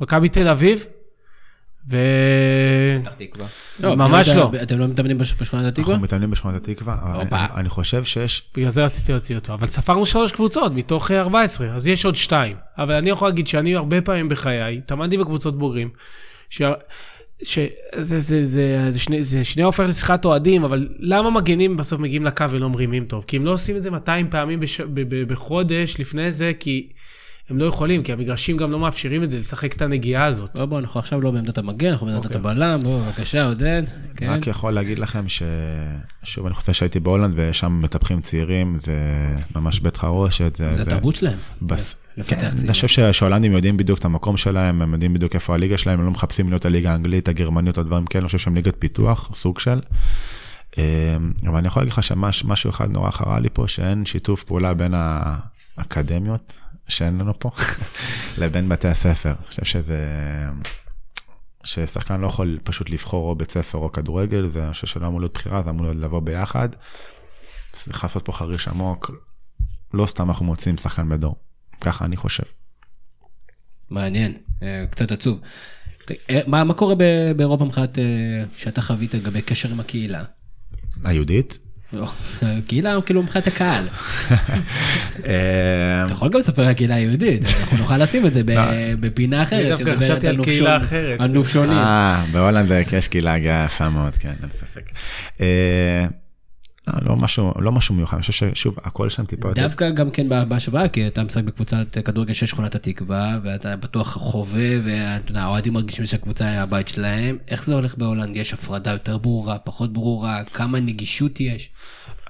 מכבי 0.00 0.28
תל 0.28 0.48
אביב 0.48 0.86
ו... 1.90 1.96
תקווה. 3.18 3.46
ממש 3.96 4.28
אתה- 4.28 4.38
לא. 4.38 4.50
אתם 4.62 4.78
לא 4.78 4.86
מתאמנים 4.88 5.18
בש- 5.18 5.34
בשכונת 5.40 5.64
התקווה? 5.66 5.90
אנחנו 5.90 6.04
מתאמנים 6.04 6.30
בשכונת 6.30 6.68
התקווה, 6.68 6.96
אבל 7.02 7.20
הופה. 7.20 7.36
אני- 7.38 7.46
אני 7.60 7.68
חושב 7.68 8.04
שיש, 8.04 8.42
בגלל 8.56 8.70
זה 8.70 8.84
רציתי 8.84 9.12
להוציא 9.12 9.36
אותו, 9.36 9.54
אבל 9.54 9.66
ספרנו 9.66 10.06
שלוש 10.06 10.32
קבוצות 10.32 10.72
מתוך 10.72 11.10
אה, 11.10 11.20
14, 11.20 11.66
אז 11.74 11.86
יש 11.86 12.04
עוד 12.04 12.16
שתיים. 12.16 12.56
אבל 12.78 12.94
אני 12.94 13.10
יכול 13.10 13.28
להגיד 13.28 13.46
שאני 13.46 13.76
הרבה 13.76 14.00
פעמים 14.00 14.28
בחיי, 14.28 14.78
התאמנתי 14.78 15.18
בקבוצות 15.18 15.58
בוגרים, 15.58 15.88
ש... 16.50 16.62
שזה 17.42 17.68
זה, 17.98 18.20
זה, 18.20 18.44
זה, 18.44 18.86
זה, 18.90 18.98
שני, 18.98 19.22
זה 19.22 19.44
שנייה 19.44 19.66
הופך 19.66 19.84
לשיחת 19.88 20.24
אוהדים, 20.24 20.64
אבל 20.64 20.88
למה 20.98 21.30
מגנים 21.30 21.76
בסוף 21.76 22.00
מגיעים 22.00 22.24
לקו 22.24 22.50
ולא 22.50 22.70
מרימים 22.70 23.04
טוב? 23.04 23.24
כי 23.26 23.36
הם 23.36 23.44
לא 23.44 23.50
עושים 23.50 23.76
את 23.76 23.82
זה 23.82 23.90
200 23.90 24.30
פעמים 24.30 24.60
בש... 24.60 24.80
ב- 24.80 25.00
ב- 25.14 25.32
בחודש 25.32 25.96
לפני 25.98 26.32
זה, 26.32 26.52
כי 26.60 26.88
הם 27.50 27.58
לא 27.58 27.64
יכולים, 27.64 28.02
כי 28.02 28.12
המגרשים 28.12 28.56
גם 28.56 28.70
לא 28.70 28.78
מאפשרים 28.78 29.22
את 29.22 29.30
זה, 29.30 29.38
לשחק 29.38 29.76
את 29.76 29.82
הנגיעה 29.82 30.24
הזאת. 30.24 30.50
בוא, 30.54 30.64
בוא, 30.64 30.78
אנחנו 30.78 31.00
עכשיו 31.00 31.20
לא 31.20 31.30
בעמדת 31.30 31.58
המגן, 31.58 31.90
אנחנו 31.90 32.06
בעמדת 32.06 32.24
אוקיי. 32.24 32.36
הבלם, 32.36 32.78
בוא, 32.82 33.00
בבקשה, 33.00 33.46
עודד. 33.46 33.82
כן. 34.16 34.30
רק 34.30 34.46
יכול 34.46 34.72
להגיד 34.72 34.98
לכם 34.98 35.28
ש... 35.28 35.42
שוב, 36.22 36.46
אני 36.46 36.54
חושב 36.54 36.72
שהייתי 36.72 37.00
בהולנד 37.00 37.32
ושם 37.36 37.80
מטפחים 37.82 38.20
צעירים, 38.20 38.76
זה 38.76 38.96
ממש 39.56 39.80
בית 39.80 39.96
חרושת. 39.96 40.54
זה 40.54 40.82
התרבות 40.82 41.16
שלהם. 41.16 41.38
בס... 41.62 41.96
לפתח 42.16 42.34
כן, 42.34 42.48
צעירים. 42.48 42.64
אני 42.66 42.72
חושב 42.72 42.88
שה- 42.88 43.12
שההולנדים 43.12 43.52
יודעים 43.52 43.76
בדיוק 43.76 43.98
את 43.98 44.04
המקום 44.04 44.36
שלהם, 44.36 44.82
הם 44.82 44.92
יודעים 44.92 45.14
בדיוק 45.14 45.34
איפה 45.34 45.54
הליגה 45.54 45.78
שלהם, 45.78 45.98
הם 45.98 46.04
לא 46.04 46.10
מחפשים 46.10 46.48
להיות 46.48 46.64
הליגה 46.64 46.92
האנגלית, 46.92 47.28
הגרמנית 47.28 47.78
או 47.78 47.82
דברים 47.82 48.06
כאלה, 48.06 48.20
אני 48.22 48.26
חושב 48.26 48.38
שהם 48.38 48.54
ליגת 48.54 48.74
פיתוח, 48.78 49.30
סוג 49.34 49.58
של. 49.58 49.80
אה, 50.78 51.16
אבל 51.46 51.56
אני 51.58 51.66
יכול 51.66 51.82
להגיד 51.82 51.92
לך 51.92 52.02
שמשהו 52.02 52.70
אחד 52.70 52.90
נורא 52.90 53.10
חרה 53.10 53.40
לי 53.40 53.48
פה, 53.52 53.68
שאין 53.68 54.06
שיתוף 54.06 54.44
פעולה 54.44 54.74
בין 54.74 54.94
האקדמיות, 55.76 56.56
שאין 56.88 57.18
לנו 57.18 57.38
פה, 57.38 57.50
לבין 58.40 58.68
בתי 58.68 58.88
הספר. 58.88 59.30
אני 59.30 59.46
חושב 59.48 59.64
שזה... 59.64 59.98
ששחקן 61.64 62.20
לא 62.20 62.26
יכול 62.26 62.58
פשוט 62.64 62.90
לבחור 62.90 63.30
או 63.30 63.34
בית 63.34 63.50
ספר 63.50 63.78
או 63.78 63.92
כדורגל, 63.92 64.46
זה 64.46 64.64
אני 64.64 64.72
חושב 64.72 64.86
שלא 64.86 65.06
אמור 65.06 65.20
להיות 65.20 65.34
בחירה, 65.34 65.62
זה 65.62 65.70
אמור 65.70 65.82
להיות 65.82 65.96
לבוא 65.96 66.20
ביחד. 66.20 66.68
צריך 67.72 68.02
לעשות 68.04 68.24
פה 68.24 68.32
חריש 68.32 68.68
עמוק, 68.68 69.10
לא 69.94 70.06
סתם 70.06 70.28
אנחנו 70.28 70.44
מוצאים 70.46 70.76
שחקן 70.76 71.08
בדור, 71.08 71.36
ככה 71.80 72.04
אני 72.04 72.16
חושב. 72.16 72.44
מעניין, 73.90 74.32
אה, 74.62 74.84
קצת 74.90 75.12
עצוב. 75.12 75.40
אה, 76.30 76.40
מה 76.46 76.64
מה 76.64 76.74
קורה 76.74 76.94
באירופה 77.36 77.64
מבחינת 77.64 77.98
אה, 77.98 78.04
שאתה 78.56 78.82
חווית 78.82 79.14
לגבי 79.14 79.42
קשר 79.42 79.70
עם 79.70 79.80
הקהילה? 79.80 80.22
היהודית? 81.04 81.58
לא, 81.92 82.06
הקהילה 82.42 83.02
כאילו 83.02 83.22
מבחינת 83.22 83.46
הקהל. 83.46 83.84
אתה 85.18 86.06
יכול 86.12 86.28
גם 86.28 86.38
לספר 86.38 86.62
על 86.62 86.68
הקהילה 86.68 86.94
היהודית, 86.94 87.42
אנחנו 87.60 87.76
נוכל 87.76 87.98
לשים 87.98 88.26
את 88.26 88.34
זה 88.34 88.42
ב- 88.44 88.94
בפינה 89.00 89.42
אחרת. 89.42 89.60
אני 89.60 89.68
דווקא 89.84 90.04
חשבתי 90.04 90.28
על 90.28 90.44
קהילה 90.44 90.76
אחרת. 90.76 91.20
על 91.20 91.30
נופשונים. 91.30 91.78
אה, 91.78 92.24
בהולנד 92.32 92.70
יש 92.92 93.08
קהילה 93.08 93.38
גאה 93.38 93.64
יפה 93.64 93.88
מאוד, 93.88 94.16
כן, 94.16 94.34
אין 94.42 94.50
ספק. 94.50 94.90
אה, 96.88 96.94
לא, 97.02 97.08
לא 97.08 97.16
משהו, 97.16 97.52
לא 97.58 97.72
משהו 97.72 97.94
מיוחד, 97.94 98.16
אני 98.16 98.22
חושב 98.22 98.54
ששוב, 98.54 98.74
הכל 98.84 99.08
שם 99.08 99.24
טיפה 99.24 99.48
יותר. 99.48 99.62
דווקא 99.62 99.90
גם 99.90 100.10
כן 100.10 100.28
בה- 100.28 100.44
בהשוואה, 100.44 100.88
כי 100.88 101.06
אתה 101.06 101.24
משחק 101.24 101.44
בקבוצת 101.44 101.98
כדורגל 102.04 102.32
של 102.32 102.46
שכונת 102.46 102.74
התקווה, 102.74 103.38
ואתה 103.44 103.76
בטוח 103.76 104.08
חווה, 104.16 104.68
והאוהדים 105.34 105.72
מרגישים 105.72 106.06
שהקבוצה 106.06 106.48
היא 106.48 106.58
הבית 106.58 106.88
שלהם. 106.88 107.36
איך 107.48 107.64
זה 107.64 107.74
הולך 107.74 107.96
בהולנד? 107.98 108.36
יש 108.36 108.52
הפרדה 108.54 108.90
יותר 108.90 109.18
ברורה, 109.18 109.58
פחות 109.58 109.92
ברורה? 109.92 110.44
כמה 110.44 110.80
נגישות 110.80 111.40
יש? 111.40 111.70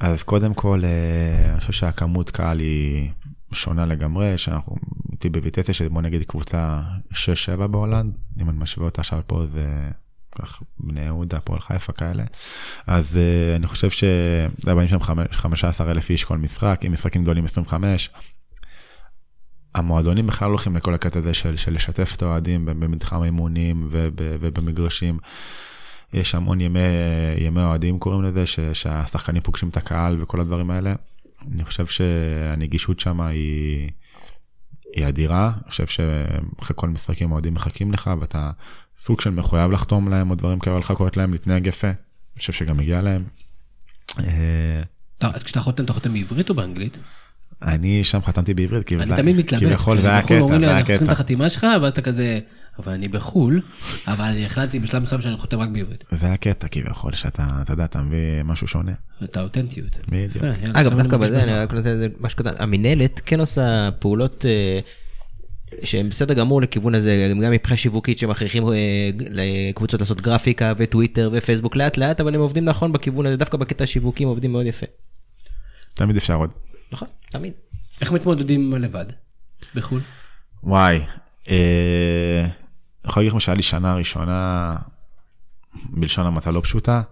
אז 0.00 0.22
קודם 0.22 0.54
כל, 0.54 0.82
אה, 0.84 1.50
אני 1.52 1.60
חושב 1.60 1.72
שהכמות 1.72 2.30
קהל 2.30 2.58
היא 2.60 3.10
שונה 3.52 3.86
לגמרי, 3.86 4.38
שאנחנו 4.38 4.76
איתי 5.12 5.28
בויטסיה, 5.30 5.74
שבוא 5.74 6.02
נגיד 6.02 6.22
קבוצה 6.22 6.80
6-7 7.12 7.16
בהולנד, 7.66 8.12
אם 8.40 8.50
אני 8.50 8.58
משווה 8.58 8.84
אותה 8.86 9.00
עכשיו 9.00 9.20
פה 9.26 9.46
זה 9.46 9.66
בני 10.80 11.00
יהודה, 11.04 11.36
הפועל 11.36 11.60
חיפה 11.60 11.92
כאלה. 11.92 12.24
אז 12.86 13.18
uh, 13.18 13.56
אני 13.56 13.66
חושב 13.66 13.90
שזה 13.90 14.74
באים 14.74 14.88
שם 14.88 14.98
15 15.30 15.90
אלף 15.90 16.10
איש 16.10 16.24
כל 16.24 16.38
משחק, 16.38 16.80
עם 16.82 16.92
משחקים 16.92 17.22
גדולים 17.22 17.44
25. 17.44 18.10
המועדונים 19.74 20.26
בכלל 20.26 20.48
הולכים 20.48 20.76
לכל 20.76 20.94
הקטע 20.94 21.18
הזה 21.18 21.34
של, 21.34 21.56
של 21.56 21.74
לשתף 21.74 22.14
את 22.16 22.22
האוהדים 22.22 22.66
במתחם 22.66 23.22
האימונים 23.22 23.88
וב- 23.90 24.10
ובמגרשים. 24.18 25.18
יש 26.12 26.34
המון 26.34 26.60
ימי, 26.60 26.80
ימי 27.38 27.62
אוהדים 27.62 27.98
קוראים 27.98 28.22
לזה, 28.22 28.46
ש, 28.46 28.60
שהשחקנים 28.60 29.42
פוגשים 29.42 29.68
את 29.68 29.76
הקהל 29.76 30.22
וכל 30.22 30.40
הדברים 30.40 30.70
האלה. 30.70 30.94
אני 31.52 31.64
חושב 31.64 31.86
שהנגישות 31.86 33.00
שם 33.00 33.20
היא, 33.20 33.90
היא 34.94 35.08
אדירה. 35.08 35.52
אני 35.62 35.70
חושב 35.70 35.86
שאחרי 35.86 36.76
כל 36.76 36.88
משחקים 36.88 37.28
האוהדים 37.28 37.54
מחכים 37.54 37.92
לך 37.92 38.10
ואתה 38.20 38.50
סוג 38.98 39.20
של 39.20 39.30
מחויב 39.30 39.70
לחתום 39.70 40.08
להם 40.08 40.30
או 40.30 40.34
דברים 40.34 40.58
כאלה, 40.58 40.78
לחכות 40.78 41.16
להם, 41.16 41.32
להתנהג 41.32 41.66
יפה. 41.66 41.86
אני 41.88 41.94
חושב 42.38 42.52
שגם 42.52 42.76
מגיע 42.76 43.02
להם. 43.02 43.24
אה, 44.20 44.82
אתה- 45.18 45.30
כשאתה 45.44 45.60
חותם, 45.60 45.84
אתה 45.84 45.92
חותם 45.92 46.12
בעברית 46.12 46.50
או 46.50 46.54
באנגלית? 46.54 46.98
אני 47.62 48.04
שם 48.04 48.22
חתמתי 48.22 48.54
בעברית, 48.54 48.86
כי 48.86 48.96
אני 48.96 49.16
תמיד 49.16 49.36
מתלבט. 49.36 49.62
כביכול 49.62 50.00
זה 50.00 50.08
היה 50.10 50.20
בחו"ל 50.20 50.34
הקטע, 50.36 50.40
אומרים 50.42 50.60
לי, 50.60 50.66
זה 50.66 50.72
היה 50.72 50.78
אנחנו 50.80 50.92
צריכים 50.94 51.06
את. 51.08 51.12
החתימה 51.12 51.50
שלך, 51.50 51.66
ואז 51.82 51.92
אתה 51.92 52.02
כזה, 52.02 52.38
אבל 52.78 52.92
אני 52.92 53.08
בחו"ל, 53.08 53.60
אבל 54.08 54.24
אני 54.24 54.46
החלטתי 54.46 54.78
בשלב 54.78 55.02
מסוים 55.02 55.20
שאני 55.20 55.36
חותם 55.36 55.58
רק 55.58 55.68
בעברית. 55.68 56.04
זה 56.10 56.32
הקטע 56.32 56.68
כביכול, 56.68 57.12
שאתה, 57.14 57.46
אתה 57.62 57.72
יודע, 57.72 57.84
אתה 57.84 58.02
מביא 58.02 58.18
משהו 58.44 58.66
שונה. 58.66 58.92
את 59.24 59.36
האותנטיות. 59.36 59.96
בדיוק. 60.08 60.44
אגב, 60.74 60.92
דווקא 60.98 61.16
אני 61.16 61.24
בזה, 61.24 61.42
אני 61.42 61.52
רק 61.54 61.72
נותן 61.72 61.88
איזה 61.88 62.08
משהו 62.20 62.38
קטן, 62.38 62.52
המינהלת 62.58 63.20
כן 63.26 63.40
עושה 63.40 63.88
פעולות 63.98 64.44
שהן 65.82 66.08
בסדר 66.08 66.34
גמור 66.34 66.62
לכיוון 66.62 66.94
הזה, 66.94 67.32
גם 67.44 67.52
מבחינה 67.52 67.76
שיווקית 67.76 68.18
שמכריחים 68.18 68.68
אה, 68.68 69.10
לקבוצות 69.16 70.00
לעשות 70.00 70.20
גרפיקה 70.20 70.72
וטוויטר 70.76 71.30
ופייסבוק 71.32 71.76
לאט 71.76 71.96
לאט, 71.96 72.20
אבל 72.20 72.34
הם 72.34 72.40
עובדים 72.40 72.64
נכון 72.64 72.92
בכיוון 72.92 73.26
הזה, 73.26 73.36
דווקא 73.36 73.58
בקטע 73.58 73.84
השיווקים 73.84 74.28
עובדים 74.28 74.52
מאוד 74.52 74.66
יפה. 74.66 74.86
תמיד 75.94 76.16
אפשר 76.16 76.34
עוד. 76.34 76.50
נכון, 76.92 77.08
תמיד. 77.30 77.52
איך 78.00 78.12
מתמודדים 78.12 78.74
לבד? 78.74 79.06
בחו"ל? 79.74 80.00
וואי, 80.62 81.00
אה, 81.50 82.46
יכול 83.04 83.20
להגיד 83.20 83.30
לכם 83.30 83.40
שהיה 83.40 83.56
לי 83.56 83.62
שנה 83.62 83.94
ראשונה, 83.94 84.76
בלשון 85.90 86.26
המעטה 86.26 86.50
לא 86.50 86.60
פשוטה. 86.60 87.02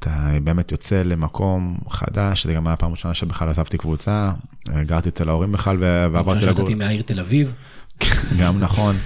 אתה 0.00 0.30
באמת 0.44 0.72
יוצא 0.72 1.02
למקום 1.02 1.78
חדש, 1.88 2.46
זה 2.46 2.54
גם 2.54 2.66
היה 2.66 2.74
הפעם 2.74 2.90
ראשונה 2.90 3.14
שבכלל 3.14 3.48
עזבתי 3.48 3.78
קבוצה, 3.78 4.32
גרתי 4.68 5.08
אצל 5.08 5.28
ההורים 5.28 5.52
בכלל 5.52 5.76
ועברתי 5.80 6.40
לגור, 6.40 6.54
שיצאתי 6.54 6.74
מהעיר 6.74 7.02
תל 7.02 7.20
אביב. 7.20 7.54
גם 8.42 8.60
נכון. 8.60 8.96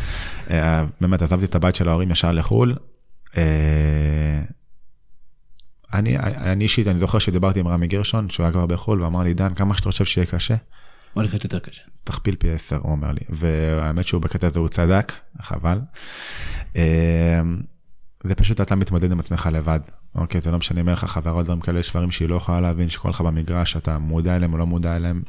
אה, 0.51 0.85
באמת 1.01 1.23
עזבתי 1.23 1.45
את 1.45 1.55
הבית 1.55 1.75
של 1.75 1.89
ההורים 1.89 2.11
ישר 2.11 2.33
לחו"ל. 2.33 2.75
אה, 3.37 4.43
אני 5.93 6.19
אני 6.19 6.65
אישית, 6.65 6.89
אני 6.89 6.99
זוכר 6.99 7.19
שדיברתי 7.19 7.61
עם 7.61 7.69
רמי 7.69 7.87
גרשון, 7.87 8.31
שהוא 8.31 8.45
היה 8.45 8.53
כבר 8.53 8.67
בחו"ל, 8.67 9.03
ואמר 9.03 9.23
לי, 9.23 9.35
דן, 9.35 9.55
כמה 9.55 9.77
שאתה 9.77 9.91
חושב 9.91 10.05
שיהיה 10.05 10.27
קשה, 10.27 10.55
הולך 11.15 11.33
להיות 11.33 11.45
יותר 11.45 11.59
קשה. 11.59 11.83
תכפיל 12.05 12.37
פי 12.37 12.51
10, 12.51 12.77
הוא 12.77 12.93
אומר 12.93 13.13
לי. 13.13 13.21
והאמת 13.29 14.07
שהוא 14.07 14.23
בקטע 14.23 14.47
הזה 14.47 14.61
הוא 14.61 14.69
צדק, 14.69 15.13
חבל. 15.43 15.81
אה, 16.77 17.41
זה 18.25 18.35
פשוט 18.35 18.61
אתה 18.61 18.75
מתמודד 18.75 19.13
עם 19.13 19.21
עצמך 19.21 19.49
לבד. 19.53 19.81
אוקיי, 20.15 20.41
זה 20.41 20.51
לא 20.51 20.59
משנה 20.59 20.81
אם 20.81 20.89
אין 20.89 20.93
לך 20.93 21.05
חברה 21.05 21.33
או 21.33 21.43
דברים 21.43 21.61
כאלה, 21.61 21.81
יש 21.81 21.91
דברים 21.91 22.11
שהיא 22.11 22.29
לא 22.29 22.35
יכולה 22.35 22.61
להבין, 22.61 22.89
שקורה 22.89 23.11
לך 23.11 23.21
במגרש, 23.21 23.77
אתה 23.77 23.99
מודע 23.99 24.37
אליהם 24.37 24.53
או 24.53 24.59
לא 24.59 24.67
מודע 24.67 24.97
אליהם. 24.97 25.23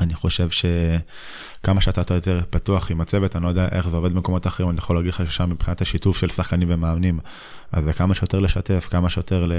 אני 0.00 0.14
חושב 0.14 0.48
שכמה 0.50 1.80
שאתה 1.80 2.14
יותר 2.14 2.40
פתוח 2.50 2.90
עם 2.90 3.00
הצוות, 3.00 3.36
אני 3.36 3.44
לא 3.44 3.48
יודע 3.48 3.68
איך 3.72 3.88
זה 3.88 3.96
עובד 3.96 4.12
במקומות 4.12 4.46
אחרים, 4.46 4.70
אני 4.70 4.78
יכול 4.78 4.96
להגיד 4.96 5.12
לך 5.12 5.30
ששם 5.30 5.50
מבחינת 5.50 5.82
השיתוף 5.82 6.18
של 6.18 6.28
שחקנים 6.28 6.68
ומאמנים, 6.70 7.18
אז 7.72 7.84
זה 7.84 7.92
כמה 7.92 8.14
שיותר 8.14 8.40
לשתף, 8.40 8.88
כמה 8.90 9.10
שיותר 9.10 9.44
ל- 9.44 9.52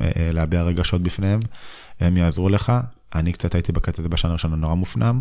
אה, 0.00 0.30
להביע 0.32 0.62
רגשות 0.62 1.02
בפניהם, 1.02 1.40
הם 2.00 2.16
יעזרו 2.16 2.48
לך. 2.48 2.72
אני 3.14 3.32
קצת 3.32 3.54
הייתי 3.54 3.72
בקטע 3.72 4.02
הזה 4.02 4.08
בשנה 4.08 4.30
הראשונה 4.30 4.56
נורא 4.56 4.74
מופנם. 4.74 5.20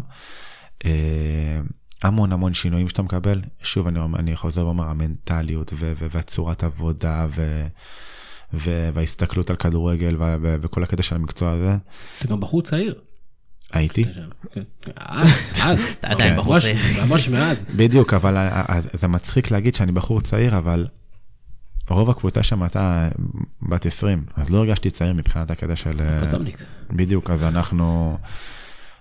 אה, 0.86 0.92
המון 2.04 2.32
המון 2.32 2.54
שינויים 2.54 2.90
שאתה 2.90 3.02
מקבל, 3.02 3.42
שוב 3.64 3.88
אני, 3.88 4.00
אני 4.16 4.36
חוזר 4.36 4.66
ואומר, 4.66 4.90
המנטליות 4.90 5.74
ו- 5.74 5.94
ו- 6.00 6.08
והצורת 6.12 6.64
עבודה 6.64 7.28
ו- 7.36 7.68
וההסתכלות 8.54 9.50
על 9.50 9.56
כדורגל 9.56 10.16
וכל 10.42 10.84
הקטע 10.84 11.04
של 11.04 11.16
המקצוע 11.16 11.52
הזה, 11.52 11.76
אתה 12.20 12.28
גם 12.28 12.40
בחור 12.40 12.62
צעיר. 12.62 12.96
הייתי. 13.74 14.04
כן. 14.54 14.62
אז. 14.96 15.28
אתה 16.00 16.08
עדיין 16.08 16.34
כן. 16.34 16.40
בחור 16.40 16.60
צעיר. 16.60 17.06
ממש 17.06 17.30
מאז. 17.30 17.66
בדיוק, 17.76 18.14
אבל 18.14 18.38
ה- 18.38 18.64
ה- 18.72 18.80
זה 18.94 19.08
מצחיק 19.08 19.52
להגיד 19.52 19.76
שאני 19.76 19.92
בחור 19.92 20.22
צעיר, 20.22 20.58
אבל 20.58 20.88
רוב 21.90 22.10
הקבוצה 22.10 22.44
שם 22.44 22.64
הייתה 22.64 23.10
בת 23.62 23.86
20, 23.86 24.26
אז 24.36 24.50
לא 24.50 24.58
הרגשתי 24.58 24.90
צעיר 24.92 25.14
מבחינת 25.14 25.52
הקטע 25.52 25.76
של... 25.76 26.02
אה, 26.02 26.22
פזמניק. 26.22 26.64
בדיוק, 26.92 27.30
אז 27.30 27.44
אנחנו... 27.44 28.18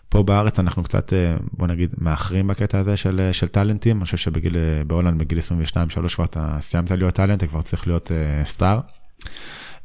פה 0.08 0.22
בארץ 0.22 0.58
אנחנו 0.58 0.82
קצת, 0.82 1.12
אה, 1.12 1.36
בוא 1.52 1.66
נגיד, 1.66 1.90
מאחרים 1.98 2.46
בקטע 2.48 2.78
הזה 2.78 2.96
של, 2.96 3.20
אה, 3.20 3.32
של 3.32 3.48
טאלנטים. 3.48 3.96
אני 3.96 4.04
חושב 4.04 4.16
שבגיל, 4.16 4.56
אה, 4.56 4.84
בהולנד 4.86 5.18
בגיל 5.18 5.38
22-3 5.38 6.14
כבר 6.14 6.24
אתה 6.24 6.56
סיימת 6.60 6.90
להיות 6.90 7.14
טאלנט, 7.14 7.38
אתה 7.38 7.46
כבר 7.46 7.62
צריך 7.62 7.86
להיות 7.86 8.10
אה, 8.10 8.46
star. 8.48 8.80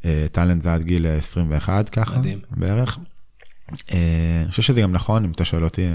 אה, 0.02 0.06
טאלנט 0.32 0.62
זה 0.62 0.74
עד 0.74 0.84
גיל 0.84 1.08
21 1.08 1.90
ככה, 1.90 2.20
מדהים. 2.20 2.40
בערך. 2.52 3.00
אה, 3.94 4.42
אני 4.44 4.52
חושב 4.52 4.62
שזה 4.62 4.82
גם 4.82 4.92
נכון, 4.92 5.24
אם 5.24 5.32
אתה 5.32 5.46
שואל 5.46 5.64
אותי, 5.64 5.88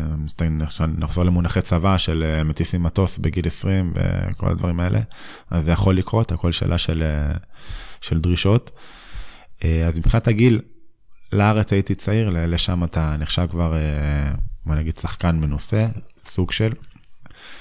נחזור 0.99 1.25
למונחי 1.25 1.63
צבא 1.63 1.99
של 1.99 2.25
אה, 2.27 2.45
מטיסים 2.45 2.83
מטוס 2.83 3.19
בגיל 3.19 3.47
20 3.47 3.93
וכל 3.95 4.49
הדברים 4.49 4.81
האלה, 4.81 5.01
אז 5.51 5.65
זה 5.65 5.73
יכול 5.73 5.97
לקרות, 5.97 6.33
הכל 6.33 6.53
שאלה 6.53 6.79
של, 6.79 7.03
אה, 7.03 7.37
של 8.01 8.21
דרישות. 8.21 8.71
אז 9.87 9.99
מבחינת 9.99 10.29
הגיל, 10.29 10.61
לארץ 11.33 11.73
הייתי 11.73 11.95
צעיר, 11.95 12.31
לשם 12.31 12.85
אתה 12.85 13.17
נחשב 13.19 13.47
כבר, 13.51 13.75
בוא 14.67 14.75
נגיד, 14.75 14.97
שחקן 14.97 15.37
מנוסה, 15.37 15.87
סוג 16.27 16.53
של. 16.53 16.73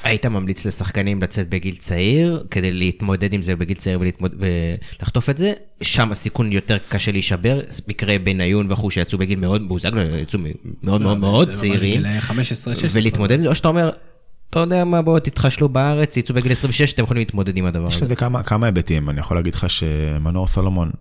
היית 0.04 0.26
ממליץ 0.26 0.66
לשחקנים 0.66 1.22
לצאת 1.22 1.50
בגיל 1.50 1.76
צעיר 1.76 2.44
כדי 2.52 2.72
להתמודד 2.72 3.34
עם 3.34 3.42
זה 3.42 3.56
בגיל 3.56 3.78
צעיר 3.78 4.00
ולהתמוד... 4.00 4.36
ולחטוף 5.00 5.30
את 5.30 5.38
זה? 5.38 5.54
שם 5.82 6.12
הסיכון 6.12 6.52
יותר 6.52 6.78
קשה 6.90 7.12
להישבר, 7.12 7.60
מקרה 7.88 8.20
בניון 8.20 8.72
וכו' 8.72 8.92
שיצאו 8.92 9.18
בגיל 9.18 9.40
מאוד, 9.40 9.68
בוזגלו 9.68 10.02
יצאו 10.02 10.40
מאוד 10.84 11.02
מאוד 11.02 11.18
מאוד 11.18 11.52
צעירים. 11.52 12.02
ולהתמודד 12.94 13.36
עם 13.36 13.42
זה, 13.42 13.50
או 13.50 13.56
שאתה 13.56 13.68
אומר, 13.68 13.92
אתה 14.50 14.60
יודע 14.60 14.86
מה, 14.86 15.02
בואו 15.02 15.20
תתחשלו 15.20 15.70
בארץ, 15.70 16.18
יצאו 16.18 16.36
בגיל 16.36 16.52
26, 16.52 16.94
אתם 16.94 17.04
יכולים 17.04 17.22
להתמודד 17.22 17.58
עם 17.58 17.66
הדבר 17.66 17.88
הזה. 17.88 17.96
יש 17.96 18.02
לזה 18.02 18.16
כמה, 18.16 18.44
כמה 18.44 18.66
היבטים, 18.66 19.10
אני 19.10 19.20
יכול 19.20 19.38
להגיד 19.38 19.54
לך 19.56 19.70
שמנור 19.70 20.48
סולומון, 20.48 20.92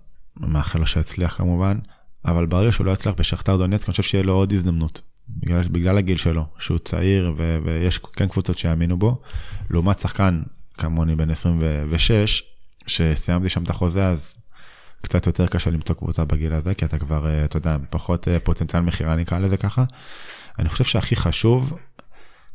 מאחל 0.40 0.78
לו 0.78 0.86
שיצליח 0.86 1.36
כמובן, 1.36 1.78
אבל 2.24 2.46
ברגע 2.46 2.72
שהוא 2.72 2.86
לא 2.86 2.92
יצליח 2.92 3.14
בשכתר 3.18 3.57
דונייצק, 3.57 3.88
אני 3.88 3.90
חושב 3.90 4.03
שיהיה 4.03 4.24
לו 4.24 4.32
עוד 4.32 4.53
הזדמנות. 4.53 5.01
בגלל, 5.37 5.68
בגלל 5.68 5.99
הגיל 5.99 6.16
שלו, 6.16 6.45
שהוא 6.59 6.78
צעיר 6.78 7.33
ו, 7.37 7.59
ויש 7.64 7.99
כן 7.99 8.28
קבוצות 8.28 8.59
שיאמינו 8.59 8.99
בו, 8.99 9.22
לעומת 9.70 10.01
שחקן 10.01 10.43
כמוני 10.78 11.16
בן 11.16 11.31
26, 11.31 12.43
שסיימתי 12.87 13.49
שם 13.49 13.62
את 13.62 13.70
החוזה, 13.70 14.07
אז 14.07 14.39
קצת 15.03 15.26
יותר 15.26 15.47
קשה 15.47 15.70
למצוא 15.70 15.95
קבוצה 15.95 16.24
בגיל 16.24 16.53
הזה, 16.53 16.74
כי 16.74 16.85
אתה 16.85 16.99
כבר, 16.99 17.26
אה, 17.26 17.45
אתה 17.45 17.57
יודע, 17.57 17.76
פחות 17.91 18.28
אה, 18.28 18.41
פוטנציאל 18.41 18.83
מכירה 18.83 19.16
נקרא 19.16 19.39
לזה 19.39 19.57
ככה. 19.57 19.85
אני 20.59 20.68
חושב 20.68 20.85
שהכי 20.85 21.16
חשוב, 21.16 21.78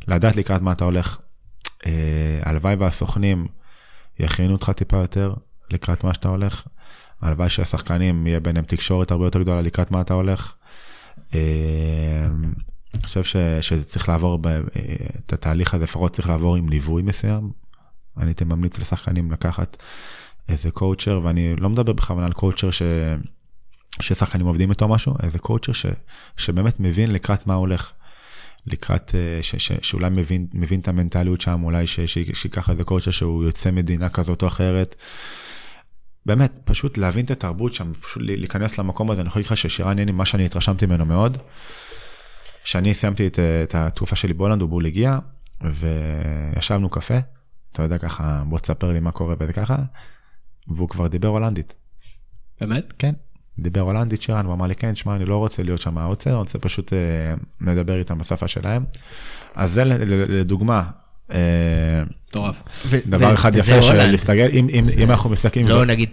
לדעת 0.07 0.35
לקראת 0.35 0.61
מה 0.61 0.71
אתה 0.71 0.85
הולך. 0.85 1.19
אה, 1.85 2.39
הלוואי 2.43 2.75
והסוכנים 2.75 3.47
יכינו 4.19 4.53
אותך 4.53 4.69
טיפה 4.69 4.97
יותר 4.97 5.33
לקראת 5.69 6.03
מה 6.03 6.13
שאתה 6.13 6.27
הולך. 6.27 6.67
הלוואי 7.21 7.49
שהשחקנים 7.49 8.27
יהיה 8.27 8.39
ביניהם 8.39 8.65
תקשורת 8.65 9.11
הרבה 9.11 9.25
יותר 9.25 9.41
גדולה 9.41 9.61
לקראת 9.61 9.91
מה 9.91 10.01
אתה 10.01 10.13
הולך. 10.13 10.55
אני 12.93 13.03
חושב 13.03 13.23
ש, 13.23 13.35
שזה 13.61 13.85
צריך 13.85 14.09
לעבור, 14.09 14.37
ב, 14.41 14.47
את 15.25 15.33
התהליך 15.33 15.73
הזה 15.73 15.83
לפחות 15.83 16.13
צריך 16.13 16.29
לעבור 16.29 16.55
עם 16.55 16.69
ליווי 16.69 17.03
מסוים. 17.03 17.51
אני 18.17 18.25
הייתי 18.25 18.43
ממליץ 18.43 18.79
לשחקנים 18.79 19.31
לקחת 19.31 19.77
איזה 20.49 20.71
קואוצ'ר, 20.71 21.21
ואני 21.23 21.55
לא 21.55 21.69
מדבר 21.69 21.93
בכוונה 21.93 22.25
על 22.25 22.33
קואוצ'ר 22.33 22.71
ש... 22.71 22.81
ששחקנים 24.01 24.45
עובדים 24.45 24.69
איתו 24.69 24.87
משהו, 24.87 25.13
איזה 25.23 25.39
קואוצ'ר 25.39 25.73
ש... 25.73 25.85
שבאמת 26.37 26.79
מבין 26.79 27.11
לקראת 27.11 27.47
מה 27.47 27.53
הולך. 27.53 27.91
לקראת, 28.67 29.15
אה, 29.15 29.43
ש, 29.43 29.55
ש, 29.55 29.71
שאולי 29.81 30.09
מבין, 30.09 30.47
מבין 30.53 30.79
את 30.79 30.87
המנטליות 30.87 31.41
שם, 31.41 31.63
אולי 31.63 31.87
ש, 31.87 31.99
ש, 31.99 32.17
שיקח 32.33 32.69
איזה 32.69 32.83
קואוצ'ר 32.83 33.11
שהוא 33.11 33.43
יוצא 33.43 33.71
מדינה 33.71 34.09
כזאת 34.09 34.41
או 34.41 34.47
אחרת. 34.47 34.95
באמת, 36.25 36.53
פשוט 36.65 36.97
להבין 36.97 37.25
את 37.25 37.31
התרבות 37.31 37.73
שם, 37.73 37.93
פשוט 37.93 38.23
להיכנס 38.25 38.77
למקום 38.77 39.11
הזה. 39.11 39.21
אני 39.21 39.27
יכול 39.27 39.39
להגיד 39.39 39.51
לך 39.51 39.57
ששירן 39.57 39.99
ייני, 39.99 40.11
מה 40.11 40.25
שאני 40.25 40.45
התרשמתי 40.45 40.85
ממנו 40.85 41.05
מאוד, 41.05 41.37
שאני 42.63 42.93
סיימתי 42.93 43.27
את, 43.27 43.39
את 43.63 43.75
התקופה 43.75 44.15
שלי 44.15 44.33
בהולנד, 44.33 44.61
הוא 44.61 44.69
בול 44.69 44.85
הגיע, 44.85 45.19
וישבנו 45.61 46.89
קפה, 46.89 47.17
אתה 47.71 47.83
יודע 47.83 47.97
ככה, 47.97 48.43
בוא 48.47 48.59
תספר 48.59 48.91
לי 48.91 48.99
מה 48.99 49.11
קורה 49.11 49.35
וזה 49.39 49.53
ככה, 49.53 49.75
והוא 50.67 50.89
כבר 50.89 51.07
דיבר 51.07 51.27
הולנדית. 51.27 51.73
באמת? 52.61 52.93
כן. 52.99 53.13
דיבר 53.59 53.81
הולנדית 53.81 54.21
שירן, 54.21 54.45
הוא 54.45 54.53
אמר 54.53 54.67
לי, 54.67 54.75
כן, 54.75 54.95
שמע, 54.95 55.15
אני 55.15 55.25
לא 55.25 55.37
רוצה 55.37 55.63
להיות 55.63 55.81
שם 55.81 55.97
העוצר, 55.97 56.29
אני 56.29 56.39
רוצה 56.39 56.59
פשוט 56.59 56.93
אה, 56.93 57.33
לדבר 57.61 57.99
איתם 57.99 58.17
בשפה 58.17 58.47
שלהם. 58.47 58.85
אז 59.55 59.71
זה 59.71 59.83
לדוגמה, 60.27 60.77
אה, 60.77 61.04
מטורף. 61.29 62.87
דבר 63.07 63.33
אחד 63.33 63.55
יפה 63.55 63.81
של 63.81 64.11
להסתגל, 64.11 64.49
אם 64.97 65.11
אנחנו 65.11 65.29
מסתכלים... 65.29 65.67
לא 65.67 65.85
נגיד 65.85 66.09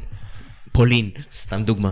פולין, 0.73 1.11
סתם 1.35 1.63
דוגמה. 1.63 1.91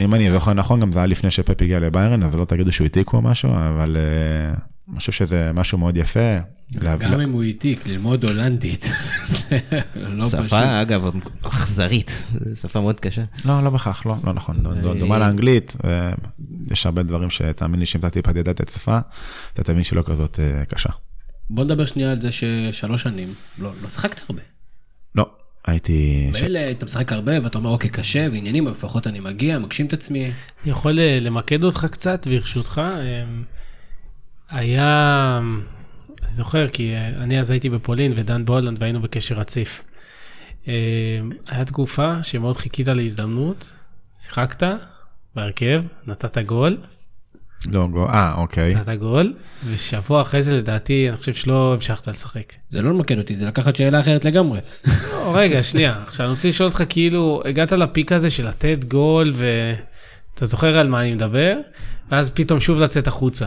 אם 0.00 0.14
אני 0.14 0.30
זוכר 0.30 0.52
נכון, 0.52 0.80
גם 0.80 0.92
זה 0.92 0.98
היה 0.98 1.06
לפני 1.06 1.30
שפפ 1.30 1.62
הגיע 1.62 1.80
לביירן, 1.80 2.22
אז 2.22 2.36
לא 2.36 2.44
תגידו 2.44 2.72
שהוא 2.72 2.84
העתיק 2.84 3.12
או 3.12 3.22
משהו, 3.22 3.50
אבל 3.50 3.96
אה, 3.96 4.54
אני 4.90 4.98
חושב 4.98 5.12
שזה 5.12 5.50
משהו 5.54 5.78
מאוד 5.78 5.96
יפה. 5.96 6.36
גם 6.98 7.20
אם 7.20 7.32
הוא 7.32 7.42
העתיק, 7.42 7.86
ללמוד 7.86 8.24
הולנדית, 8.24 8.82
זה 9.24 9.58
לא 9.94 10.26
פשוט. 10.26 10.44
שפה, 10.44 10.82
אגב, 10.82 11.02
אכזרית, 11.42 12.24
שפה 12.54 12.80
מאוד 12.80 13.00
קשה. 13.00 13.22
לא, 13.44 13.64
לא 13.64 13.70
בהכרח, 13.70 14.06
לא, 14.06 14.14
לא 14.24 14.32
נכון, 14.32 14.56
דומה 14.98 15.18
לאנגלית, 15.18 15.76
יש 16.70 16.86
הרבה 16.86 17.02
דברים 17.02 17.30
שתאמין 17.30 17.80
לי 17.80 17.86
שאם 17.86 18.00
אתה 18.00 18.10
טיפה 18.10 18.32
תדע 18.32 18.50
את 18.50 18.68
השפה, 18.68 18.98
אתה 19.52 19.62
תבין 19.62 19.84
שלא 19.84 20.02
כזאת 20.06 20.40
אה, 20.40 20.64
קשה. 20.64 20.90
בוא 21.54 21.64
נדבר 21.64 21.84
שנייה 21.84 22.10
על 22.10 22.18
זה 22.18 22.28
ששלוש 22.32 23.02
שנים, 23.02 23.34
לא, 23.58 23.72
לא 23.82 23.88
שחקת 23.88 24.20
הרבה. 24.28 24.42
לא, 25.14 25.30
הייתי... 25.66 26.30
מילא 26.42 26.58
ש... 26.58 26.70
אתה 26.70 26.84
משחק 26.84 27.12
הרבה 27.12 27.32
ואתה 27.42 27.58
אומר 27.58 27.70
אוקיי 27.70 27.90
קשה 27.90 28.28
ועניינים, 28.32 28.66
אבל 28.66 28.76
לפחות 28.76 29.06
אני 29.06 29.20
מגיע, 29.20 29.58
מגשים 29.58 29.86
את 29.86 29.92
עצמי. 29.92 30.24
אני 30.24 30.70
יכול 30.70 31.00
אה, 31.00 31.20
למקד 31.20 31.64
אותך 31.64 31.86
קצת 31.90 32.26
ברשותך. 32.26 32.82
אמ, 33.00 33.44
היה, 34.50 35.40
אני 36.22 36.30
זוכר 36.32 36.68
כי 36.68 36.94
אה, 36.94 37.08
אני 37.08 37.40
אז 37.40 37.50
הייתי 37.50 37.70
בפולין 37.70 38.12
ודן 38.16 38.44
בהולנד 38.44 38.76
והיינו 38.80 39.02
בקשר 39.02 39.34
רציף. 39.34 39.82
אמ, 40.66 40.72
היה 41.46 41.64
תקופה 41.64 42.24
שמאוד 42.24 42.56
חיכית 42.56 42.88
להזדמנות, 42.88 43.72
שיחקת 44.16 44.62
בהרכב, 45.34 45.82
נתת 46.06 46.38
גול. 46.38 46.78
לא 47.70 47.86
גול, 47.86 48.08
אה, 48.08 48.34
אוקיי. 48.36 48.74
נתת 48.74 48.98
גול, 48.98 49.34
ושבוע 49.70 50.22
אחרי 50.22 50.42
זה 50.42 50.56
לדעתי, 50.56 51.08
אני 51.08 51.16
חושב 51.16 51.34
שלא 51.34 51.74
המשכת 51.74 52.08
לשחק. 52.08 52.52
זה 52.68 52.82
לא 52.82 52.90
למקד 52.90 53.18
אותי, 53.18 53.36
זה 53.36 53.46
לקחת 53.46 53.76
שאלה 53.76 54.00
אחרת 54.00 54.24
לגמרי. 54.24 54.60
לא, 55.12 55.32
רגע, 55.36 55.62
שנייה. 55.62 55.98
עכשיו 55.98 56.26
אני 56.26 56.30
רוצה 56.34 56.48
לשאול 56.48 56.68
אותך, 56.68 56.82
כאילו, 56.88 57.42
הגעת 57.44 57.72
לפיק 57.72 58.12
הזה 58.12 58.30
של 58.30 58.48
לתת 58.48 58.84
גול, 58.88 59.32
ואתה 59.34 60.46
זוכר 60.46 60.78
על 60.78 60.88
מה 60.88 61.00
אני 61.00 61.14
מדבר, 61.14 61.56
ואז 62.10 62.30
פתאום 62.30 62.60
שוב 62.60 62.80
לצאת 62.80 63.06
החוצה. 63.06 63.46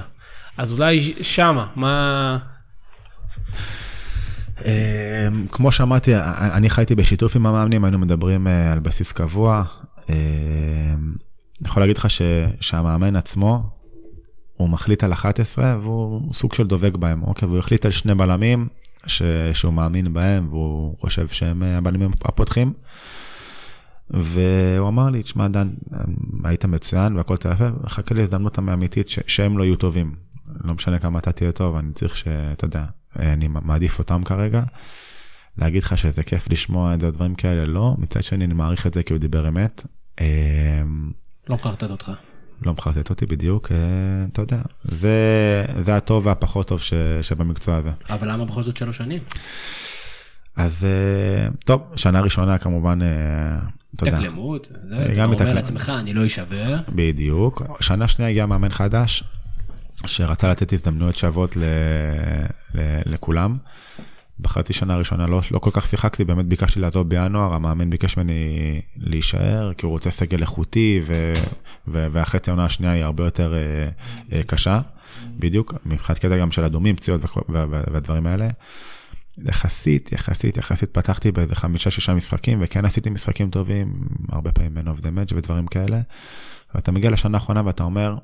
אז 0.57 0.71
אולי 0.71 1.13
שמה, 1.21 1.67
מה... 1.75 2.37
אמ, 4.65 5.47
כמו 5.51 5.71
שאמרתי, 5.71 6.11
אני 6.37 6.69
חייתי 6.69 6.95
בשיתוף 6.95 7.35
עם 7.35 7.45
המאמנים, 7.45 7.85
היינו 7.85 7.99
מדברים 7.99 8.47
אה, 8.47 8.71
על 8.71 8.79
בסיס 8.79 9.11
קבוע. 9.11 9.63
אמ, 10.09 10.15
אני 11.61 11.69
יכול 11.69 11.83
להגיד 11.83 11.97
לך 11.97 12.07
שהמאמן 12.61 13.15
עצמו, 13.15 13.74
הוא 14.57 14.69
מחליט 14.69 15.03
על 15.03 15.13
11 15.13 15.77
והוא 15.81 16.33
סוג 16.33 16.53
של 16.53 16.67
דובק 16.67 16.95
בהם, 16.95 17.23
אוקיי? 17.23 17.47
והוא 17.47 17.59
החליט 17.59 17.85
על 17.85 17.91
שני 17.91 18.15
בלמים 18.15 18.67
ש... 19.07 19.21
שהוא 19.53 19.73
מאמין 19.73 20.13
בהם 20.13 20.47
והוא 20.49 20.97
חושב 20.97 21.27
שהם 21.27 21.63
הבלמים 21.63 22.11
הפותחים. 22.25 22.73
והוא 24.09 24.87
אמר 24.87 25.09
לי, 25.09 25.23
תשמע 25.23 25.47
דן, 25.47 25.69
היית 26.43 26.65
מצוין 26.65 27.15
והכל 27.15 27.37
תהיה 27.37 27.53
יפה, 27.53 27.69
חכה 27.87 28.15
לי 28.15 28.21
הזדמנות 28.21 28.57
האמיתית 28.57 29.09
ש... 29.09 29.19
שהם 29.27 29.57
לא 29.57 29.63
יהיו 29.63 29.75
טובים. 29.75 30.15
לא 30.63 30.73
משנה 30.73 30.99
כמה 30.99 31.19
אתה 31.19 31.31
תהיה 31.31 31.51
טוב, 31.51 31.75
אני 31.75 31.93
צריך 31.93 32.17
שאתה 32.17 32.65
יודע, 32.65 32.85
אני 33.19 33.47
מעדיף 33.47 33.99
אותם 33.99 34.23
כרגע. 34.23 34.63
להגיד 35.57 35.83
לך 35.83 35.97
שזה 35.97 36.23
כיף 36.23 36.49
לשמוע 36.49 36.93
את 36.93 37.03
הדברים 37.03 37.35
כאלה, 37.35 37.65
לא. 37.65 37.95
מצד 37.97 38.23
שני, 38.23 38.45
אני 38.45 38.53
מעריך 38.53 38.87
את 38.87 38.93
זה 38.93 39.03
כי 39.03 39.13
הוא 39.13 39.19
דיבר 39.19 39.47
אמת. 39.47 39.85
אמ, 40.21 41.11
לא 41.49 41.55
מחרטט 41.55 41.89
אותך. 41.89 42.11
לא 42.61 42.73
מחרטט 42.73 43.09
אותי 43.09 43.25
בדיוק, 43.25 43.71
אה, 43.71 43.77
אתה 44.31 44.41
יודע, 44.41 44.61
זה, 44.83 45.65
זה 45.79 45.95
הטוב 45.95 46.25
והפחות 46.25 46.67
טוב 46.67 46.81
ש, 46.81 46.93
שבמקצוע 47.21 47.75
הזה. 47.75 47.89
אבל 48.09 48.31
למה 48.31 48.45
בכל 48.45 48.63
זאת 48.63 48.77
שלוש 48.77 48.97
שנים? 48.97 49.21
אז 50.55 50.85
אה, 50.85 51.47
טוב, 51.65 51.81
שנה 51.95 52.21
ראשונה 52.21 52.57
כמובן, 52.57 52.99
אה, 53.01 53.07
אתה 53.95 54.07
יודע. 54.07 54.19
תקלמות, 54.19 54.67
אתה 55.13 55.25
אומר 55.25 55.53
לעצמך, 55.53 55.91
אני 55.99 56.13
לא 56.13 56.25
אשבר. 56.25 56.77
בדיוק. 56.89 57.61
שנה 57.79 58.07
שנייה 58.07 58.31
הגיע 58.31 58.45
מאמן 58.45 58.69
חדש, 58.69 59.23
שרצה 60.05 60.49
לתת 60.49 60.73
הזדמנויות 60.73 61.15
שוות 61.15 61.57
ל, 61.57 61.63
ל, 62.75 62.79
לכולם. 63.05 63.57
בחצי 64.39 64.73
שנה 64.73 64.93
הראשונה 64.93 65.27
לא, 65.27 65.41
לא 65.51 65.59
כל 65.59 65.69
כך 65.73 65.87
שיחקתי, 65.87 66.23
באמת 66.23 66.45
ביקשתי 66.45 66.79
לעזוב 66.79 67.09
בינואר, 67.09 67.53
המאמן 67.53 67.89
ביקש 67.89 68.17
ממני 68.17 68.81
להישאר, 68.97 69.73
כי 69.73 69.85
הוא 69.85 69.91
רוצה 69.91 70.11
סגל 70.11 70.41
איכותי, 70.41 71.01
ו, 71.05 71.33
ו, 71.87 72.07
והחצי 72.11 72.51
העונה 72.51 72.65
השנייה 72.65 72.93
היא 72.93 73.03
הרבה 73.03 73.23
יותר 73.23 73.53
אה, 73.53 73.89
אה, 74.37 74.43
קשה, 74.43 74.81
בדיוק, 75.39 75.73
מבחינת 75.85 76.19
קטע 76.19 76.37
גם 76.37 76.51
של 76.51 76.63
אדומים, 76.63 76.95
פציעות 76.95 77.21
והדברים 77.91 78.27
האלה. 78.27 78.47
יחסית, 79.37 80.11
יחסית, 80.11 80.57
יחסית 80.57 80.89
פתחתי 80.91 81.31
באיזה 81.31 81.55
חמישה, 81.55 81.91
שישה 81.91 82.13
משחקים, 82.13 82.57
וכן 82.61 82.85
עשיתי 82.85 83.09
משחקים 83.09 83.49
טובים, 83.49 84.07
הרבה 84.29 84.51
פעמים 84.51 84.77
man 84.77 84.87
of 84.87 85.01
the 85.01 85.05
match 85.05 85.35
ודברים 85.35 85.67
כאלה. 85.67 86.01
ואתה 86.75 86.91
מגיע 86.91 87.11
לשנה 87.11 87.37
האחרונה 87.37 87.61
ואתה 87.65 87.83
אומר, 87.83 88.15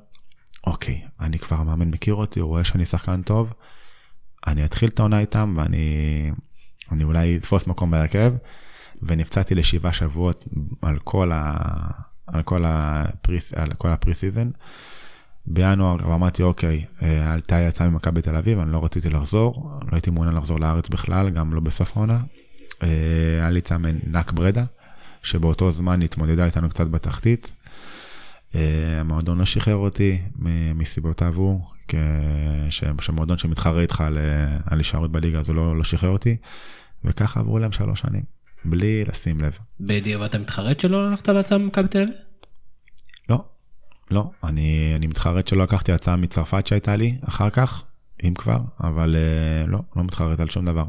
אוקיי, 0.66 1.00
אני 1.20 1.38
כבר, 1.38 1.56
המאמן 1.56 1.88
מכיר 1.88 2.14
אותי, 2.14 2.40
הוא 2.40 2.48
רואה 2.48 2.64
שאני 2.64 2.86
שחקן 2.86 3.22
טוב. 3.22 3.52
אני 4.46 4.64
אתחיל 4.64 4.88
את 4.88 4.98
העונה 5.00 5.20
איתם 5.20 5.54
ואני 5.56 6.30
אני 6.92 7.04
אולי 7.04 7.36
אתפוס 7.36 7.66
מקום 7.66 7.90
בהרכב, 7.90 8.32
ונפצעתי 9.02 9.54
לשבעה 9.54 9.92
שבועות 9.92 10.44
על 10.82 10.98
כל 10.98 11.32
ה... 11.32 11.56
על 12.26 12.42
כל 12.42 12.64
ה 12.66 12.80
pre, 12.80 13.38
על 13.56 13.72
כל 13.72 13.88
ה 13.88 14.14
pre-season. 14.14 14.50
בינואר 15.46 16.14
אמרתי, 16.14 16.42
אוקיי, 16.42 16.84
אה, 17.02 17.32
הייתה 17.32 17.60
הצעה 17.60 17.88
ממכבי 17.88 18.22
תל 18.22 18.36
אביב, 18.36 18.58
אני 18.58 18.72
לא 18.72 18.84
רציתי 18.84 19.08
לחזור, 19.08 19.70
לא 19.82 19.88
הייתי 19.92 20.10
מעוניין 20.10 20.36
לחזור 20.36 20.60
לארץ 20.60 20.88
בכלל, 20.88 21.30
גם 21.30 21.54
לא 21.54 21.60
בסוף 21.60 21.96
העונה. 21.96 22.20
אה, 22.82 22.88
היה 23.38 23.50
לי 23.50 23.58
הצעה 23.58 23.78
מנאק 23.78 24.32
ברדה, 24.32 24.64
שבאותו 25.22 25.70
זמן 25.70 26.02
התמודדה 26.02 26.44
איתנו 26.44 26.68
קצת 26.68 26.86
בתחתית. 26.86 27.52
אה, 28.54 29.00
המועדון 29.00 29.38
לא 29.38 29.44
שחרר 29.44 29.76
אותי 29.76 30.18
מסיבותיו 30.74 31.34
הוא, 31.36 31.60
שמועדון 33.00 33.38
שמתחרה 33.38 33.80
איתך 33.80 34.00
על, 34.00 34.18
על 34.66 34.78
הישארות 34.78 35.12
בליגה, 35.12 35.38
אז 35.38 35.48
הוא 35.48 35.56
לא, 35.56 35.76
לא 35.76 35.84
שחרר 35.84 36.10
אותי, 36.10 36.36
וככה 37.04 37.40
עברו 37.40 37.58
להם 37.58 37.72
שלוש 37.72 38.00
שנים, 38.00 38.22
בלי 38.64 39.04
לשים 39.04 39.40
לב. 39.40 39.58
בדיעבד 39.80 40.24
אתה 40.24 40.38
מתחרט 40.38 40.80
שלא 40.80 41.08
הלכת 41.08 41.28
להצעה 41.28 41.58
ממכבי 41.58 41.88
תל 41.88 41.98
אביב? 41.98 42.14
לא, 43.28 43.44
לא, 44.10 44.30
אני, 44.44 44.92
אני 44.96 45.06
מתחרט 45.06 45.48
שלא 45.48 45.62
לקחתי 45.64 45.92
הצעה 45.92 46.16
מצרפת 46.16 46.66
שהייתה 46.66 46.96
לי 46.96 47.18
אחר 47.28 47.50
כך, 47.50 47.84
אם 48.24 48.34
כבר, 48.34 48.58
אבל 48.80 49.16
אה, 49.16 49.66
לא, 49.66 49.78
לא 49.96 50.04
מתחרט 50.04 50.40
על 50.40 50.48
שום 50.50 50.64
דבר. 50.64 50.84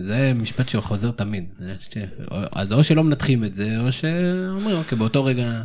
זה 0.00 0.32
משפט 0.34 0.68
שחוזר 0.68 1.10
תמיד. 1.10 1.44
אז 2.52 2.72
או 2.72 2.84
שלא 2.84 3.04
מנתחים 3.04 3.44
את 3.44 3.54
זה, 3.54 3.78
או 3.78 3.92
שאומרים, 3.92 4.76
אוקיי, 4.76 4.98
באותו 4.98 5.24
רגע... 5.24 5.62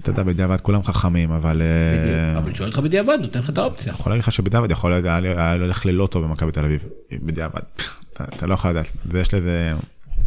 אתה 0.00 0.10
יודע, 0.10 0.22
בדיעבד 0.22 0.60
כולם 0.60 0.82
חכמים, 0.82 1.32
אבל... 1.32 1.62
אה, 1.62 2.38
אבל 2.38 2.54
שואל 2.54 2.68
אותך 2.68 2.78
בדיעבד, 2.78 3.18
נותן 3.20 3.38
לך 3.38 3.50
את 3.50 3.58
האופציה. 3.58 3.92
יכול 3.92 4.12
להגיד 4.12 4.22
לך 4.22 4.32
שבדיעבד 4.32 4.70
יכול 4.70 4.92
היה 4.92 5.54
הולך 5.54 5.86
ללא 5.86 6.06
טוב 6.06 6.24
במכבי 6.24 6.52
תל 6.52 6.64
אביב, 6.64 6.84
בדיעבד. 7.12 7.60
אתה 8.12 8.46
לא 8.46 8.54
יכול 8.54 8.70
לדעת, 8.70 8.92
ויש 9.06 9.34
לזה 9.34 9.72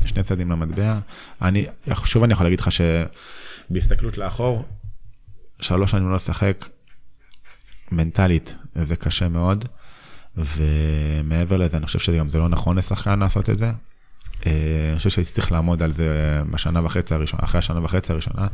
שני 0.05 0.23
צדדים 0.23 0.51
למטבע. 0.51 0.99
אני, 1.41 1.65
שוב 2.03 2.23
אני 2.23 2.33
יכול 2.33 2.45
להגיד 2.45 2.59
לך 2.59 2.69
שבהסתכלות 2.71 4.17
לאחור, 4.17 4.65
שלוש 5.59 5.91
שנים 5.91 6.09
לא 6.09 6.15
לשחק, 6.15 6.65
מנטלית 7.91 8.55
זה 8.75 8.95
קשה 8.95 9.29
מאוד, 9.29 9.65
ומעבר 10.37 11.57
לזה 11.57 11.77
אני 11.77 11.85
חושב 11.85 11.99
שגם 11.99 12.29
זה 12.29 12.37
לא 12.37 12.49
נכון 12.49 12.77
לשחקן 12.77 13.19
לעשות 13.19 13.49
את 13.49 13.57
זה. 13.57 13.71
אה, 14.45 14.51
אני 14.89 14.97
חושב 14.97 15.09
שהייתי 15.09 15.31
צריך 15.31 15.51
לעמוד 15.51 15.83
על 15.83 15.91
זה 15.91 16.41
בשנה 16.51 16.85
וחצי 16.85 17.13
הראשונה, 17.13 17.43
אחרי 17.43 17.59
השנה 17.59 17.83
וחצי 17.83 18.11
הראשונה, 18.11 18.47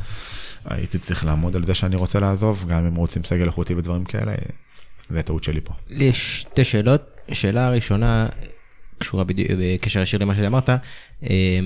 הייתי 0.65 0.97
צריך 0.97 1.25
לעמוד 1.25 1.55
על 1.55 1.63
זה 1.63 1.73
שאני 1.75 1.95
רוצה 1.95 2.19
לעזוב, 2.19 2.65
גם 2.67 2.85
אם 2.85 2.95
רוצים 2.95 3.23
סגל 3.23 3.45
איכותי 3.45 3.73
ודברים 3.73 4.05
כאלה, 4.05 4.33
זה 5.09 5.21
טעות 5.21 5.43
שלי 5.43 5.61
פה. 5.61 5.73
יש 5.89 6.39
שתי 6.39 6.63
שאלות, 6.63 7.01
שאלה 7.31 7.69
ראשונה 7.69 8.27
קשורה 8.97 9.23
בקשר 9.27 9.99
ישיר 9.99 10.19
למה 10.19 10.35
שאמרת. 10.35 10.69
אה, 11.23 11.59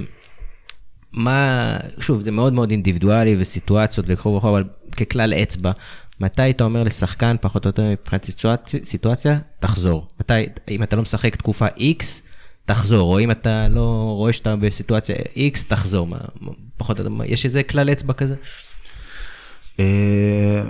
מה, 1.13 1.77
שוב, 1.99 2.21
זה 2.21 2.31
מאוד 2.31 2.53
מאוד 2.53 2.71
אינדיבידואלי 2.71 3.35
וסיטואציות 3.39 4.05
וכו' 4.09 4.35
וכו', 4.37 4.49
אבל 4.49 4.63
ככלל 4.97 5.33
אצבע, 5.33 5.71
מתי 6.21 6.49
אתה 6.49 6.63
אומר 6.63 6.83
לשחקן, 6.83 7.35
פחות 7.41 7.65
או 7.65 7.69
יותר 7.69 7.83
מבחינת 7.83 8.25
סיטואציה, 8.83 9.39
תחזור. 9.59 10.07
מתי, 10.19 10.33
אם 10.69 10.83
אתה 10.83 10.95
לא 10.95 11.01
משחק 11.01 11.35
תקופה 11.35 11.67
X, 11.67 12.03
תחזור, 12.65 13.13
או 13.13 13.19
אם 13.19 13.31
אתה 13.31 13.67
לא 13.67 14.13
רואה 14.17 14.33
שאתה 14.33 14.55
בסיטואציה 14.55 15.15
X, 15.15 15.67
תחזור. 15.67 16.07
מה, 16.07 16.17
פחות 16.77 16.99
או 16.99 17.03
יותר, 17.03 17.23
יש 17.25 17.45
איזה 17.45 17.63
כלל 17.63 17.91
אצבע 17.91 18.13
כזה? 18.13 18.35
אה, 19.79 20.63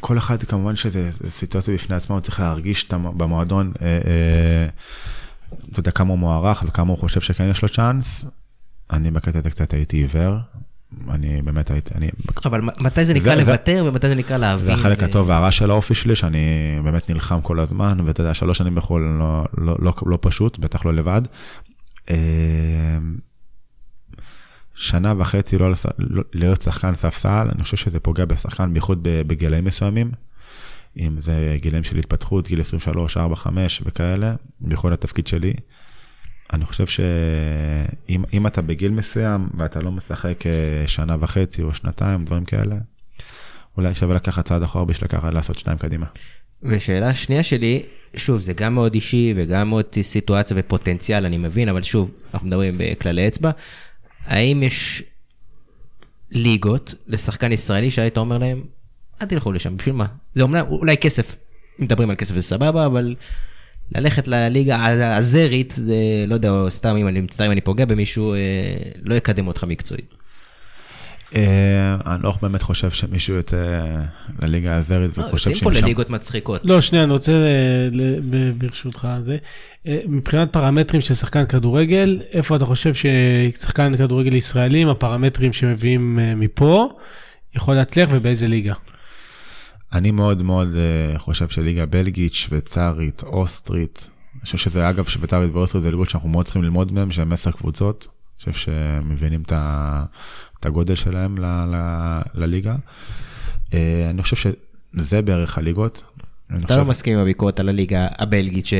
כל 0.00 0.18
אחד 0.18 0.42
כמובן 0.42 0.76
שזה 0.76 1.10
סיטואציה 1.28 1.74
בפני 1.74 1.96
עצמה, 1.96 2.14
הוא 2.14 2.20
צריך 2.20 2.40
להרגיש 2.40 2.88
במועדון, 2.92 3.72
אה, 3.82 3.86
אה, 3.86 4.68
אתה 5.70 5.80
יודע 5.80 5.90
כמה 5.90 6.10
הוא 6.10 6.18
מוערך 6.18 6.64
וכמה 6.66 6.90
הוא 6.90 6.98
חושב 6.98 7.20
שכן 7.20 7.50
יש 7.50 7.62
לו 7.62 7.68
צ'אנס. 7.68 8.26
אני 8.90 9.10
בקטע 9.10 9.38
הזה 9.38 9.50
קצת 9.50 9.72
הייתי 9.72 9.96
עיוור, 9.96 10.36
אני 11.10 11.42
באמת 11.42 11.70
הייתי, 11.70 11.94
אני... 11.94 12.10
אבל 12.44 12.60
מתי 12.80 13.04
זה 13.04 13.14
נקרא 13.14 13.34
לוותר 13.34 13.84
ומתי 13.86 14.08
זה 14.08 14.14
נקרא 14.14 14.36
להבין? 14.36 14.66
זה 14.66 14.72
החלק 14.72 15.02
הטוב 15.02 15.28
והרע 15.28 15.50
של 15.50 15.70
האופי 15.70 15.94
שלי, 15.94 16.16
שאני 16.16 16.78
באמת 16.84 17.10
נלחם 17.10 17.40
כל 17.40 17.60
הזמן, 17.60 17.98
ואתה 18.04 18.20
יודע, 18.20 18.34
שלוש 18.34 18.58
שנים 18.58 18.74
בחו"ל 18.74 19.02
לא, 19.02 19.44
לא, 19.58 19.76
לא, 19.78 19.92
לא 20.06 20.18
פשוט, 20.20 20.58
בטח 20.58 20.86
לא 20.86 20.94
לבד. 20.94 21.22
אה, 22.10 22.16
שנה 24.74 25.14
וחצי 25.18 25.58
לא 25.58 25.72
להיות 26.32 26.62
שחקן 26.62 26.94
ספסל, 26.94 27.48
אני 27.54 27.62
חושב 27.62 27.76
שזה 27.76 28.00
פוגע 28.00 28.24
בשחקן, 28.24 28.72
בייחוד 28.72 28.98
בגילאים 29.02 29.64
מסוימים. 29.64 30.10
אם 30.96 31.18
זה 31.18 31.56
גילאים 31.60 31.82
של 31.82 31.96
התפתחות, 31.96 32.48
גיל 32.48 32.60
23, 32.60 33.16
4, 33.16 33.36
5 33.36 33.82
וכאלה, 33.86 34.34
בייחוד 34.60 34.92
התפקיד 34.92 35.26
שלי. 35.26 35.52
אני 36.52 36.66
חושב 36.66 36.86
שאם 36.86 38.46
אתה 38.46 38.62
בגיל 38.62 38.92
מסוים 38.92 39.48
ואתה 39.54 39.80
לא 39.80 39.92
משחק 39.92 40.46
אה, 40.46 40.52
שנה 40.86 41.16
וחצי 41.20 41.62
או 41.62 41.74
שנתיים, 41.74 42.24
דברים 42.24 42.44
כאלה, 42.44 42.76
אולי 43.76 43.94
שווה 43.94 44.16
לקחת 44.16 44.44
צעד 44.44 44.62
אחורה 44.62 44.84
בשביל 44.84 45.08
לקחת 45.08 45.34
לעשות 45.34 45.58
שניים 45.58 45.78
קדימה. 45.78 46.06
ושאלה 46.62 47.14
שנייה 47.14 47.42
שלי, 47.42 47.82
שוב, 48.16 48.40
זה 48.40 48.52
גם 48.52 48.74
מאוד 48.74 48.94
אישי 48.94 49.34
וגם 49.36 49.68
מאוד 49.68 49.84
סיטואציה 50.02 50.56
ופוטנציאל, 50.60 51.24
אני 51.24 51.38
מבין, 51.38 51.68
אבל 51.68 51.82
שוב, 51.82 52.10
אנחנו 52.34 52.48
מדברים 52.48 52.74
בכללי 52.78 53.28
אצבע. 53.28 53.50
האם 54.26 54.62
יש 54.62 55.02
ליגות 56.30 56.94
לשחקן 57.06 57.52
ישראלי 57.52 57.90
שהיית 57.90 58.16
אומר 58.16 58.38
להם, 58.38 58.62
אל 59.22 59.26
תלכו 59.26 59.52
לשם, 59.52 59.76
בשביל 59.76 59.94
מה? 59.94 60.06
זה 60.34 60.42
אומנם, 60.42 60.66
אולי 60.66 60.96
כסף, 60.96 61.36
מדברים 61.78 62.10
על 62.10 62.16
כסף 62.16 62.34
זה 62.34 62.42
סבבה, 62.42 62.86
אבל 62.86 63.14
ללכת 63.94 64.28
לליגה 64.28 64.86
הזרית, 65.16 65.74
זה 65.76 65.94
לא 66.26 66.34
יודע, 66.34 66.52
סתם 66.68 66.96
אם 66.96 67.08
אני 67.08 67.20
מצטער 67.20 67.46
אם 67.46 67.52
אני 67.52 67.60
פוגע 67.60 67.84
במישהו, 67.84 68.34
אה, 68.34 68.38
לא 69.04 69.14
יקדם 69.14 69.46
אותך 69.46 69.64
מקצועית. 69.64 70.14
אה, 71.36 71.96
אני 72.06 72.22
לא 72.22 72.34
באמת 72.42 72.62
חושב 72.62 72.90
שמישהו 72.90 73.34
יוצא 73.34 73.86
לליגה 74.42 74.76
הזרית 74.76 75.18
וחושב 75.18 75.50
שמשם... 75.50 75.50
יוצאים 75.50 75.74
פה 75.74 75.80
לליגות 75.80 76.10
מצחיקות. 76.10 76.60
לא, 76.64 76.80
שנייה, 76.80 77.04
אני 77.04 77.12
רוצה 77.12 77.32
ברשותך 78.58 79.08
זה. 79.20 79.36
אה, 79.86 79.98
מבחינת 80.06 80.52
פרמטרים 80.52 81.00
של 81.00 81.14
שחקן 81.14 81.46
כדורגל, 81.46 82.20
איפה 82.32 82.56
אתה 82.56 82.66
חושב 82.66 82.92
ששחקן 82.94 83.96
כדורגל 83.96 84.34
ישראלים, 84.34 84.88
הפרמטרים 84.88 85.52
שמביאים 85.52 86.18
מפה, 86.36 86.88
יכול 87.54 87.74
להצליח 87.74 88.08
ובאיזה 88.12 88.48
ליגה? 88.48 88.74
אני 89.92 90.10
מאוד 90.10 90.42
מאוד 90.42 90.68
uh, 90.68 91.18
חושב 91.18 91.48
שליגה 91.48 91.86
בלגית, 91.86 92.34
שוויצרית, 92.34 93.22
אוסטרית, 93.22 94.10
אני 94.34 94.44
חושב 94.44 94.58
שזה 94.58 94.90
אגב 94.90 95.04
שוויצרית 95.04 95.50
ואוסטרית 95.52 95.82
זה 95.82 95.90
ליגות 95.90 96.10
שאנחנו 96.10 96.28
מאוד 96.28 96.44
צריכים 96.44 96.62
ללמוד 96.62 96.92
מהן, 96.92 97.12
שהן 97.12 97.32
עשר 97.32 97.50
קבוצות, 97.50 98.08
אני 98.10 98.38
חושב 98.52 98.64
שהם 98.64 99.08
מבינים 99.08 99.42
את 99.42 100.66
הגודל 100.66 100.94
שלהם 100.94 101.38
ל, 101.38 101.44
ל, 101.44 101.76
לליגה. 102.34 102.76
Uh, 103.66 103.72
אני 104.10 104.22
חושב 104.22 104.52
שזה 104.96 105.22
בערך 105.22 105.58
הליגות. 105.58 106.02
אתה 106.46 106.62
חושב... 106.62 106.74
לא 106.74 106.84
מסכים 106.84 107.14
עם 107.14 107.20
הביקורת 107.20 107.60
על 107.60 107.68
הליגה 107.68 108.08
הבלגית 108.18 108.66
ש... 108.66 108.74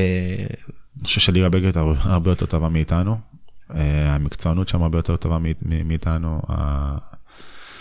אני 0.99 1.05
חושב 1.05 1.21
שהליגה 1.21 1.47
הבלגית 1.47 1.77
הרבה 1.77 2.31
יותר 2.31 2.47
טובה 2.47 2.69
מאיתנו. 2.69 3.19
Uh, 3.71 3.75
המקצוענות 4.07 4.69
שם 4.69 4.83
הרבה 4.83 4.99
יותר 4.99 5.17
טובה 5.17 5.39
מאיתנו. 5.85 6.41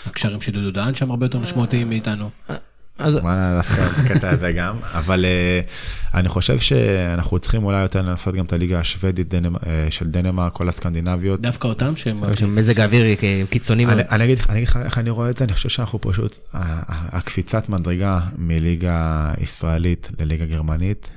הקשרים 0.06 0.40
של 0.40 0.52
דודו 0.52 0.70
דהן 0.70 0.94
שם 0.94 1.10
הרבה 1.10 1.26
יותר 1.26 1.38
משמעותיים 1.38 1.88
מאיתנו. 1.88 2.30
אז... 3.00 3.16
מה 3.16 3.56
דווקא 3.56 4.02
בקטע 4.02 4.30
הזה 4.30 4.52
גם, 4.52 4.76
אבל 4.82 5.24
uh, 5.24 6.16
אני 6.16 6.28
חושב 6.28 6.58
שאנחנו 6.58 7.38
צריכים 7.38 7.64
אולי 7.64 7.82
יותר 7.82 8.02
לנסות 8.02 8.34
גם 8.34 8.44
את 8.44 8.52
הליגה 8.52 8.78
השוודית 8.78 9.28
דנמ... 9.28 9.56
uh, 9.56 9.60
של 9.90 10.06
דנמרק, 10.06 10.52
כל 10.52 10.68
הסקנדינביות. 10.68 11.40
דווקא 11.40 11.68
אותם 11.68 11.96
שהם... 11.96 12.20
מזג 12.46 12.80
האוויר 12.80 13.16
קיצוני 13.50 13.84
מאוד. 13.84 13.98
אני 13.98 14.24
אגיד 14.24 14.38
לך 14.38 14.50
איך 14.84 14.98
אני 14.98 15.10
רואה 15.10 15.30
את 15.30 15.36
זה, 15.36 15.44
אני 15.44 15.52
חושב 15.52 15.68
שאנחנו 15.68 16.00
פשוט, 16.00 16.38
הקפיצת 16.52 17.68
מדרגה 17.68 18.20
מליגה 18.38 19.32
ישראלית 19.40 20.10
לליגה 20.18 20.46
גרמנית 20.46 21.10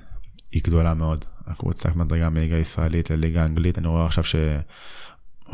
היא 0.51 0.61
גדולה 0.63 0.93
מאוד. 0.93 1.25
הקבוצת 1.47 1.95
מדרגה 1.95 2.29
מליגה 2.29 2.55
ישראלית 2.55 3.09
לליגה 3.09 3.45
אנגלית, 3.45 3.77
אני 3.77 3.87
רואה 3.87 4.05
עכשיו 4.05 4.23
ש... 4.23 4.35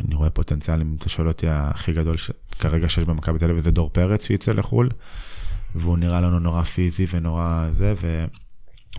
אני 0.06 0.16
רואה 0.16 0.30
פוטנציאל, 0.30 0.82
אם 0.82 0.96
אתה 1.00 1.10
שואל 1.10 1.28
אותי, 1.28 1.46
הכי 1.50 1.94
גדול 1.94 2.16
כרגע 2.60 2.90
שיש 2.90 3.04
במכבי 3.04 3.40
תל 3.40 3.46
אביב 3.46 3.60
זה 3.60 3.72
דור 3.72 3.90
פרץ 3.94 4.28
שיצא 4.28 4.52
לחו"ל. 4.52 4.90
והוא 5.76 5.98
נראה 5.98 6.22
לנו 6.22 6.40
נורא 6.40 6.64
פיזי 6.64 7.06
ונורא 7.12 7.68
זה, 7.72 7.94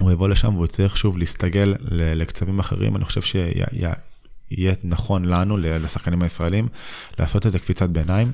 והוא 0.01 0.13
יבוא 0.13 0.29
לשם 0.29 0.55
והוא 0.55 0.67
צריך 0.67 0.97
שוב 0.97 1.19
להסתגל 1.19 1.75
לקצבים 1.91 2.59
אחרים, 2.59 2.97
אני 2.97 3.05
חושב 3.05 3.23
שיהיה 3.23 4.73
נכון 4.85 5.25
לנו, 5.25 5.57
לשחקנים 5.57 6.23
הישראלים, 6.23 6.69
לעשות 7.19 7.47
איזה 7.47 7.59
קפיצת 7.59 7.89
ביניים. 7.89 8.33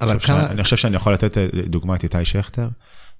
אבל 0.00 0.18
כמה... 0.18 0.46
אני 0.46 0.62
חושב 0.62 0.76
שאני 0.76 0.96
יכול 0.96 1.12
לתת 1.12 1.38
אה, 1.38 1.46
דוגמא 1.66 1.94
את 1.94 2.02
איתי 2.02 2.24
שכטר, 2.24 2.68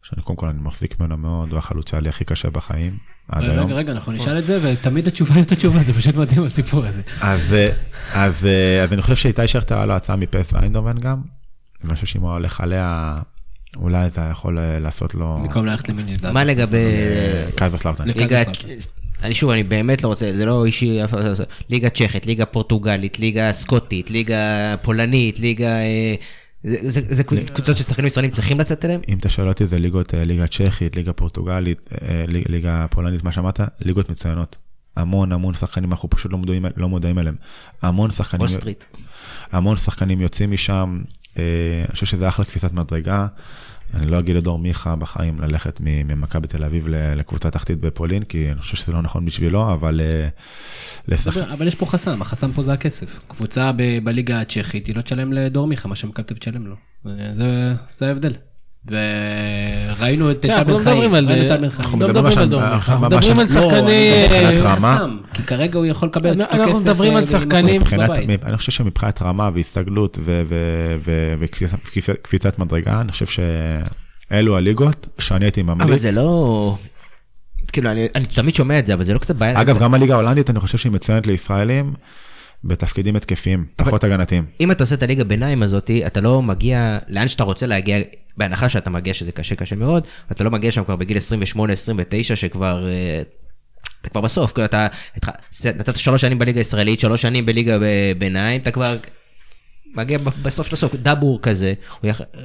שאני 0.02 0.22
קודם 0.22 0.36
כל 0.36 0.48
אני 0.48 0.58
מחזיק 0.62 1.00
ממנו 1.00 1.16
מאוד, 1.16 1.50
הוא 1.50 1.58
החלוץ 1.58 1.90
שהיה 1.90 2.00
לי 2.00 2.08
הכי 2.08 2.24
קשה 2.24 2.50
בחיים. 2.50 2.96
רגע, 3.32 3.62
רגע, 3.62 3.74
רגע, 3.74 3.92
אנחנו 3.92 4.12
נשאל 4.12 4.38
את 4.38 4.46
זה, 4.46 4.58
ותמיד 4.62 5.08
התשובה 5.08 5.34
היא 5.34 5.42
אותה 5.42 5.56
תשובה, 5.56 5.78
זה 5.78 5.92
פשוט 5.92 6.14
מדהים 6.16 6.44
הסיפור 6.44 6.84
הזה. 6.84 7.02
אז, 7.20 7.54
אה, 7.54 7.72
אז, 8.12 8.46
אה, 8.46 8.82
אז 8.82 8.92
אני 8.92 9.02
חושב 9.02 9.16
שאיתי 9.16 9.48
שכטר 9.48 9.76
היה 9.76 9.86
לו 9.86 9.94
הצעה 9.94 10.16
מפ.ס.וו 10.16 10.54
איינדהובן 10.54 10.98
גם, 10.98 11.20
ואני 11.80 11.94
חושב 11.94 12.06
שאם 12.06 12.20
הוא 12.20 12.32
הולך 12.32 12.60
עליה, 12.60 13.18
אולי 13.76 14.10
זה 14.10 14.20
יכול 14.30 14.58
אה, 14.58 14.78
לעשות 14.78 15.14
לו... 15.14 15.38
במקום 15.42 15.66
ללכת 15.66 15.88
למינג'דל. 15.88 16.30
מה 16.30 16.44
לגבי... 16.44 16.84
קייזרסלאוטרן. 17.56 18.04
אני 19.22 19.34
שוב, 19.34 19.50
אני 19.50 19.62
באמת 19.62 20.02
לא 20.02 20.08
רוצה, 20.08 20.32
זה 20.36 20.44
לא 20.46 20.64
אישי, 20.64 20.98
ליגה 21.70 21.90
צ'כית, 21.90 22.26
ליגה 22.26 22.46
פורטוגלית, 22.46 23.18
ליגה 23.18 23.52
סקוטית, 23.52 24.10
ליגה 24.10 24.36
פולנית, 24.82 25.38
ליגה... 25.38 25.76
אה, 25.76 26.14
זה- 26.64 27.24
קבוצות 27.24 27.76
ששחקנים 27.76 28.06
ישראלים 28.06 28.30
צריכים 28.30 28.60
לצאת 28.60 28.84
אליהם? 28.84 29.00
אם 29.08 29.18
אתה 29.18 29.28
שואל 29.28 29.48
אותי, 29.48 29.66
זה 29.66 29.78
ליגות, 29.78 30.14
אה, 30.14 30.24
ליגה 30.24 30.46
צ'כית, 30.46 30.96
ליגה 30.96 31.12
פורטוגלית, 31.12 31.78
אה, 32.02 32.24
ליג- 32.28 32.48
ליגה 32.48 32.86
פולנית, 32.90 33.24
מה 33.24 33.32
שאמרת, 33.32 33.60
ליגות 33.80 34.10
מצוינות. 34.10 34.56
המון 34.96 35.32
המון 35.32 35.54
שחקנים, 35.54 35.90
אנחנו 35.92 36.10
פשוט 36.10 36.32
לא 36.32 36.38
מודעים, 36.38 36.64
לא 36.76 36.88
מודעים 36.88 37.18
אליהם. 37.18 37.36
המון 37.82 38.10
שחקנים, 38.10 38.40
וול 38.40 38.50
סטריט. 38.50 38.84
המון 39.52 39.76
שחקנים 39.76 40.20
יוצאים 40.20 40.50
משם, 40.50 40.98
אה, 41.06 41.21
אני 41.36 41.44
חושב 41.92 42.06
שזה 42.06 42.28
אחלה 42.28 42.44
תפיסת 42.44 42.72
מדרגה. 42.72 43.26
אני 43.94 44.06
לא 44.06 44.18
אגיד 44.18 44.36
לדור 44.36 44.58
מיכה 44.58 44.96
בחיים 44.96 45.40
ללכת 45.40 45.78
ממכבי 45.80 46.48
תל 46.48 46.64
אביב 46.64 46.88
לקבוצה 46.88 47.50
תחתית 47.50 47.80
בפולין, 47.80 48.24
כי 48.24 48.50
אני 48.52 48.60
חושב 48.60 48.76
שזה 48.76 48.92
לא 48.92 49.02
נכון 49.02 49.24
בשבילו, 49.24 49.72
אבל 49.74 50.00
אה, 50.00 50.28
לשחק... 51.08 51.36
אבל- 51.42 51.68
יש 51.68 51.74
פה 51.74 51.86
חסם, 51.86 52.22
החסם 52.22 52.52
פה 52.52 52.62
זה 52.62 52.72
הכסף. 52.72 53.20
קבוצה 53.28 53.72
בליגה 54.04 54.40
הצ'כית, 54.40 54.86
היא 54.86 54.96
לא 54.96 55.00
תשלם 55.02 55.32
לדור 55.32 55.66
מיכה 55.66 55.88
מה 55.88 55.96
שמכבי 55.96 56.34
תשלם 56.38 56.66
לו. 56.66 56.76
זה- 57.04 57.74
זה 57.92 58.08
ההבדל. 58.08 58.32
וראינו 58.86 60.30
את 60.30 60.42
כן, 60.42 60.48
טל 60.48 60.54
אנחנו 60.54 60.66
בן 60.66 60.72
לא 60.72 60.78
חיים, 60.78 60.96
מדברים 60.96 61.14
על- 61.14 61.26
ראינו 61.26 61.42
את 61.42 61.48
טל 61.48 61.56
בן 61.60 61.68
חיים. 61.68 61.80
אנחנו 61.84 62.00
לא 62.00 62.08
מדברים 62.08 62.38
על 62.38 62.48
דור 62.48 62.60
מיכה, 62.60 62.92
אנחנו 62.92 63.06
מדברים 63.06 63.38
על 63.38 63.48
שחקני... 63.48 64.24
חסם, 64.68 65.16
כי 65.34 65.42
כרגע 65.42 65.78
הוא 65.78 65.86
יכול 65.86 66.08
לקבל 66.08 66.32
את 66.32 66.40
אנחנו 66.40 66.62
הכסף. 66.64 66.80
מדברים 66.86 67.10
על 67.12 67.18
אה, 67.18 67.22
שחקנים- 67.28 67.82
בבית. 67.82 68.44
אני 68.44 68.56
חושב 68.56 68.72
שמבחינת 68.72 69.22
רמה 69.22 69.50
והסתגלות 69.54 70.18
וקפיצת- 71.38 71.78
קפיצת- 71.84 72.16
קפיצת 72.22 72.58
מדרגה, 72.58 73.00
אני 73.00 73.12
חושב 73.12 73.26
שאלו 74.30 74.56
הליגות 74.56 75.08
שאני 75.18 75.44
הייתי 75.44 75.62
ממליץ. 75.62 75.88
אבל 75.88 75.98
זה 75.98 76.12
לא... 76.12 76.76
כאילו, 77.72 77.90
אני 77.90 78.06
אני 78.14 78.24
תמיד 78.26 78.54
שומע 78.54 78.78
את 78.78 78.86
זה, 78.86 78.94
אבל 78.94 79.04
זה 79.04 79.14
לא 79.14 79.18
קצת 79.18 79.36
בעיה. 79.36 79.60
אגב, 79.60 79.78
גם 79.78 79.94
הליגה 79.94 80.14
ההולנדית, 80.14 80.50
אני 80.50 80.60
חושב 80.60 80.78
שהיא 80.78 80.92
מצוינת 80.92 81.26
לישראלים 81.26 81.94
בתפקידים 82.64 83.16
התקפיים, 83.16 83.64
פחות 83.76 84.04
הגנתיים. 84.04 84.44
אם 84.60 84.70
אתה 84.70 84.84
עושה 84.84 84.94
את 84.94 85.02
הליגה 85.02 85.24
ביניים 85.24 85.62
הזאת, 85.62 85.90
אתה 86.06 86.20
לא 86.20 86.42
מגיע 86.42 86.98
לאן 87.08 87.28
שאתה 87.28 87.44
רוצה 87.44 87.66
להגיע, 87.66 87.98
בהנחה 88.36 88.68
שאתה 88.68 88.90
מגיע 88.90 89.14
שזה 89.14 89.32
קשה 89.32 89.54
קשה 89.54 89.76
מאוד, 89.76 90.06
אתה 90.32 90.44
לא 90.44 90.50
מגיע 90.50 90.72
שם 90.72 90.84
כבר 90.84 90.96
בגיל 90.96 91.16
28-29 91.16 91.20
שכבר... 92.22 92.88
אה, 92.88 93.22
אתה 94.00 94.10
כבר 94.10 94.20
בסוף, 94.20 94.52
כאילו 94.52 94.64
אתה 94.64 94.86
נתת 95.64 95.98
שלוש 95.98 96.20
שנים 96.20 96.38
בליגה 96.38 96.60
הישראלית, 96.60 97.00
שלוש 97.00 97.22
שנים 97.22 97.46
בליגה 97.46 97.76
ביניים, 98.18 98.60
אתה 98.60 98.70
כבר 98.70 98.96
מגיע 99.94 100.18
ב- 100.18 100.28
בסוף 100.42 100.66
של 100.66 100.74
הסוף, 100.74 100.94
דאבור 100.94 101.38
כזה, 101.42 101.74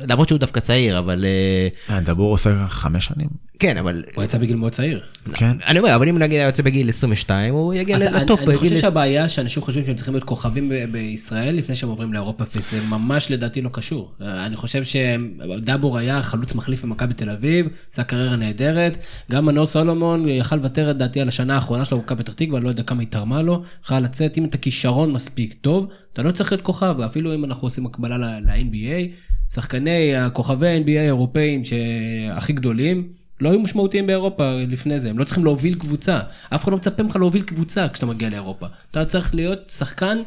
למרות 0.08 0.28
שהוא 0.28 0.40
דווקא 0.40 0.60
צעיר, 0.60 1.00
אבל 1.00 1.26
אה, 1.26 1.96
אה, 1.96 2.02
דבור 2.02 2.32
עושה 2.32 2.68
חמש 2.68 3.06
שנים. 3.06 3.28
כן, 3.60 3.78
אבל 3.78 4.04
הוא 4.16 4.24
יצא 4.24 4.38
בגיל 4.38 4.56
מאוד 4.56 4.72
צעיר. 4.72 5.02
כן. 5.34 5.58
אני 5.68 5.80
אומר, 5.80 5.96
אבל 5.96 6.10
אם 6.10 6.18
נגיד 6.18 6.38
היה 6.38 6.48
יוצא 6.48 6.64
בגיל 6.64 6.90
22, 6.90 7.54
הוא 7.54 7.74
יגיע 7.74 7.98
לטופ 7.98 8.40
אני-. 8.40 8.56
חושב 8.56 8.80
שהבעיה 8.80 9.30
שאנשים 9.30 9.64
חושבים 9.64 9.86
שהם 9.86 9.96
צריכים 9.96 10.14
להיות 10.14 10.24
כוכבים 10.24 10.72
בישראל 10.92 11.56
לפני 11.56 11.76
שהם 11.76 11.90
עוברים 11.90 12.14
לאירופה, 12.14 12.44
וזה 12.56 12.82
ממש 12.90 13.32
לדעתי 13.32 13.62
לא 13.62 13.70
קשור. 13.74 14.12
אה, 14.22 14.46
אני 14.46 14.56
חושב 14.56 14.84
שדאבור 14.84 15.98
היה 15.98 16.24
חלוץ 16.24 16.56
מחליף 16.56 16.84
במכבי 16.84 17.14
תל 17.14 17.30
אביב, 17.30 17.68
עשה 17.92 18.04
קריירה 18.04 18.36
נהדרת. 18.36 18.98
גם 19.32 19.46
מנור 19.46 19.66
סולומון 19.66 20.30
יכל 20.30 20.56
לוותר 20.56 20.90
לדעתי 20.90 21.22
על 21.22 21.28
השנה 21.28 21.56
האחרונה 21.56 21.86
שלו 21.86 21.98
במכבי 21.98 22.24
פתח 22.24 22.34
תקווה, 22.34 22.60
לא 22.60 22.70
יודע 22.70 22.84
כמה 22.84 23.00
היא 23.00 23.08
תרמה 23.12 23.42
לו. 23.42 23.64
יכל 23.84 24.00
לצאת, 24.00 24.38
אם 24.38 24.46
אתה 24.46 24.58
כישרון 24.58 25.14
מספיק 25.14 25.54
טוב, 25.62 25.88
אתה 26.18 26.26
לא 26.26 26.32
צריך 26.32 26.52
להיות 26.52 26.66
כוכב, 26.66 26.96
ואפילו 26.98 27.36
אם 27.36 27.46
אנחנו 27.46 27.68
עושים 27.68 27.86
הקבלה 27.86 28.18
ל-NBA, 28.18 29.16
שחקני 29.54 30.16
הכוכבי 30.16 30.68
ה-NBA 30.68 31.00
האירופאים 31.00 31.62
שהכי 31.66 32.54
גדולים, 32.54 33.08
לא 33.42 33.50
היו 33.50 33.60
משמעותיים 33.60 34.08
באירופה 34.08 34.52
לפני 34.68 35.00
זה, 35.00 35.10
הם 35.10 35.20
לא 35.20 35.24
צריכים 35.24 35.44
להוביל 35.44 35.76
קבוצה. 35.76 36.20
אף 36.50 36.64
אחד 36.64 36.72
לא 36.72 36.78
מצפה 36.78 37.04
ממך 37.04 37.16
להוביל 37.16 37.42
קבוצה 37.42 37.88
כשאתה 37.94 38.06
מגיע 38.06 38.30
לאירופה. 38.30 38.66
אתה 38.92 39.06
צריך 39.06 39.36
להיות 39.36 39.70
שחקן, 39.70 40.18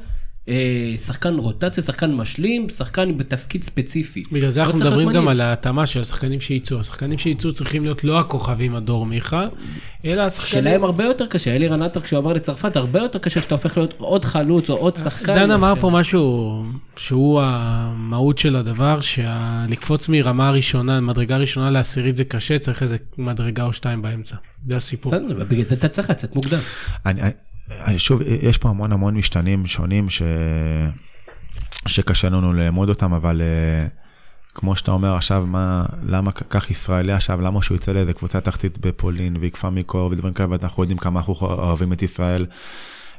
שחקן 0.97 1.35
רוטציה, 1.35 1.83
שחקן 1.83 2.15
משלים, 2.15 2.69
שחקן 2.69 3.19
בתפקיד 3.19 3.65
ספציפי. 3.65 4.23
בגלל 4.33 4.51
זה 4.51 4.61
לא 4.61 4.65
אנחנו 4.65 4.81
מדברים 4.81 5.13
גם. 5.13 5.29
על 5.29 5.41
ההתאמה 5.41 5.87
של 5.87 6.01
השחקנים 6.01 6.41
שייצאו. 6.41 6.81
השחקנים 6.81 7.19
שייצאו 7.19 7.53
צריכים 7.53 7.83
להיות 7.83 8.05
לא 8.05 8.19
הכוכבים 8.19 8.75
הדור 8.75 9.07
מיכה, 9.07 9.47
אלא 10.05 10.23
השחקנים... 10.23 10.63
שלהם 10.63 10.85
הרבה 10.85 11.05
יותר 11.05 11.27
קשה, 11.27 11.57
אלירן 11.57 11.83
עטר 11.83 12.01
כשהוא 12.01 12.19
עבר 12.19 12.33
לצרפת, 12.33 12.77
הרבה 12.77 13.01
יותר 13.01 13.19
קשה 13.19 13.41
כשאתה 13.41 13.55
הופך 13.55 13.77
להיות 13.77 13.95
עוד 13.99 14.25
חלוץ 14.25 14.71
או 14.71 14.77
עוד 14.77 14.97
שחקן. 14.97 15.35
דן 15.35 15.51
אמר 15.51 15.75
פה 15.81 15.91
משהו 15.91 16.65
שהוא 16.97 17.41
המהות 17.45 18.39
של 18.39 18.57
הדבר, 18.57 19.01
שלקפוץ 19.01 20.09
מרמה 20.09 20.51
ראשונה, 20.51 21.01
מדרגה 21.01 21.37
ראשונה 21.37 21.71
לעשירית 21.71 22.17
זה 22.17 22.25
קשה, 22.25 22.59
צריך 22.59 22.83
איזה 22.83 22.97
מדרגה 23.19 23.65
או 23.65 23.73
שתיים 23.73 24.03
באמצע. 24.03 24.37
זה 24.69 24.77
הסיפור. 24.77 25.13
בסדר, 25.13 25.37
ובגלל 25.39 25.65
זה 25.65 25.75
אתה 25.75 25.89
צריך 25.89 26.11
לצאת 26.11 26.37
מוקדם. 26.37 26.59
אני, 27.71 27.99
שוב, 27.99 28.23
יש 28.27 28.59
פה 28.59 28.69
המון 28.69 28.93
המון 28.93 29.17
משתנים 29.17 29.67
שונים 29.67 30.11
ש... 30.11 30.23
שקשה 31.87 32.29
לנו 32.29 32.53
לאמוד 32.53 32.89
אותם, 32.89 33.13
אבל 33.13 33.43
אה, 33.43 33.87
כמו 34.55 34.77
שאתה 34.77 34.91
אומר 34.91 35.15
עכשיו, 35.15 35.47
מה, 35.47 35.87
למה 36.03 36.33
כך 36.33 36.71
ישראלי 36.71 37.13
עכשיו, 37.13 37.41
למה 37.41 37.63
שהוא 37.63 37.77
יצא 37.77 37.93
לאיזה 37.93 38.13
קבוצה 38.13 38.41
תחתית 38.41 38.79
בפולין 38.79 39.37
ויקפא 39.37 39.67
מקור 39.67 40.11
ודברים 40.11 40.35
כאלה, 40.35 40.51
ואנחנו 40.51 40.83
יודעים 40.83 40.99
כמה 40.99 41.21
אנחנו 41.21 41.35
אוהבים 41.41 41.93
את 41.93 42.03
ישראל. 42.03 42.47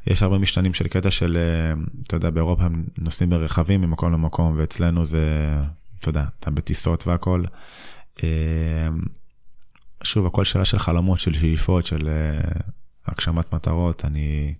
יש 0.08 0.24
הרבה 0.24 0.38
משתנים 0.38 0.74
של 0.74 0.88
קטע 0.88 1.12
של, 1.12 1.38
אה, 1.38 1.82
אתה 2.08 2.16
יודע, 2.16 2.30
באירופה 2.30 2.64
הם 2.64 2.84
נוסעים 2.98 3.30
ברכבים 3.30 3.82
ממקום 3.82 4.12
למקום, 4.12 4.54
ואצלנו 4.58 5.06
זה, 5.06 5.54
אתה 6.00 6.10
יודע, 6.10 6.26
אתה 6.40 6.52
בטיסות 6.52 7.08
והכל. 7.08 7.44
אה, 8.24 8.30
שוב, 10.04 10.26
הכל 10.26 10.44
שאלה 10.44 10.66
של 10.66 10.80
חלומות, 10.80 11.20
של 11.20 11.34
שאיפות, 11.34 11.86
של 11.86 12.10
אה, 12.10 12.62
הגשמת 13.08 13.54
מטרות, 13.54 14.06
אני... 14.06 14.54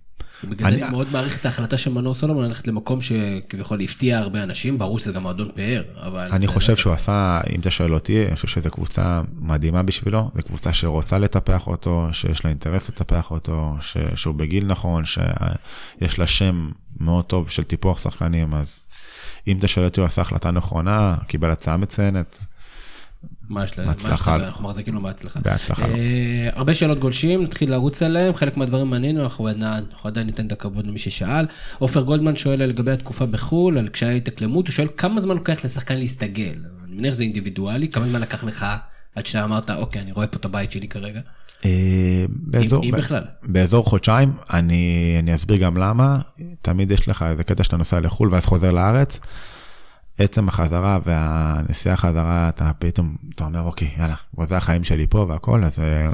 בגלל 0.44 0.66
אני- 0.66 0.78
זה 0.78 0.84
אני 0.84 0.92
מאוד 0.92 1.06
מעריך 1.12 1.40
את 1.40 1.46
ההחלטה 1.46 1.78
של 1.78 1.92
מנור 1.92 2.14
סולומון 2.14 2.44
ללכת 2.44 2.68
למקום 2.68 3.00
שכביכול 3.00 3.80
הפתיע 3.80 4.18
הרבה 4.18 4.42
אנשים, 4.42 4.78
ברור 4.78 4.98
שזה 4.98 5.12
גם 5.12 5.22
מועדון 5.22 5.48
פאר, 5.54 5.82
אבל... 5.96 6.28
אני 6.32 6.46
חושב 6.46 6.76
שהוא 6.76 6.92
עשה, 6.92 7.40
אם 7.54 7.60
אתה 7.60 7.70
שואל 7.70 7.94
אותי, 7.94 8.26
אני 8.26 8.36
חושב 8.36 8.48
שזו 8.48 8.70
קבוצה 8.70 9.20
מדהימה 9.40 9.82
בשבילו, 9.82 10.30
זו 10.36 10.42
קבוצה 10.42 10.72
שרוצה 10.72 11.18
לטפח 11.18 11.66
אותו, 11.66 12.08
שיש 12.12 12.44
לה 12.44 12.48
אינטרס 12.50 12.88
לטפח 12.88 13.30
אותו, 13.30 13.74
ש, 13.80 13.96
שהוא 14.14 14.34
בגיל 14.34 14.66
נכון, 14.66 15.04
שיש 15.04 16.18
לה 16.18 16.26
שם 16.26 16.70
מאוד 17.00 17.24
טוב 17.24 17.50
של 17.50 17.64
טיפוח 17.64 17.98
שחקנים, 17.98 18.54
אז 18.54 18.80
אם 19.46 19.58
אתה 19.58 19.68
שואל 19.68 19.86
אותי, 19.86 20.00
הוא 20.00 20.06
עשה 20.06 20.22
החלטה 20.22 20.50
נכונה, 20.50 21.16
קיבל 21.26 21.50
הצעה 21.50 21.76
מצוינת, 21.76 22.38
מה 23.52 23.64
יש 23.64 23.78
לה- 23.78 23.84
מה 23.86 23.92
יש 23.92 24.02
בהצלחה. 24.02 24.36
אנחנו 24.36 24.64
מחזיקים 24.68 24.94
לו 24.94 25.02
בהצלחה. 25.02 25.40
בהצלחה. 25.40 25.86
אה, 25.86 26.48
הרבה 26.52 26.74
שאלות 26.74 26.98
גולשים, 26.98 27.42
נתחיל 27.42 27.70
לרוץ 27.70 28.02
עליהם, 28.02 28.34
חלק 28.34 28.56
מהדברים 28.56 28.90
מעניינו, 28.90 29.22
אנחנו 29.22 29.48
עדיין- 30.04 30.26
ניתן 30.26 30.46
את 30.46 30.52
הכבוד 30.52 30.86
למי 30.86 30.98
ששאל. 30.98 31.46
עופר 31.78 32.00
גולדמן 32.00 32.36
שואל 32.36 32.62
לגבי 32.62 32.90
התקופה 32.90 33.26
בחו"ל, 33.26 33.78
על 33.78 33.88
קשיי 33.88 34.08
ההתאקלמות, 34.08 34.66
הוא 34.66 34.72
שואל 34.72 34.88
כמה 34.96 35.20
זמן 35.20 35.34
לוקח 35.34 35.64
לשחקן 35.64 35.96
להסתגל. 35.96 36.54
אני 36.86 36.96
מניח 36.96 37.14
שזה 37.14 37.22
אינדיבידואלי, 37.22 37.88
כמה 37.88 38.06
זמן 38.08 38.20
לקח 38.20 38.44
לך 38.44 38.66
עד 39.14 39.26
שאתה 39.26 39.44
אמרת, 39.44 39.70
אוקיי, 39.70 40.02
אני 40.02 40.12
רואה 40.12 40.26
פה 40.26 40.36
את 40.36 40.44
הבית 40.44 40.72
שלי 40.72 40.88
כרגע. 40.88 41.20
אה, 41.64 42.24
באזור, 42.30 42.84
אם 42.84 42.90
בכלל. 42.96 43.22
באזור 43.42 43.84
חודשיים, 43.84 44.32
אני 44.50 45.34
אסביר 45.34 45.56
גם 45.56 45.76
למה, 45.76 46.18
תמיד 46.62 46.90
יש 46.90 47.08
לך 47.08 47.24
איזה 47.30 47.44
קטע 47.44 47.64
שאתה 47.64 47.76
נוסע 47.76 48.00
לחו"ל 48.00 48.28
ואז 48.32 48.46
חוזר 48.46 48.70
לארץ. 48.72 49.18
עצם 50.18 50.48
החזרה 50.48 50.98
והנסיעה 51.04 51.96
חזרה, 51.96 52.48
אתה 52.48 52.70
פתאום, 52.78 53.16
אתה 53.34 53.44
אומר, 53.44 53.60
אוקיי, 53.60 53.90
יאללה, 53.98 54.14
זה 54.42 54.56
החיים 54.56 54.84
שלי 54.84 55.06
פה 55.06 55.26
והכל, 55.28 55.64
אז 55.64 55.80
אה, 55.80 56.12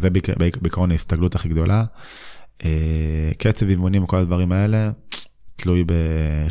זה 0.00 0.10
בעיקרון 0.60 0.90
ההסתגלות 0.90 1.34
הכי 1.34 1.48
גדולה. 1.48 1.84
אה, 2.64 3.30
קצב 3.38 3.68
אימונים 3.68 4.04
וכל 4.04 4.16
הדברים 4.16 4.52
האלה, 4.52 4.90
תלוי, 5.56 5.84
ב, 5.84 5.92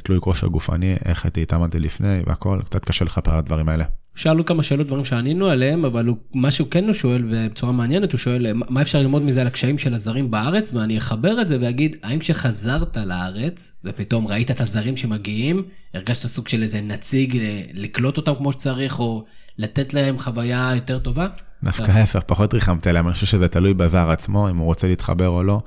תלוי 0.04 0.20
כושר 0.20 0.48
גופני, 0.48 0.96
איך 1.06 1.26
הייתי 1.26 1.42
התאמנתי 1.42 1.80
לפני 1.80 2.22
והכל, 2.26 2.60
קצת 2.66 2.86
קשה 2.86 3.06
לכפר 3.06 3.32
על 3.32 3.38
הדברים 3.38 3.70
האלה. 3.70 3.86
שאלנו 4.20 4.46
כמה 4.46 4.64
שאלות, 4.64 4.88
דברים 4.88 5.06
שענינו 5.06 5.48
עליהם, 5.50 5.86
אבל 5.86 6.06
הוא, 6.06 6.18
מה 6.34 6.52
שהוא 6.52 6.68
כן 6.72 6.94
שואל, 6.94 7.24
ובצורה 7.30 7.72
מעניינת, 7.72 8.12
הוא 8.12 8.18
שואל, 8.18 8.54
מה- 8.54 8.82
אפשר 8.82 9.00
ללמוד 9.00 9.22
מזה 9.22 9.42
על 9.42 9.48
הקשיים 9.48 9.78
של 9.78 9.94
הזרים 9.94 10.32
בארץ, 10.32 10.74
ואני 10.74 10.98
אחבר 10.98 11.42
את 11.42 11.48
זה 11.48 11.58
ואגיד, 11.62 11.96
האם 12.04 12.20
כשחזרת 12.20 12.98
לארץ, 12.98 13.74
ופתאום 13.84 14.28
ראית 14.28 14.52
את 14.52 14.62
הזרים 14.62 14.98
שמגיעים, 14.98 15.64
הרגשת 15.94 16.28
סוג 16.28 16.48
של 16.48 16.64
איזה 16.64 16.82
נציג 16.82 17.40
לקלוט 17.74 18.18
אותם 18.18 18.36
כמו 18.36 18.52
שצריך, 18.52 19.00
או 19.00 19.24
לתת 19.58 19.94
להם 19.94 20.18
חוויה 20.18 20.72
יותר 20.76 21.00
טובה? 21.00 21.28
דווקא 21.64 21.92
ההפך, 21.92 22.22
פחות 22.26 22.54
ריחמת 22.54 22.88
עליהם, 22.88 23.06
אני 23.08 23.14
חושב 23.14 23.26
שזה 23.26 23.48
תלוי 23.48 23.74
בזר 23.74 24.12
עצמו, 24.12 24.50
אם 24.50 24.58
הוא 24.58 24.66
רוצה 24.66 24.88
להתחבר 24.88 25.28
או 25.28 25.44
לא. 25.44 25.62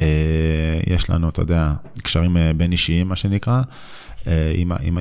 אה, 0.00 0.06
יש 0.86 1.10
לנו, 1.10 1.28
אתה 1.28 1.42
יודע, 1.42 1.72
קשרים 2.02 2.36
אה, 2.36 2.52
בין 2.56 2.72
אישיים, 2.72 3.08
מה 3.08 3.16
שנקרא. 3.16 3.62
אה, 4.26 4.52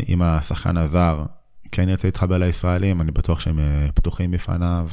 אם 0.10 0.22
השחקן 0.22 0.78
הזר 0.78 1.24
כן 1.72 1.90
ירצה 1.90 2.08
להתחבר 2.08 2.38
לישראלים, 2.38 3.02
אני 3.02 3.12
בטוח 3.12 3.40
שהם 3.40 3.60
אה, 3.60 3.88
פתוחים 3.94 4.32
בפניו, 4.32 4.90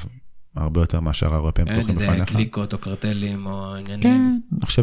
הרבה 0.56 0.80
יותר 0.80 1.00
מאשר 1.00 1.32
האירופאים 1.32 1.68
אין 1.68 1.76
פתוחים 1.76 1.94
איזה 1.94 2.12
בפניך. 2.12 2.28
קליקות 2.28 2.72
או 2.72 2.78
קרטלים 2.78 3.46
או 3.46 3.74
עניינים. 3.74 4.02
כן, 4.02 4.38
אני 4.56 4.66
חושב 4.66 4.82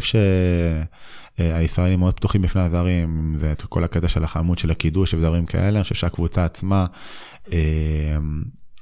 שהישראלים 1.38 2.00
מאוד 2.00 2.14
פתוחים 2.14 2.42
בפני 2.42 2.62
הזרים, 2.62 3.36
זה 3.40 3.52
את 3.52 3.62
כל 3.62 3.84
הקטע 3.84 4.08
של 4.08 4.24
החמוד 4.24 4.58
של 4.58 4.72
הקידוש 4.72 5.14
ודברים 5.14 5.46
כאלה, 5.46 5.78
אני 5.78 5.84
חושב 5.84 5.96
שהקבוצה 5.96 6.46
עצמה 6.46 6.86
אה, 7.52 8.18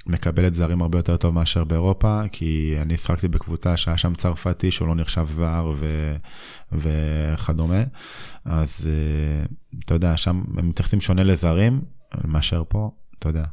מקבלת 0.07 0.53
זרים 0.53 0.81
הרבה 0.81 0.98
יותר 0.98 1.18
טוב 1.18 1.34
מאשר 1.34 1.64
באירופה, 1.64 2.22
כי 2.31 2.76
אני 2.81 2.98
שחקתי 2.98 3.27
בקבוצה 3.27 3.77
שהיה 3.77 3.98
שם 3.98 4.14
צרפתי 4.15 4.72
שהוא 4.72 4.88
לא 4.88 4.95
נחשב 4.95 5.27
זר 5.30 5.73
ו, 5.77 6.15
וכדומה, 6.72 7.84
אז 8.45 8.90
אה, 8.90 9.45
אתה 9.85 9.94
יודע, 9.94 10.18
שם 10.18 10.44
הם 10.57 10.69
מתייחסים 10.69 11.02
שונה 11.02 11.23
לזרים. 11.23 11.81
מאשר 12.26 12.64
פה, 12.68 12.91
אתה 13.23 13.29
יודע. 13.29 13.43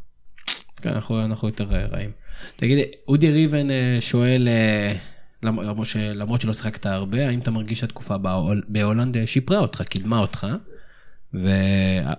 כן, 0.83 0.91
אנחנו, 0.91 1.25
אנחנו 1.25 1.49
יותר 1.49 1.75
אה, 1.75 1.87
רעים. 1.87 2.11
תגיד, 2.57 2.79
אודי 3.09 3.31
ריבן 3.31 3.71
אה, 3.71 3.97
שואל, 4.01 4.49
אה, 4.49 4.97
למרות, 5.43 5.87
ש, 5.87 5.97
למרות 5.97 6.41
שלא 6.41 6.55
שיחקת 6.55 6.87
הרבה, 6.87 7.29
האם 7.29 7.39
אתה 7.39 7.51
מרגיש 7.51 7.79
שהתקופה 7.81 8.19
בהול, 8.19 8.63
בהולנד 8.69 9.25
שיפרה 9.27 9.59
אותך, 9.59 9.83
קידמה 9.83 10.19
אותך, 10.19 10.47
ו... 11.35 11.49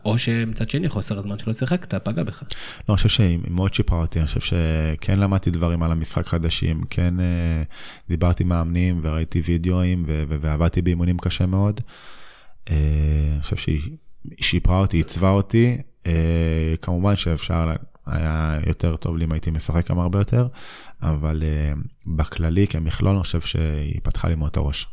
או 0.06 0.18
שמצד 0.18 0.70
שני 0.70 0.90
חוסר 0.90 1.20
הזמן 1.20 1.38
שלא 1.38 1.54
שיחקת 1.54 1.94
פגע 1.94 2.24
בך. 2.24 2.44
לא, 2.44 2.94
אני 2.94 2.96
חושב 2.96 3.10
שהיא 3.10 3.40
מאוד 3.48 3.74
שיפרה 3.74 4.00
אותי, 4.00 4.20
אני 4.20 4.28
חושב 4.28 4.40
שכן 4.40 5.20
למדתי 5.20 5.52
דברים 5.52 5.84
על 5.84 5.92
המשחק 5.92 6.28
חדשים, 6.28 6.84
כן 6.90 7.14
דיברתי 8.10 8.44
עם 8.44 8.50
מאמנים 8.50 9.00
וראיתי 9.04 9.42
וידאוים 9.46 10.04
ו- 10.08 10.24
ועבדתי 10.28 10.82
באימונים 10.82 11.18
קשה 11.18 11.46
מאוד. 11.46 11.82
אני 12.70 13.42
חושב 13.42 13.56
שהיא 13.56 13.82
שיפרה 14.42 14.80
אותי, 14.80 14.98
עיצבה 14.98 15.30
אותי, 15.30 15.78
כמובן 16.82 17.16
שאפשר, 17.16 17.72
היה 18.06 18.58
יותר 18.68 18.96
טוב 18.96 19.18
לי 19.18 19.26
אם 19.26 19.32
הייתי 19.32 19.52
משחק 19.52 19.92
גם 19.92 20.00
הרבה 20.00 20.20
יותר, 20.20 20.48
אבל 21.02 21.44
אה, 21.44 21.74
בכללי, 22.08 22.68
כמכלול, 22.68 23.16
אני 23.16 23.24
חושב 23.24 23.42
שהיא 23.42 24.00
פתחה 24.04 24.30
לי 24.30 24.36
מאוד 24.36 24.50
את 24.50 24.58
הראש. 24.58 24.88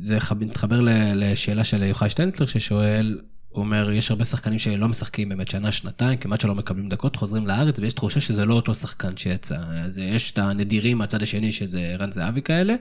זה 0.00 0.18
מתחבר 0.40 0.80
לשאלה 1.14 1.64
של 1.64 1.82
יוחאי 1.82 2.10
שטיינצלר 2.10 2.46
ששואל, 2.46 3.20
הוא 3.48 3.64
אומר, 3.64 3.90
יש 3.90 4.10
הרבה 4.10 4.24
שחקנים 4.24 4.58
שלא 4.58 4.88
משחקים 4.88 5.28
באמת 5.28 5.50
שנה, 5.50 5.72
שנתיים, 5.72 6.18
כמעט 6.18 6.40
שלא 6.40 6.54
מקבלים 6.54 6.88
דקות, 6.88 7.16
חוזרים 7.16 7.46
לארץ, 7.46 7.78
ויש 7.78 7.92
תחושה 7.92 8.20
שזה 8.20 8.44
לא 8.44 8.54
אותו 8.54 8.74
שחקן 8.74 9.16
שיצא. 9.16 9.58
אז 9.84 9.98
יש 9.98 10.30
את 10.30 10.38
הנדירים 10.38 10.98
מהצד 10.98 11.22
השני, 11.22 11.52
שזה 11.52 11.80
ערן 11.80 12.12
זהבי 12.12 12.42
כאלה. 12.42 12.74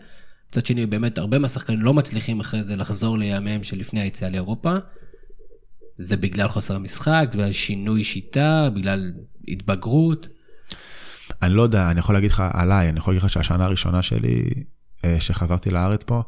מצד 0.50 0.66
שני, 0.66 0.86
באמת, 0.86 1.18
הרבה 1.18 1.40
מהשחקנים 1.40 1.82
לא 1.82 1.94
מצליחים 1.94 2.40
אחרי 2.40 2.64
זה 2.64 2.76
לחזור 2.76 3.18
לימיהם 3.18 3.64
שלפני 3.64 4.00
היציאה 4.02 4.30
לאירופה. 4.30 4.76
זה 5.98 6.18
בגלל 6.18 6.48
חוסר 6.48 6.76
המשחק, 6.76 7.28
בגלל 7.34 7.52
שינוי 7.52 8.04
שיטה, 8.04 8.70
בגלל 8.76 9.12
התבגרות. 9.48 10.28
אני 11.42 11.54
לא 11.54 11.62
יודע, 11.62 11.92
אני 11.92 12.00
יכול 12.00 12.16
להגיד 12.16 12.32
לך 12.32 12.44
עליי, 12.54 12.90
אני 12.90 13.00
יכול 13.00 13.14
להגיד 13.14 13.24
לך 13.24 13.30
שהשנה 13.30 13.66
הראשונה 13.66 14.02
שלי, 14.02 14.50
אה, 15.06 15.20
שחזרתי 15.20 15.72
לארץ 15.72 16.04
פה, 16.04 16.24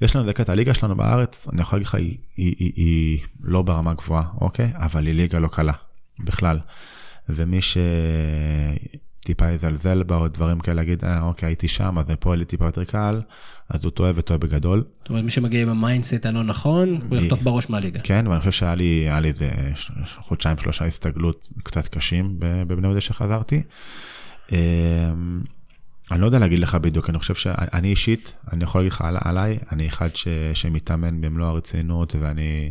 יש 0.00 0.16
לנו 0.16 0.22
איזה 0.22 0.32
קטע, 0.32 0.52
הליגה 0.52 0.74
שלנו 0.74 0.96
בארץ, 0.96 1.48
אני 1.52 1.60
יכול 1.60 1.76
להגיד 1.76 1.86
לך, 1.86 1.94
היא, 1.94 2.18
היא, 2.36 2.54
היא, 2.58 2.72
היא 2.76 3.18
לא 3.40 3.62
ברמה 3.62 3.94
גבוהה, 3.94 4.24
אוקיי? 4.40 4.72
אבל 4.74 5.06
היא 5.06 5.14
ליגה 5.14 5.38
לא 5.38 5.48
קלה, 5.48 5.72
בכלל. 6.24 6.58
ומי 7.28 7.58
שטיפה 9.26 9.50
יזלזל 9.50 10.02
בה 10.02 10.16
או 10.16 10.28
דברים 10.28 10.60
כאלה, 10.60 10.74
להגיד, 10.74 11.04
אה, 11.04 11.22
אוקיי, 11.22 11.48
הייתי 11.48 11.68
שם, 11.68 11.98
אז 11.98 12.10
פה 12.20 12.34
לי 12.34 12.44
טיפה 12.44 12.64
יותר 12.64 12.84
קל, 12.84 13.20
אז 13.68 13.84
הוא 13.84 13.90
טועה 13.90 14.12
וטועה 14.14 14.38
בגדול. 14.38 14.84
זאת 14.98 15.08
אומרת, 15.08 15.24
מי 15.24 15.30
שמגיע 15.30 15.62
עם 15.62 15.68
ה 15.68 15.75
mindset 15.75 16.26
הלא 16.26 16.44
נכון, 16.44 17.00
הוא 17.08 17.18
יחטוף 17.18 17.42
בראש 17.42 17.70
מהליגה. 17.70 18.00
כן, 18.00 18.24
ואני 18.28 18.38
חושב 18.38 18.52
שהיה 18.52 18.74
לי, 18.74 18.84
היה 18.84 19.20
לי 19.20 19.28
איזה 19.28 19.48
חודשיים, 20.18 20.58
שלושה 20.58 20.84
הסתגלות 20.84 21.48
קצת 21.62 21.88
קשים 21.88 22.36
בבני 22.38 22.86
יהודה 22.86 23.00
שחזרתי. 23.00 23.62
אני 26.10 26.20
לא 26.20 26.26
יודע 26.26 26.38
להגיד 26.38 26.58
לך 26.58 26.74
בדיוק, 26.74 27.10
אני 27.10 27.18
חושב 27.18 27.34
שאני 27.34 27.88
אישית, 27.88 28.34
אני 28.52 28.64
יכול 28.64 28.80
להגיד 28.80 28.92
לך 28.92 29.00
על- 29.00 29.16
עליי, 29.20 29.58
אני 29.72 29.88
אחד 29.88 30.16
ש, 30.16 30.28
שמתאמן 30.54 31.20
במלוא 31.20 31.46
הרצינות, 31.46 32.14
ואני, 32.20 32.70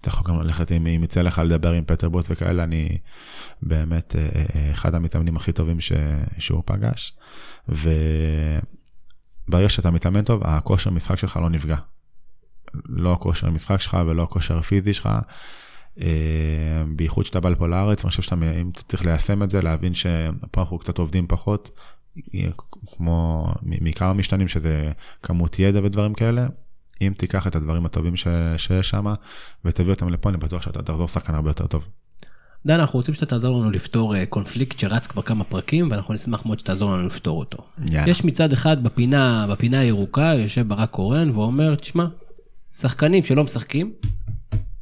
אתה 0.00 0.08
יכול 0.08 0.24
גם 0.28 0.40
ללכת, 0.40 0.72
אם, 0.72 0.86
אם 0.86 1.04
יצא 1.04 1.22
לך 1.22 1.38
לדבר 1.44 1.72
עם 1.72 1.84
פטר 1.84 2.08
בוס 2.08 2.26
וכאלה, 2.30 2.64
אני 2.64 2.98
באמת 3.62 4.16
אה, 4.16 4.28
אה, 4.56 4.70
אחד 4.72 4.94
המתאמנים 4.94 5.36
הכי 5.36 5.52
טובים 5.52 5.80
ש, 5.80 5.92
שהוא 6.38 6.62
פגש. 6.66 7.16
וברגע 7.68 7.98
שאתה 9.68 9.90
מתאמן 9.90 10.24
טוב, 10.24 10.42
הכושר 10.44 10.90
משחק 10.90 11.18
שלך 11.18 11.36
לא 11.36 11.50
נפגע. 11.50 11.76
לא 12.88 13.12
הכושר 13.12 13.46
המשחק 13.46 13.80
שלך 13.80 13.96
ולא 14.06 14.22
הכושר 14.22 14.58
הפיזי 14.58 14.94
שלך. 14.94 15.08
אה, 16.00 16.06
בייחוד 16.96 17.26
שאתה 17.26 17.40
בא 17.40 17.48
לפה 17.48 17.66
לארץ, 17.66 18.04
אני 18.04 18.10
חושב 18.10 18.22
שאתה 18.22 18.36
צריך 18.74 19.06
ליישם 19.06 19.42
את 19.42 19.50
זה, 19.50 19.62
להבין 19.62 19.94
שפה 19.94 20.60
אנחנו 20.60 20.78
קצת 20.78 20.98
עובדים 20.98 21.26
פחות, 21.28 21.70
כמו 22.86 23.48
מכמה 23.62 24.12
משתנים 24.12 24.48
שזה 24.48 24.92
כמות 25.22 25.58
ידע 25.58 25.80
ודברים 25.84 26.14
כאלה. 26.14 26.46
אם 27.00 27.12
תיקח 27.18 27.46
את 27.46 27.56
הדברים 27.56 27.86
הטובים 27.86 28.16
ש, 28.16 28.26
שיש 28.56 28.88
שם 28.88 29.06
ותביא 29.64 29.90
אותם 29.90 30.08
לפה, 30.08 30.28
אני 30.28 30.36
בטוח 30.38 30.62
שאתה 30.62 30.82
תחזור 30.82 31.08
שחקן 31.08 31.34
הרבה 31.34 31.50
יותר 31.50 31.66
טוב. 31.66 31.88
דן, 32.66 32.80
אנחנו 32.80 32.98
רוצים 32.98 33.14
שאתה 33.14 33.26
תעזור 33.26 33.60
לנו 33.60 33.70
לפתור 33.70 34.16
אה, 34.16 34.26
קונפליקט 34.26 34.78
שרץ 34.78 35.06
כבר 35.06 35.22
כמה 35.22 35.44
פרקים, 35.44 35.90
ואנחנו 35.90 36.14
נשמח 36.14 36.46
מאוד 36.46 36.58
שתעזור 36.58 36.92
לנו 36.92 37.06
לפתור 37.06 37.38
אותו. 37.38 37.58
יאללה. 37.90 38.10
יש 38.10 38.24
מצד 38.24 38.52
אחד 38.52 38.82
בפינה, 38.82 39.46
בפינה 39.50 39.80
הירוקה, 39.80 40.32
יושב 40.34 40.68
ברק 40.68 40.90
קורן 40.90 41.30
ואומר, 41.30 41.74
תשמע, 41.74 42.06
שחקנים 42.72 43.24
שלא 43.24 43.44
משחקים, 43.44 43.92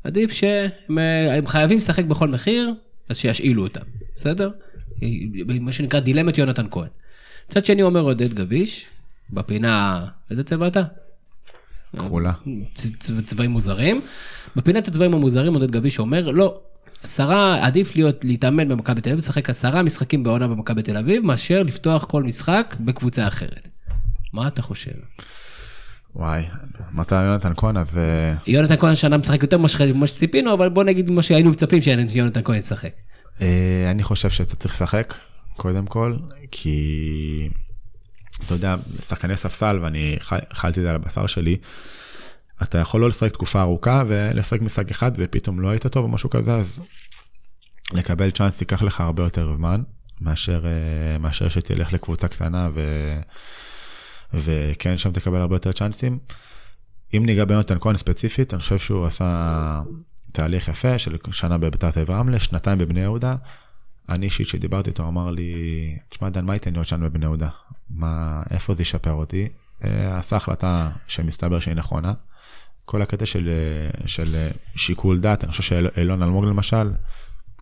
עדיף 0.04 0.32
שהם 0.32 0.98
אה, 0.98 1.38
חייבים 1.46 1.76
לשחק 1.76 2.04
בכל 2.04 2.28
מחיר, 2.28 2.72
אז 3.08 3.16
שישאילו 3.16 3.62
אותם, 3.62 3.84
בסדר? 4.14 4.50
מה 5.60 5.72
שנקרא 5.72 6.00
דילמת 6.00 6.38
יונתן 6.38 6.66
כהן. 6.70 6.88
מצד 7.50 7.66
שני 7.66 7.82
אומר 7.82 8.00
עודד 8.00 8.34
גביש, 8.34 8.86
בפינה, 9.30 10.06
איזה 10.30 10.44
צבע 10.44 10.66
אתה? 10.68 10.82
כחולה. 11.96 12.32
צ- 12.74 12.96
צ- 12.98 13.10
צבעים 13.26 13.50
מוזרים. 13.50 14.00
בפינת 14.56 14.88
הצבעים 14.88 15.14
המוזרים 15.14 15.54
עודד 15.54 15.70
גביש 15.70 15.98
אומר 15.98 16.30
לא, 16.30 16.60
עשרה, 17.02 17.66
עדיף 17.66 17.96
להיות, 17.96 18.24
להתאמן 18.24 18.68
במכבי 18.68 19.00
תל 19.00 19.08
אביב, 19.08 19.18
לשחק 19.18 19.50
עשרה 19.50 19.82
משחקים 19.82 20.22
בעונה 20.22 20.48
במכבי 20.48 20.82
תל 20.82 20.96
אביב, 20.96 21.26
מאשר 21.26 21.62
לפתוח 21.62 22.04
כל 22.04 22.22
משחק 22.22 22.76
בקבוצה 22.80 23.28
אחרת. 23.28 23.68
מה 24.32 24.48
אתה 24.48 24.62
חושב? 24.62 24.90
וואי, 26.16 26.42
מתי 26.92 27.24
יונתן 27.24 27.52
כהן 27.56 27.76
אז 27.76 27.98
אה, 27.98 28.34
יונתן 28.46 28.76
כהן 28.76 28.92
השנה 28.92 29.16
משחק 29.16 29.42
יותר 29.42 29.58
ממה 29.58 30.06
שציפינו, 30.06 30.52
אבל 30.54 30.68
בוא 30.68 30.84
נגיד 30.84 31.10
מה 31.10 31.22
שהיינו 31.22 31.50
מצפים 31.50 31.82
שיונתן 31.82 32.42
כהן 32.42 32.58
ישחק. 32.58 32.92
אה, 33.40 33.88
אני 33.90 34.02
חושב 34.02 34.30
שאתה 34.30 34.56
צריך 34.56 34.74
לשחק, 34.74 35.14
קודם 35.56 35.86
כל, 35.86 36.16
כי 36.50 37.48
אתה 38.44 38.54
יודע, 38.54 38.76
שחקני 39.00 39.36
ספסל, 39.36 39.78
ואני 39.82 40.16
אכלתי 40.52 40.80
את 40.80 40.84
זה 40.84 40.90
על 40.90 40.96
הבשר 40.96 41.26
שלי, 41.26 41.56
אתה 42.62 42.78
יכול 42.78 43.00
לא 43.00 43.08
לשחק 43.08 43.32
תקופה 43.32 43.60
ארוכה 43.60 44.02
ולשחק 44.08 44.60
משחק 44.60 44.90
אחד 44.90 45.12
ופתאום 45.16 45.60
לא 45.60 45.68
היית 45.68 45.86
טוב 45.86 46.04
או 46.04 46.08
משהו 46.08 46.30
כזה, 46.30 46.54
אז 46.54 46.82
לקבל 47.92 48.30
צ'אנס 48.30 48.60
ייקח 48.60 48.82
לך 48.82 49.00
הרבה 49.00 49.22
יותר 49.22 49.52
זמן, 49.52 49.82
מאשר, 50.20 50.66
אה, 50.66 51.18
מאשר 51.18 51.48
שתלך 51.48 51.92
לקבוצה 51.92 52.28
קטנה 52.28 52.68
ו... 52.74 52.80
וכן, 54.34 54.98
שם 54.98 55.12
תקבל 55.12 55.38
הרבה 55.38 55.56
יותר 55.56 55.72
צ'אנסים. 55.72 56.18
אם 57.14 57.22
ניגע 57.26 57.44
ביונתן 57.44 57.78
כהן 57.80 57.96
ספציפית, 57.96 58.54
אני 58.54 58.60
חושב 58.60 58.78
שהוא 58.78 59.06
עשה 59.06 59.82
תהליך 60.32 60.68
יפה 60.68 60.98
של 60.98 61.16
שנה 61.32 61.58
בביתר 61.58 61.88
אביב 61.88 62.10
רמלה, 62.10 62.40
שנתיים 62.40 62.78
בבני 62.78 63.00
יהודה. 63.00 63.34
אני 64.08 64.26
אישית 64.26 64.48
שדיברתי 64.48 64.90
איתו 64.90 65.08
אמר 65.08 65.30
לי, 65.30 65.98
תשמע 66.08 66.28
דן, 66.28 66.44
מה 66.44 66.52
ייתן 66.52 66.76
עוד 66.76 66.86
שנה 66.86 67.08
בבני 67.08 67.24
יהודה? 67.24 67.48
מה, 67.90 68.42
איפה 68.50 68.74
זה 68.74 68.82
ישפר 68.82 69.12
אותי? 69.12 69.48
אה, 69.84 70.18
עשה 70.18 70.36
החלטה 70.36 70.90
שמסתבר 71.06 71.60
שהיא 71.60 71.74
נכונה. 71.74 72.12
כל 72.84 73.02
הקטע 73.02 73.26
של, 73.26 73.48
אה, 73.48 74.06
של 74.08 74.34
אה, 74.34 74.50
שיקול 74.76 75.20
דעת, 75.20 75.44
אני 75.44 75.50
חושב 75.50 75.62
שאילון 75.62 76.22
אלמוג 76.22 76.44
למשל, 76.44 76.90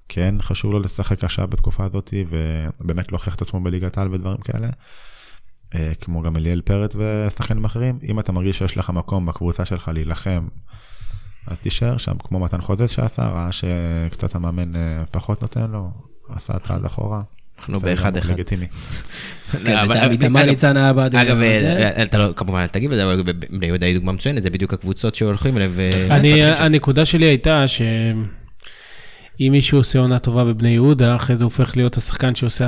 כן 0.09 0.35
חשוב 0.41 0.73
לו 0.73 0.81
לשחק 0.81 1.25
עכשיו 1.25 1.49
בתקופה 1.49 1.85
הזאת, 1.85 2.15
ובאמת 2.29 3.13
להוכיח 3.13 3.35
את 3.35 3.43
עצמו 3.43 3.61
בליגת 3.61 3.99
העל 3.99 4.15
ודברים 4.15 4.37
כאלה. 4.37 4.69
כמו 6.01 6.23
גם 6.23 6.37
אליאל 6.37 6.61
פרץ 6.61 6.97
ושחקנים 6.97 7.65
אחרים, 7.65 7.99
אם 8.09 8.21
אתה 8.21 8.33
מרגיש 8.33 8.59
שיש 8.59 8.77
לך 8.77 8.91
מקום 8.91 9.27
בקבוצה 9.27 9.65
שלך 9.65 9.91
להילחם, 9.95 10.49
אז 11.47 11.61
תישאר 11.61 11.97
שם, 11.97 12.19
כמו 12.19 12.41
מתן 12.41 12.61
חוזז 12.61 12.91
שעשה, 12.91 13.29
ראה 13.29 13.53
שקצת 13.53 14.35
המאמן 14.35 14.73
פחות 15.11 15.43
נותן 15.43 15.71
לו, 15.71 15.91
עשה 16.37 16.59
צעד 16.59 16.85
אחורה. 16.85 17.23
אנחנו 17.59 17.81
באחד 17.81 18.17
אחד. 18.17 18.33
לגיטימי. 18.33 18.67
כן, 19.65 19.77
ותמר 20.11 20.41
אגב- 20.41 20.49
ניצן 20.49 20.77
היה 20.77 20.93
בעד... 20.93 21.15
אגב, 21.17 21.41
אה, 21.41 21.93
אה, 21.97 22.03
אתה 22.03 22.19
לא, 22.19 22.33
כמובן 22.37 22.61
אל 22.61 22.67
תגיב 22.67 22.91
לזה, 22.91 23.05
אבל 23.05 23.23
בני 23.51 23.67
יהודה 23.67 23.87
היא 23.87 23.95
דוגמה 23.95 24.13
מצוינת, 24.13 24.43
זה 24.43 24.51
בדיוק 24.51 24.73
הקבוצות 24.75 25.15
שהולכים 25.15 25.57
אליהם. 25.57 25.73
אני, 26.11 26.45
הנקודה 26.45 27.05
שלי 27.05 27.25
הייתה 27.27 27.65
שאם 27.69 27.87
מישהו 29.53 29.79
עושה 29.79 29.99
עונה 29.99 30.19
טובה 30.19 30.45
בבני 30.45 30.71
יהודה, 30.71 31.17
אחרי 31.17 31.37
זה 31.37 31.45
הופך 31.45 31.77
להיות 31.77 31.97
השחקן 31.97 32.35
שעושה 32.35 32.67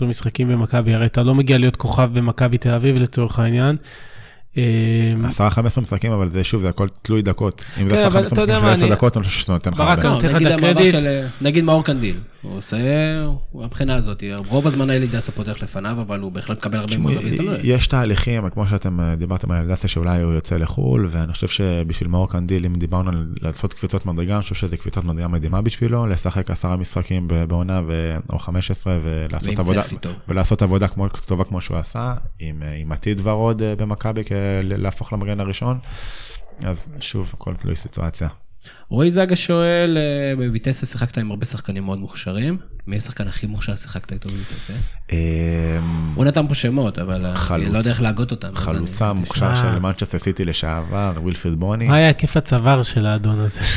10-15 0.00 0.04
משחקים 0.04 0.48
במכבי, 0.48 0.94
הרי 0.94 1.06
אתה 1.06 1.22
לא 1.22 1.34
מגיע 1.34 1.58
להיות 1.58 1.76
כוכב 1.76 2.10
במכבי 2.12 2.58
תל 2.58 2.70
אביב 2.70 2.96
לצורך 2.96 3.38
העניין. 3.38 3.76
אה, 4.56 4.62
10-15 5.76 5.80
משחקים, 5.80 6.12
אבל 6.12 6.28
זה 6.28 6.44
שוב, 6.44 6.60
זה 6.60 6.68
הכל 6.68 6.88
תלוי 7.02 7.22
דקות. 7.22 7.64
אם 7.80 7.88
זה 7.88 7.94
כן, 7.96 8.02
10-15 8.02 8.06
אבל 8.06 8.20
אתה 8.22 8.30
משחקים 8.34 8.54
של 8.56 8.62
מה, 8.62 8.72
10 8.72 8.84
אני- 8.86 8.94
דקות, 8.94 9.16
אני 9.16 9.24
חושב 9.24 9.40
שזה 9.40 9.52
נותן 9.52 9.70
לך 9.72 9.80
הרבה. 9.80 10.04
לא, 10.04 10.18
נגיד 10.40 10.94
אה, 10.94 11.26
נגיד 11.42 11.64
מאור 11.64 11.84
קנדיל, 11.84 12.16
הוא 12.42 12.58
עושה, 12.58 12.76
הוא 13.50 13.64
מבחינה 13.64 13.94
הזאת, 13.94 14.22
רוב 14.48 14.66
הזמן 14.66 14.90
האלי 14.90 15.06
דסה 15.06 15.32
פותח 15.32 15.62
לפניו, 15.62 15.96
אבל 16.00 16.20
הוא 16.20 16.32
בהחלט 16.32 16.58
מקבל 16.58 16.78
הרבה 16.78 16.96
מאוד 16.98 17.12
הזדמנויות. 17.24 17.60
יש 17.64 17.86
תהליכים, 17.86 18.50
כמו 18.50 18.66
שאתם 18.68 19.00
אה, 19.00 19.14
דיברתם 19.16 19.50
על 19.50 19.56
אלדסיה, 19.64 19.88
שאולי 19.90 20.22
הוא 20.22 20.32
יוצא 20.32 20.56
לחו"ל, 20.56 21.06
ואני 21.10 21.32
חושב 21.32 21.48
שבשביל 21.48 22.08
מאור 22.08 22.28
קנדיל, 22.30 22.66
אם 22.66 22.74
דיברנו 22.76 23.10
על 23.10 23.26
לעשות 23.40 23.74
קפיצות 23.74 24.06
מדרגה, 24.06 24.34
אני 24.34 24.42
חושב 24.42 24.54
שזה 24.54 24.76
קפיצת 24.76 25.04
מדרגה 25.04 25.28
מדהימה 25.28 25.60
בשבילו, 25.62 26.06
לשחק 26.06 26.50
עשרה 26.50 26.76
משחקים 26.76 27.28
ב- 27.28 27.44
בעונה 27.44 27.80
או 28.32 28.38
15 28.38 28.98
ולעשות 29.02 29.58
עבודה, 29.58 29.82
צפי 29.82 29.96
טוב. 29.96 30.12
ולעשות 30.28 30.62
עבודה 30.62 30.88
כמו, 30.88 31.08
טובה 31.08 31.44
כמו 31.44 31.60
שהוא 31.60 31.76
עשה, 31.76 32.14
עם, 32.38 32.62
אה, 32.62 32.94
עתיד 32.94 33.20
ורוד 33.22 33.62
במכבי, 33.78 34.24
להפוך 34.62 35.12
למגן 35.12 35.40
הראשון. 35.40 35.78
אז 36.64 36.88
שוב, 37.00 37.30
הכל 37.34 37.54
תלוי 37.56 37.76
סיטואציה. 37.76 38.28
רועי 38.88 39.10
זגה 39.10 39.36
שואל, 39.36 39.98
אה, 39.98 40.48
בויטסה 40.48 40.86
שיחקת 40.86 41.18
עם 41.18 41.30
הרבה 41.30 41.46
שחקנים 41.46 41.84
מאוד 41.84 41.98
מוכשרים, 41.98 42.58
מי 42.86 42.96
השחקן 42.96 43.28
הכי 43.28 43.46
מוכשר 43.46 43.74
ששיחקת 43.74 44.12
איתו 44.12 44.28
בויטסה? 44.28 44.72
אמ, 45.12 45.16
הוא 46.14 46.24
נתן 46.24 46.48
פה 46.48 46.54
שמות, 46.54 46.98
אבל 46.98 47.26
אה. 47.26 47.54
אני 47.54 47.64
לא 47.64 47.78
יודע 47.78 47.90
איך 47.90 48.02
להגות 48.02 48.30
אותם. 48.30 48.54
חלוצה 48.54 49.12
מוכשר 49.12 49.46
אה. 49.46 49.56
של 49.56 49.78
מנצ'סטר 49.78 50.18
סיטי 50.18 50.44
לשעבר, 50.44 51.12
ווילפריד 51.16 51.54
בוני, 51.54 51.88
מה 51.88 51.96
היה 51.96 52.06
היקף 52.06 52.36
הצוואר 52.36 52.82
של 52.82 53.06
האדון 53.06 53.40
הזה? 53.40 53.60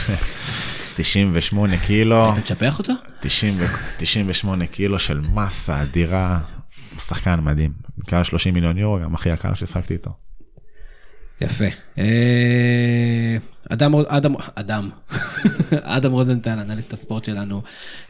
98 0.97 1.77
קילו, 1.77 2.33
אתה 2.33 2.41
תשפח 2.41 2.79
אותו? 2.79 2.93
90 3.19 3.53
ו- 3.57 3.65
98 3.97 4.67
קילו 4.67 4.99
של 4.99 5.21
מסה 5.33 5.81
אדירה, 5.81 6.39
שחקן 7.07 7.39
מדהים. 7.43 7.71
נקרא 7.97 8.23
30 8.23 8.53
מיליון 8.53 8.77
יורו, 8.77 8.99
גם 9.03 9.15
הכי 9.15 9.29
יקר 9.29 9.53
ששחקתי 9.53 9.93
איתו. 9.93 10.11
יפה. 11.41 11.65
אה, 11.97 13.37
אדם, 13.69 13.95
אדם, 14.07 14.33
אדם, 14.55 14.89
אדם 15.97 16.11
רוזנטל, 16.11 16.59
אנליסט 16.59 16.93
הספורט 16.93 17.23
שלנו, 17.25 17.61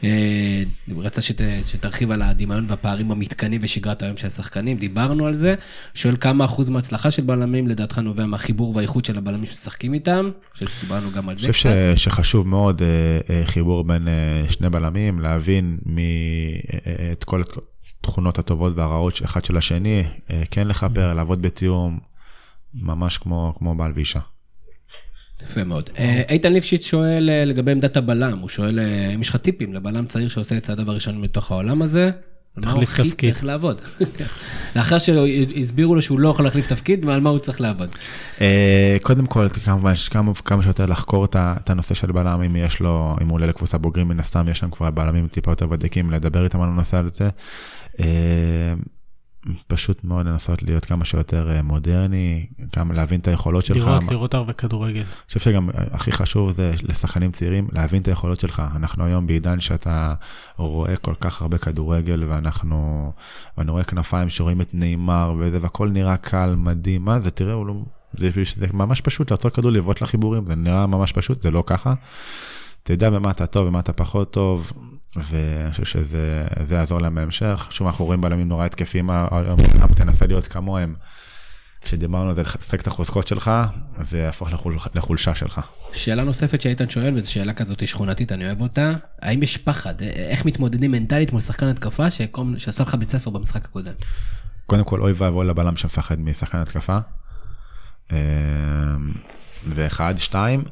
אה, 0.04 0.62
רצה 0.96 1.20
שת, 1.20 1.40
שתרחיב 1.66 2.10
על 2.10 2.22
הדמיון 2.22 2.64
והפערים 2.68 3.08
במתקנים 3.08 3.60
ושגרת 3.64 4.02
היום 4.02 4.16
של 4.16 4.26
השחקנים, 4.26 4.76
דיברנו 4.78 5.26
על 5.26 5.34
זה. 5.34 5.54
שואל 5.94 6.16
כמה 6.20 6.44
אחוז 6.44 6.70
מההצלחה 6.70 7.10
של 7.10 7.22
בלמים 7.22 7.68
לדעתך 7.68 7.98
נובע 7.98 8.26
מהחיבור 8.26 8.76
והאיכות 8.76 9.04
של 9.04 9.18
הבלמים 9.18 9.46
שמשחקים 9.46 9.94
איתם? 9.94 10.24
אני 10.24 10.66
חושב 10.66 10.68
שדיברנו 10.80 11.10
גם 11.10 11.28
על 11.28 11.34
אני 11.34 11.42
זה 11.46 11.52
חושב 11.52 11.68
קצת. 11.92 11.98
ש- 11.98 12.04
שחשוב 12.04 12.48
מאוד 12.48 12.82
אה, 12.82 13.42
חיבור 13.46 13.84
בין 13.84 14.08
שני 14.48 14.70
בלמים, 14.70 15.18
להבין 15.20 15.78
אה, 15.98 17.12
את 17.12 17.24
כל 17.24 17.42
התכונות 18.00 18.38
הטובות 18.38 18.72
והרעות 18.76 19.20
אחד 19.24 19.44
של 19.44 19.56
השני, 19.56 20.02
כן 20.50 20.68
לכפר, 20.68 21.12
לעבוד 21.12 21.42
בתיאום, 21.42 21.98
ממש 22.82 23.18
כמו, 23.18 23.54
כמו 23.58 23.74
בעל 23.74 23.92
ואישה. 23.94 24.20
יפה 25.42 25.64
מאוד. 25.64 25.90
אה, 25.98 26.22
איתן 26.28 26.52
ליפשיץ 26.52 26.86
שואל 26.86 27.30
אה, 27.30 27.44
לגבי 27.44 27.72
עמדת 27.72 27.96
הבלם, 27.96 28.38
הוא 28.38 28.48
שואל 28.48 28.78
אה, 28.78 29.14
אם 29.14 29.20
יש 29.20 29.28
לך 29.28 29.36
טיפים 29.36 29.74
לבלם 29.74 30.06
צעיר 30.06 30.28
שעושה 30.28 30.56
את 30.56 30.62
צעדיו 30.62 30.90
הראשונים 30.90 31.22
מתוך 31.22 31.50
העולם 31.50 31.82
הזה? 31.82 32.10
על 32.56 32.64
מה 32.64 32.72
הוא 32.72 32.82
הכי. 32.82 33.10
צריך 33.10 33.44
לעבוד. 33.44 33.80
לאחר 34.76 34.98
שהסבירו 34.98 35.94
לו 35.94 36.02
שהוא 36.02 36.20
לא 36.20 36.28
יכול 36.28 36.44
להחליף 36.44 36.66
תפקיד, 36.66 37.04
ועל 37.04 37.20
מה 37.20 37.30
הוא 37.30 37.38
צריך 37.38 37.60
לעבוד. 37.60 37.88
קודם 39.02 39.26
כל, 39.26 39.48
כמובן, 39.48 39.94
כמה, 40.10 40.34
כמה 40.34 40.62
שיותר 40.62 40.86
לחקור 40.86 41.24
את 41.34 41.70
הנושא 41.70 41.94
של 41.94 42.12
בלם, 42.12 42.42
אם 42.42 42.56
יש 42.56 42.80
לו, 42.80 43.16
אם 43.22 43.28
הוא 43.28 43.34
עולה 43.34 43.46
לקבוצה 43.46 43.78
בוגרים, 43.78 44.08
מן 44.08 44.20
הסתם 44.20 44.48
יש 44.48 44.58
שם 44.58 44.70
כבר 44.70 44.90
בלמים 44.90 45.28
טיפה 45.28 45.50
יותר 45.50 45.66
ותיקים, 45.70 46.10
לדבר 46.10 46.44
איתם 46.44 46.60
על 46.60 46.68
הנושא 46.68 46.96
הזה. 46.96 47.28
אה, 49.48 49.52
פשוט 49.66 50.04
מאוד 50.04 50.26
לנסות 50.26 50.62
להיות 50.62 50.84
כמה 50.84 51.04
שיותר 51.04 51.50
אה, 51.50 51.62
מודרני, 51.62 52.46
גם 52.76 52.92
להבין 52.92 53.20
את 53.20 53.28
היכולות 53.28 53.66
שלך. 53.66 53.76
לראות, 53.76 54.04
לראות 54.10 54.34
הרבה 54.34 54.52
כדורגל. 54.52 55.00
אני 55.00 55.26
חושב 55.26 55.40
שגם 55.40 55.68
הכי 55.90 56.12
חשוב 56.12 56.50
זה 56.50 56.72
לשחקנים 56.82 57.30
צעירים 57.30 57.68
להבין 57.72 58.02
את 58.02 58.08
היכולות 58.08 58.40
שלך. 58.40 58.62
אנחנו 58.76 59.04
היום 59.04 59.26
בעידן 59.26 59.60
שאתה 59.60 60.14
רואה 60.56 60.96
כל 60.96 61.14
כך 61.20 61.42
הרבה 61.42 61.58
כדורגל 61.58 62.24
ואנחנו, 62.28 63.12
ואני 63.58 63.70
רואה 63.70 63.84
כנפיים 63.84 64.30
שרואים 64.30 64.60
את 64.60 64.70
נאמר 64.74 65.34
וזה 65.38 65.58
והכל 65.62 65.88
נראה 65.88 66.16
קל, 66.16 66.54
מדהים, 66.58 67.04
מה 67.04 67.20
זה, 67.20 67.30
תראה, 67.30 67.52
הוא 67.52 67.66
לא, 67.66 67.74
זה, 68.16 68.30
זה 68.56 68.66
ממש 68.72 69.00
פשוט 69.00 69.30
לעצור 69.30 69.50
כדור, 69.50 69.70
לבעוט 69.70 70.00
לחיבורים, 70.00 70.46
זה 70.46 70.54
נראה 70.54 70.86
ממש 70.86 71.12
פשוט, 71.12 71.40
זה 71.40 71.50
לא 71.50 71.62
ככה. 71.66 71.94
תדע 72.86 73.10
במה 73.10 73.30
אתה 73.30 73.46
טוב, 73.46 73.66
במה 73.66 73.80
אתה 73.80 73.92
פחות 73.92 74.32
טוב, 74.32 74.72
ואני 75.16 75.70
חושב 75.70 75.84
שזה 75.84 76.46
זה 76.60 76.74
יעזור 76.74 77.00
להם 77.00 77.14
בהמשך. 77.14 77.68
שוב, 77.70 77.86
אנחנו 77.86 78.04
רואים 78.04 78.20
בלמים 78.20 78.48
נורא 78.48 78.66
התקפים, 78.66 79.10
אומנם 79.10 79.94
תנסה 79.96 80.26
להיות 80.26 80.46
כמוהם. 80.46 80.94
כשדיברנו 81.82 82.28
על 82.28 82.34
זה, 82.34 82.42
לשחק 82.42 82.80
את 82.80 82.86
החוזקות 82.86 83.26
שלך, 83.28 83.50
זה 84.00 84.18
יהפוך 84.18 84.52
לחול, 84.52 84.76
לחולשה 84.94 85.34
שלך. 85.34 85.60
שאלה 85.92 86.24
נוספת 86.24 86.60
שאיתן 86.60 86.88
שואל, 86.88 87.14
וזו 87.16 87.32
שאלה 87.32 87.52
כזאת 87.52 87.88
שכונתית, 87.88 88.32
אני 88.32 88.46
אוהב 88.46 88.60
אותה, 88.60 88.92
האם 89.22 89.42
יש 89.42 89.56
פחד? 89.56 90.02
אה, 90.02 90.06
איך 90.08 90.44
מתמודדים 90.44 90.90
מנטלית 90.90 91.32
מול 91.32 91.40
שחקן 91.40 91.66
התקפה 91.66 92.10
שקום- 92.10 92.58
שעשה 92.58 92.82
לך 92.82 92.94
בית 92.94 93.08
ספר 93.10 93.30
במשחק 93.30 93.64
הקודם? 93.64 93.92
קודם 94.66 94.84
כל, 94.84 95.00
אוי 95.00 95.12
ואבוי 95.12 95.46
לבלם 95.46 95.76
שמפחד 95.76 96.20
משחקן 96.20 96.58
התקפה. 96.58 96.98
אה, 98.12 98.16
זה 99.62 99.86
אחד. 99.86 100.14
שתיים, 100.18 100.64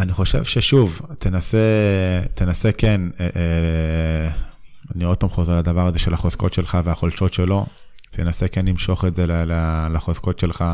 אני 0.00 0.12
חושב 0.12 0.44
ששוב, 0.44 1.00
תנסה, 1.18 1.58
תנסה 2.34 2.72
כן, 2.72 3.00
אה, 3.20 3.26
אה, 3.36 4.30
אני 4.94 5.04
עוד 5.04 5.16
פעם 5.16 5.28
חוזר 5.28 5.58
לדבר 5.58 5.86
הזה 5.86 5.98
של 5.98 6.14
החוזקות 6.14 6.54
שלך 6.54 6.78
והחולשות 6.84 7.32
שלו, 7.32 7.66
תנסה 8.10 8.48
כן 8.48 8.66
למשוך 8.66 9.04
את 9.04 9.14
זה 9.14 9.24
לחוזקות 9.92 10.38
שלך, 10.38 10.64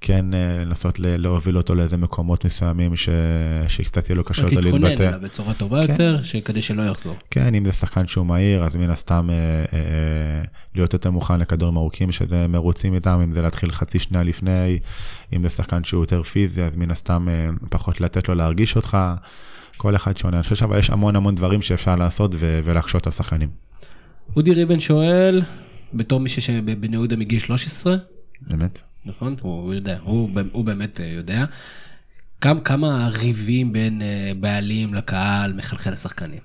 כן 0.00 0.34
אה, 0.34 0.64
לנסות 0.64 0.98
להוביל 0.98 1.56
אותו 1.56 1.74
לאיזה 1.74 1.96
מקומות 1.96 2.44
מסוימים 2.44 2.96
ש- 2.96 3.08
שקצת 3.68 4.08
יהיה 4.08 4.16
לו 4.16 4.24
קשה 4.24 4.42
יותר 4.42 4.60
להתכונן 4.60 4.84
להתבטא. 4.88 5.08
אליו 5.08 5.20
בצורה 5.22 5.54
טובה 5.54 5.86
כן. 5.86 5.92
יותר, 5.92 6.18
כדי 6.44 6.62
שלא 6.62 6.82
יחזור. 6.82 7.16
כן, 7.30 7.54
אם 7.54 7.64
זה 7.64 7.72
שחקן 7.72 8.06
שהוא 8.06 8.26
מהיר, 8.26 8.64
אז 8.64 8.76
מן 8.76 8.90
הסתם 8.90 9.30
אה, 9.30 9.34
אה, 9.78 9.78
להיות 10.74 10.92
יותר 10.92 11.10
מוכן 11.10 11.40
לכדורים 11.40 11.76
ארוכים, 11.76 12.12
שזה 12.12 12.46
מרוצים 12.46 12.94
איתם, 12.94 13.20
אם 13.24 13.30
זה 13.30 13.42
להתחיל 13.42 13.72
חצי 13.72 13.98
שנייה 13.98 14.24
לפני, 14.24 14.78
אם 15.32 15.42
זה 15.42 15.48
שחקן 15.48 15.84
שהוא 15.84 16.02
יותר 16.02 16.22
פיזי, 16.22 16.62
אז 16.62 16.76
מן 16.76 16.90
הסתם 16.90 17.28
אה, 17.30 17.48
פחות 17.70 18.00
לתת 18.00 18.28
לו 18.28 18.34
להרגיש 18.34 18.76
אותך, 18.76 18.98
כל 19.76 19.96
אחד 19.96 20.16
שונה. 20.16 20.36
אני 20.36 20.42
חושב 20.42 20.64
אבל 20.64 20.78
יש 20.78 20.90
המון 20.90 21.16
המון 21.16 21.34
דברים 21.34 21.62
שאפשר 21.62 21.96
לעשות 21.96 22.30
ו- 22.34 22.60
ולהקשות 22.64 23.06
על 23.06 23.12
שחקנים. 23.12 23.48
אודי 24.36 24.54
ריבן 24.54 24.80
שואל, 24.80 25.42
בתור 25.94 26.20
מישהו 26.20 26.42
שבבני 26.42 26.96
יהודה 26.96 27.16
מגיל 27.16 27.38
13, 27.38 27.96
באמת. 28.40 28.82
נכון? 29.06 29.36
הוא 29.40 29.74
יודע, 29.74 29.98
הוא, 30.02 30.30
הוא 30.52 30.64
באמת 30.64 31.00
אה, 31.00 31.06
יודע. 31.06 31.44
כמה, 32.40 33.08
ריבים 33.18 33.72
בין 33.72 34.02
אה, 34.02 34.32
בעלים 34.40 34.94
לקהל 34.94 35.52
מחלחל 35.52 35.90
לשחקנים? 35.90 36.40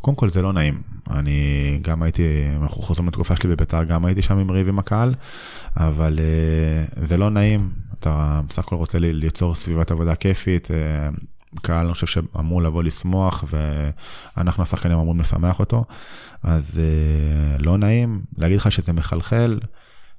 קודם 0.00 0.16
כל 0.16 0.28
זה 0.28 0.42
לא 0.42 0.52
נעים. 0.52 0.82
אני 1.10 1.78
גם 1.82 2.02
הייתי, 2.02 2.22
אנחנו 2.62 2.82
חוזרים 2.82 3.08
לתקופה 3.08 3.36
שלי 3.36 3.50
בביתר, 3.50 3.84
גם 3.84 4.04
הייתי 4.04 4.22
שם 4.22 4.38
עם 4.38 4.50
ריב 4.50 4.68
עם 4.68 4.78
הקהל, 4.78 5.14
אבל 5.76 6.18
uh, 6.18 7.04
זה 7.04 7.16
לא 7.16 7.30
נעים. 7.30 7.70
אתה 7.98 8.40
בסך 8.48 8.58
הכל 8.58 8.76
רוצה 8.76 8.98
לי- 8.98 9.12
ליצור 9.12 9.54
סביבת 9.54 9.90
עבודה 9.90 10.14
כיפית. 10.14 10.68
קהל, 11.62 11.84
אני 11.86 11.94
חושב 11.94 12.06
שאמור 12.06 12.62
לבוא 12.62 12.82
לשמוח, 12.82 13.44
ואנחנו 14.36 14.62
השחקנים 14.62 14.98
אמורים 14.98 15.20
לשמח 15.20 15.60
אותו. 15.60 15.84
אז 16.42 16.80
לא 17.58 17.78
נעים. 17.78 18.20
להגיד 18.38 18.56
לך 18.56 18.72
שזה 18.72 18.92
מחלחל, 18.92 19.58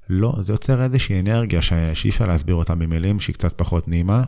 לא, 0.08 0.34
זה 0.40 0.52
יוצר 0.52 0.82
איזושהי 0.82 1.20
אנרגיה 1.20 1.62
שאי 1.62 2.10
אפשר 2.10 2.26
להסביר 2.26 2.54
אותה 2.54 2.74
במילים, 2.74 3.20
שהיא 3.20 3.34
קצת 3.34 3.58
פחות 3.58 3.88
נעימה. 3.88 4.24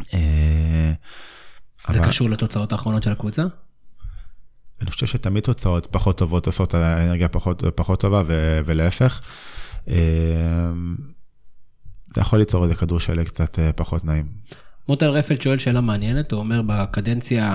Uh, 0.00 0.04
זה 1.88 1.98
אבל- 2.00 2.06
קשור 2.08 2.30
לתוצאות 2.30 2.72
האחרונות 2.72 3.02
של 3.02 3.12
הקבוצה? 3.12 3.42
אני 4.80 4.90
חושב 4.90 5.06
שתמיד 5.06 5.42
תוצאות 5.44 5.86
פחות 5.90 6.18
טובות 6.18 6.46
עושות 6.46 6.68
את 6.68 6.74
האנרגיה 6.74 7.28
פחות, 7.28 7.62
פחות 7.74 8.00
טובה 8.00 8.22
ו, 8.28 8.60
ולהפך. 8.64 9.20
אה, 9.88 9.94
זה 12.14 12.20
יכול 12.20 12.38
ליצור 12.38 12.64
איזה 12.64 12.74
כדור 12.74 13.00
שלג 13.00 13.26
קצת 13.26 13.58
אה, 13.58 13.72
פחות 13.72 14.04
נעים. 14.04 14.26
מוטל 14.88 15.10
רפלד 15.10 15.42
שואל 15.42 15.58
שאלה 15.58 15.80
מעניינת, 15.80 16.32
הוא 16.32 16.40
אומר 16.40 16.62
בקדנציה 16.66 17.48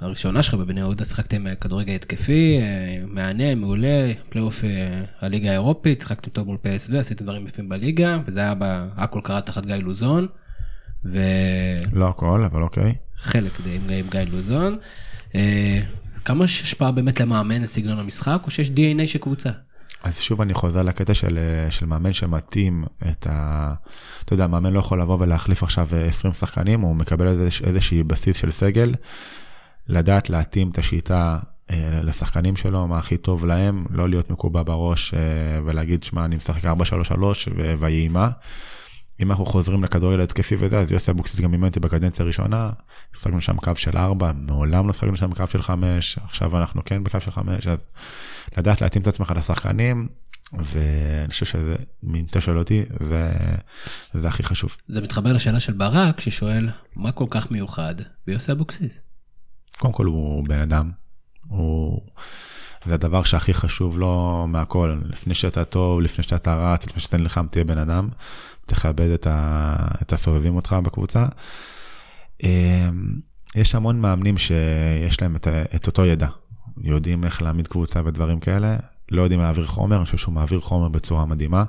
הראשונה 0.00 0.42
שלך 0.42 0.54
בבני 0.54 0.80
יהודה 0.80 1.04
שיחקתם 1.04 1.44
כדורגל 1.60 1.94
התקפי, 1.94 2.58
אה, 2.60 3.04
מהנה, 3.06 3.54
מעולה, 3.54 4.12
פלייאוף 4.28 4.64
אה, 4.64 5.00
הליגה 5.20 5.50
האירופית, 5.50 6.00
שיחקתם 6.00 6.30
טוב 6.30 6.46
מול 6.46 6.56
PSV, 6.56 6.96
עשיתם 6.96 7.24
דברים 7.24 7.46
יפים 7.46 7.68
בליגה, 7.68 8.18
וזה 8.26 8.40
היה 8.40 8.54
בהכל 8.54 9.20
קרה 9.24 9.40
תחת 9.40 9.66
גיא 9.66 9.74
לוזון, 9.74 10.26
וחלק 11.04 11.92
לא 11.92 12.08
הכל, 12.08 12.44
אבל 12.44 12.62
אוקיי. 12.62 12.94
די 13.32 13.76
עם, 13.76 13.90
עם 13.90 14.06
גיא 14.10 14.20
לוזון. 14.20 14.78
אה, 15.34 15.80
כמה 16.24 16.44
השפעה 16.44 16.92
באמת 16.92 17.20
למאמן 17.20 17.62
לסגנון 17.62 17.98
המשחק, 17.98 18.40
או 18.44 18.50
שיש 18.50 18.68
DNA 18.68 19.06
של 19.06 19.18
קבוצה? 19.18 19.50
אז 20.06 20.20
שוב 20.20 20.40
אני 20.40 20.54
חוזר 20.54 20.82
לקטע 20.82 21.14
של, 21.14 21.38
אה, 21.38 21.70
של 21.70 21.86
מאמן 21.86 22.12
שמתאים 22.12 22.84
את 23.10 23.26
ה... 23.30 23.74
אתה 24.24 24.34
יודע, 24.34 24.46
מאמן 24.46 24.72
לא 24.72 24.78
יכול 24.78 25.00
לבוא 25.00 25.16
ולהחליף 25.20 25.62
עכשיו 25.62 25.88
אה, 25.92 26.06
20 26.06 26.34
שחקנים, 26.34 26.80
הוא 26.80 26.96
מקבל 26.96 27.48
איזושהי 27.64 28.02
בסיס 28.02 28.36
של 28.36 28.50
סגל, 28.50 28.94
לדעת 29.88 30.30
להתאים 30.30 30.70
את 30.70 30.78
השיטה 30.78 31.38
אה, 31.70 32.00
לשחקנים 32.02 32.56
שלו, 32.56 32.86
מה 32.86 32.98
הכי 32.98 33.16
טוב 33.16 33.44
להם, 33.44 33.84
לא 33.90 34.08
להיות 34.08 34.30
מקובע 34.30 34.62
בראש 34.62 35.14
אה, 35.14 35.20
ולהגיד, 35.64 36.02
שמע, 36.02 36.24
אני 36.24 36.36
משחק 36.36 36.64
4-3-3 36.64 36.68
ו- 37.56 37.74
ויהי 37.78 38.08
מה. 38.08 38.28
אם 39.20 39.30
אנחנו 39.30 39.46
חוזרים 39.46 39.84
לכדורגל 39.84 40.20
התקפי 40.20 40.56
וזה, 40.58 40.80
אז 40.80 40.92
יוסי 40.92 41.10
אבוקסיס 41.10 41.40
גם 41.40 41.52
אימן 41.52 41.68
אותי 41.68 41.80
בקדנציה 41.80 42.24
הראשונה, 42.24 42.70
שחקנו 43.16 43.40
שם 43.40 43.56
קו 43.56 43.76
של 43.76 43.96
4, 43.96 44.32
מעולם 44.32 44.86
לא 44.86 44.92
שחקנו 44.92 45.16
שם 45.16 45.34
קו 45.34 45.46
של 45.46 45.62
5, 45.62 46.18
עכשיו 46.24 46.58
אנחנו 46.58 46.84
כן 46.84 47.04
בקו 47.04 47.20
של 47.20 47.30
5, 47.30 47.66
אז 47.66 47.92
לדעת 48.58 48.80
להתאים 48.80 49.02
את 49.02 49.06
עצמך 49.06 49.32
לשחקנים, 49.36 50.08
ואני 50.52 51.28
חושב 51.28 51.46
שזה, 51.46 51.76
אם 52.04 52.24
אתה 52.30 52.40
שואל 52.40 52.58
אותי, 52.58 52.84
זה, 53.00 53.32
זה 54.14 54.28
הכי 54.28 54.42
חשוב. 54.42 54.76
זה 54.88 55.00
מתחבר 55.00 55.32
לשאלה 55.32 55.60
של 55.60 55.72
ברק, 55.72 56.20
ששואל, 56.20 56.68
מה 56.96 57.12
כל 57.12 57.26
כך 57.30 57.50
מיוחד 57.50 57.94
ביוסי 58.26 58.52
אבוקסיס? 58.52 59.00
קודם 59.78 59.92
כל 59.92 60.06
הוא 60.06 60.48
בן 60.48 60.60
אדם, 60.60 60.90
הוא... 61.48 62.00
זה 62.86 62.94
הדבר 62.94 63.22
שהכי 63.22 63.54
חשוב 63.54 63.98
לו 63.98 64.46
מהכל, 64.48 65.00
לפני 65.04 65.34
שאתה 65.34 65.64
טוב, 65.64 66.00
לפני 66.00 66.24
שאתה 66.24 66.54
רץ, 66.54 66.86
לפני 66.86 67.02
שאתה 67.02 67.16
נלחם, 67.16 67.46
תהיה 67.50 67.64
בן 67.64 67.78
אדם, 67.78 68.08
תכבד 68.66 69.10
את, 69.10 69.26
ה... 69.26 69.76
את 70.02 70.12
הסובבים 70.12 70.56
אותך 70.56 70.76
בקבוצה. 70.82 71.26
יש 73.54 73.74
המון 73.74 74.00
מאמנים 74.00 74.38
שיש 74.38 75.22
להם 75.22 75.36
את, 75.36 75.48
את 75.74 75.86
אותו 75.86 76.04
ידע, 76.04 76.28
יודעים 76.80 77.24
איך 77.24 77.42
להעמיד 77.42 77.68
קבוצה 77.68 78.00
ודברים 78.04 78.40
כאלה, 78.40 78.76
לא 79.10 79.22
יודעים 79.22 79.40
להעביר 79.40 79.66
חומר, 79.66 79.96
אני 79.96 80.04
חושב 80.04 80.16
שהוא 80.16 80.34
מעביר 80.34 80.60
חומר 80.60 80.88
בצורה 80.88 81.26
מדהימה. 81.26 81.64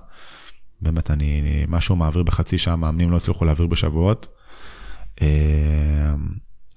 באמת, 0.81 1.11
אני, 1.11 1.65
מה 1.68 1.81
שהוא 1.81 1.98
מעביר 1.98 2.23
בחצי 2.23 2.57
שעה, 2.57 2.76
מאמנים 2.76 3.11
לא 3.11 3.18
הצליחו 3.18 3.45
להעביר 3.45 3.68
בשבועות. 3.68 4.27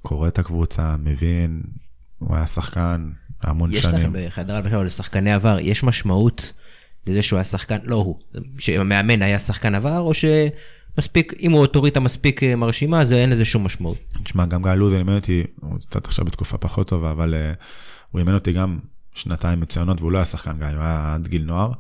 קורא 0.03 0.29
את 0.29 0.39
הקבוצה, 0.39 0.97
מבין, 0.97 1.63
הוא 2.19 2.37
היה 2.37 2.47
שחקן 2.47 3.11
המון 3.43 3.73
יש 3.73 3.83
שנים. 3.83 4.01
לכם 4.01 4.13
בחדר 4.27 4.57
הלבשה 4.57 4.83
לשחקני 4.83 5.33
עבר, 5.33 5.59
יש 5.61 5.83
משמעות 5.83 6.53
לזה 7.07 7.23
שהוא 7.23 7.37
היה 7.37 7.45
שחקן, 7.45 7.79
לא 7.85 7.95
הוא, 7.97 8.19
שהמאמן 8.59 9.23
היה 9.23 9.39
שחקן 9.39 9.75
עבר, 9.75 9.99
או 9.99 10.13
שמספיק, 10.15 11.33
אם 11.41 11.53
הוא 11.53 11.61
אוטוריטה 11.61 12.01
מספיק 12.01 12.43
אה, 12.43 12.57
מרשימה, 12.57 13.01
אז 13.01 13.13
אין 13.13 13.31
לזה 13.31 13.45
שום 13.45 13.65
משמעות. 13.65 13.99
תשמע, 14.23 14.47
גם 14.47 14.63
גיא 14.63 14.73
לוז 14.73 14.95
אימן 14.95 15.15
אותי, 15.15 15.45
הוא 15.61 15.79
קצת 15.79 16.07
עכשיו 16.07 16.25
בתקופה 16.25 16.59
פחות 16.59 16.89
טובה, 16.89 17.11
אבל 17.11 17.35
uh, 17.35 17.57
הוא 18.11 18.19
אימן 18.19 18.35
אותי 18.35 18.53
גם 18.53 18.79
שנתיים 19.15 19.61
מצוינות, 19.61 20.01
והוא 20.01 20.13
לא 20.13 20.19
היה 20.19 20.25
שחקן 20.25 20.59
גיא, 20.59 20.67
הוא 20.67 20.83
היה 20.83 21.15
עד 21.15 21.29
גיל 21.29 21.45
נוער. 21.45 21.73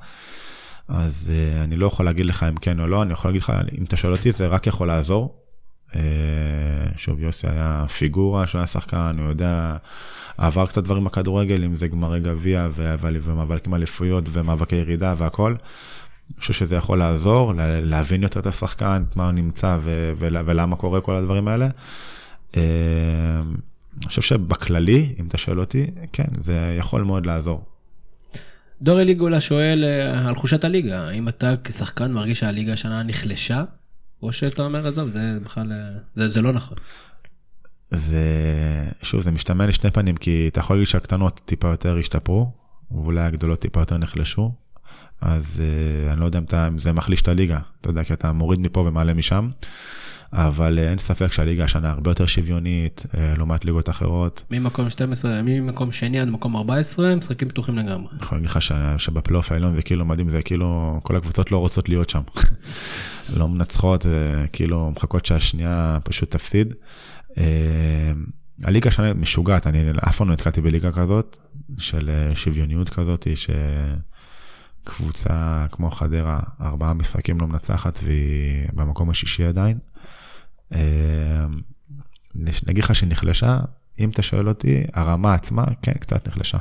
אז 0.89 1.33
uh, 1.33 1.65
אני 1.65 1.77
לא 1.77 1.87
יכול 1.87 2.05
להגיד 2.05 2.27
לך 2.27 2.43
אם 2.43 2.57
כן 2.57 2.81
או 2.81 2.87
לא, 2.87 3.03
אני 3.03 3.13
יכול 3.13 3.29
להגיד 3.29 3.43
לך, 3.43 3.53
אם 3.79 3.85
אתה 3.85 3.97
שואל 3.97 4.13
אותי, 4.13 4.33
זה 4.33 4.47
רק 4.47 4.67
יכול 4.67 4.89
לעזור. 4.89 5.37
Uh, 5.91 5.97
שוב, 6.97 7.21
יוסי 7.21 7.47
היה 7.49 7.85
פיגורה 7.99 8.47
שהוא 8.47 8.59
היה 8.59 8.67
שחקן, 8.67 9.17
הוא 9.19 9.29
יודע, 9.29 9.77
עבר 10.39 10.67
קצת 10.67 10.85
דברים 10.85 11.05
בכדורגל, 11.05 11.65
אם 11.65 11.75
זה 11.75 11.89
גמרי 11.89 12.21
גביע 12.21 12.69
ומאבקים 12.77 13.75
אליפויות 13.75 14.25
ומאבקי 14.33 14.77
ירידה 14.77 15.15
והכל. 15.19 15.55
אני 16.31 16.41
חושב 16.41 16.53
שזה 16.53 16.77
יכול 16.77 16.99
לעזור, 16.99 17.53
להבין 17.83 18.23
יותר 18.23 18.41
את 18.41 18.47
השחקן, 18.47 19.05
מה 19.17 19.25
הוא 19.25 19.33
נמצא 19.33 19.79
ולמה 20.17 20.77
קורה 20.77 21.01
כל 21.01 21.15
הדברים 21.15 21.49
האלה. 21.49 21.69
אה, 22.57 22.63
אני 23.97 24.07
חושב 24.07 24.23
שבכללי, 24.23 25.15
אם 25.21 25.27
אתה 25.29 25.39
שואל 25.39 25.61
אותי, 25.61 25.87
כן, 26.13 26.29
זה 26.39 26.77
יכול 26.79 27.03
מאוד 27.03 27.27
לעזור. 27.27 27.65
דורי 28.83 29.05
ליגולה 29.05 29.41
שואל 29.41 29.85
אה, 29.85 30.29
על 30.29 30.35
חושת 30.35 30.65
הליגה, 30.65 31.09
האם 31.09 31.29
אתה 31.29 31.55
כשחקן 31.65 32.13
מרגיש 32.13 32.39
שהליגה 32.39 32.73
השנה 32.73 33.03
נחלשה, 33.03 33.65
או 34.23 34.33
שאתה 34.33 34.63
אומר, 34.63 34.87
עזוב, 34.87 35.09
זה 35.09 35.39
בכלל, 35.45 35.73
אה, 35.73 35.99
זה, 36.15 36.29
זה 36.29 36.43
לא 36.43 36.53
נכון. 36.53 36.77
זה, 37.91 38.25
שוב, 39.03 39.21
זה 39.21 39.31
משתמע 39.31 39.67
לשני 39.67 39.91
פנים, 39.91 40.17
כי 40.17 40.49
אתה 40.49 40.61
יכול 40.61 40.77
להגיד 40.77 40.87
שהקטנות 40.87 41.41
טיפה 41.45 41.69
יותר 41.69 41.97
השתפרו, 41.97 42.53
ואולי 42.91 43.21
הגדולות 43.21 43.59
טיפה 43.59 43.81
יותר 43.81 43.97
נחלשו, 43.97 44.53
אז 45.21 45.63
uh, 45.63 46.13
אני 46.13 46.21
לא 46.21 46.25
יודע 46.25 46.39
אם, 46.39 46.45
אתה, 46.45 46.69
אם 46.69 46.79
זה 46.79 46.93
מחליש 46.93 47.23
את 47.23 47.29
הליגה, 47.29 47.59
אתה 47.81 47.91
יודע, 47.91 48.05
כי 48.05 48.13
אתה 48.13 48.33
מוריד 48.33 48.61
מפה 48.61 48.81
ומעלה 48.81 49.15
משם, 49.15 49.51
אבל 50.33 50.79
uh, 50.79 50.91
אין 50.91 50.99
ספק 50.99 51.33
שהליגה 51.33 51.65
השנה 51.65 51.91
הרבה 51.91 52.11
יותר 52.11 52.27
שוויונית, 52.27 53.07
uh, 53.07 53.17
לעומת 53.39 53.65
ליגות 53.65 53.89
אחרות. 53.89 54.45
ממקום 54.51 54.91
12, 54.91 55.41
ממקום 55.45 55.93
שני 55.93 56.21
עד 56.21 56.29
מקום 56.29 56.57
14, 56.57 57.17
משחקים 57.17 57.49
פתוחים 57.49 57.79
לגמרי. 57.79 58.09
אני 58.13 58.23
יכול 58.23 58.39
להגיד 58.39 58.51
לך 58.51 58.59
שבפלייאוף 58.99 59.53
העליון 59.53 59.75
זה 59.75 59.83
כאילו 59.83 60.05
מדהים, 60.05 60.29
זה 60.29 60.43
כאילו, 60.43 61.01
כל 61.03 61.17
הקבוצות 61.17 61.53
לא 61.53 61.57
רוצות 61.57 61.89
להיות 61.89 62.11
שם. 62.11 62.23
לא 63.39 63.49
מנצחות, 63.49 64.07
כאילו 64.53 64.91
מחכות 64.91 65.27
שהשנייה 65.27 65.99
פשוט 66.05 66.31
תפסיד. 66.31 66.75
הליגה 68.65 68.89
השנה 68.89 69.15
משוגעת, 69.15 69.67
אני 69.67 69.91
אף 70.09 70.17
פעם 70.17 70.29
לא 70.29 70.33
נתקלתי 70.33 70.61
בליגה 70.61 70.93
כזאת, 70.93 71.39
של 71.79 72.11
שוויוניות 72.35 72.89
כזאת, 72.89 73.27
ש... 73.35 73.51
קבוצה 74.85 75.67
כמו 75.73 75.91
חדרה, 75.91 76.41
ארבעה 76.61 76.95
משחקים 76.95 77.41
לא 77.41 77.47
מנצחת 77.47 77.99
והיא 78.05 78.69
במקום 78.73 79.11
השישי 79.11 79.45
עדיין. 79.45 79.79
אה, 80.75 81.47
נגיד 82.67 82.85
לך 82.85 82.95
שנחלשה, 82.95 83.59
אם 83.99 84.11
אתה 84.11 84.23
שואל 84.23 84.49
אותי, 84.49 84.83
הרמה 84.93 85.35
עצמה, 85.35 85.65
כן, 85.83 85.93
קצת 85.93 86.29
נחלשה. 86.29 86.59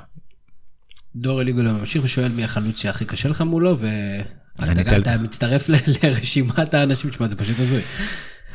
דור 1.16 1.41
אליגולו 1.41 1.74
ממשיך 1.74 2.04
ושואל 2.04 2.32
מי 2.32 2.44
החלוץ 2.44 2.78
שהכי 2.78 3.06
קשה 3.06 3.30
לך 3.30 3.41
מולו, 3.41 3.78
ואתה 3.80 5.18
מצטרף 5.18 5.70
לרשימת 6.04 6.74
האנשים, 6.74 7.12
תשמע, 7.12 7.28
זה 7.28 7.36
פשוט 7.36 7.60
הזוי. 7.60 7.82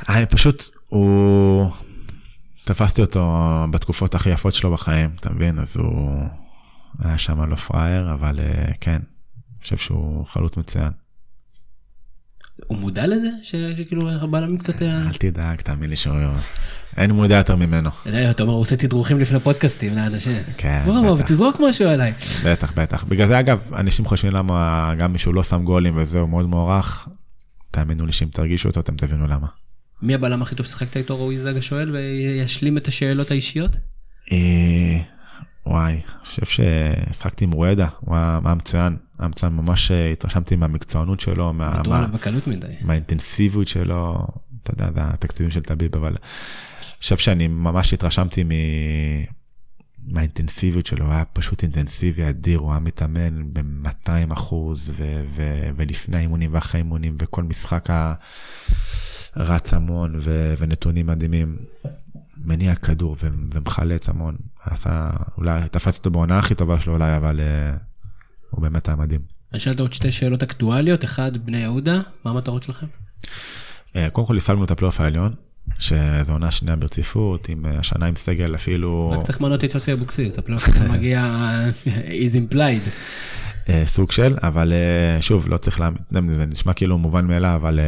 אני 0.09 0.27
פשוט, 0.27 0.65
הוא... 0.87 1.71
תפסתי 2.65 3.01
אותו 3.01 3.41
בתקופות 3.71 4.15
הכי 4.15 4.31
יפות 4.31 4.55
שלו 4.55 4.73
בחיים, 4.73 5.11
אתה 5.21 5.33
מבין? 5.33 5.59
אז 5.59 5.77
הוא 5.77 6.29
היה 6.99 7.19
שם 7.19 7.43
לא 7.43 7.57
פראייר, 7.57 8.13
אבל 8.13 8.41
אה, 8.41 8.73
כן, 8.81 9.03
חושב 9.65 9.77
שהוא 9.77 10.27
חלוץ 10.27 10.57
מצוין. 10.57 10.91
הוא 12.67 12.79
מודע 12.79 13.07
לזה? 13.07 13.29
שכאילו 13.43 14.11
הבעלמים 14.11 14.59
קצת... 14.59 14.83
אל 14.83 15.13
תדאג, 15.19 15.61
תאמין 15.61 15.91
לי 15.91 15.97
שהוא... 15.97 16.17
אין 16.97 17.11
מודע 17.11 17.37
יותר 17.37 17.57
ממנו. 17.57 17.91
אתה 18.31 18.43
אומר, 18.43 18.53
הוא 18.53 18.61
עושה 18.61 18.77
תדרוכים 18.77 19.21
לפני 19.21 19.41
פודקאסטים 19.41 19.97
לאנשים. 19.97 20.43
כן, 20.57 20.83
בטח. 21.15 21.27
תזרוק 21.27 21.61
משהו 21.69 21.89
עליי. 21.89 22.13
בטח, 22.45 22.73
בטח. 22.77 23.05
בגלל 23.05 23.29
זה, 23.29 23.41
אגב, 23.41 23.75
אנשים 23.75 24.05
חושבים 24.05 24.33
למה 24.33 24.95
גם 24.99 25.13
מישהו 25.13 25.33
לא 25.33 25.43
שם 25.43 25.65
גולים 25.65 25.97
וזה, 25.97 26.19
הוא 26.19 26.29
מאוד 26.29 26.47
מוערך. 26.47 27.09
תאמינו 27.71 28.07
לי 28.07 28.13
שאם 28.13 28.29
תרגישו 28.29 28.69
אותו, 28.69 28.81
אתם 28.81 28.97
תבינו 28.97 29.27
למה. 29.27 29.47
מי 30.03 30.15
הבלם 30.15 30.43
הכי 30.43 30.55
טוב 30.55 30.67
ששחקת 30.67 30.97
איתו, 30.97 31.17
רועי 31.17 31.39
זגה 31.39 31.63
שואל, 31.63 31.97
וישלים 31.97 32.77
את 32.79 32.89
השאלות 32.89 33.31
האישיות? 33.31 33.77
וואי, 35.67 35.93
אני 35.93 36.03
חושב 36.25 36.43
ששחקתי 36.47 37.45
עם 37.45 37.53
רואדה, 37.53 37.89
הוא 38.01 38.17
היה 38.17 38.41
מצוין. 38.57 38.97
היה 39.19 39.29
מצוין, 39.29 39.53
ממש 39.53 39.91
אה, 39.91 40.13
התרשמתי 40.13 40.57
מהמקצוענות 40.57 41.21
שלו, 41.21 41.53
מה, 41.53 41.83
מה, 41.87 42.07
בקלות 42.07 42.47
מדי. 42.47 42.67
מהאינטנסיביות 42.81 43.69
שלו, 43.69 44.27
אתה 44.63 44.73
יודע, 44.73 44.93
זה 44.93 45.01
התקציבים 45.05 45.51
של 45.51 45.61
טביב, 45.61 45.97
אבל 45.97 46.09
אני 46.09 46.19
חושב 47.01 47.17
שאני 47.17 47.49
ממש 47.49 47.95
התרשמתי 47.95 48.45
מ... 48.45 48.51
מהאינטנסיביות 50.07 50.87
שלו, 50.87 51.05
הוא 51.05 51.13
היה 51.13 51.25
פשוט 51.25 51.63
אינטנסיבי 51.63 52.29
אדיר, 52.29 52.59
הוא 52.59 52.71
היה 52.71 52.81
מתאמן 52.81 53.53
ב-200 53.53 54.33
אחוז, 54.33 54.93
ו- 54.97 55.25
ו- 55.31 55.69
ולפני 55.77 56.17
האימונים 56.17 56.55
ואחרי 56.55 56.81
האימונים, 56.81 57.17
וכל 57.21 57.43
משחק 57.43 57.89
רץ 59.37 59.75
המון, 59.75 60.15
ו- 60.21 60.55
ונתונים 60.59 61.07
מדהימים. 61.07 61.57
מניע 62.37 62.75
כדור 62.75 63.17
ומחלץ 63.21 64.09
המון. 64.09 64.37
עשה, 64.65 65.11
אולי 65.39 65.61
תפס 65.71 65.99
אותו 65.99 66.11
בעונה 66.11 66.39
הכי 66.39 66.55
טובה 66.55 66.81
שלו 66.81 66.93
אולי, 66.93 67.17
אבל 67.17 67.41
אה, 67.41 67.79
הוא 68.51 68.63
באמת 68.63 68.89
היה 68.89 68.97
מדהים. 68.97 69.21
אני 69.53 69.61
שאלת 69.61 69.81
עוד 69.81 69.93
שתי 69.93 70.13
שאלות 70.13 70.43
אקטואליות, 70.43 71.05
אחד, 71.05 71.37
בני 71.37 71.59
יהודה, 71.59 72.01
מה 72.25 72.31
המטרות 72.31 72.63
שלכם? 72.63 72.87
אה, 73.23 73.97
קודם 74.13 74.27
כל 74.27 74.37
השגנו 74.37 74.65
את 74.65 74.71
הפלייאוף 74.71 75.01
העליון, 75.01 75.35
שזו 75.79 76.33
עונה 76.33 76.51
שנייה 76.51 76.77
ברציפות, 76.77 77.49
עם 77.49 77.65
אה, 77.65 77.69
השנה 77.69 78.07
עם 78.07 78.17
סגל 78.17 78.55
אפילו... 78.55 79.15
רק 79.19 79.27
צריך 79.27 79.41
למנות 79.41 79.65
את 79.65 79.75
יוסי 79.75 79.93
אבוקסיס, 79.93 80.39
הפלייאוף 80.39 80.69
מגיע 80.93 81.51
is 82.05 82.53
implied. 82.53 82.89
אה, 83.67 83.71
סוג 83.87 84.13
של, 84.13 84.37
אבל 84.43 84.73
שוב, 85.21 85.49
לא 85.49 85.57
צריך 85.57 85.81
להאמין, 85.81 86.35
זה 86.35 86.47
נשמע 86.47 86.73
כאילו 86.73 86.99
מובן 86.99 87.27
מאליו, 87.27 87.61
אבל 87.63 87.81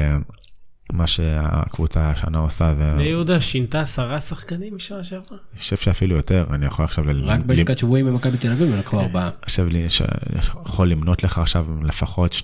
מה 0.92 1.06
שהקבוצה 1.06 2.10
השנה 2.10 2.38
עושה 2.38 2.74
זה... 2.74 2.92
בני 2.94 3.04
יהודה 3.04 3.40
שינתה 3.40 3.80
עשרה 3.80 4.20
שחקנים 4.20 4.76
משנה 4.76 5.04
שעברה? 5.04 5.38
אני 5.52 5.58
חושב 5.58 5.76
שאפילו 5.76 6.16
יותר, 6.16 6.46
אני 6.50 6.66
יכול 6.66 6.84
עכשיו... 6.84 7.04
רק 7.22 7.40
בעסקת 7.40 7.78
שבויים 7.78 8.06
במכבי 8.06 8.38
תל 8.38 8.50
אביב 8.50 8.72
הם 8.72 8.78
לקחו 8.78 9.00
ארבעה. 9.00 9.30
עכשיו 9.42 9.66
לי, 9.66 9.86
יכול 10.66 10.88
למנות 10.88 11.24
לך 11.24 11.38
עכשיו 11.38 11.66
לפחות 11.82 12.42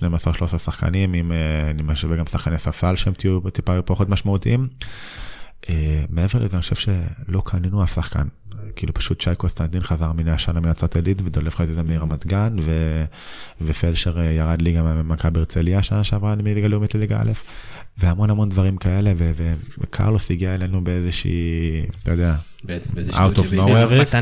12-13 0.55 0.57
שחקנים, 0.57 1.13
אם 1.13 1.31
אני 1.69 1.83
משווה 1.83 2.17
גם 2.17 2.25
שחקני 2.25 2.59
ספסל 2.59 2.95
שהם 2.95 3.13
תהיו 3.13 3.39
טיפה 3.39 3.81
פחות 3.81 4.09
משמעותיים. 4.09 4.67
אה, 5.69 6.03
מעבר 6.09 6.39
לזה, 6.39 6.57
אני 6.57 6.61
חושב 6.61 6.75
שלא 6.75 7.41
קנינו 7.45 7.83
אף 7.83 7.95
שחקן. 7.95 8.27
כאילו 8.75 8.93
פשוט 8.93 9.21
שי 9.21 9.35
קוסטנטין 9.37 9.83
חזר 9.83 10.11
מן 10.11 10.27
השנה 10.27 10.59
מנצרת 10.59 10.95
עילית 10.95 11.21
ודולף 11.21 11.55
חזיזה 11.55 11.83
מרמת 11.83 12.25
גן 12.25 12.55
ו... 12.61 12.71
ופלשר 13.61 14.19
אה, 14.19 14.23
ירד 14.23 14.61
ליגה 14.61 14.83
ממכבי 14.83 15.39
הרצליה 15.39 15.83
שנה 15.83 16.03
שעברה 16.03 16.35
מליגה 16.35 16.67
לאומית 16.67 16.95
לליגה 16.95 17.21
א' 17.21 17.31
והמון 17.97 18.29
המון 18.29 18.49
דברים 18.49 18.77
כאלה 18.77 19.13
ו... 19.17 19.31
ו... 19.37 19.53
וקרלוס 19.77 20.31
הגיע 20.31 20.55
אלינו 20.55 20.83
באיזושהי, 20.83 21.85
אתה 22.03 22.11
יודע, 22.11 22.35
out 23.11 23.37
of 23.37 23.55
nowhere, 23.55 24.15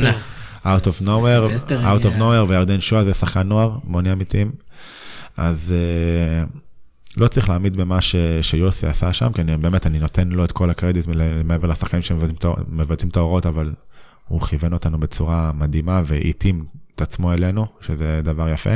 out 0.66 0.86
of 0.86 1.02
nowhere, 1.02 1.72
out 1.72 2.06
of 2.06 2.18
nowhere 2.18 2.48
וירדן 2.48 2.82
שואה 2.82 3.04
זה 3.04 3.14
שחקן 3.14 3.48
נוער, 3.48 3.78
מוני 3.84 4.12
אמיתיים. 4.12 4.52
אז 5.38 5.74
uh, 5.74 6.58
לא 7.18 7.28
צריך 7.28 7.50
להעמיד 7.50 7.78
במה 7.78 8.02
ש... 8.02 8.16
שיוסי 8.42 8.88
עשה 8.88 9.14
שם, 9.14 9.32
כי 9.34 9.42
אני, 9.42 9.58
באמת 9.58 9.88
אני 9.88 10.00
נותן 10.00 10.28
לו 10.30 10.46
את 10.46 10.52
כל 10.52 10.70
הקרדיט 10.70 11.06
מעבר 11.44 11.68
לשחקנים 11.68 12.02
שמבצעים 12.02 13.10
את 13.10 13.18
ההוראות, 13.18 13.46
אבל 13.46 13.74
הוא 14.28 14.42
כיוון 14.42 14.74
אותנו 14.74 15.00
בצורה 15.00 15.52
מדהימה 15.52 16.02
והתאים 16.06 16.66
את 16.96 17.02
עצמו 17.02 17.34
אלינו, 17.34 17.66
שזה 17.82 18.22
דבר 18.24 18.50
יפה. 18.50 18.70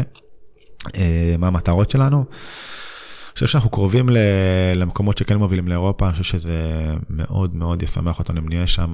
אה, 0.97 1.35
מה 1.39 1.47
המטרות 1.47 1.89
שלנו? 1.89 2.17
אני 2.17 3.33
חושב 3.33 3.47
שאנחנו 3.47 3.69
קרובים 3.69 4.09
למקומות 4.75 5.17
שכן 5.17 5.37
מובילים 5.37 5.67
לאירופה, 5.67 6.05
אני 6.05 6.11
חושב 6.11 6.23
שזה 6.23 6.61
מאוד 7.09 7.55
מאוד 7.55 7.83
ישמח 7.83 8.19
אותנו 8.19 8.39
אם 8.39 8.49
נהיה 8.49 8.67
שם, 8.67 8.93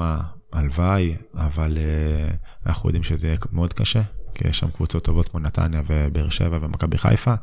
הלוואי, 0.54 1.16
אבל 1.36 1.78
אה, 1.78 2.36
אנחנו 2.66 2.90
יודעים 2.90 3.04
שזה 3.04 3.28
יהיה 3.28 3.38
מאוד 3.52 3.74
קשה, 3.74 4.02
כי 4.36 4.48
יש 4.48 4.60
שם 4.60 4.72
קבוצות 4.72 5.04
טובות 5.04 5.30
כמו 5.30 5.40
נתניה 5.40 5.82
ובאר 5.88 6.30
שבע 6.30 6.58
ומכבי 6.62 6.98
חיפה. 6.98 7.34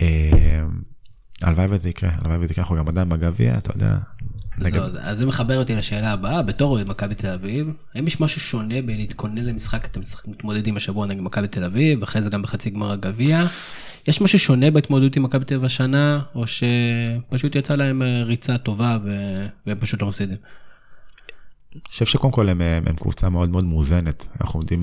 אה, 0.00 0.62
הלוואי 1.42 1.66
וזה 1.70 1.88
יקרה, 1.88 2.10
הלוואי 2.18 2.38
וזה 2.38 2.52
יקרה, 2.52 2.62
אנחנו 2.62 2.76
גם 2.76 2.88
עדיין 2.88 3.08
בגביע, 3.08 3.58
אתה 3.58 3.70
יודע. 3.74 3.96
אז- 4.82 5.18
זה 5.18 5.26
מחבר 5.26 5.58
אותי 5.58 5.74
לשאלה 5.74 6.12
הבאה, 6.12 6.42
בתור 6.42 6.84
מכבי 6.84 7.14
תל 7.14 7.28
אביב, 7.28 7.70
האם 7.94 8.06
יש 8.06 8.20
משהו 8.20 8.40
שונה 8.40 8.82
בלהתכונן 8.82 9.44
למשחק, 9.44 9.84
אתם 9.86 10.00
מתמודדים 10.26 10.76
השבוע 10.76 11.06
נגד 11.06 11.20
מכבי 11.20 11.48
תל 11.48 11.64
אביב, 11.64 12.02
אחרי 12.02 12.22
זה 12.22 12.30
גם 12.30 12.42
בחצי 12.42 12.70
גמר 12.70 12.92
הגביע, 12.92 13.44
יש 14.08 14.20
משהו 14.20 14.38
שונה 14.38 14.70
בהתמודדות 14.70 15.16
עם 15.16 15.22
מכבי 15.22 15.44
תל 15.44 15.54
אביב 15.54 15.64
השנה, 15.64 16.22
או 16.34 16.44
שפשוט 16.46 17.54
יצא 17.56 17.74
להם 17.76 18.02
אה, 18.02 18.22
ריצה 18.22 18.58
טובה 18.58 18.98
והם 19.66 19.76
פשוט 19.80 20.02
לא 20.02 20.08
מפסידים? 20.08 20.36
אני 21.74 21.80
חושב 21.90 22.04
שקודם 22.04 22.32
כל 22.32 22.48
הם, 22.48 22.60
הם 22.60 22.96
קבוצה 22.96 23.28
מאוד 23.28 23.50
מאוד 23.50 23.64
מאוזנת. 23.64 24.28
אנחנו 24.40 24.60
עומדים, 24.60 24.80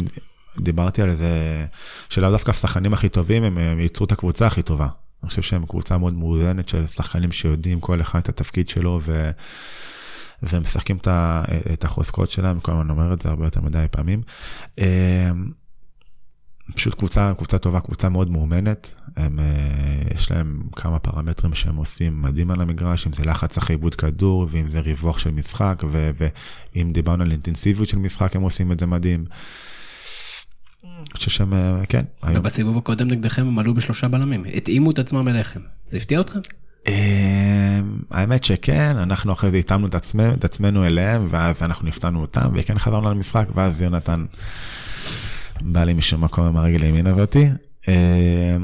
דיברתי 0.60 1.02
על 1.02 1.15
זה, 1.15 1.27
שלאו 2.10 2.31
דווקא 2.31 2.49
השחקנים 2.52 2.94
הכי 2.94 3.10
טובים, 3.10 3.44
הם, 3.44 3.57
הם 3.57 3.80
ייצרו 3.80 4.06
את 4.06 4.11
הקבוצה 4.11 4.48
הכי 4.48 4.61
טובה. 4.61 4.88
אני 5.23 5.29
חושב 5.29 5.41
שהם 5.41 5.65
קבוצה 5.65 5.97
מאוד 5.97 6.13
מאוזנת 6.13 6.69
של 6.69 6.87
שחקנים 6.87 7.31
שיודעים 7.31 7.79
כל 7.79 8.01
אחד 8.01 8.19
את 8.19 8.29
התפקיד 8.29 8.69
שלו, 8.69 8.99
ו, 9.03 9.31
והם 10.43 10.61
משחקים 10.61 10.97
את, 10.97 11.07
ה, 11.07 11.43
את 11.73 11.83
החוזקות 11.83 12.29
שלהם, 12.29 12.59
כל 12.59 12.71
הזמן 12.71 12.89
אומר 12.89 13.13
את 13.13 13.21
זה 13.21 13.29
הרבה 13.29 13.45
יותר 13.45 13.61
מדי 13.61 13.85
פעמים. 13.91 14.21
אה, 14.79 15.31
פשוט 16.75 16.93
קבוצה, 16.93 17.33
קבוצה 17.37 17.57
טובה, 17.57 17.79
קבוצה 17.79 18.09
מאוד 18.09 18.29
מאומנת. 18.29 18.93
הם, 19.17 19.39
אה, 19.39 20.15
יש 20.15 20.31
להם 20.31 20.63
כמה 20.75 20.99
פרמטרים 20.99 21.53
שהם 21.53 21.75
עושים 21.75 22.21
מדהים 22.21 22.51
על 22.51 22.61
המגרש, 22.61 23.07
אם 23.07 23.13
זה 23.13 23.23
לחץ 23.23 23.57
אחרי 23.57 23.75
עיבוד 23.75 23.95
כדור, 23.95 24.47
ואם 24.49 24.67
זה 24.67 24.79
ריווח 24.79 25.19
של 25.19 25.31
משחק, 25.31 25.83
ו- 25.91 26.11
ואם 26.75 26.91
דיברנו 26.93 27.23
על 27.23 27.31
אינטנסיביות 27.31 27.87
של 27.87 27.97
משחק, 27.97 28.35
הם 28.35 28.41
עושים 28.41 28.71
את 28.71 28.79
זה 28.79 28.85
מדהים. 28.85 29.25
אני 30.84 31.18
חושב 31.18 31.31
שהם, 31.31 31.53
אה, 31.53 31.85
כן. 31.89 32.05
ובסיבוב 32.27 32.77
הקודם 32.77 33.07
נגדכם 33.07 33.47
הם 33.47 33.60
עלו 33.60 33.73
בשלושה 33.73 34.07
בלמים, 34.07 34.45
התאימו 34.53 34.91
את 34.91 34.99
עצמם 34.99 35.27
אליכם, 35.27 35.60
זה 35.88 35.97
הפתיע 35.97 36.22
אתכם? 36.22 36.39
אה, 36.88 37.80
האמת 38.11 38.43
שכן, 38.43 38.97
אנחנו 38.97 39.34
אחרי 39.34 39.51
זה 39.51 39.57
התאמנו 39.57 39.88
את, 39.88 39.95
עצמנו, 39.95 40.34
את 40.34 40.45
עצמנו 40.45 40.85
אליהם, 40.85 41.27
ואז 41.30 41.64
אנחנו 41.64 41.88
הפתענו 41.88 42.22
אותם, 42.22 42.49
וכן 42.55 42.80
חזרנו 42.80 43.11
למשחק, 43.11 43.45
ואז 43.55 43.81
יונתן 43.81 44.26
בא 45.61 45.84
לי 45.84 45.93
משום 45.93 46.23
מקום 46.23 46.45
עם 46.45 46.57
הרגל 46.57 46.84
הימין 46.84 47.07
הזאתי. 47.07 47.49
אה, 47.88 48.57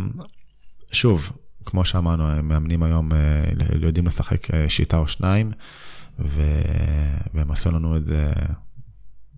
שוב, 0.92 1.32
כמו 1.66 1.86
שאמרנו, 1.86 2.44
מאמנים 2.44 2.84
היום, 2.84 3.12
אה, 3.14 3.18
יודעים 3.82 4.08
לשחק 4.08 4.54
אה, 4.54 4.70
שיטה 4.70 4.98
או 4.98 5.08
שניים. 5.08 5.52
והם 7.34 7.52
עשו 7.52 7.72
לנו 7.72 7.98
את 7.98 8.06
זה 8.06 8.32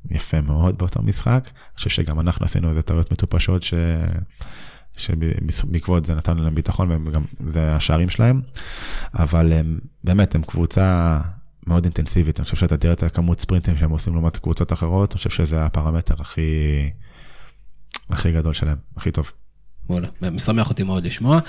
יפה 0.09 0.41
מאוד 0.41 0.77
באותו 0.77 1.01
משחק. 1.01 1.43
אני 1.53 1.75
חושב 1.75 1.89
שגם 1.89 2.19
אנחנו 2.19 2.45
עשינו 2.45 2.69
איזה 2.69 2.81
טעויות 2.81 3.11
מטופשות 3.11 3.63
ש... 3.63 3.73
שבעקבות 4.97 6.05
זה 6.05 6.15
נתנו 6.15 6.43
להם 6.43 6.55
ביטחון 6.55 7.07
וגם 7.07 7.21
זה 7.39 7.75
השערים 7.75 8.09
שלהם, 8.09 8.41
אבל 9.13 9.53
הם, 9.53 9.79
באמת 10.03 10.35
הם 10.35 10.43
קבוצה 10.43 11.19
מאוד 11.67 11.83
אינטנסיבית, 11.83 12.39
אני 12.39 12.43
חושב 12.45 12.57
שאתה 12.57 12.77
תראה 12.77 12.93
את 12.93 13.03
הכמות 13.03 13.39
ספרינטים 13.39 13.77
שהם 13.77 13.89
עושים 13.89 14.13
לעומת 14.13 14.37
קבוצות 14.37 14.73
אחרות, 14.73 15.11
אני 15.11 15.17
חושב 15.17 15.29
שזה 15.29 15.65
הפרמטר 15.65 16.15
הכי, 16.19 16.41
הכי 18.09 18.31
גדול 18.31 18.53
שלהם, 18.53 18.77
הכי 18.97 19.11
טוב. 19.11 19.31
וואלה, 19.91 20.07
משמח 20.21 20.69
אותי 20.69 20.83
מאוד 20.83 21.05
לשמוע. 21.05 21.39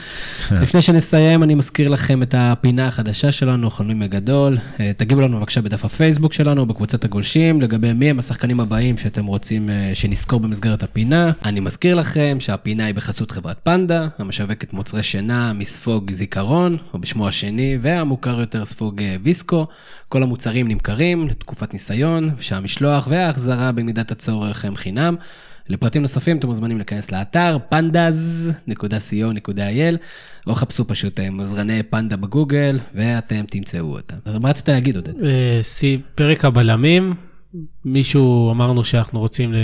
לפני 0.51 0.83
שנסיים, 0.83 1.43
אני 1.43 1.55
מזכיר 1.55 1.89
לכם 1.89 2.23
את 2.23 2.35
הפינה 2.39 2.87
החדשה 2.87 3.33
שלנו, 3.33 3.71
חולמים 3.71 4.01
בגדול. 4.01 4.59
אה, 4.81 4.93
תגיבו 4.97 5.21
לנו 5.21 5.39
בבקשה 5.39 5.61
בדף 5.61 5.85
הפייסבוק 5.85 6.33
שלנו, 6.33 6.67
בקבוצת 6.67 7.05
הגולשים, 7.05 7.61
לגבי 7.61 7.93
מי 7.93 8.11
הם 8.11 8.19
השחקנים 8.19 8.61
הבאים 8.61 8.99
שאתם 8.99 9.27
רוצים 9.27 9.71
אה, 9.71 9.91
שנזכור 9.95 10.41
במסגרת 10.41 10.83
הפינה. 10.83 11.33
אני 11.45 11.61
מזכיר 11.61 11.95
לכם 11.95 12.37
שהפינה 12.41 12.85
היא 12.85 12.95
בחסות 12.95 13.31
חברת 13.31 13.57
פנדה, 13.63 14.09
המשווקת 14.19 14.73
מוצרי 14.73 15.03
שינה 15.03 15.53
מספוג 15.53 16.11
זיכרון, 16.13 16.77
או 16.95 16.99
בשמו 16.99 17.29
השני, 17.29 17.79
והמוכר 17.83 18.41
יותר 18.41 18.65
ספוג 18.65 19.03
אה, 19.03 19.17
ויסקו. 19.23 19.67
כל 20.09 20.23
המוצרים 20.23 20.69
נמכרים 20.69 21.29
לתקופת 21.29 21.73
ניסיון, 21.73 22.31
שהמשלוח 22.41 23.07
וההחזרה 23.11 23.73
במידת 23.73 24.11
הצורך 24.11 24.65
הם 24.65 24.77
חינם. 24.77 25.17
לפרטים 25.69 26.03
נוספים 26.03 26.37
אתם 26.37 26.47
מוזמנים 26.47 26.77
להיכנס 26.77 27.13
לאתר 27.13 27.59
pandas.co.il 27.73 28.67
או 30.47 30.55
חפשו 30.55 30.87
פשוט 30.87 31.21
אה, 31.21 31.31
מזרני 31.31 31.83
פנדה 31.83 32.17
בגוגל 32.17 32.79
ואתם 32.95 33.45
תמצאו 33.51 33.97
אותם. 33.97 34.17
מה 34.41 34.49
רצית 34.49 34.69
להגיד 34.69 34.97
עודד? 34.97 35.25
אה, 35.25 35.61
פרק 36.15 36.45
הבלמים, 36.45 37.15
מישהו 37.85 38.51
אמרנו 38.51 38.85
שאנחנו 38.85 39.21
רוצים 39.21 39.55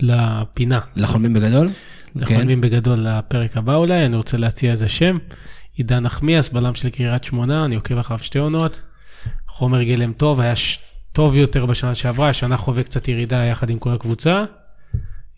לפינה, 0.00 0.80
לחולמים 0.96 1.32
בגדול? 1.32 1.66
לחולמים 2.14 2.60
בגדול 2.60 2.98
לפרק 2.98 3.56
הבא 3.56 3.74
אולי, 3.74 4.06
אני 4.06 4.16
רוצה 4.16 4.36
להציע 4.36 4.70
איזה 4.70 4.88
שם. 4.88 5.18
עידן 5.76 6.02
נחמיאס, 6.02 6.50
בלם 6.50 6.74
של 6.74 6.90
קריית 6.90 7.24
שמונה, 7.24 7.64
אני 7.64 7.74
עוקב 7.74 7.98
אחריו 7.98 8.18
שתי 8.18 8.38
עונות. 8.38 8.80
חומר 9.48 9.82
גלם 9.82 10.12
טוב, 10.12 10.40
היה. 10.40 10.54
טוב 11.16 11.36
יותר 11.36 11.66
בשנה 11.66 11.94
שעברה, 11.94 12.28
השנה 12.28 12.56
חווה 12.56 12.82
קצת 12.82 13.08
ירידה 13.08 13.44
יחד 13.44 13.70
עם 13.70 13.78
כל 13.78 13.92
הקבוצה. 13.92 14.44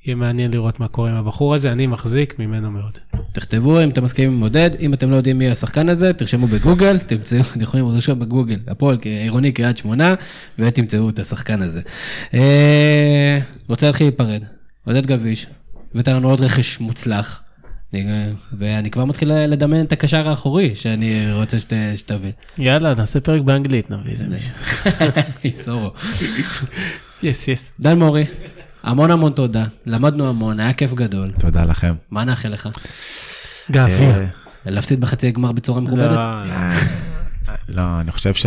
יהיה 0.06 0.14
מעניין 0.16 0.50
לראות 0.50 0.80
מה 0.80 0.88
קורה 0.88 1.10
עם 1.10 1.16
הבחור 1.16 1.54
הזה, 1.54 1.72
אני 1.72 1.86
מחזיק 1.86 2.38
ממנו 2.38 2.70
מאוד. 2.70 2.98
תכתבו 3.32 3.82
אם 3.84 3.90
אתם 3.90 4.04
מסכימים 4.04 4.32
עם 4.32 4.40
עודד, 4.40 4.70
אם 4.80 4.94
אתם 4.94 5.10
לא 5.10 5.16
יודעים 5.16 5.38
מי 5.38 5.48
השחקן 5.50 5.88
הזה, 5.88 6.12
תרשמו 6.12 6.46
בגוגל, 6.46 6.98
תמצאו, 6.98 7.40
אתם 7.52 7.60
יכולים 7.60 7.86
לרשום 7.86 8.18
בגוגל, 8.18 8.58
הפועל 8.68 8.98
עירוני 9.22 9.52
קריית 9.52 9.78
שמונה, 9.78 10.14
ותמצאו 10.58 11.08
את 11.08 11.18
השחקן 11.18 11.62
הזה. 11.62 11.80
אה, 12.34 13.38
רוצה 13.68 13.86
להתחיל 13.86 14.06
להיפרד, 14.06 14.42
עודד 14.86 15.06
גביש, 15.06 15.46
הבאת 15.94 16.08
לנו 16.08 16.30
עוד 16.30 16.40
רכש 16.40 16.80
מוצלח, 16.80 17.42
אני- 17.94 18.04
ואני 18.58 18.90
כבר 18.90 19.04
מתחיל 19.04 19.32
לדמיין 19.46 19.86
את 19.86 19.92
הקשר 19.92 20.28
האחורי 20.28 20.74
שאני 20.74 21.32
רוצה 21.32 21.58
שת- 21.58 21.72
שתביא. 21.96 22.32
יאללה, 22.58 22.94
נעשה 22.94 23.20
פרק 23.20 23.42
באנגלית, 23.42 23.90
נביא 23.90 24.12
איזה 24.12 24.24
מישהו. 24.34 24.50
עם 25.44 25.50
סורו. 25.50 25.90
יס, 27.22 27.48
יס. 27.48 27.64
דן 27.80 27.98
מורי, 27.98 28.24
המון 28.82 29.10
המון 29.10 29.32
תודה, 29.32 29.64
למדנו 29.86 30.28
המון, 30.28 30.60
היה 30.60 30.72
כיף 30.72 30.94
גדול. 30.94 31.30
תודה 31.30 31.64
לכם. 31.64 31.94
מה 32.10 32.24
נאחל 32.24 32.48
לך? 32.48 32.68
גביע. 33.70 34.16
אה, 34.16 34.26
להפסיד 34.66 35.00
בחצי 35.00 35.28
הגמר 35.28 35.52
בצורה 35.52 35.80
מכובדת? 35.80 36.10
לא, 36.10 36.18
לא. 36.18 37.54
לא, 37.68 38.00
אני 38.00 38.12
חושב 38.12 38.34
ש... 38.34 38.46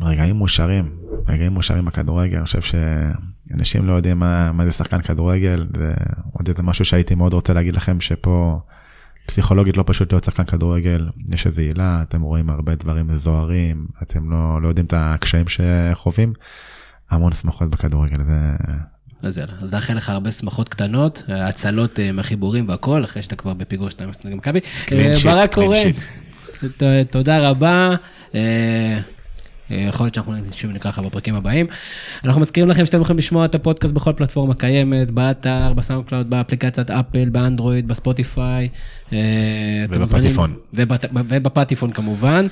רגעים 0.00 0.36
מאושרים, 0.36 0.96
רגעים 1.28 1.52
מאושרים 1.52 1.84
בכדורגל, 1.84 2.36
אני 2.36 2.44
חושב 2.44 2.60
שאנשים 2.62 3.86
לא 3.86 3.92
יודעים 3.92 4.18
מה, 4.18 4.52
מה 4.52 4.64
זה 4.64 4.72
שחקן 4.72 5.02
כדורגל, 5.02 5.66
זה 5.76 5.92
עוד 6.32 6.48
איזה 6.48 6.62
משהו 6.62 6.84
שהייתי 6.84 7.14
מאוד 7.14 7.32
רוצה 7.32 7.52
להגיד 7.52 7.74
לכם 7.74 8.00
שפה 8.00 8.60
פסיכולוגית 9.26 9.76
לא 9.76 9.84
פשוט 9.86 10.12
להיות 10.12 10.24
שחקן 10.24 10.44
כדורגל, 10.44 11.08
יש 11.28 11.46
איזו 11.46 11.62
עילה, 11.62 12.02
אתם 12.02 12.20
רואים 12.20 12.50
הרבה 12.50 12.74
דברים 12.74 13.16
זוהרים, 13.16 13.86
אתם 14.02 14.30
לא, 14.30 14.62
לא 14.62 14.68
יודעים 14.68 14.86
את 14.86 14.94
הקשיים 14.96 15.46
שחווים, 15.48 16.32
המון 17.10 17.34
שמחות 17.34 17.70
בכדורגל, 17.70 18.24
זה... 18.24 18.38
אז 19.22 19.38
יאללה, 19.38 19.52
אז 19.62 19.74
נאחל 19.74 19.94
לך 19.94 20.10
הרבה 20.10 20.32
שמחות 20.32 20.68
קטנות, 20.68 21.22
הצלות 21.28 22.00
אה, 22.00 22.12
מהחיבורים 22.12 22.68
והכל, 22.68 23.04
אחרי 23.04 23.22
שאתה 23.22 23.36
כבר 23.36 23.54
בפיגור 23.54 23.90
12 23.90 24.30
נגד 24.30 24.38
מכבי. 24.38 24.60
אה, 24.92 25.14
ברק 25.24 25.54
קורן, 25.54 25.78
תודה 27.10 27.48
רבה. 27.50 27.94
אה, 28.34 29.00
יכול 29.70 30.06
להיות 30.06 30.14
שאנחנו 30.14 30.34
נקרא 30.72 30.90
לך 30.90 30.98
בפרקים 30.98 31.34
הבאים. 31.34 31.66
אנחנו 32.24 32.40
מזכירים 32.40 32.70
לכם 32.70 32.86
שאתם 32.86 33.00
יכולים 33.00 33.18
לשמוע 33.18 33.44
את 33.44 33.54
הפודקאסט 33.54 33.94
בכל 33.94 34.12
פלטפורמה 34.16 34.54
קיימת, 34.54 35.10
באתר, 35.10 35.72
בסאונדקלאוד, 35.72 36.30
באפליקציית 36.30 36.90
אפל, 36.90 37.28
באנדרואיד, 37.28 37.88
בספוטיפיי. 37.88 38.68
אה, 39.12 39.18
ובפטיפון. 39.88 40.54
ובפטיפון 40.72 41.92
כמובן. 41.92 42.46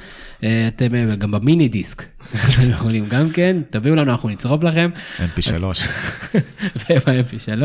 אה, 0.45 0.69
אתם 0.69 0.95
אה, 0.95 1.17
גם 1.17 1.31
במיני 1.31 1.69
דיסק. 1.69 2.03
אתם 2.35 2.71
יכולים 2.71 3.09
גם 3.09 3.31
כן, 3.31 3.57
תביאו 3.71 3.95
לנו, 3.95 4.11
אנחנו 4.11 4.29
נצרוב 4.29 4.65
לכם. 4.65 4.91
mp3. 5.19 5.51
וב-mp3. 6.91 7.63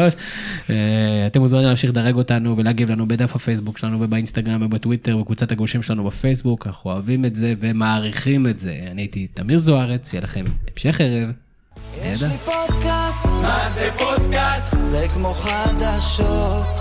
אה, 0.69 1.27
אתם 1.27 1.39
מוזמנים 1.39 1.65
להמשיך 1.65 1.89
לדרג 1.89 2.15
אותנו 2.15 2.57
ולהגיב 2.57 2.91
לנו 2.91 3.07
בדף 3.07 3.35
הפייסבוק 3.35 3.77
שלנו 3.77 4.01
ובאינסטגרם 4.01 4.61
ובטוויטר 4.61 5.17
ובקבוצת 5.17 5.51
הגולשים 5.51 5.81
שלנו 5.81 6.03
בפייסבוק, 6.03 6.67
אנחנו 6.67 6.91
אוהבים 6.91 7.25
את 7.25 7.35
זה 7.35 7.53
ומעריכים 7.59 8.47
את 8.47 8.59
זה. 8.59 8.79
אני 8.91 9.01
הייתי 9.01 9.27
תמיר 9.27 9.57
זוארץ, 9.57 10.09
שיהיה 10.09 10.23
לכם 10.23 10.45
המשך 10.73 11.01
ערב. 11.01 11.29
יש. 12.03 12.23
לי 12.23 12.29
פודקאסט, 12.29 13.25
מה 13.25 13.69
זה 13.69 13.89
פודקאסט? 13.97 14.77
זה 14.83 15.05
כמו 15.13 15.27
חדשות. 15.27 16.80